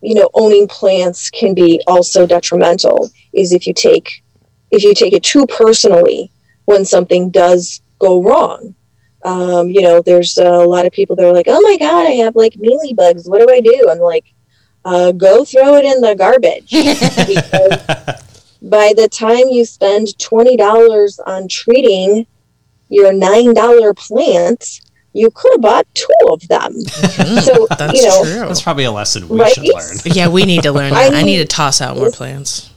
you 0.00 0.14
know, 0.14 0.28
owning 0.34 0.68
plants 0.68 1.30
can 1.30 1.54
be 1.54 1.80
also 1.86 2.26
detrimental 2.26 3.10
is 3.32 3.52
if 3.52 3.66
you 3.66 3.74
take, 3.74 4.22
if 4.70 4.82
you 4.82 4.94
take 4.94 5.12
it 5.12 5.22
too 5.22 5.46
personally 5.46 6.30
when 6.64 6.84
something 6.84 7.30
does 7.30 7.80
go 7.98 8.22
wrong 8.22 8.74
um, 9.24 9.68
you 9.68 9.82
know, 9.82 10.00
there's 10.00 10.38
a 10.38 10.64
lot 10.64 10.86
of 10.86 10.92
people 10.92 11.16
that 11.16 11.24
are 11.24 11.32
like, 11.32 11.48
oh 11.48 11.60
my 11.60 11.76
God, 11.78 12.06
I 12.06 12.12
have 12.12 12.36
like 12.36 12.56
mealy 12.56 12.94
bugs. 12.94 13.28
What 13.28 13.46
do 13.46 13.52
I 13.52 13.60
do? 13.60 13.88
I'm 13.90 13.98
like, 13.98 14.32
uh, 14.84 15.12
go 15.12 15.44
throw 15.44 15.76
it 15.76 15.84
in 15.84 16.00
the 16.00 16.14
garbage. 16.14 16.70
by 18.62 18.92
the 18.96 19.08
time 19.08 19.48
you 19.48 19.64
spend 19.64 20.08
$20 20.18 21.18
on 21.26 21.48
treating 21.48 22.26
your 22.88 23.12
$9 23.12 23.96
plants, 23.96 24.80
you 25.18 25.30
could 25.30 25.52
have 25.52 25.60
bought 25.60 25.86
two 25.94 26.06
of 26.30 26.46
them. 26.48 26.72
Mm-hmm. 26.72 27.38
so, 27.40 27.66
That's 27.76 27.94
you 28.00 28.06
know, 28.08 28.22
true. 28.24 28.46
That's 28.48 28.62
probably 28.62 28.84
a 28.84 28.92
lesson 28.92 29.28
we 29.28 29.38
Right? 29.40 29.52
should 29.52 29.64
learn. 29.64 29.96
Yeah, 30.04 30.28
we 30.28 30.44
need 30.44 30.62
to 30.62 30.72
learn 30.72 30.92
I 30.92 31.10
that. 31.10 31.14
I, 31.14 31.22
need- 31.22 31.26
need 31.36 31.38
to 31.38 31.44
toss 31.46 31.80
out 31.80 31.96
more 31.96 32.10
plants. 32.10 32.70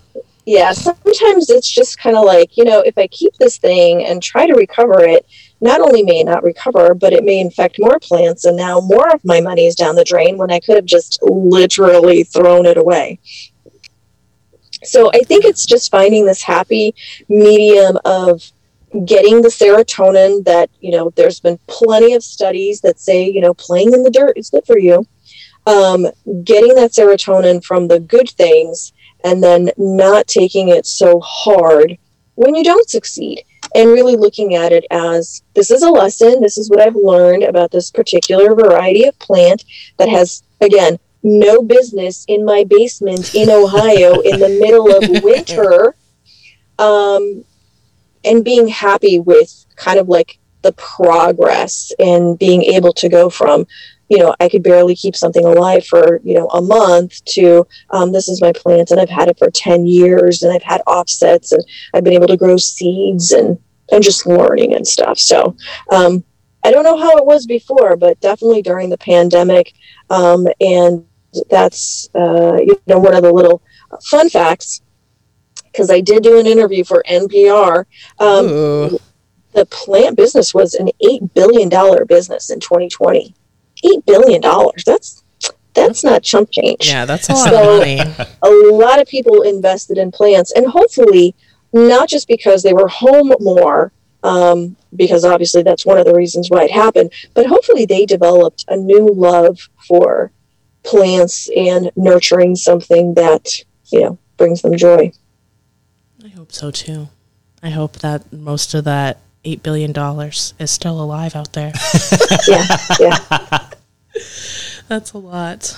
yeah, 0.46 0.72
sometimes 0.74 1.50
it's 1.50 1.70
just 1.70 1.98
kind 2.00 2.16
of 2.18 2.26
like, 2.26 2.58
you 2.58 2.64
know, 2.66 2.80
if 2.82 2.98
I 2.98 3.08
keep 3.08 3.34
this 3.38 3.58
thing 3.58 4.04
and 4.06 4.22
try 4.24 4.48
to 4.48 4.54
recover 4.56 5.02
it, 5.02 5.26
not 5.62 5.80
only 5.80 6.02
may 6.02 6.22
it 6.22 6.26
not 6.26 6.44
recover, 6.44 6.96
but 6.96 7.14
it 7.14 7.24
may 7.24 7.40
infect 7.40 7.78
more 7.80 8.00
plants. 8.00 8.46
And 8.46 8.58
now 8.58 8.80
more 8.80 9.10
of 9.14 9.24
my 9.24 9.40
money 9.42 9.68
is 9.68 9.76
down 9.76 9.96
the 9.96 10.04
drain 10.04 10.38
when 10.38 10.52
I 10.52 10.60
could 10.60 10.76
have 10.76 10.86
just 10.86 11.20
literally 11.22 12.24
thrown 12.24 12.66
it 12.66 12.78
away. 12.78 13.20
So 14.84 15.12
I 15.14 15.20
think 15.20 15.46
it's 15.46 15.66
just 15.66 15.92
finding 15.92 16.26
this 16.26 16.42
happy 16.42 16.96
medium 17.30 17.98
of 18.04 18.42
getting 19.06 19.42
the 19.42 19.50
serotonin 19.50 20.44
that, 20.46 20.70
you 20.80 20.92
know, 20.92 21.12
there's 21.16 21.40
been 21.40 21.60
plenty 21.68 22.14
of 22.14 22.24
studies 22.24 22.82
that 22.82 23.00
say, 23.00 23.30
you 23.30 23.42
know, 23.42 23.54
playing 23.54 23.94
in 23.94 24.04
the 24.04 24.12
dirt 24.12 24.38
is 24.38 24.50
good 24.50 24.66
for 24.66 24.78
you. 24.78 25.06
Um, 25.68 26.08
getting 26.44 26.76
that 26.76 26.92
serotonin 26.92 27.64
from 27.64 27.88
the 27.88 28.00
good 28.00 28.30
things 28.30 28.94
and 29.24 29.44
then 29.44 29.70
not 29.78 30.28
taking 30.28 30.70
it 30.70 30.86
so 30.86 31.20
hard 31.20 31.98
when 32.36 32.56
you 32.56 32.64
don't 32.64 32.90
succeed 32.90 33.44
and 33.76 33.90
really 33.90 34.16
looking 34.16 34.56
at 34.56 34.72
it 34.72 34.86
as 34.90 35.44
this 35.54 35.70
is 35.70 35.84
a 35.84 35.90
lesson 35.90 36.42
this 36.42 36.58
is 36.58 36.70
what 36.70 36.82
i've 36.82 36.96
learned 36.96 37.44
about 37.44 37.72
this 37.72 37.92
particular 37.92 38.56
variety 38.56 39.06
of 39.06 39.18
plant 39.20 39.64
that 39.98 40.10
has 40.10 40.44
again 40.62 40.98
no 41.24 41.62
business 41.62 42.26
in 42.28 42.44
my 42.44 42.64
basement 42.64 43.36
in 43.36 43.50
ohio 43.52 44.20
in 44.22 44.40
the 44.40 44.58
middle 44.60 44.94
of 44.96 45.24
winter 45.24 45.96
um, 46.80 47.46
and 48.24 48.46
being 48.46 48.68
happy 48.68 49.20
with 49.20 49.66
kind 49.76 50.00
of 50.00 50.08
like 50.08 50.40
the 50.62 50.74
progress 50.74 51.92
and 52.00 52.38
being 52.38 52.62
able 52.64 52.94
to 52.94 53.10
go 53.10 53.30
from 53.30 53.66
you 54.10 54.18
know 54.18 54.36
i 54.40 54.48
could 54.48 54.62
barely 54.62 54.96
keep 54.96 55.16
something 55.16 55.46
alive 55.46 55.86
for 55.86 56.20
you 56.24 56.36
know 56.36 56.48
a 56.50 56.62
month 56.62 57.24
to 57.26 57.66
um, 57.92 58.12
this 58.12 58.28
is 58.28 58.42
my 58.42 58.52
plant 58.52 58.92
and 58.92 59.00
i've 59.00 59.10
had 59.10 59.28
it 59.28 59.40
for 59.40 59.50
10 59.50 59.86
years 59.86 60.44
and 60.44 60.54
i've 60.54 60.62
had 60.62 60.82
offsets 60.86 61.52
and 61.52 61.64
i've 61.94 62.04
been 62.04 62.14
able 62.14 62.28
to 62.28 62.38
grow 62.38 62.58
seeds 62.58 63.32
and 63.32 63.58
and 63.92 64.02
just 64.02 64.26
learning 64.26 64.74
and 64.74 64.88
stuff. 64.88 65.20
So 65.20 65.56
um, 65.92 66.24
i 66.64 66.72
don't 66.72 66.84
know 66.84 66.98
how 66.98 67.18
it 67.18 67.26
was 67.26 67.46
before 67.46 67.96
but 67.96 68.20
definitely 68.20 68.62
during 68.62 68.90
the 68.90 68.98
pandemic 68.98 69.74
um, 70.10 70.48
and 70.60 71.06
that's 71.50 72.10
uh, 72.14 72.58
you 72.60 72.80
know 72.88 73.00
one 73.00 73.16
of 73.16 73.24
the 73.24 73.32
little 73.32 73.64
fun 74.04 74.30
facts 74.30 74.82
because 75.72 75.90
i 75.90 76.00
did 76.02 76.24
do 76.24 76.40
an 76.40 76.46
interview 76.48 76.84
for 76.84 77.04
npr 77.10 77.86
um, 78.20 78.98
the 79.54 79.66
plant 79.70 80.16
business 80.16 80.54
was 80.54 80.74
an 80.76 80.90
$8 81.04 81.34
billion 81.34 81.70
business 82.08 82.50
in 82.50 82.60
2020 82.60 83.34
$8 83.84 84.06
billion 84.06 84.42
that's 84.86 85.24
that's 85.74 86.04
not 86.04 86.22
chump 86.22 86.50
change. 86.52 86.90
Yeah, 86.90 87.06
that's 87.06 87.30
a 87.30 87.34
lot 87.34 87.50
So- 87.50 87.74
of 87.74 87.80
money. 87.80 88.00
a 88.44 88.50
lot 88.76 89.00
of 89.02 89.08
people 89.08 89.42
invested 89.42 89.98
in 89.98 90.12
plants 90.12 90.52
and 90.52 90.68
hopefully 90.68 91.34
not 91.74 92.10
just 92.10 92.28
because 92.28 92.62
they 92.62 92.74
were 92.74 92.90
home 92.90 93.34
more 93.40 93.94
um, 94.24 94.76
because 94.96 95.24
obviously 95.24 95.64
that's 95.64 95.86
one 95.86 95.98
of 95.98 96.06
the 96.06 96.14
reasons 96.14 96.50
why 96.50 96.66
it 96.66 96.72
happened 96.72 97.12
but 97.34 97.46
hopefully 97.48 97.86
they 97.86 98.06
developed 98.06 98.66
a 98.68 98.76
new 98.76 99.08
love 99.14 99.58
for 99.88 100.32
plants 100.84 101.50
and 101.56 101.90
nurturing 101.96 102.56
something 102.56 103.14
that 103.14 103.48
you 103.92 104.02
know 104.02 104.20
brings 104.38 104.62
them 104.62 104.76
joy 104.76 105.12
hope 106.52 106.76
so 106.76 106.86
too. 106.86 107.08
I 107.64 107.70
hope 107.70 108.00
that 108.00 108.34
most 108.34 108.74
of 108.74 108.84
that 108.86 109.20
$8 109.46 109.64
billion 109.64 109.92
is 110.60 110.72
still 110.72 111.02
alive 111.02 111.36
out 111.36 111.54
there. 111.54 111.72
yeah 112.48 112.78
yeah 113.00 113.70
That's 114.88 115.14
a 115.14 115.18
lot. 115.18 115.78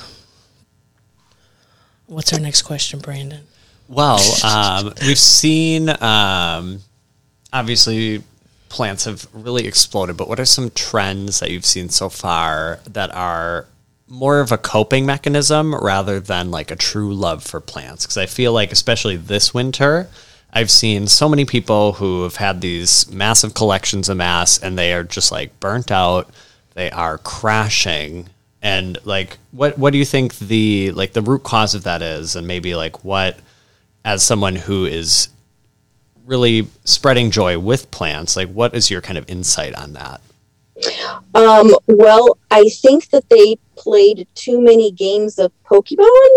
What's 2.07 2.33
our 2.33 2.39
next 2.39 2.63
question, 2.63 2.99
Brandon? 2.99 3.41
Well, 3.87 4.19
um, 4.43 4.93
we've 5.05 5.19
seen 5.19 5.89
um, 6.01 6.79
obviously 7.51 8.23
plants 8.69 9.05
have 9.05 9.27
really 9.33 9.67
exploded, 9.67 10.17
but 10.17 10.27
what 10.27 10.39
are 10.39 10.45
some 10.45 10.71
trends 10.71 11.39
that 11.41 11.51
you've 11.51 11.65
seen 11.65 11.89
so 11.89 12.09
far 12.09 12.79
that 12.89 13.13
are 13.13 13.67
more 14.07 14.39
of 14.39 14.51
a 14.51 14.57
coping 14.57 15.05
mechanism 15.05 15.75
rather 15.75 16.19
than 16.19 16.49
like 16.49 16.71
a 16.71 16.75
true 16.75 17.13
love 17.13 17.43
for 17.43 17.59
plants? 17.59 18.05
Because 18.05 18.17
I 18.17 18.25
feel 18.25 18.51
like, 18.51 18.71
especially 18.71 19.15
this 19.15 19.53
winter, 19.53 20.09
I've 20.55 20.69
seen 20.69 21.07
so 21.07 21.27
many 21.27 21.45
people 21.45 21.93
who 21.93 22.23
have 22.23 22.35
had 22.35 22.61
these 22.61 23.09
massive 23.11 23.55
collections 23.55 24.07
of 24.07 24.17
amass 24.17 24.59
and 24.59 24.77
they 24.77 24.93
are 24.93 25.03
just 25.03 25.31
like 25.31 25.59
burnt 25.59 25.91
out. 25.91 26.29
They 26.75 26.91
are 26.91 27.17
crashing. 27.17 28.29
And 28.61 28.99
like, 29.03 29.39
what 29.51 29.77
what 29.77 29.91
do 29.91 29.97
you 29.99 30.05
think 30.05 30.37
the 30.37 30.91
like 30.91 31.13
the 31.13 31.21
root 31.21 31.43
cause 31.43 31.75
of 31.75 31.83
that 31.83 32.01
is, 32.01 32.35
and 32.35 32.47
maybe 32.47 32.75
like 32.75 33.03
what 33.03 33.37
as 34.05 34.23
someone 34.23 34.55
who 34.55 34.85
is 34.85 35.27
really 36.25 36.67
spreading 36.85 37.31
joy 37.31 37.59
with 37.59 37.91
plants, 37.91 38.37
like 38.37 38.49
what 38.49 38.73
is 38.73 38.89
your 38.89 39.01
kind 39.01 39.17
of 39.17 39.29
insight 39.29 39.75
on 39.75 39.93
that? 39.93 40.21
Um, 41.35 41.75
well, 41.87 42.37
I 42.51 42.69
think 42.69 43.09
that 43.09 43.27
they 43.29 43.57
played 43.75 44.27
too 44.35 44.61
many 44.61 44.91
games 44.91 45.39
of 45.39 45.51
Pokemon 45.65 46.29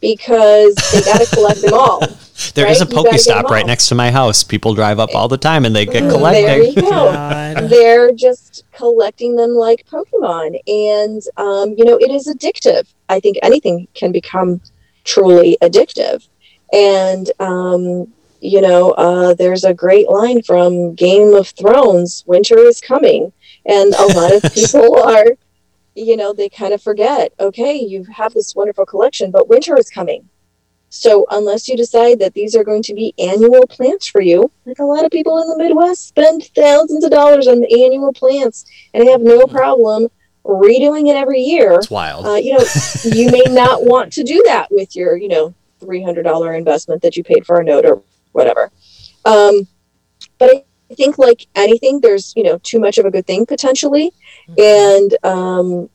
because 0.00 0.74
they 0.92 1.00
got 1.02 1.20
to 1.20 1.34
collect 1.34 1.62
them 1.62 1.72
all. 1.72 2.02
There 2.52 2.66
is 2.66 2.80
Right, 2.80 2.92
a 2.92 2.96
you 2.96 3.02
gotta 3.02 3.16
Pokestop 3.16 3.44
right 3.44 3.66
next 3.66 3.88
to 3.88 3.94
my 3.94 4.10
house. 4.10 4.42
People 4.42 4.74
drive 4.74 4.98
up 4.98 5.14
all 5.14 5.28
the 5.28 5.38
time 5.38 5.64
and 5.64 5.74
they 5.74 5.86
get 5.86 6.08
collecting. 6.10 6.46
There 6.46 6.62
you 6.62 6.74
go. 6.74 7.66
They're 7.68 8.12
just 8.12 8.64
collecting 8.72 9.36
them 9.36 9.50
like 9.50 9.86
Pokemon, 9.86 10.58
and 10.66 11.22
um, 11.36 11.74
you 11.76 11.84
know 11.84 11.96
it 11.96 12.10
is 12.10 12.28
addictive. 12.28 12.92
I 13.08 13.20
think 13.20 13.38
anything 13.42 13.88
can 13.94 14.12
become 14.12 14.60
truly 15.04 15.56
addictive, 15.62 16.28
and 16.72 17.30
um, 17.40 18.12
you 18.40 18.60
know 18.60 18.92
uh, 18.92 19.34
there's 19.34 19.64
a 19.64 19.74
great 19.74 20.08
line 20.08 20.42
from 20.42 20.94
Game 20.94 21.34
of 21.34 21.48
Thrones: 21.48 22.24
"Winter 22.26 22.58
is 22.58 22.80
coming," 22.80 23.32
and 23.66 23.94
a 23.94 24.06
lot 24.14 24.34
of 24.34 24.42
people 24.54 25.02
are, 25.02 25.26
you 25.94 26.16
know, 26.16 26.32
they 26.32 26.48
kind 26.48 26.74
of 26.74 26.82
forget. 26.82 27.32
Okay, 27.40 27.76
you 27.76 28.04
have 28.04 28.34
this 28.34 28.54
wonderful 28.54 28.86
collection, 28.86 29.30
but 29.30 29.48
winter 29.48 29.76
is 29.78 29.90
coming. 29.90 30.28
So 30.96 31.26
unless 31.32 31.66
you 31.66 31.76
decide 31.76 32.20
that 32.20 32.34
these 32.34 32.54
are 32.54 32.62
going 32.62 32.82
to 32.84 32.94
be 32.94 33.14
annual 33.18 33.66
plants 33.66 34.06
for 34.06 34.20
you, 34.20 34.48
like 34.64 34.78
a 34.78 34.84
lot 34.84 35.04
of 35.04 35.10
people 35.10 35.42
in 35.42 35.48
the 35.48 35.58
Midwest 35.58 36.06
spend 36.06 36.44
thousands 36.54 37.02
of 37.02 37.10
dollars 37.10 37.48
on 37.48 37.64
annual 37.64 38.12
plants 38.12 38.64
and 38.94 39.08
have 39.08 39.20
no 39.20 39.44
problem 39.46 40.06
redoing 40.44 41.10
it 41.10 41.16
every 41.16 41.40
year. 41.40 41.72
It's 41.72 41.90
wild. 41.90 42.24
Uh, 42.24 42.34
you 42.34 42.56
know, 42.56 42.64
you 43.04 43.28
may 43.28 43.42
not 43.48 43.84
want 43.84 44.12
to 44.12 44.22
do 44.22 44.40
that 44.46 44.68
with 44.70 44.94
your, 44.94 45.16
you 45.16 45.26
know, 45.26 45.52
three 45.80 46.00
hundred 46.00 46.22
dollar 46.22 46.54
investment 46.54 47.02
that 47.02 47.16
you 47.16 47.24
paid 47.24 47.44
for 47.44 47.60
a 47.60 47.64
note 47.64 47.84
or 47.84 48.00
whatever. 48.30 48.70
Um, 49.24 49.66
but 50.38 50.64
I 50.90 50.94
think, 50.94 51.18
like 51.18 51.48
anything, 51.56 52.00
there's 52.02 52.32
you 52.36 52.44
know 52.44 52.58
too 52.58 52.78
much 52.78 52.98
of 52.98 53.04
a 53.04 53.10
good 53.10 53.26
thing 53.26 53.46
potentially, 53.46 54.12
and 54.56 55.16
um, 55.24 55.90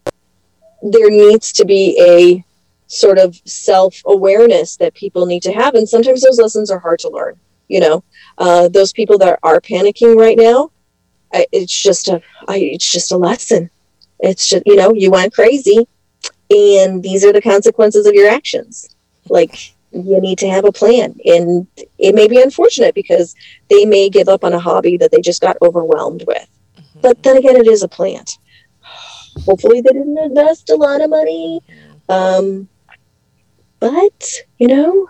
there 0.83 1.09
needs 1.09 1.53
to 1.53 1.63
be 1.63 1.97
a 2.01 2.43
sort 2.89 3.19
of 3.19 3.39
self 3.45 4.01
awareness 4.05 4.75
that 4.77 4.93
people 4.95 5.25
need 5.25 5.43
to 5.43 5.53
have, 5.53 5.75
and 5.75 5.87
sometimes 5.87 6.21
those 6.21 6.39
lessons 6.39 6.69
are 6.69 6.79
hard 6.79 6.99
to 6.99 7.09
learn. 7.09 7.39
You 7.69 7.79
know, 7.79 8.03
uh, 8.37 8.67
those 8.67 8.91
people 8.91 9.17
that 9.19 9.39
are 9.43 9.61
panicking 9.61 10.17
right 10.17 10.37
now, 10.37 10.71
I, 11.33 11.45
it's 11.51 11.81
just 11.81 12.09
a, 12.09 12.21
I, 12.47 12.57
it's 12.57 12.91
just 12.91 13.11
a 13.11 13.17
lesson. 13.17 13.69
It's 14.19 14.49
just 14.49 14.63
you 14.65 14.75
know 14.75 14.93
you 14.93 15.11
went 15.11 15.33
crazy, 15.33 15.87
and 16.49 17.01
these 17.01 17.23
are 17.23 17.31
the 17.31 17.41
consequences 17.41 18.05
of 18.05 18.15
your 18.15 18.29
actions. 18.29 18.95
Like 19.29 19.73
you 19.91 20.19
need 20.19 20.39
to 20.39 20.49
have 20.49 20.65
a 20.65 20.71
plan, 20.71 21.15
and 21.23 21.67
it 21.99 22.15
may 22.15 22.27
be 22.27 22.41
unfortunate 22.41 22.95
because 22.95 23.35
they 23.69 23.85
may 23.85 24.09
give 24.09 24.27
up 24.27 24.43
on 24.43 24.53
a 24.53 24.59
hobby 24.59 24.97
that 24.97 25.11
they 25.11 25.21
just 25.21 25.41
got 25.41 25.57
overwhelmed 25.61 26.23
with. 26.27 26.47
But 27.01 27.21
then 27.23 27.37
again, 27.37 27.55
it 27.55 27.67
is 27.67 27.83
a 27.83 27.87
plant. 27.87 28.31
Hopefully, 29.45 29.81
they 29.81 29.93
didn't 29.93 30.17
invest 30.17 30.71
a 30.71 30.75
lot 30.75 31.01
of 31.01 31.11
money. 31.11 31.61
Um, 32.09 32.67
but 33.79 34.31
you 34.57 34.67
know, 34.67 35.07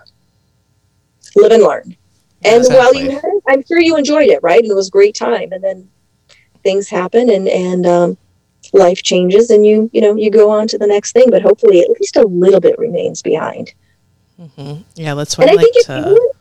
live 1.36 1.52
and 1.52 1.62
learn. 1.62 1.96
And 2.42 2.64
while 2.68 2.94
you 2.94 3.10
had 3.10 3.24
it, 3.24 3.42
I'm 3.48 3.62
sure 3.64 3.80
you 3.80 3.96
enjoyed 3.96 4.28
it, 4.28 4.40
right? 4.42 4.60
And 4.62 4.70
it 4.70 4.74
was 4.74 4.88
a 4.88 4.90
great 4.90 5.14
time. 5.14 5.52
And 5.52 5.62
then 5.62 5.90
things 6.62 6.88
happen, 6.88 7.28
and 7.30 7.48
and 7.48 7.86
um, 7.86 8.18
life 8.72 9.02
changes, 9.02 9.50
and 9.50 9.66
you 9.66 9.90
you 9.92 10.00
know 10.00 10.14
you 10.16 10.30
go 10.30 10.50
on 10.50 10.66
to 10.68 10.78
the 10.78 10.86
next 10.86 11.12
thing. 11.12 11.30
But 11.30 11.42
hopefully, 11.42 11.80
at 11.80 11.90
least 12.00 12.16
a 12.16 12.26
little 12.26 12.60
bit 12.60 12.78
remains 12.78 13.22
behind. 13.22 13.72
Yeah, 14.94 15.14
that's 15.14 15.36
what 15.36 15.48
And 15.48 15.58
I 15.58 15.62
like 15.62 15.72
think 15.72 15.86
to. 15.86 15.98
you, 16.08 16.32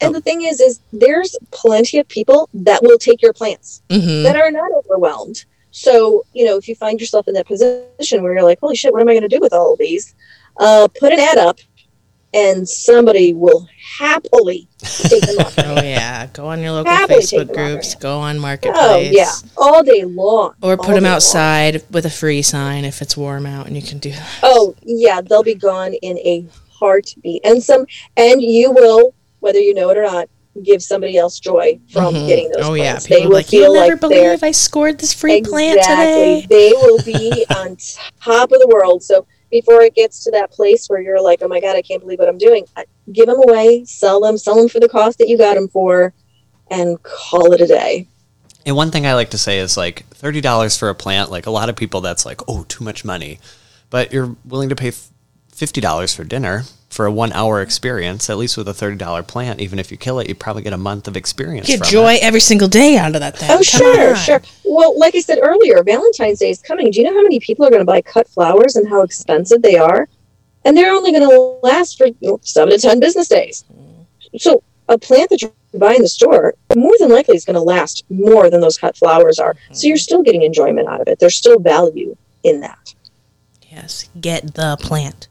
and 0.00 0.14
the 0.14 0.20
thing 0.20 0.42
is, 0.42 0.60
is 0.60 0.80
there's 0.92 1.36
plenty 1.50 1.98
of 1.98 2.06
people 2.08 2.48
that 2.54 2.82
will 2.82 2.98
take 2.98 3.20
your 3.22 3.32
plants 3.32 3.82
Mhm. 3.90 4.22
that 4.22 4.36
are 4.36 4.50
not 4.50 4.70
overwhelmed. 4.72 5.44
So, 5.72 6.24
you 6.32 6.44
know, 6.44 6.56
if 6.56 6.68
you 6.68 6.76
find 6.76 7.00
yourself 7.00 7.26
in 7.26 7.34
that 7.34 7.46
position 7.48 8.22
where 8.22 8.32
you're 8.34 8.44
like, 8.44 8.60
holy 8.60 8.76
shit, 8.76 8.92
what 8.92 9.02
am 9.02 9.08
I 9.08 9.12
going 9.14 9.28
to 9.28 9.36
do 9.36 9.40
with 9.40 9.52
all 9.52 9.72
of 9.72 9.78
these? 9.80 10.14
Uh, 10.58 10.88
put 10.98 11.12
an 11.12 11.18
ad 11.20 11.38
up 11.38 11.58
and 12.32 12.68
somebody 12.68 13.32
will 13.32 13.66
happily 13.98 14.68
take 14.80 15.22
them 15.22 15.38
off. 15.38 15.54
Oh 15.66 15.82
yeah, 15.82 16.26
go 16.28 16.46
on 16.46 16.60
your 16.60 16.72
local 16.72 16.92
Happily 16.92 17.20
Facebook 17.20 17.52
groups. 17.52 17.94
Go 17.94 18.18
on 18.18 18.38
Marketplace. 18.38 18.80
Oh, 18.82 18.98
yeah. 18.98 19.30
All 19.56 19.82
day 19.82 20.04
long. 20.04 20.54
Or 20.62 20.76
put 20.76 20.88
them 20.88 20.94
day 21.04 21.08
long. 21.08 21.16
outside 21.16 21.82
with 21.90 22.06
a 22.06 22.10
free 22.10 22.42
sign 22.42 22.84
if 22.84 23.00
it's 23.02 23.16
warm 23.16 23.46
out, 23.46 23.66
and 23.66 23.74
you 23.76 23.82
can 23.82 23.98
do 23.98 24.10
that. 24.10 24.28
Oh, 24.42 24.74
yeah. 24.82 25.20
They'll 25.20 25.42
be 25.42 25.54
gone 25.54 25.94
in 25.94 26.18
a 26.18 26.46
heartbeat. 26.70 27.44
And 27.44 27.62
some, 27.62 27.86
and 28.16 28.40
you 28.42 28.70
will, 28.72 29.14
whether 29.40 29.58
you 29.58 29.74
know 29.74 29.88
it 29.90 29.96
or 29.96 30.02
not, 30.02 30.28
give 30.62 30.82
somebody 30.82 31.16
else 31.18 31.40
joy 31.40 31.80
from 31.90 32.14
Mhm. 32.14 32.28
getting 32.28 32.50
those 32.52 32.64
Oh 32.66 32.74
yeah, 32.74 32.92
plants. 32.92 33.06
people 33.06 33.20
They 33.22 33.26
will 33.26 33.34
like, 33.34 33.46
feel 33.46 33.62
you'll 33.62 33.74
never 33.74 33.92
like 33.92 34.00
believe 34.00 34.44
I 34.44 34.50
scored 34.52 34.98
this 34.98 35.12
free 35.12 35.40
plant 35.42 35.80
today. 35.82 36.46
They 36.48 36.72
will 36.72 37.02
be 37.02 37.44
on 37.56 37.76
top 38.22 38.52
of 38.52 38.60
the 38.60 38.68
world. 38.68 39.02
So 39.02 39.26
before 39.54 39.82
it 39.82 39.94
gets 39.94 40.24
to 40.24 40.32
that 40.32 40.50
place 40.50 40.88
where 40.88 41.00
you're 41.00 41.22
like, 41.22 41.40
oh 41.40 41.46
my 41.46 41.60
God, 41.60 41.76
I 41.76 41.82
can't 41.82 42.00
believe 42.00 42.18
what 42.18 42.28
I'm 42.28 42.38
doing, 42.38 42.66
give 43.12 43.26
them 43.26 43.40
away, 43.48 43.84
sell 43.84 44.20
them, 44.20 44.36
sell 44.36 44.56
them 44.56 44.68
for 44.68 44.80
the 44.80 44.88
cost 44.88 45.18
that 45.18 45.28
you 45.28 45.38
got 45.38 45.54
them 45.54 45.68
for, 45.68 46.12
and 46.72 47.00
call 47.04 47.52
it 47.52 47.60
a 47.60 47.66
day. 47.68 48.08
And 48.66 48.74
one 48.74 48.90
thing 48.90 49.06
I 49.06 49.14
like 49.14 49.30
to 49.30 49.38
say 49.38 49.60
is 49.60 49.76
like 49.76 50.06
thirty 50.08 50.40
dollars 50.40 50.76
for 50.76 50.88
a 50.88 50.94
plant. 50.94 51.30
Like 51.30 51.46
a 51.46 51.52
lot 51.52 51.68
of 51.68 51.76
people, 51.76 52.00
that's 52.00 52.26
like 52.26 52.40
oh 52.48 52.64
too 52.64 52.82
much 52.82 53.04
money, 53.04 53.38
but 53.90 54.12
you're 54.12 54.34
willing 54.44 54.70
to 54.70 54.74
pay 54.74 54.90
fifty 55.54 55.80
dollars 55.80 56.14
for 56.14 56.24
dinner 56.24 56.64
for 56.90 57.06
a 57.06 57.12
one 57.12 57.32
hour 57.32 57.60
experience. 57.62 58.28
At 58.30 58.36
least 58.38 58.56
with 58.56 58.68
a 58.68 58.74
thirty 58.74 58.96
dollar 58.96 59.22
plant, 59.22 59.60
even 59.60 59.78
if 59.78 59.90
you 59.90 59.96
kill 59.96 60.18
it, 60.18 60.28
you 60.28 60.34
probably 60.34 60.62
get 60.62 60.72
a 60.72 60.78
month 60.78 61.08
of 61.08 61.16
experience. 61.16 61.66
Get 61.66 61.78
from 61.80 61.88
joy 61.88 62.14
It. 62.14 62.22
every 62.22 62.40
single 62.40 62.68
day 62.68 62.96
out 62.96 63.14
of 63.14 63.20
that 63.20 63.36
thing. 63.38 63.50
Oh, 63.50 63.54
Come 63.56 63.62
sure, 63.62 64.10
on. 64.10 64.16
sure. 64.16 64.42
Well, 64.64 64.98
like 64.98 65.14
I 65.14 65.20
said 65.20 65.38
earlier, 65.42 65.82
Valentine's 65.82 66.38
Day 66.40 66.50
is 66.50 66.60
coming. 66.60 66.90
Do 66.90 67.00
you 67.00 67.04
know 67.06 67.14
how 67.14 67.22
many 67.22 67.40
people 67.40 67.64
are 67.64 67.70
going 67.70 67.80
to 67.80 67.86
buy 67.86 68.02
cut 68.02 68.28
flowers 68.28 68.76
and 68.76 68.88
how 68.88 69.02
expensive 69.02 69.62
they 69.62 69.76
are? 69.76 70.08
And 70.64 70.76
they're 70.76 70.92
only 70.92 71.12
going 71.12 71.28
to 71.28 71.58
last 71.62 71.98
for 71.98 72.06
you 72.06 72.16
know, 72.22 72.40
seven 72.42 72.72
to 72.74 72.78
10 72.78 72.98
business 72.98 73.28
days. 73.28 73.64
So 74.38 74.62
a 74.88 74.98
plant 74.98 75.30
that 75.30 75.42
you 75.42 75.52
buy 75.74 75.94
in 75.94 76.02
the 76.02 76.08
store 76.08 76.54
more 76.74 76.94
than 76.98 77.10
likely 77.10 77.36
is 77.36 77.44
going 77.44 77.54
to 77.54 77.60
last 77.60 78.04
more 78.08 78.48
than 78.50 78.60
those 78.60 78.78
cut 78.78 78.96
flowers 78.96 79.38
are. 79.38 79.56
So 79.72 79.86
you're 79.86 79.96
still 79.96 80.22
getting 80.22 80.42
enjoyment 80.42 80.88
out 80.88 81.00
of 81.00 81.08
it. 81.08 81.18
There's 81.18 81.36
still 81.36 81.58
value 81.58 82.16
in 82.42 82.60
that. 82.60 82.94
Yes, 83.70 84.08
get 84.20 84.54
the 84.54 84.76
plant. 84.80 85.28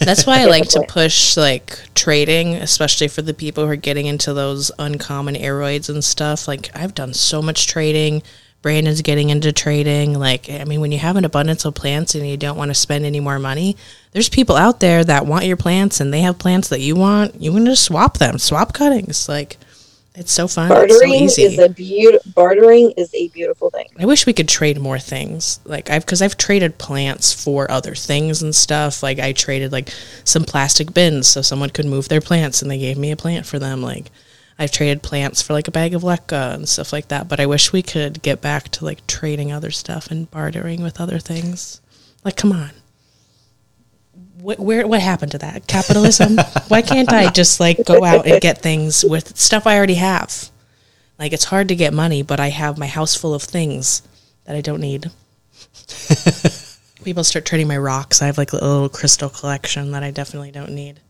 That's 0.00 0.26
why 0.26 0.40
I 0.40 0.46
like 0.46 0.68
to 0.70 0.84
push 0.88 1.36
like 1.36 1.78
trading, 1.94 2.54
especially 2.54 3.08
for 3.08 3.22
the 3.22 3.34
people 3.34 3.64
who 3.64 3.70
are 3.70 3.76
getting 3.76 4.06
into 4.06 4.32
those 4.32 4.70
uncommon 4.78 5.34
aroids 5.34 5.88
and 5.88 6.02
stuff. 6.02 6.48
Like 6.48 6.70
I've 6.74 6.94
done 6.94 7.12
so 7.14 7.42
much 7.42 7.66
trading. 7.66 8.22
Brandon's 8.62 9.02
getting 9.02 9.30
into 9.30 9.52
trading. 9.52 10.18
Like 10.18 10.50
I 10.50 10.64
mean, 10.64 10.80
when 10.80 10.92
you 10.92 10.98
have 10.98 11.16
an 11.16 11.24
abundance 11.24 11.64
of 11.64 11.74
plants 11.74 12.14
and 12.14 12.26
you 12.26 12.36
don't 12.36 12.56
want 12.56 12.70
to 12.70 12.74
spend 12.74 13.04
any 13.04 13.20
more 13.20 13.38
money, 13.38 13.76
there's 14.12 14.28
people 14.28 14.56
out 14.56 14.80
there 14.80 15.04
that 15.04 15.26
want 15.26 15.44
your 15.44 15.56
plants 15.56 16.00
and 16.00 16.12
they 16.12 16.20
have 16.20 16.38
plants 16.38 16.68
that 16.68 16.80
you 16.80 16.96
want. 16.96 17.40
You 17.40 17.52
can 17.52 17.66
just 17.66 17.84
swap 17.84 18.18
them, 18.18 18.38
swap 18.38 18.72
cuttings. 18.72 19.28
Like 19.28 19.58
it's 20.14 20.32
so 20.32 20.48
fun. 20.48 20.68
So 20.68 20.74
Bartering 20.74 21.14
easy. 21.14 21.42
is 21.42 21.58
a 21.58 21.68
beautiful 21.68 22.32
bartering 22.32 22.92
is 22.92 23.14
a 23.14 23.28
beautiful 23.28 23.70
thing. 23.70 23.86
I 23.98 24.06
wish 24.06 24.26
we 24.26 24.32
could 24.32 24.48
trade 24.48 24.80
more 24.80 24.98
things. 24.98 25.60
Like 25.64 25.88
I've 25.88 26.04
because 26.04 26.20
I've 26.20 26.36
traded 26.36 26.78
plants 26.78 27.32
for 27.32 27.70
other 27.70 27.94
things 27.94 28.42
and 28.42 28.54
stuff. 28.54 29.02
Like 29.02 29.20
I 29.20 29.32
traded 29.32 29.70
like 29.70 29.90
some 30.24 30.44
plastic 30.44 30.92
bins 30.92 31.28
so 31.28 31.42
someone 31.42 31.70
could 31.70 31.86
move 31.86 32.08
their 32.08 32.20
plants 32.20 32.60
and 32.60 32.70
they 32.70 32.78
gave 32.78 32.98
me 32.98 33.12
a 33.12 33.16
plant 33.16 33.46
for 33.46 33.60
them. 33.60 33.82
Like 33.82 34.10
I've 34.58 34.72
traded 34.72 35.02
plants 35.02 35.42
for 35.42 35.52
like 35.52 35.68
a 35.68 35.72
bag 35.72 35.94
of 35.94 36.02
leca 36.02 36.54
and 36.54 36.68
stuff 36.68 36.92
like 36.92 37.08
that. 37.08 37.28
But 37.28 37.38
I 37.38 37.46
wish 37.46 37.72
we 37.72 37.82
could 37.82 38.20
get 38.20 38.40
back 38.40 38.68
to 38.70 38.84
like 38.84 39.06
trading 39.06 39.52
other 39.52 39.70
stuff 39.70 40.10
and 40.10 40.30
bartering 40.30 40.82
with 40.82 41.00
other 41.00 41.20
things. 41.20 41.80
Like 42.24 42.36
come 42.36 42.52
on. 42.52 42.70
What, 44.40 44.58
where 44.58 44.86
what 44.86 45.00
happened 45.00 45.32
to 45.32 45.38
that 45.38 45.66
capitalism? 45.66 46.38
Why 46.68 46.82
can't 46.82 47.12
I 47.12 47.30
just 47.30 47.60
like 47.60 47.84
go 47.84 48.04
out 48.04 48.26
and 48.26 48.40
get 48.40 48.58
things 48.58 49.04
with 49.04 49.36
stuff 49.36 49.66
I 49.66 49.76
already 49.76 49.94
have? 49.94 50.50
Like 51.18 51.32
it's 51.32 51.44
hard 51.44 51.68
to 51.68 51.76
get 51.76 51.92
money, 51.92 52.22
but 52.22 52.40
I 52.40 52.48
have 52.48 52.78
my 52.78 52.86
house 52.86 53.14
full 53.14 53.34
of 53.34 53.42
things 53.42 54.02
that 54.44 54.56
I 54.56 54.60
don't 54.60 54.80
need. 54.80 55.10
People 57.04 57.24
start 57.24 57.44
trading 57.44 57.68
my 57.68 57.78
rocks. 57.78 58.22
I 58.22 58.26
have 58.26 58.38
like 58.38 58.52
a 58.52 58.56
little 58.56 58.88
crystal 58.88 59.28
collection 59.28 59.92
that 59.92 60.02
I 60.02 60.10
definitely 60.10 60.50
don't 60.50 60.72
need. 60.72 61.00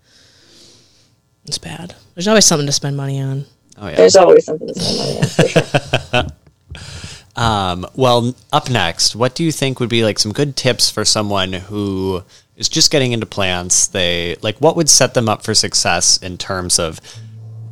It's 1.46 1.58
bad. 1.58 1.94
There's 2.14 2.28
always 2.28 2.44
something 2.44 2.66
to 2.66 2.72
spend 2.72 2.96
money 2.96 3.20
on. 3.20 3.44
Oh 3.78 3.88
yeah. 3.88 3.96
There's 3.96 4.16
always 4.16 4.44
something 4.44 4.68
to 4.68 4.74
spend 4.74 4.98
money 4.98 5.18
on. 5.18 5.24
For 5.24 5.48
sure. 5.48 6.26
Um, 7.36 7.86
well, 7.94 8.34
up 8.52 8.68
next, 8.68 9.16
what 9.16 9.34
do 9.34 9.42
you 9.42 9.50
think 9.50 9.80
would 9.80 9.88
be 9.88 10.04
like 10.04 10.18
some 10.18 10.32
good 10.32 10.56
tips 10.56 10.90
for 10.90 11.06
someone 11.06 11.54
who 11.54 12.22
is 12.60 12.68
just 12.68 12.92
getting 12.92 13.10
into 13.10 13.26
plants? 13.26 13.88
They 13.88 14.36
like 14.42 14.58
what 14.58 14.76
would 14.76 14.88
set 14.88 15.14
them 15.14 15.28
up 15.28 15.42
for 15.42 15.54
success 15.54 16.18
in 16.18 16.38
terms 16.38 16.78
of 16.78 17.00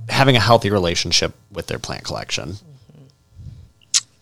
having 0.08 0.34
a 0.34 0.40
healthy 0.40 0.70
relationship 0.70 1.34
with 1.52 1.66
their 1.66 1.78
plant 1.78 2.02
collection? 2.02 2.54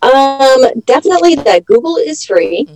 Um, 0.03 0.65
definitely 0.85 1.37
that 1.37 1.65
Google 1.65 1.97
is 1.97 2.25
free, 2.25 2.69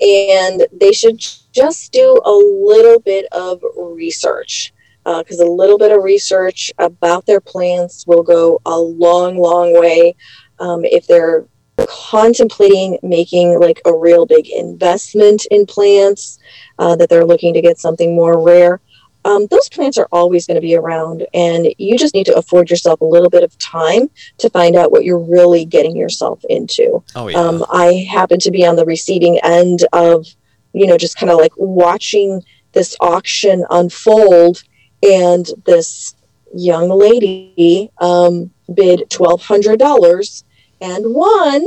and 0.00 0.66
they 0.72 0.92
should 0.92 1.18
just 1.52 1.92
do 1.92 2.20
a 2.24 2.30
little 2.30 3.00
bit 3.00 3.26
of 3.32 3.62
research 3.76 4.72
because 5.04 5.40
a 5.40 5.44
little 5.44 5.78
bit 5.78 5.90
of 5.90 6.02
research 6.02 6.70
about 6.78 7.26
their 7.26 7.40
plants 7.40 8.06
will 8.06 8.22
go 8.22 8.60
a 8.66 8.78
long, 8.78 9.36
long 9.38 9.78
way. 9.78 10.14
Um, 10.58 10.84
if 10.84 11.06
they're 11.06 11.46
contemplating 11.88 12.98
making 13.02 13.58
like 13.58 13.80
a 13.86 13.94
real 13.94 14.26
big 14.26 14.48
investment 14.48 15.46
in 15.50 15.66
plants, 15.66 16.38
uh, 16.80 16.96
that 16.96 17.08
they're 17.08 17.24
looking 17.24 17.54
to 17.54 17.62
get 17.62 17.78
something 17.78 18.16
more 18.16 18.42
rare. 18.42 18.80
Um, 19.24 19.46
those 19.50 19.68
plants 19.68 19.98
are 19.98 20.08
always 20.10 20.46
going 20.46 20.54
to 20.54 20.62
be 20.62 20.74
around, 20.74 21.26
and 21.34 21.68
you 21.76 21.98
just 21.98 22.14
need 22.14 22.24
to 22.24 22.36
afford 22.36 22.70
yourself 22.70 23.02
a 23.02 23.04
little 23.04 23.28
bit 23.28 23.44
of 23.44 23.56
time 23.58 24.08
to 24.38 24.48
find 24.48 24.74
out 24.76 24.90
what 24.90 25.04
you're 25.04 25.18
really 25.18 25.66
getting 25.66 25.94
yourself 25.94 26.42
into. 26.48 27.04
Oh 27.14 27.28
yeah. 27.28 27.38
Um, 27.38 27.64
I 27.70 28.08
happen 28.10 28.38
to 28.40 28.50
be 28.50 28.66
on 28.66 28.76
the 28.76 28.86
receiving 28.86 29.38
end 29.44 29.86
of, 29.92 30.26
you 30.72 30.86
know, 30.86 30.96
just 30.96 31.18
kind 31.18 31.30
of 31.30 31.38
like 31.38 31.52
watching 31.56 32.42
this 32.72 32.96
auction 33.00 33.66
unfold, 33.68 34.62
and 35.02 35.46
this 35.66 36.14
young 36.54 36.88
lady 36.88 37.90
um, 38.00 38.50
bid 38.72 39.08
twelve 39.10 39.42
hundred 39.42 39.78
dollars 39.78 40.44
and 40.80 41.14
won. 41.14 41.62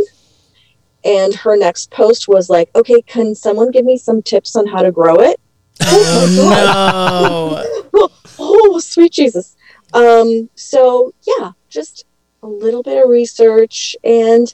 And 1.06 1.34
her 1.36 1.58
next 1.58 1.92
post 1.92 2.28
was 2.28 2.50
like, 2.50 2.70
"Okay, 2.76 3.02
can 3.02 3.36
someone 3.36 3.72
give 3.72 3.86
me 3.86 3.98
some 3.98 4.22
tips 4.22 4.56
on 4.56 4.68
how 4.68 4.82
to 4.82 4.92
grow 4.92 5.16
it?" 5.16 5.40
Oh 5.86 7.66
no. 7.94 8.10
oh, 8.40 8.80
sweet 8.80 9.12
Jesus. 9.12 9.56
Um, 9.94 10.50
so 10.56 11.14
yeah, 11.28 11.52
just 11.70 12.06
a 12.42 12.48
little 12.48 12.84
bit 12.84 13.04
of 13.04 13.10
research 13.10 13.96
and 14.04 14.54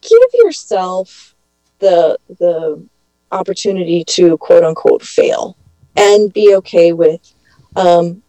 give 0.00 0.30
yourself 0.34 1.34
the 1.78 2.18
the 2.38 2.82
opportunity 3.30 4.04
to 4.04 4.36
quote 4.38 4.64
unquote 4.64 5.02
fail 5.02 5.56
and 5.96 6.32
be 6.32 6.54
okay 6.56 6.92
with 6.92 7.34
um, 7.76 8.22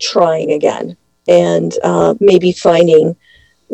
trying 0.00 0.52
again 0.52 0.96
and 1.26 1.78
uh, 1.82 2.14
maybe 2.20 2.52
finding 2.52 3.16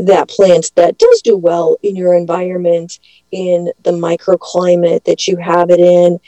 that 0.06 0.28
plant 0.28 0.72
that 0.76 0.98
does 0.98 1.22
do 1.22 1.36
well 1.36 1.76
in 1.82 1.96
your 1.96 2.14
environment, 2.14 2.98
in 3.30 3.72
the 3.82 3.92
microclimate 3.92 5.04
that 5.04 5.28
you 5.28 5.36
have 5.36 5.70
it 5.70 5.80
in. 5.80 6.18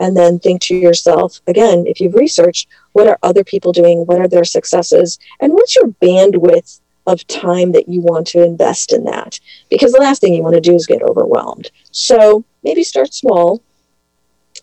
And 0.00 0.16
then 0.16 0.40
think 0.40 0.60
to 0.62 0.76
yourself, 0.76 1.40
again, 1.46 1.84
if 1.86 2.00
you've 2.00 2.14
researched, 2.14 2.68
what 2.92 3.06
are 3.06 3.18
other 3.22 3.44
people 3.44 3.72
doing? 3.72 4.06
What 4.06 4.20
are 4.20 4.28
their 4.28 4.44
successes? 4.44 5.18
And 5.40 5.52
what's 5.52 5.76
your 5.76 5.88
bandwidth 6.02 6.80
of 7.06 7.26
time 7.28 7.72
that 7.72 7.88
you 7.88 8.00
want 8.00 8.26
to 8.28 8.42
invest 8.42 8.92
in 8.92 9.04
that? 9.04 9.38
Because 9.70 9.92
the 9.92 10.00
last 10.00 10.20
thing 10.20 10.34
you 10.34 10.42
want 10.42 10.56
to 10.56 10.60
do 10.60 10.74
is 10.74 10.86
get 10.86 11.02
overwhelmed. 11.02 11.70
So 11.92 12.44
maybe 12.64 12.82
start 12.82 13.14
small 13.14 13.62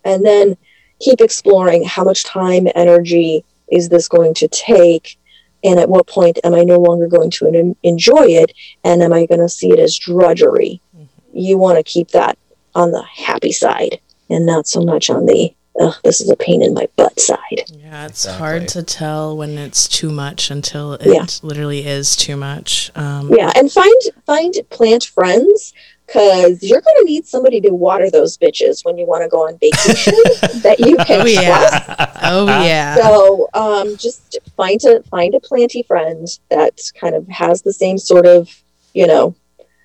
and 0.04 0.26
then 0.26 0.58
keep 1.00 1.22
exploring 1.22 1.86
how 1.86 2.04
much 2.04 2.26
time, 2.26 2.68
energy 2.76 3.46
is 3.72 3.88
this 3.88 4.08
going 4.08 4.34
to 4.34 4.48
take 4.50 5.18
and 5.64 5.80
at 5.80 5.90
what 5.90 6.08
point 6.08 6.40
am 6.44 6.54
I 6.54 6.64
no 6.64 6.80
longer 6.80 7.08
going 7.08 7.32
to 7.32 7.76
enjoy 7.84 8.26
it 8.26 8.52
and 8.84 9.02
am 9.02 9.14
I 9.14 9.26
going 9.26 9.42
to 9.42 9.50
see 9.50 9.72
it 9.72 9.80
as 9.80 9.98
drudgery? 9.98 10.82
Mm-hmm. 10.96 11.38
You 11.38 11.58
want 11.58 11.78
to 11.78 11.84
keep 11.84 12.10
that 12.10 12.38
on 12.76 12.92
the 12.92 13.04
happy 13.04 13.52
side 13.52 14.00
and 14.30 14.46
not 14.46 14.68
so 14.68 14.82
much 14.82 15.10
on 15.10 15.26
the 15.26 15.54
oh, 15.80 15.98
this 16.04 16.22
is 16.22 16.30
a 16.30 16.36
pain 16.36 16.62
in 16.62 16.74
my 16.74 16.88
butt 16.96 17.20
side. 17.20 17.64
Yeah, 17.68 18.06
it's 18.06 18.26
exactly. 18.26 18.40
hard 18.40 18.68
to 18.70 18.84
tell 18.84 19.38
when 19.38 19.58
it's 19.58 19.88
too 19.88 20.12
much 20.12 20.52
until 20.52 20.94
it 20.94 21.06
yeah. 21.06 21.26
literally 21.42 21.86
is 21.86 22.16
too 22.16 22.36
much. 22.36 22.92
Um, 22.96 23.32
yeah, 23.34 23.52
and 23.56 23.72
find 23.72 24.02
find 24.26 24.54
plant 24.70 25.06
friends 25.06 25.74
because 26.12 26.62
you're 26.62 26.82
going 26.82 26.98
to 27.00 27.06
need 27.06 27.26
somebody 27.26 27.62
to 27.62 27.70
water 27.70 28.10
those 28.10 28.38
bitches 28.38 28.84
when 28.84 28.98
you 28.98 29.06
want 29.06 29.24
to 29.24 29.30
go 29.30 29.48
on 29.48 29.58
vacation 29.60 30.14
that 30.62 30.76
you 30.80 30.98
can 30.98 31.22
oh, 31.22 31.26
yeah. 31.26 32.20
Oh 32.24 32.46
yeah. 32.46 32.96
So 32.96 33.50
um, 33.54 33.96
just 33.98 34.40
find 34.58 34.84
a 34.84 35.04
find 35.04 35.36
a 35.36 35.40
planty 35.40 35.84
friend 35.84 36.28
that 36.50 36.82
kind 37.00 37.16
of 37.16 37.28
has 37.30 37.62
the 37.62 37.72
same 37.74 37.98
sort 37.98 38.26
of 38.26 38.50
you 38.94 39.08
know 39.08 39.36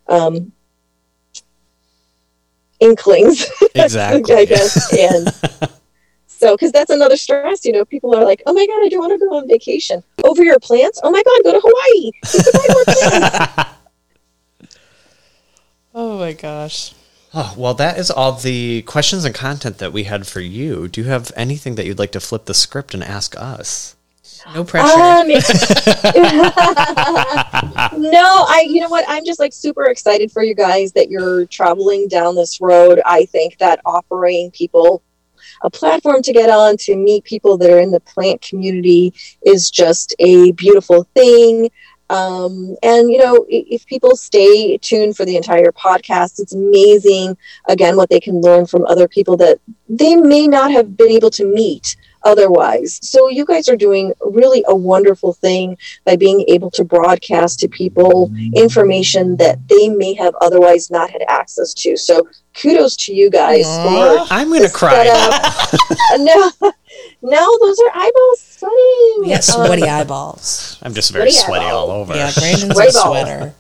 um, 0.09 0.51
inklings. 2.81 3.47
Exactly. 3.75 4.35
I 4.35 4.45
guess 4.47 4.93
and. 4.93 5.33
So, 6.29 6.55
because 6.55 6.71
that's 6.71 6.91
another 6.91 7.17
stress, 7.17 7.65
you 7.65 7.73
know, 7.73 7.87
people 7.87 8.15
are 8.15 8.23
like, 8.23 8.43
oh 8.45 8.53
my 8.53 8.67
God, 8.67 8.85
I 8.85 8.91
don't 8.91 9.01
want 9.01 9.19
to 9.19 9.27
go 9.27 9.39
on 9.39 9.49
vacation. 9.49 10.03
Over 10.23 10.45
your 10.45 10.59
plants? 10.59 11.01
Oh 11.03 11.11
my 11.11 11.23
God, 11.23 11.45
go 11.45 11.53
to 11.53 11.61
Hawaii. 11.65 13.67
Oh 15.99 16.19
my 16.19 16.35
gosh. 16.35 16.93
Oh, 17.33 17.55
well, 17.57 17.73
that 17.73 17.99
is 17.99 18.11
all 18.11 18.33
the 18.33 18.83
questions 18.83 19.25
and 19.25 19.35
content 19.35 19.79
that 19.79 19.95
we 19.95 20.05
had 20.05 20.27
for 20.27 20.41
you. 20.41 20.89
Do 20.89 21.01
you 21.01 21.07
have 21.07 21.33
anything 21.35 21.77
that 21.77 21.87
you'd 21.87 21.99
like 21.99 22.13
to 22.13 22.21
flip 22.21 22.45
the 22.45 22.53
script 22.53 22.93
and 22.93 23.03
ask 23.03 23.35
us? 23.35 23.97
No 24.55 24.63
pressure. 24.63 25.01
Um, 25.01 25.29
no, 27.99 28.45
I. 28.47 28.67
You 28.69 28.83
know 28.83 28.91
what? 28.91 29.07
I'm 29.09 29.25
just 29.25 29.41
like 29.41 29.55
super 29.55 29.87
excited 29.87 30.31
for 30.31 30.45
you 30.45 30.55
guys 30.55 30.93
that 30.93 31.09
you're 31.09 31.47
traveling 31.47 32.09
down 32.09 32.37
this 32.37 32.61
road. 32.61 33.01
I 33.07 33.25
think 33.25 33.57
that 33.59 33.81
offering 33.87 34.51
people 34.51 35.03
a 35.63 35.71
platform 35.71 36.23
to 36.23 36.33
get 36.33 36.51
on 36.51 36.77
to 36.79 36.95
meet 36.95 37.25
people 37.25 37.57
that 37.57 37.71
are 37.71 37.81
in 37.81 37.91
the 37.91 38.01
plant 38.01 38.43
community 38.43 39.15
is 39.45 39.71
just 39.71 40.15
a 40.19 40.53
beautiful 40.53 41.09
thing. 41.15 41.71
Um, 42.09 42.77
and 42.83 43.11
you 43.11 43.19
know, 43.19 43.45
if 43.49 43.85
people 43.87 44.17
stay 44.17 44.79
tuned 44.79 45.17
for 45.17 45.25
the 45.25 45.37
entire 45.37 45.73
podcast, 45.73 46.41
it's 46.41 46.55
amazing 46.55 47.37
again 47.69 47.97
what 47.97 48.11
they 48.11 48.21
can 48.21 48.41
learn 48.41 48.67
from 48.67 48.87
other 48.87 49.09
people 49.09 49.37
that 49.39 49.59
they 49.89 50.17
may 50.17 50.47
not 50.47 50.71
have 50.71 50.97
been 50.97 51.11
able 51.11 51.31
to 51.31 51.45
meet 51.45 51.97
otherwise. 52.27 52.99
So 53.03 53.29
you 53.29 53.45
guys 53.47 53.69
are 53.69 53.77
doing 53.77 54.13
really 54.21 54.65
a 54.67 54.75
wonderful 54.75 55.33
thing 55.33 55.79
by 56.05 56.17
being 56.17 56.45
able 56.49 56.71
to 56.73 56.85
broadcast 56.85 57.61
to 57.61 57.69
people 57.69 58.31
information 58.55 59.37
that 59.37 59.67
they 59.69 59.89
may 59.89 60.13
have 60.15 60.35
otherwise 60.41 60.91
not 60.91 61.09
had 61.09 61.23
access 61.29 61.73
to. 61.75 61.97
So 61.97 62.29
kudos 62.61 62.97
to 62.97 63.15
you 63.15 63.31
guys 63.31 63.65
Aww, 63.65 64.27
for 64.27 64.35
I'm 64.35 64.53
gonna 64.53 64.69
cry. 64.69 65.05
no, 66.19 66.51
no, 67.23 67.59
those 67.61 67.79
are 67.81 67.91
eyeballs 67.95 68.41
sweating. 68.41 69.17
We 69.21 69.29
got 69.29 69.45
sweaty 69.45 69.83
um, 69.85 70.01
eyeballs. 70.01 70.79
I'm 70.83 70.95
just 70.95 71.13
very 71.13 71.31
sweaty, 71.31 71.47
sweaty 71.47 71.67
all 71.67 71.91
over. 71.91 72.15
Yeah, 72.15 72.33
Brandon's 72.39 72.79
a 72.79 72.91
sweater. 72.91 73.55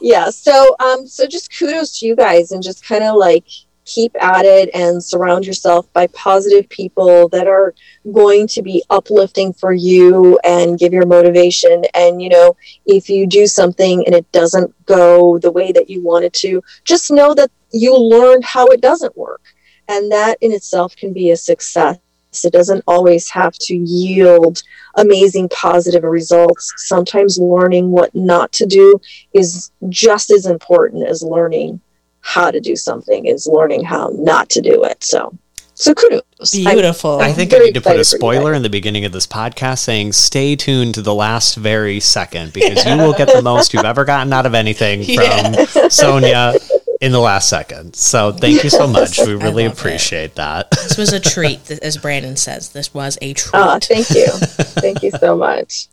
Yeah, 0.00 0.30
so 0.30 0.76
um, 0.78 1.06
so 1.06 1.26
just 1.26 1.56
kudos 1.58 1.98
to 1.98 2.06
you 2.06 2.14
guys 2.14 2.52
and 2.52 2.62
just 2.62 2.86
kind 2.86 3.02
of 3.02 3.16
like 3.16 3.46
keep 3.84 4.14
at 4.22 4.44
it 4.44 4.70
and 4.74 5.02
surround 5.02 5.46
yourself 5.46 5.90
by 5.92 6.06
positive 6.08 6.68
people 6.68 7.28
that 7.28 7.46
are 7.46 7.74
going 8.12 8.46
to 8.46 8.62
be 8.62 8.82
uplifting 8.90 9.52
for 9.52 9.72
you 9.72 10.38
and 10.44 10.78
give 10.78 10.92
your 10.92 11.06
motivation. 11.06 11.84
And 11.94 12.20
you 12.20 12.28
know 12.28 12.56
if 12.86 13.08
you 13.08 13.26
do 13.26 13.46
something 13.46 14.04
and 14.06 14.14
it 14.14 14.30
doesn't 14.32 14.72
go 14.86 15.38
the 15.38 15.52
way 15.52 15.72
that 15.72 15.90
you 15.90 16.02
wanted 16.02 16.32
to 16.34 16.62
just 16.84 17.10
know 17.10 17.34
that 17.34 17.50
you 17.72 17.96
learned 17.96 18.44
how 18.44 18.66
it 18.66 18.80
doesn't 18.80 19.16
work. 19.16 19.42
And 19.88 20.10
that 20.12 20.38
in 20.40 20.52
itself 20.52 20.96
can 20.96 21.12
be 21.12 21.30
a 21.30 21.36
success. 21.36 21.98
It 22.42 22.52
doesn't 22.52 22.82
always 22.86 23.30
have 23.30 23.52
to 23.60 23.76
yield 23.76 24.62
amazing 24.96 25.50
positive 25.50 26.02
results. 26.02 26.72
Sometimes 26.78 27.38
learning 27.38 27.90
what 27.90 28.14
not 28.14 28.50
to 28.52 28.66
do 28.66 28.98
is 29.34 29.70
just 29.88 30.30
as 30.30 30.46
important 30.46 31.06
as 31.06 31.22
learning 31.22 31.80
how 32.24 32.50
to 32.50 32.58
do 32.58 32.74
something 32.74 33.26
is 33.26 33.46
learning 33.46 33.84
how 33.84 34.10
not 34.14 34.48
to 34.50 34.60
do 34.60 34.82
it. 34.84 35.04
So, 35.04 35.36
so 35.74 35.94
kudos. 35.94 36.22
Beautiful. 36.52 37.20
i 37.20 37.28
i 37.28 37.32
think 37.32 37.54
I 37.54 37.58
need 37.58 37.74
to 37.74 37.80
put 37.80 37.98
a 37.98 38.04
spoiler 38.04 38.54
in 38.54 38.62
the 38.62 38.70
beginning 38.70 39.04
of 39.04 39.12
this 39.12 39.26
podcast 39.26 39.80
saying 39.80 40.12
stay 40.12 40.56
tuned 40.56 40.94
to 40.94 41.02
the 41.02 41.14
last 41.14 41.54
very 41.56 42.00
second 42.00 42.52
because 42.52 42.84
you 42.84 42.96
will 42.96 43.12
get 43.12 43.28
the 43.28 43.42
most 43.52 43.72
you've 43.72 43.84
ever 43.84 44.04
gotten 44.04 44.32
out 44.32 44.46
of 44.46 44.54
anything 44.54 45.04
from 45.04 45.90
Sonia 45.90 46.54
in 47.00 47.12
the 47.12 47.20
last 47.20 47.50
second. 47.50 47.94
So 47.94 48.32
thank 48.32 48.64
you 48.64 48.70
so 48.70 48.86
much. 48.86 49.18
We 49.18 49.34
really 49.34 49.66
appreciate 49.66 50.24
it. 50.24 50.34
that. 50.36 50.70
This 50.70 50.96
was 50.96 51.12
a 51.12 51.20
treat, 51.20 51.70
as 51.82 51.98
Brandon 51.98 52.36
says. 52.36 52.70
This 52.70 52.94
was 52.94 53.18
a 53.20 53.32
ah, 53.32 53.34
treat. 53.34 53.50
Oh, 53.54 53.78
thank 53.80 54.10
you. 54.10 54.26
thank 54.80 55.02
you 55.02 55.10
so 55.10 55.36
much. 55.36 55.88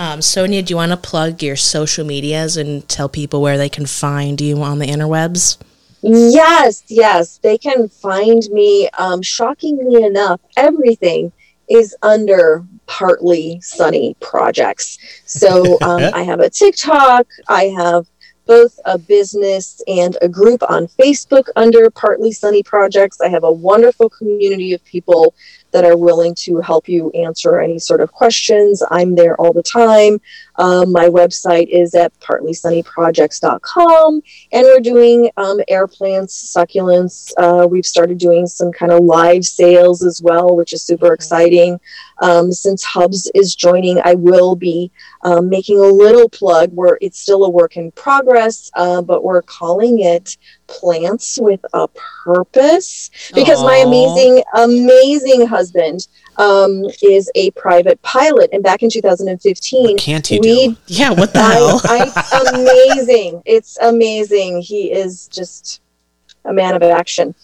Um, 0.00 0.22
Sonia, 0.22 0.62
do 0.62 0.72
you 0.72 0.76
want 0.76 0.92
to 0.92 0.96
plug 0.96 1.42
your 1.42 1.56
social 1.56 2.06
medias 2.06 2.56
and 2.56 2.88
tell 2.88 3.06
people 3.06 3.42
where 3.42 3.58
they 3.58 3.68
can 3.68 3.84
find 3.84 4.40
you 4.40 4.62
on 4.62 4.78
the 4.78 4.86
interwebs? 4.86 5.58
Yes, 6.00 6.82
yes. 6.88 7.36
They 7.42 7.58
can 7.58 7.86
find 7.90 8.42
me. 8.50 8.88
Um, 8.98 9.20
shockingly 9.20 10.02
enough, 10.02 10.40
everything 10.56 11.32
is 11.68 11.94
under 12.00 12.64
partly 12.86 13.60
sunny 13.60 14.16
projects. 14.20 14.96
So 15.26 15.76
um, 15.82 16.00
I 16.14 16.22
have 16.22 16.40
a 16.40 16.48
TikTok, 16.48 17.26
I 17.50 17.64
have 17.64 18.06
both 18.46 18.80
a 18.86 18.96
business 18.96 19.82
and 19.86 20.16
a 20.22 20.28
group 20.28 20.62
on 20.68 20.88
Facebook 20.88 21.44
under 21.54 21.88
Partly 21.90 22.32
Sunny 22.32 22.62
Projects. 22.62 23.20
I 23.20 23.28
have 23.28 23.44
a 23.44 23.52
wonderful 23.52 24.08
community 24.08 24.72
of 24.72 24.84
people 24.84 25.34
that 25.72 25.84
are 25.84 25.96
willing 25.96 26.34
to 26.34 26.60
help 26.60 26.88
you 26.88 27.10
answer 27.10 27.60
any 27.60 27.78
sort 27.78 28.00
of 28.00 28.10
questions. 28.12 28.82
I'm 28.90 29.14
there 29.14 29.38
all 29.40 29.52
the 29.52 29.62
time. 29.62 30.20
Um, 30.56 30.90
my 30.92 31.08
website 31.08 31.68
is 31.68 31.94
at 31.94 32.18
partlysunnyprojects.com, 32.20 34.22
and 34.52 34.64
we're 34.64 34.80
doing 34.80 35.30
um, 35.36 35.60
air 35.68 35.86
plants, 35.86 36.54
succulents. 36.54 37.32
Uh, 37.38 37.66
we've 37.66 37.86
started 37.86 38.18
doing 38.18 38.46
some 38.46 38.72
kind 38.72 38.92
of 38.92 39.04
live 39.04 39.44
sales 39.44 40.02
as 40.02 40.20
well, 40.20 40.56
which 40.56 40.72
is 40.72 40.82
super 40.82 41.14
exciting. 41.14 41.78
Um, 42.20 42.52
since 42.52 42.84
Hubs 42.84 43.30
is 43.34 43.54
joining, 43.54 44.00
I 44.04 44.14
will 44.14 44.54
be 44.54 44.90
um, 45.22 45.48
making 45.48 45.78
a 45.78 45.86
little 45.86 46.28
plug 46.28 46.70
where 46.74 46.98
it's 47.00 47.18
still 47.18 47.44
a 47.44 47.50
work 47.50 47.76
in 47.76 47.90
progress, 47.92 48.70
uh, 48.74 49.02
but 49.02 49.24
we're 49.24 49.42
calling 49.42 50.00
it 50.00 50.36
Plants 50.66 51.38
with 51.40 51.60
a 51.72 51.88
Purpose 52.24 53.10
because 53.34 53.60
Aww. 53.60 53.64
my 53.64 53.76
amazing, 53.76 54.42
amazing 54.54 55.46
husband 55.46 56.06
um, 56.36 56.84
is 57.02 57.30
a 57.34 57.50
private 57.52 58.00
pilot. 58.02 58.50
And 58.52 58.62
back 58.62 58.82
in 58.82 58.90
2015, 58.90 59.82
what 59.82 59.98
can't 59.98 60.26
he 60.26 60.38
we, 60.40 60.68
do? 60.68 60.76
Yeah, 60.86 61.10
what 61.10 61.32
the 61.32 61.42
hell? 61.42 61.80
I, 61.84 62.10
I, 62.14 62.60
amazing. 62.60 63.42
It's 63.50 63.78
amazing. 63.78 64.60
He 64.60 64.92
is 64.92 65.26
just 65.28 65.80
a 66.44 66.52
man 66.52 66.74
of 66.74 66.82
action. 66.82 67.34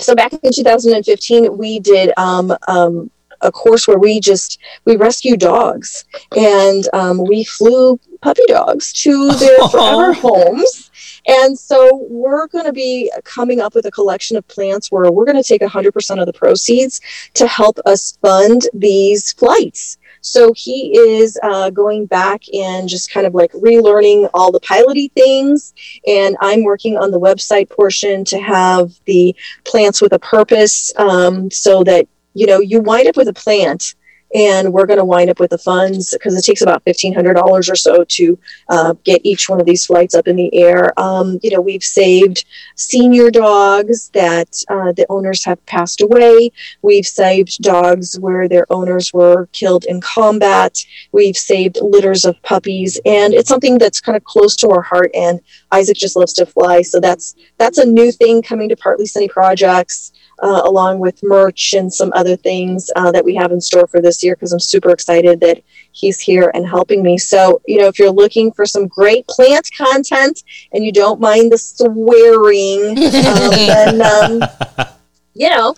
So 0.00 0.14
back 0.14 0.32
in 0.32 0.52
2015, 0.52 1.56
we 1.56 1.80
did 1.80 2.12
um, 2.16 2.54
um, 2.68 3.10
a 3.40 3.52
course 3.52 3.86
where 3.86 3.98
we 3.98 4.20
just 4.20 4.58
we 4.84 4.96
rescue 4.96 5.36
dogs 5.36 6.04
and 6.36 6.88
um, 6.92 7.24
we 7.24 7.44
flew 7.44 7.98
puppy 8.20 8.42
dogs 8.48 8.92
to 8.92 9.32
their 9.32 9.58
forever 9.70 10.12
homes 10.12 10.88
And 11.28 11.58
so 11.58 12.06
we're 12.08 12.46
going 12.46 12.64
to 12.64 12.72
be 12.72 13.12
coming 13.24 13.60
up 13.60 13.74
with 13.74 13.84
a 13.84 13.90
collection 13.90 14.36
of 14.36 14.48
plants 14.48 14.90
where 14.90 15.10
we're 15.12 15.26
going 15.26 15.40
to 15.40 15.46
take 15.46 15.60
100% 15.60 16.20
of 16.20 16.26
the 16.26 16.32
proceeds 16.32 17.00
to 17.34 17.46
help 17.46 17.78
us 17.84 18.18
fund 18.22 18.62
these 18.72 19.32
flights. 19.32 19.98
So 20.22 20.52
he 20.56 20.96
is 20.98 21.38
uh, 21.42 21.70
going 21.70 22.06
back 22.06 22.42
and 22.52 22.88
just 22.88 23.12
kind 23.12 23.26
of 23.26 23.34
like 23.34 23.52
relearning 23.52 24.30
all 24.32 24.50
the 24.50 24.60
piloty 24.60 25.12
things. 25.12 25.74
And 26.06 26.36
I'm 26.40 26.64
working 26.64 26.96
on 26.96 27.10
the 27.10 27.20
website 27.20 27.68
portion 27.68 28.24
to 28.24 28.38
have 28.38 28.92
the 29.04 29.36
plants 29.64 30.00
with 30.00 30.12
a 30.14 30.18
purpose 30.18 30.92
um, 30.96 31.50
so 31.50 31.84
that, 31.84 32.08
you 32.38 32.46
know, 32.46 32.60
you 32.60 32.80
wind 32.80 33.08
up 33.08 33.16
with 33.16 33.28
a 33.28 33.32
plant 33.32 33.94
and 34.34 34.72
we're 34.72 34.86
going 34.86 34.98
to 34.98 35.04
wind 35.04 35.30
up 35.30 35.40
with 35.40 35.50
the 35.50 35.58
funds 35.58 36.12
because 36.12 36.36
it 36.36 36.42
takes 36.42 36.62
about 36.62 36.84
$1500 36.84 37.70
or 37.70 37.76
so 37.76 38.04
to 38.04 38.38
uh, 38.68 38.94
get 39.04 39.20
each 39.24 39.48
one 39.48 39.60
of 39.60 39.66
these 39.66 39.86
flights 39.86 40.14
up 40.14 40.28
in 40.28 40.36
the 40.36 40.54
air. 40.54 40.98
Um, 41.00 41.38
you 41.42 41.50
know 41.50 41.60
we've 41.60 41.82
saved 41.82 42.44
senior 42.76 43.30
dogs 43.30 44.10
that 44.10 44.62
uh, 44.68 44.92
the 44.92 45.06
owners 45.08 45.44
have 45.44 45.64
passed 45.66 46.00
away. 46.00 46.50
We've 46.82 47.06
saved 47.06 47.62
dogs 47.62 48.18
where 48.20 48.48
their 48.48 48.70
owners 48.70 49.12
were 49.12 49.46
killed 49.52 49.84
in 49.84 50.00
combat. 50.00 50.78
We've 51.12 51.36
saved 51.36 51.78
litters 51.80 52.24
of 52.24 52.40
puppies. 52.42 53.00
And 53.06 53.32
it's 53.32 53.48
something 53.48 53.78
that's 53.78 54.00
kind 54.00 54.16
of 54.16 54.24
close 54.24 54.56
to 54.56 54.68
our 54.70 54.82
heart 54.82 55.10
and 55.14 55.40
isaac 55.72 55.96
just 55.96 56.16
loves 56.16 56.32
to 56.32 56.46
fly 56.46 56.82
so 56.82 57.00
that's 57.00 57.34
that's 57.58 57.78
a 57.78 57.86
new 57.86 58.10
thing 58.12 58.42
coming 58.42 58.68
to 58.68 58.76
partly 58.76 59.06
sunny 59.06 59.28
projects 59.28 60.12
uh, 60.42 60.62
along 60.64 60.98
with 60.98 61.22
merch 61.22 61.74
and 61.74 61.92
some 61.92 62.12
other 62.14 62.36
things 62.36 62.90
uh, 62.96 63.10
that 63.10 63.24
we 63.24 63.34
have 63.34 63.50
in 63.52 63.60
store 63.60 63.86
for 63.86 64.00
this 64.00 64.22
year 64.22 64.36
because 64.36 64.52
I'm 64.52 64.60
super 64.60 64.90
excited 64.90 65.40
that 65.40 65.62
he's 65.92 66.20
here 66.20 66.50
and 66.54 66.66
helping 66.66 67.02
me. 67.02 67.18
So, 67.18 67.60
you 67.66 67.78
know, 67.78 67.88
if 67.88 67.98
you're 67.98 68.10
looking 68.10 68.52
for 68.52 68.64
some 68.64 68.86
great 68.86 69.26
plant 69.26 69.68
content 69.76 70.42
and 70.72 70.84
you 70.84 70.92
don't 70.92 71.20
mind 71.20 71.50
the 71.50 71.58
swearing, 71.58 72.90
um, 72.90 72.94
then, 74.00 74.02
um, 74.02 74.86
you 75.34 75.50
know, 75.50 75.74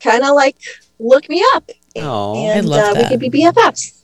kind 0.00 0.22
of 0.22 0.34
like 0.34 0.56
look 0.98 1.28
me 1.28 1.44
up. 1.54 1.70
Oh, 1.96 2.34
I 2.34 2.58
and 2.58 2.68
love 2.68 2.90
uh, 2.90 2.92
we 2.94 3.02
that. 3.02 3.10
could 3.10 3.20
be 3.20 3.30
BFFs. 3.30 4.00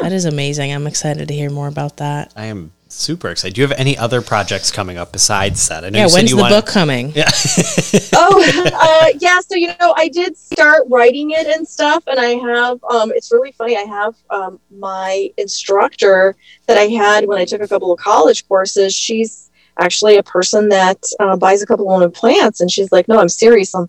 That 0.00 0.12
is 0.12 0.24
amazing. 0.26 0.72
I'm 0.72 0.86
excited 0.86 1.28
to 1.28 1.34
hear 1.34 1.48
more 1.48 1.68
about 1.68 1.98
that. 1.98 2.32
I 2.36 2.46
am 2.46 2.72
super 2.96 3.28
excited. 3.28 3.54
Do 3.54 3.60
you 3.60 3.66
have 3.68 3.78
any 3.78 3.96
other 3.98 4.22
projects 4.22 4.70
coming 4.70 4.96
up 4.96 5.12
besides 5.12 5.68
that? 5.68 5.84
I 5.84 5.90
know 5.90 5.98
Yeah, 5.98 6.06
you 6.06 6.12
when's 6.14 6.30
you 6.30 6.36
the 6.36 6.42
want- 6.42 6.54
book 6.54 6.66
coming? 6.66 7.12
Yeah. 7.14 7.30
oh 8.14 8.70
uh, 8.72 9.08
yeah 9.20 9.40
so 9.40 9.54
you 9.54 9.68
know 9.80 9.94
i 9.96 10.08
did 10.08 10.36
start 10.36 10.84
writing 10.90 11.30
it 11.30 11.46
and 11.46 11.66
stuff 11.66 12.02
and 12.06 12.18
i 12.18 12.30
have 12.30 12.82
um, 12.84 13.10
it's 13.14 13.32
really 13.32 13.52
funny 13.52 13.76
i 13.76 13.80
have 13.82 14.14
um, 14.30 14.58
my 14.70 15.30
instructor 15.36 16.34
that 16.66 16.76
i 16.78 16.82
had 16.82 17.26
when 17.26 17.38
i 17.38 17.44
took 17.44 17.60
a 17.60 17.68
couple 17.68 17.92
of 17.92 17.98
college 17.98 18.46
courses 18.48 18.94
she's 18.94 19.50
actually 19.78 20.16
a 20.16 20.22
person 20.22 20.68
that 20.68 20.98
uh, 21.20 21.36
buys 21.36 21.62
a 21.62 21.66
couple 21.66 21.90
of 22.02 22.12
plants 22.14 22.60
and 22.60 22.70
she's 22.70 22.90
like 22.92 23.06
no 23.08 23.18
i'm 23.18 23.28
serious 23.28 23.74
i'm 23.74 23.86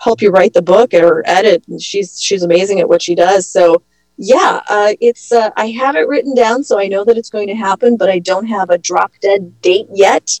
help 0.00 0.20
you 0.22 0.30
write 0.30 0.52
the 0.52 0.62
book 0.62 0.92
or 0.94 1.22
edit 1.26 1.64
and 1.68 1.80
she's 1.82 2.20
she's 2.20 2.42
amazing 2.42 2.80
at 2.80 2.88
what 2.88 3.02
she 3.02 3.14
does 3.14 3.48
so 3.48 3.82
yeah 4.18 4.60
uh, 4.68 4.92
it's 5.00 5.32
uh, 5.32 5.50
i 5.56 5.68
have 5.68 5.94
it 5.96 6.08
written 6.08 6.34
down 6.34 6.62
so 6.62 6.78
i 6.78 6.86
know 6.86 7.04
that 7.04 7.16
it's 7.16 7.30
going 7.30 7.46
to 7.46 7.54
happen 7.54 7.96
but 7.96 8.10
i 8.10 8.18
don't 8.18 8.46
have 8.46 8.68
a 8.68 8.78
drop 8.78 9.12
dead 9.22 9.60
date 9.62 9.86
yet 9.94 10.40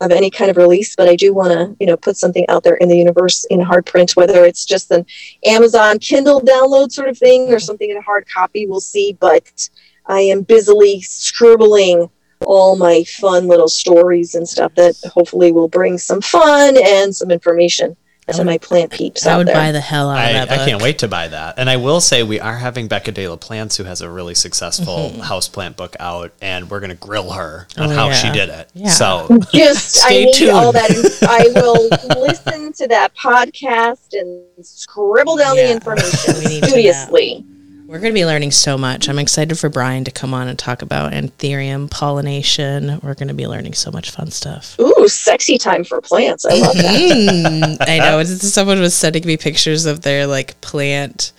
of 0.00 0.10
any 0.10 0.30
kind 0.30 0.50
of 0.50 0.56
release, 0.56 0.96
but 0.96 1.08
I 1.08 1.16
do 1.16 1.34
want 1.34 1.52
to, 1.52 1.76
you 1.80 1.86
know, 1.86 1.96
put 1.96 2.16
something 2.16 2.48
out 2.48 2.64
there 2.64 2.76
in 2.76 2.88
the 2.88 2.96
universe 2.96 3.44
in 3.44 3.60
hard 3.60 3.86
print, 3.86 4.16
whether 4.16 4.44
it's 4.44 4.64
just 4.64 4.90
an 4.90 5.04
Amazon 5.44 5.98
Kindle 5.98 6.40
download 6.40 6.92
sort 6.92 7.08
of 7.08 7.18
thing 7.18 7.52
or 7.52 7.58
something 7.58 7.90
in 7.90 7.96
a 7.96 8.02
hard 8.02 8.26
copy. 8.32 8.66
We'll 8.66 8.80
see. 8.80 9.16
But 9.20 9.68
I 10.06 10.20
am 10.20 10.42
busily 10.42 11.00
scribbling 11.00 12.10
all 12.46 12.76
my 12.76 13.04
fun 13.04 13.48
little 13.48 13.68
stories 13.68 14.34
and 14.34 14.48
stuff 14.48 14.74
that 14.76 14.96
hopefully 15.12 15.52
will 15.52 15.68
bring 15.68 15.98
some 15.98 16.20
fun 16.20 16.76
and 16.82 17.14
some 17.14 17.30
information 17.30 17.96
to 18.36 18.44
my 18.44 18.58
plant 18.58 18.92
peeps 18.92 19.26
I 19.26 19.32
out 19.32 19.38
would 19.38 19.48
there. 19.48 19.54
buy 19.54 19.72
the 19.72 19.80
hell 19.80 20.10
out 20.10 20.18
I, 20.18 20.28
of 20.30 20.32
that 20.34 20.48
book. 20.48 20.58
I 20.60 20.70
can't 20.70 20.82
wait 20.82 20.98
to 21.00 21.08
buy 21.08 21.28
that. 21.28 21.54
And 21.58 21.68
I 21.70 21.76
will 21.76 22.00
say 22.00 22.22
we 22.22 22.38
are 22.40 22.56
having 22.58 22.88
Becca 22.88 23.12
De 23.12 23.26
La 23.28 23.36
Plants, 23.36 23.76
who 23.76 23.84
has 23.84 24.00
a 24.00 24.08
really 24.10 24.34
successful 24.34 25.10
Mm-hmm. 25.10 25.20
houseplant 25.22 25.76
book 25.76 25.96
out, 26.00 26.32
and 26.40 26.70
we're 26.70 26.80
going 26.80 26.90
to 26.90 26.96
grill 26.96 27.30
her 27.32 27.66
on 27.76 27.90
Oh, 27.90 27.94
how 27.94 28.08
yeah. 28.08 28.14
she 28.14 28.30
did 28.30 28.48
it. 28.48 28.68
Yeah. 28.74 28.88
So 28.90 29.28
just 29.52 29.94
Stay 29.96 30.22
I 30.22 30.24
need 30.26 30.34
tuned. 30.34 30.50
all 30.52 30.72
that. 30.72 30.90
I 31.22 31.48
will 31.60 31.88
listen 32.20 32.72
to 32.74 32.88
that 32.88 33.14
podcast 33.16 34.12
and 34.12 34.42
scribble 34.64 35.36
down 35.36 35.56
Yeah. 35.56 35.66
the 35.68 35.72
information 35.72 36.34
We 36.38 36.46
need 36.46 36.60
to 36.62 36.68
studiously. 36.68 37.46
We're 37.88 38.00
going 38.00 38.12
to 38.12 38.20
be 38.20 38.26
learning 38.26 38.50
so 38.50 38.76
much. 38.76 39.08
I'm 39.08 39.18
excited 39.18 39.58
for 39.58 39.70
Brian 39.70 40.04
to 40.04 40.10
come 40.10 40.34
on 40.34 40.46
and 40.46 40.58
talk 40.58 40.82
about 40.82 41.14
anthurium 41.14 41.90
pollination. 41.90 43.00
We're 43.02 43.14
going 43.14 43.28
to 43.28 43.34
be 43.34 43.46
learning 43.46 43.72
so 43.72 43.90
much 43.90 44.10
fun 44.10 44.30
stuff. 44.30 44.78
Ooh, 44.78 45.08
sexy 45.08 45.56
time 45.56 45.84
for 45.84 46.02
plants. 46.02 46.44
I 46.44 46.52
love 46.60 46.74
that. 46.76 47.78
I 47.88 47.98
know. 47.98 48.22
Someone 48.24 48.78
was 48.78 48.92
sending 48.92 49.24
me 49.26 49.38
pictures 49.38 49.86
of 49.86 50.02
their 50.02 50.26
like 50.26 50.60
plant. 50.60 51.32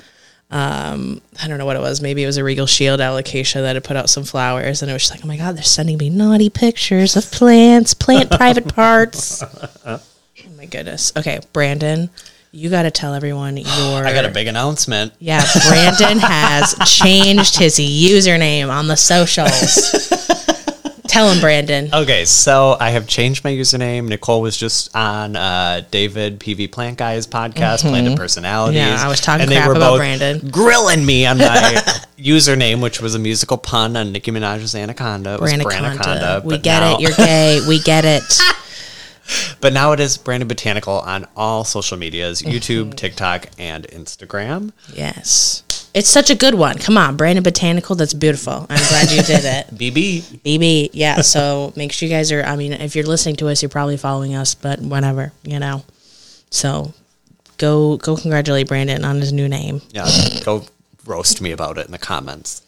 Um, 0.50 1.22
I 1.40 1.48
don't 1.48 1.60
know 1.60 1.68
what 1.68 1.76
it 1.76 1.82
was. 1.82 2.02
Maybe 2.02 2.24
it 2.24 2.26
was 2.26 2.38
a 2.38 2.44
Regal 2.44 2.66
Shield 2.66 3.00
Alocasia 3.00 3.62
that 3.62 3.76
had 3.76 3.84
put 3.84 3.96
out 3.96 4.10
some 4.10 4.24
flowers, 4.24 4.82
and 4.82 4.90
it 4.90 4.94
was 4.94 5.04
just 5.04 5.12
like, 5.12 5.24
oh 5.24 5.28
my 5.28 5.38
god, 5.38 5.56
they're 5.56 5.62
sending 5.62 6.00
me 6.00 6.10
naughty 6.10 6.50
pictures 6.50 7.16
of 7.16 7.30
plants, 7.32 7.94
plant 7.94 8.32
private 8.32 8.74
parts. 8.74 9.44
Oh 9.86 10.02
my 10.58 10.66
goodness. 10.66 11.14
Okay, 11.16 11.40
Brandon, 11.54 12.10
you 12.52 12.70
got 12.70 12.84
to 12.84 12.92
tell 12.92 13.14
everyone 13.14 13.58
your. 13.58 13.68
I 13.68 14.14
got 14.14 14.26
a 14.26 14.30
big 14.32 14.48
announcement. 14.48 15.14
Yeah, 15.20 15.46
Brandon 15.68 16.18
has 16.22 16.76
changed 16.86 17.58
his 17.58 17.78
username 17.80 18.70
on 18.70 18.88
the 18.88 18.96
socials. 18.98 20.16
Tell 21.10 21.32
him, 21.32 21.40
Brandon. 21.42 21.90
Okay, 21.92 22.24
so 22.24 22.78
I 22.80 22.92
have 22.92 23.08
changed 23.08 23.44
my 23.44 23.50
username. 23.50 24.08
Nicole 24.10 24.42
was 24.42 24.56
just 24.56 24.96
on 24.96 25.36
uh, 25.36 25.82
David 25.90 26.40
PV 26.40 26.72
Plant 26.72 27.00
Guy's 27.00 27.26
podcast, 27.26 27.82
Planted 27.82 28.16
Personalities. 28.16 28.80
Mm-hmm. 28.80 28.96
Yeah, 28.96 29.04
I 29.04 29.08
was 29.08 29.20
talking 29.20 29.42
and 29.42 29.52
they 29.52 29.56
crap 29.56 29.70
were 29.70 29.74
about 29.74 29.90
both 29.94 29.98
Brandon. 29.98 30.50
grilling 30.52 31.04
me 31.04 31.26
on 31.26 31.40
my 31.40 31.46
username, 32.20 32.80
which 32.80 33.02
was 33.02 33.16
a 33.16 33.20
musical 33.20 33.58
pun 33.58 33.98
on 33.98 34.12
Nicki 34.12 34.30
Minaj's 34.30 34.76
Anaconda. 34.76 35.34
It 35.34 35.42
was 35.42 35.52
Branaconda. 35.52 35.98
Branaconda. 35.98 36.44
We 36.44 36.58
get 36.60 36.80
now- 36.82 36.94
it. 36.94 37.02
You're 37.02 37.12
gay. 37.14 37.60
We 37.68 37.80
get 37.82 38.06
it. 38.06 38.24
But 39.62 39.74
now 39.74 39.92
it 39.92 40.00
is 40.00 40.18
Brandon 40.18 40.48
Botanical 40.48 41.00
on 41.00 41.28
all 41.36 41.64
social 41.64 41.98
medias 41.98 42.42
Mm-hmm. 42.42 42.52
YouTube, 42.56 42.96
TikTok, 42.96 43.48
and 43.58 43.86
Instagram. 43.88 44.72
Yes. 44.94 45.64
It's 45.94 46.08
such 46.10 46.30
a 46.30 46.36
good 46.36 46.54
one. 46.56 46.78
Come 46.78 46.98
on, 46.98 47.18
Brandon 47.18 47.44
Botanical. 47.44 47.96
That's 47.96 48.14
beautiful. 48.14 48.68
I'm 48.70 48.88
glad 48.90 49.12
you 49.12 49.22
did 49.24 49.44
it. 49.44 49.68
BB. 49.76 50.22
BB. 50.46 50.90
Yeah. 50.94 51.22
So 51.22 51.74
make 51.76 51.92
sure 51.92 52.08
you 52.08 52.14
guys 52.14 52.32
are, 52.32 52.44
I 52.44 52.56
mean, 52.56 52.74
if 52.74 52.96
you're 52.96 53.06
listening 53.06 53.36
to 53.38 53.48
us, 53.50 53.62
you're 53.62 53.70
probably 53.70 53.98
following 53.98 54.36
us, 54.36 54.54
but 54.56 54.80
whatever, 54.80 55.34
you 55.44 55.60
know. 55.60 55.84
So 56.52 56.94
go 57.58 57.98
go 57.98 58.16
congratulate 58.16 58.68
Brandon 58.68 59.04
on 59.04 59.18
his 59.20 59.34
new 59.34 59.48
name. 59.50 59.82
Yeah, 59.92 60.08
go 60.46 60.64
roast 61.06 61.42
me 61.42 61.52
about 61.52 61.78
it 61.78 61.86
in 61.88 61.92
the 61.92 61.98
comments. 61.98 62.62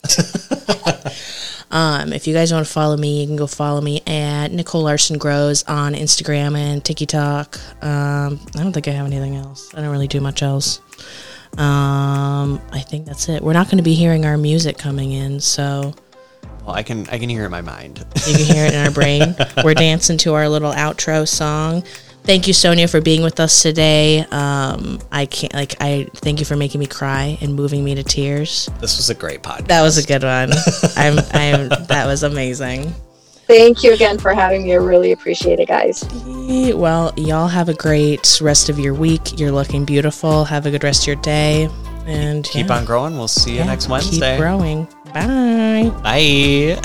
Um, 1.71 2.11
if 2.13 2.27
you 2.27 2.33
guys 2.33 2.51
want 2.51 2.65
to 2.67 2.71
follow 2.71 2.97
me, 2.97 3.21
you 3.21 3.27
can 3.27 3.37
go 3.37 3.47
follow 3.47 3.79
me 3.81 4.01
at 4.05 4.49
Nicole 4.51 4.83
Larson 4.83 5.17
Grows 5.17 5.63
on 5.63 5.93
Instagram 5.93 6.57
and 6.57 6.83
TikTok. 6.83 7.57
Um, 7.83 8.39
I 8.55 8.61
don't 8.63 8.73
think 8.73 8.87
I 8.87 8.91
have 8.91 9.05
anything 9.05 9.35
else. 9.37 9.73
I 9.73 9.81
don't 9.81 9.89
really 9.89 10.07
do 10.07 10.19
much 10.19 10.43
else. 10.43 10.81
Um, 11.57 12.61
I 12.71 12.79
think 12.79 13.05
that's 13.05 13.27
it. 13.29 13.41
We're 13.41 13.53
not 13.53 13.67
going 13.67 13.77
to 13.77 13.83
be 13.83 13.93
hearing 13.93 14.25
our 14.25 14.37
music 14.37 14.77
coming 14.77 15.11
in, 15.11 15.39
so 15.39 15.93
Well, 16.65 16.75
I 16.75 16.83
can 16.83 17.07
I 17.09 17.17
can 17.19 17.29
hear 17.29 17.43
it 17.43 17.45
in 17.45 17.51
my 17.51 17.61
mind. 17.61 18.05
you 18.27 18.35
can 18.35 18.45
hear 18.45 18.65
it 18.65 18.73
in 18.73 18.85
our 18.85 18.91
brain. 18.91 19.35
We're 19.63 19.73
dancing 19.73 20.17
to 20.19 20.33
our 20.33 20.47
little 20.49 20.71
outro 20.71 21.27
song. 21.27 21.83
Thank 22.23 22.47
you, 22.47 22.53
Sonia, 22.53 22.87
for 22.87 23.01
being 23.01 23.23
with 23.23 23.39
us 23.39 23.61
today. 23.61 24.19
Um, 24.31 24.99
I 25.11 25.25
can't 25.25 25.53
like 25.53 25.75
I 25.81 26.07
thank 26.15 26.39
you 26.39 26.45
for 26.45 26.55
making 26.55 26.79
me 26.79 26.85
cry 26.85 27.37
and 27.41 27.55
moving 27.55 27.83
me 27.83 27.95
to 27.95 28.03
tears. 28.03 28.69
This 28.79 28.97
was 28.97 29.09
a 29.09 29.15
great 29.15 29.41
podcast. 29.41 29.67
That 29.67 29.81
was 29.81 29.97
a 29.97 30.05
good 30.05 30.23
one. 30.23 30.51
I'm 30.95 31.19
I'm 31.33 31.69
that 31.87 32.05
was 32.05 32.23
amazing. 32.23 32.93
Thank 33.47 33.83
you 33.83 33.93
again 33.93 34.17
for 34.17 34.33
having 34.33 34.63
me. 34.63 34.73
I 34.73 34.77
really 34.77 35.11
appreciate 35.11 35.59
it, 35.59 35.67
guys. 35.67 36.05
Well, 36.73 37.11
y'all 37.17 37.49
have 37.49 37.67
a 37.67 37.73
great 37.73 38.39
rest 38.39 38.69
of 38.69 38.79
your 38.79 38.93
week. 38.93 39.39
You're 39.39 39.51
looking 39.51 39.83
beautiful. 39.83 40.45
Have 40.45 40.65
a 40.65 40.71
good 40.71 40.83
rest 40.83 41.03
of 41.03 41.07
your 41.07 41.15
day. 41.17 41.67
And 42.05 42.45
Keep 42.45 42.67
yeah, 42.67 42.77
on 42.77 42.85
growing. 42.85 43.17
We'll 43.17 43.27
see 43.27 43.51
you 43.51 43.57
yeah, 43.57 43.65
next 43.65 43.89
Wednesday. 43.89 44.37
Keep 44.37 44.39
growing. 44.39 44.85
Bye. 45.13 45.91
Bye. 46.01 46.79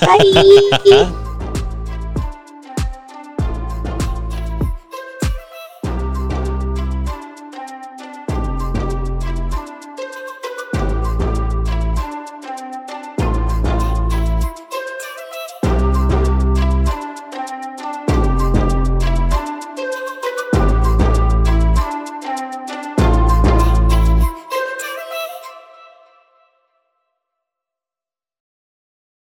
Bye. 0.00 1.24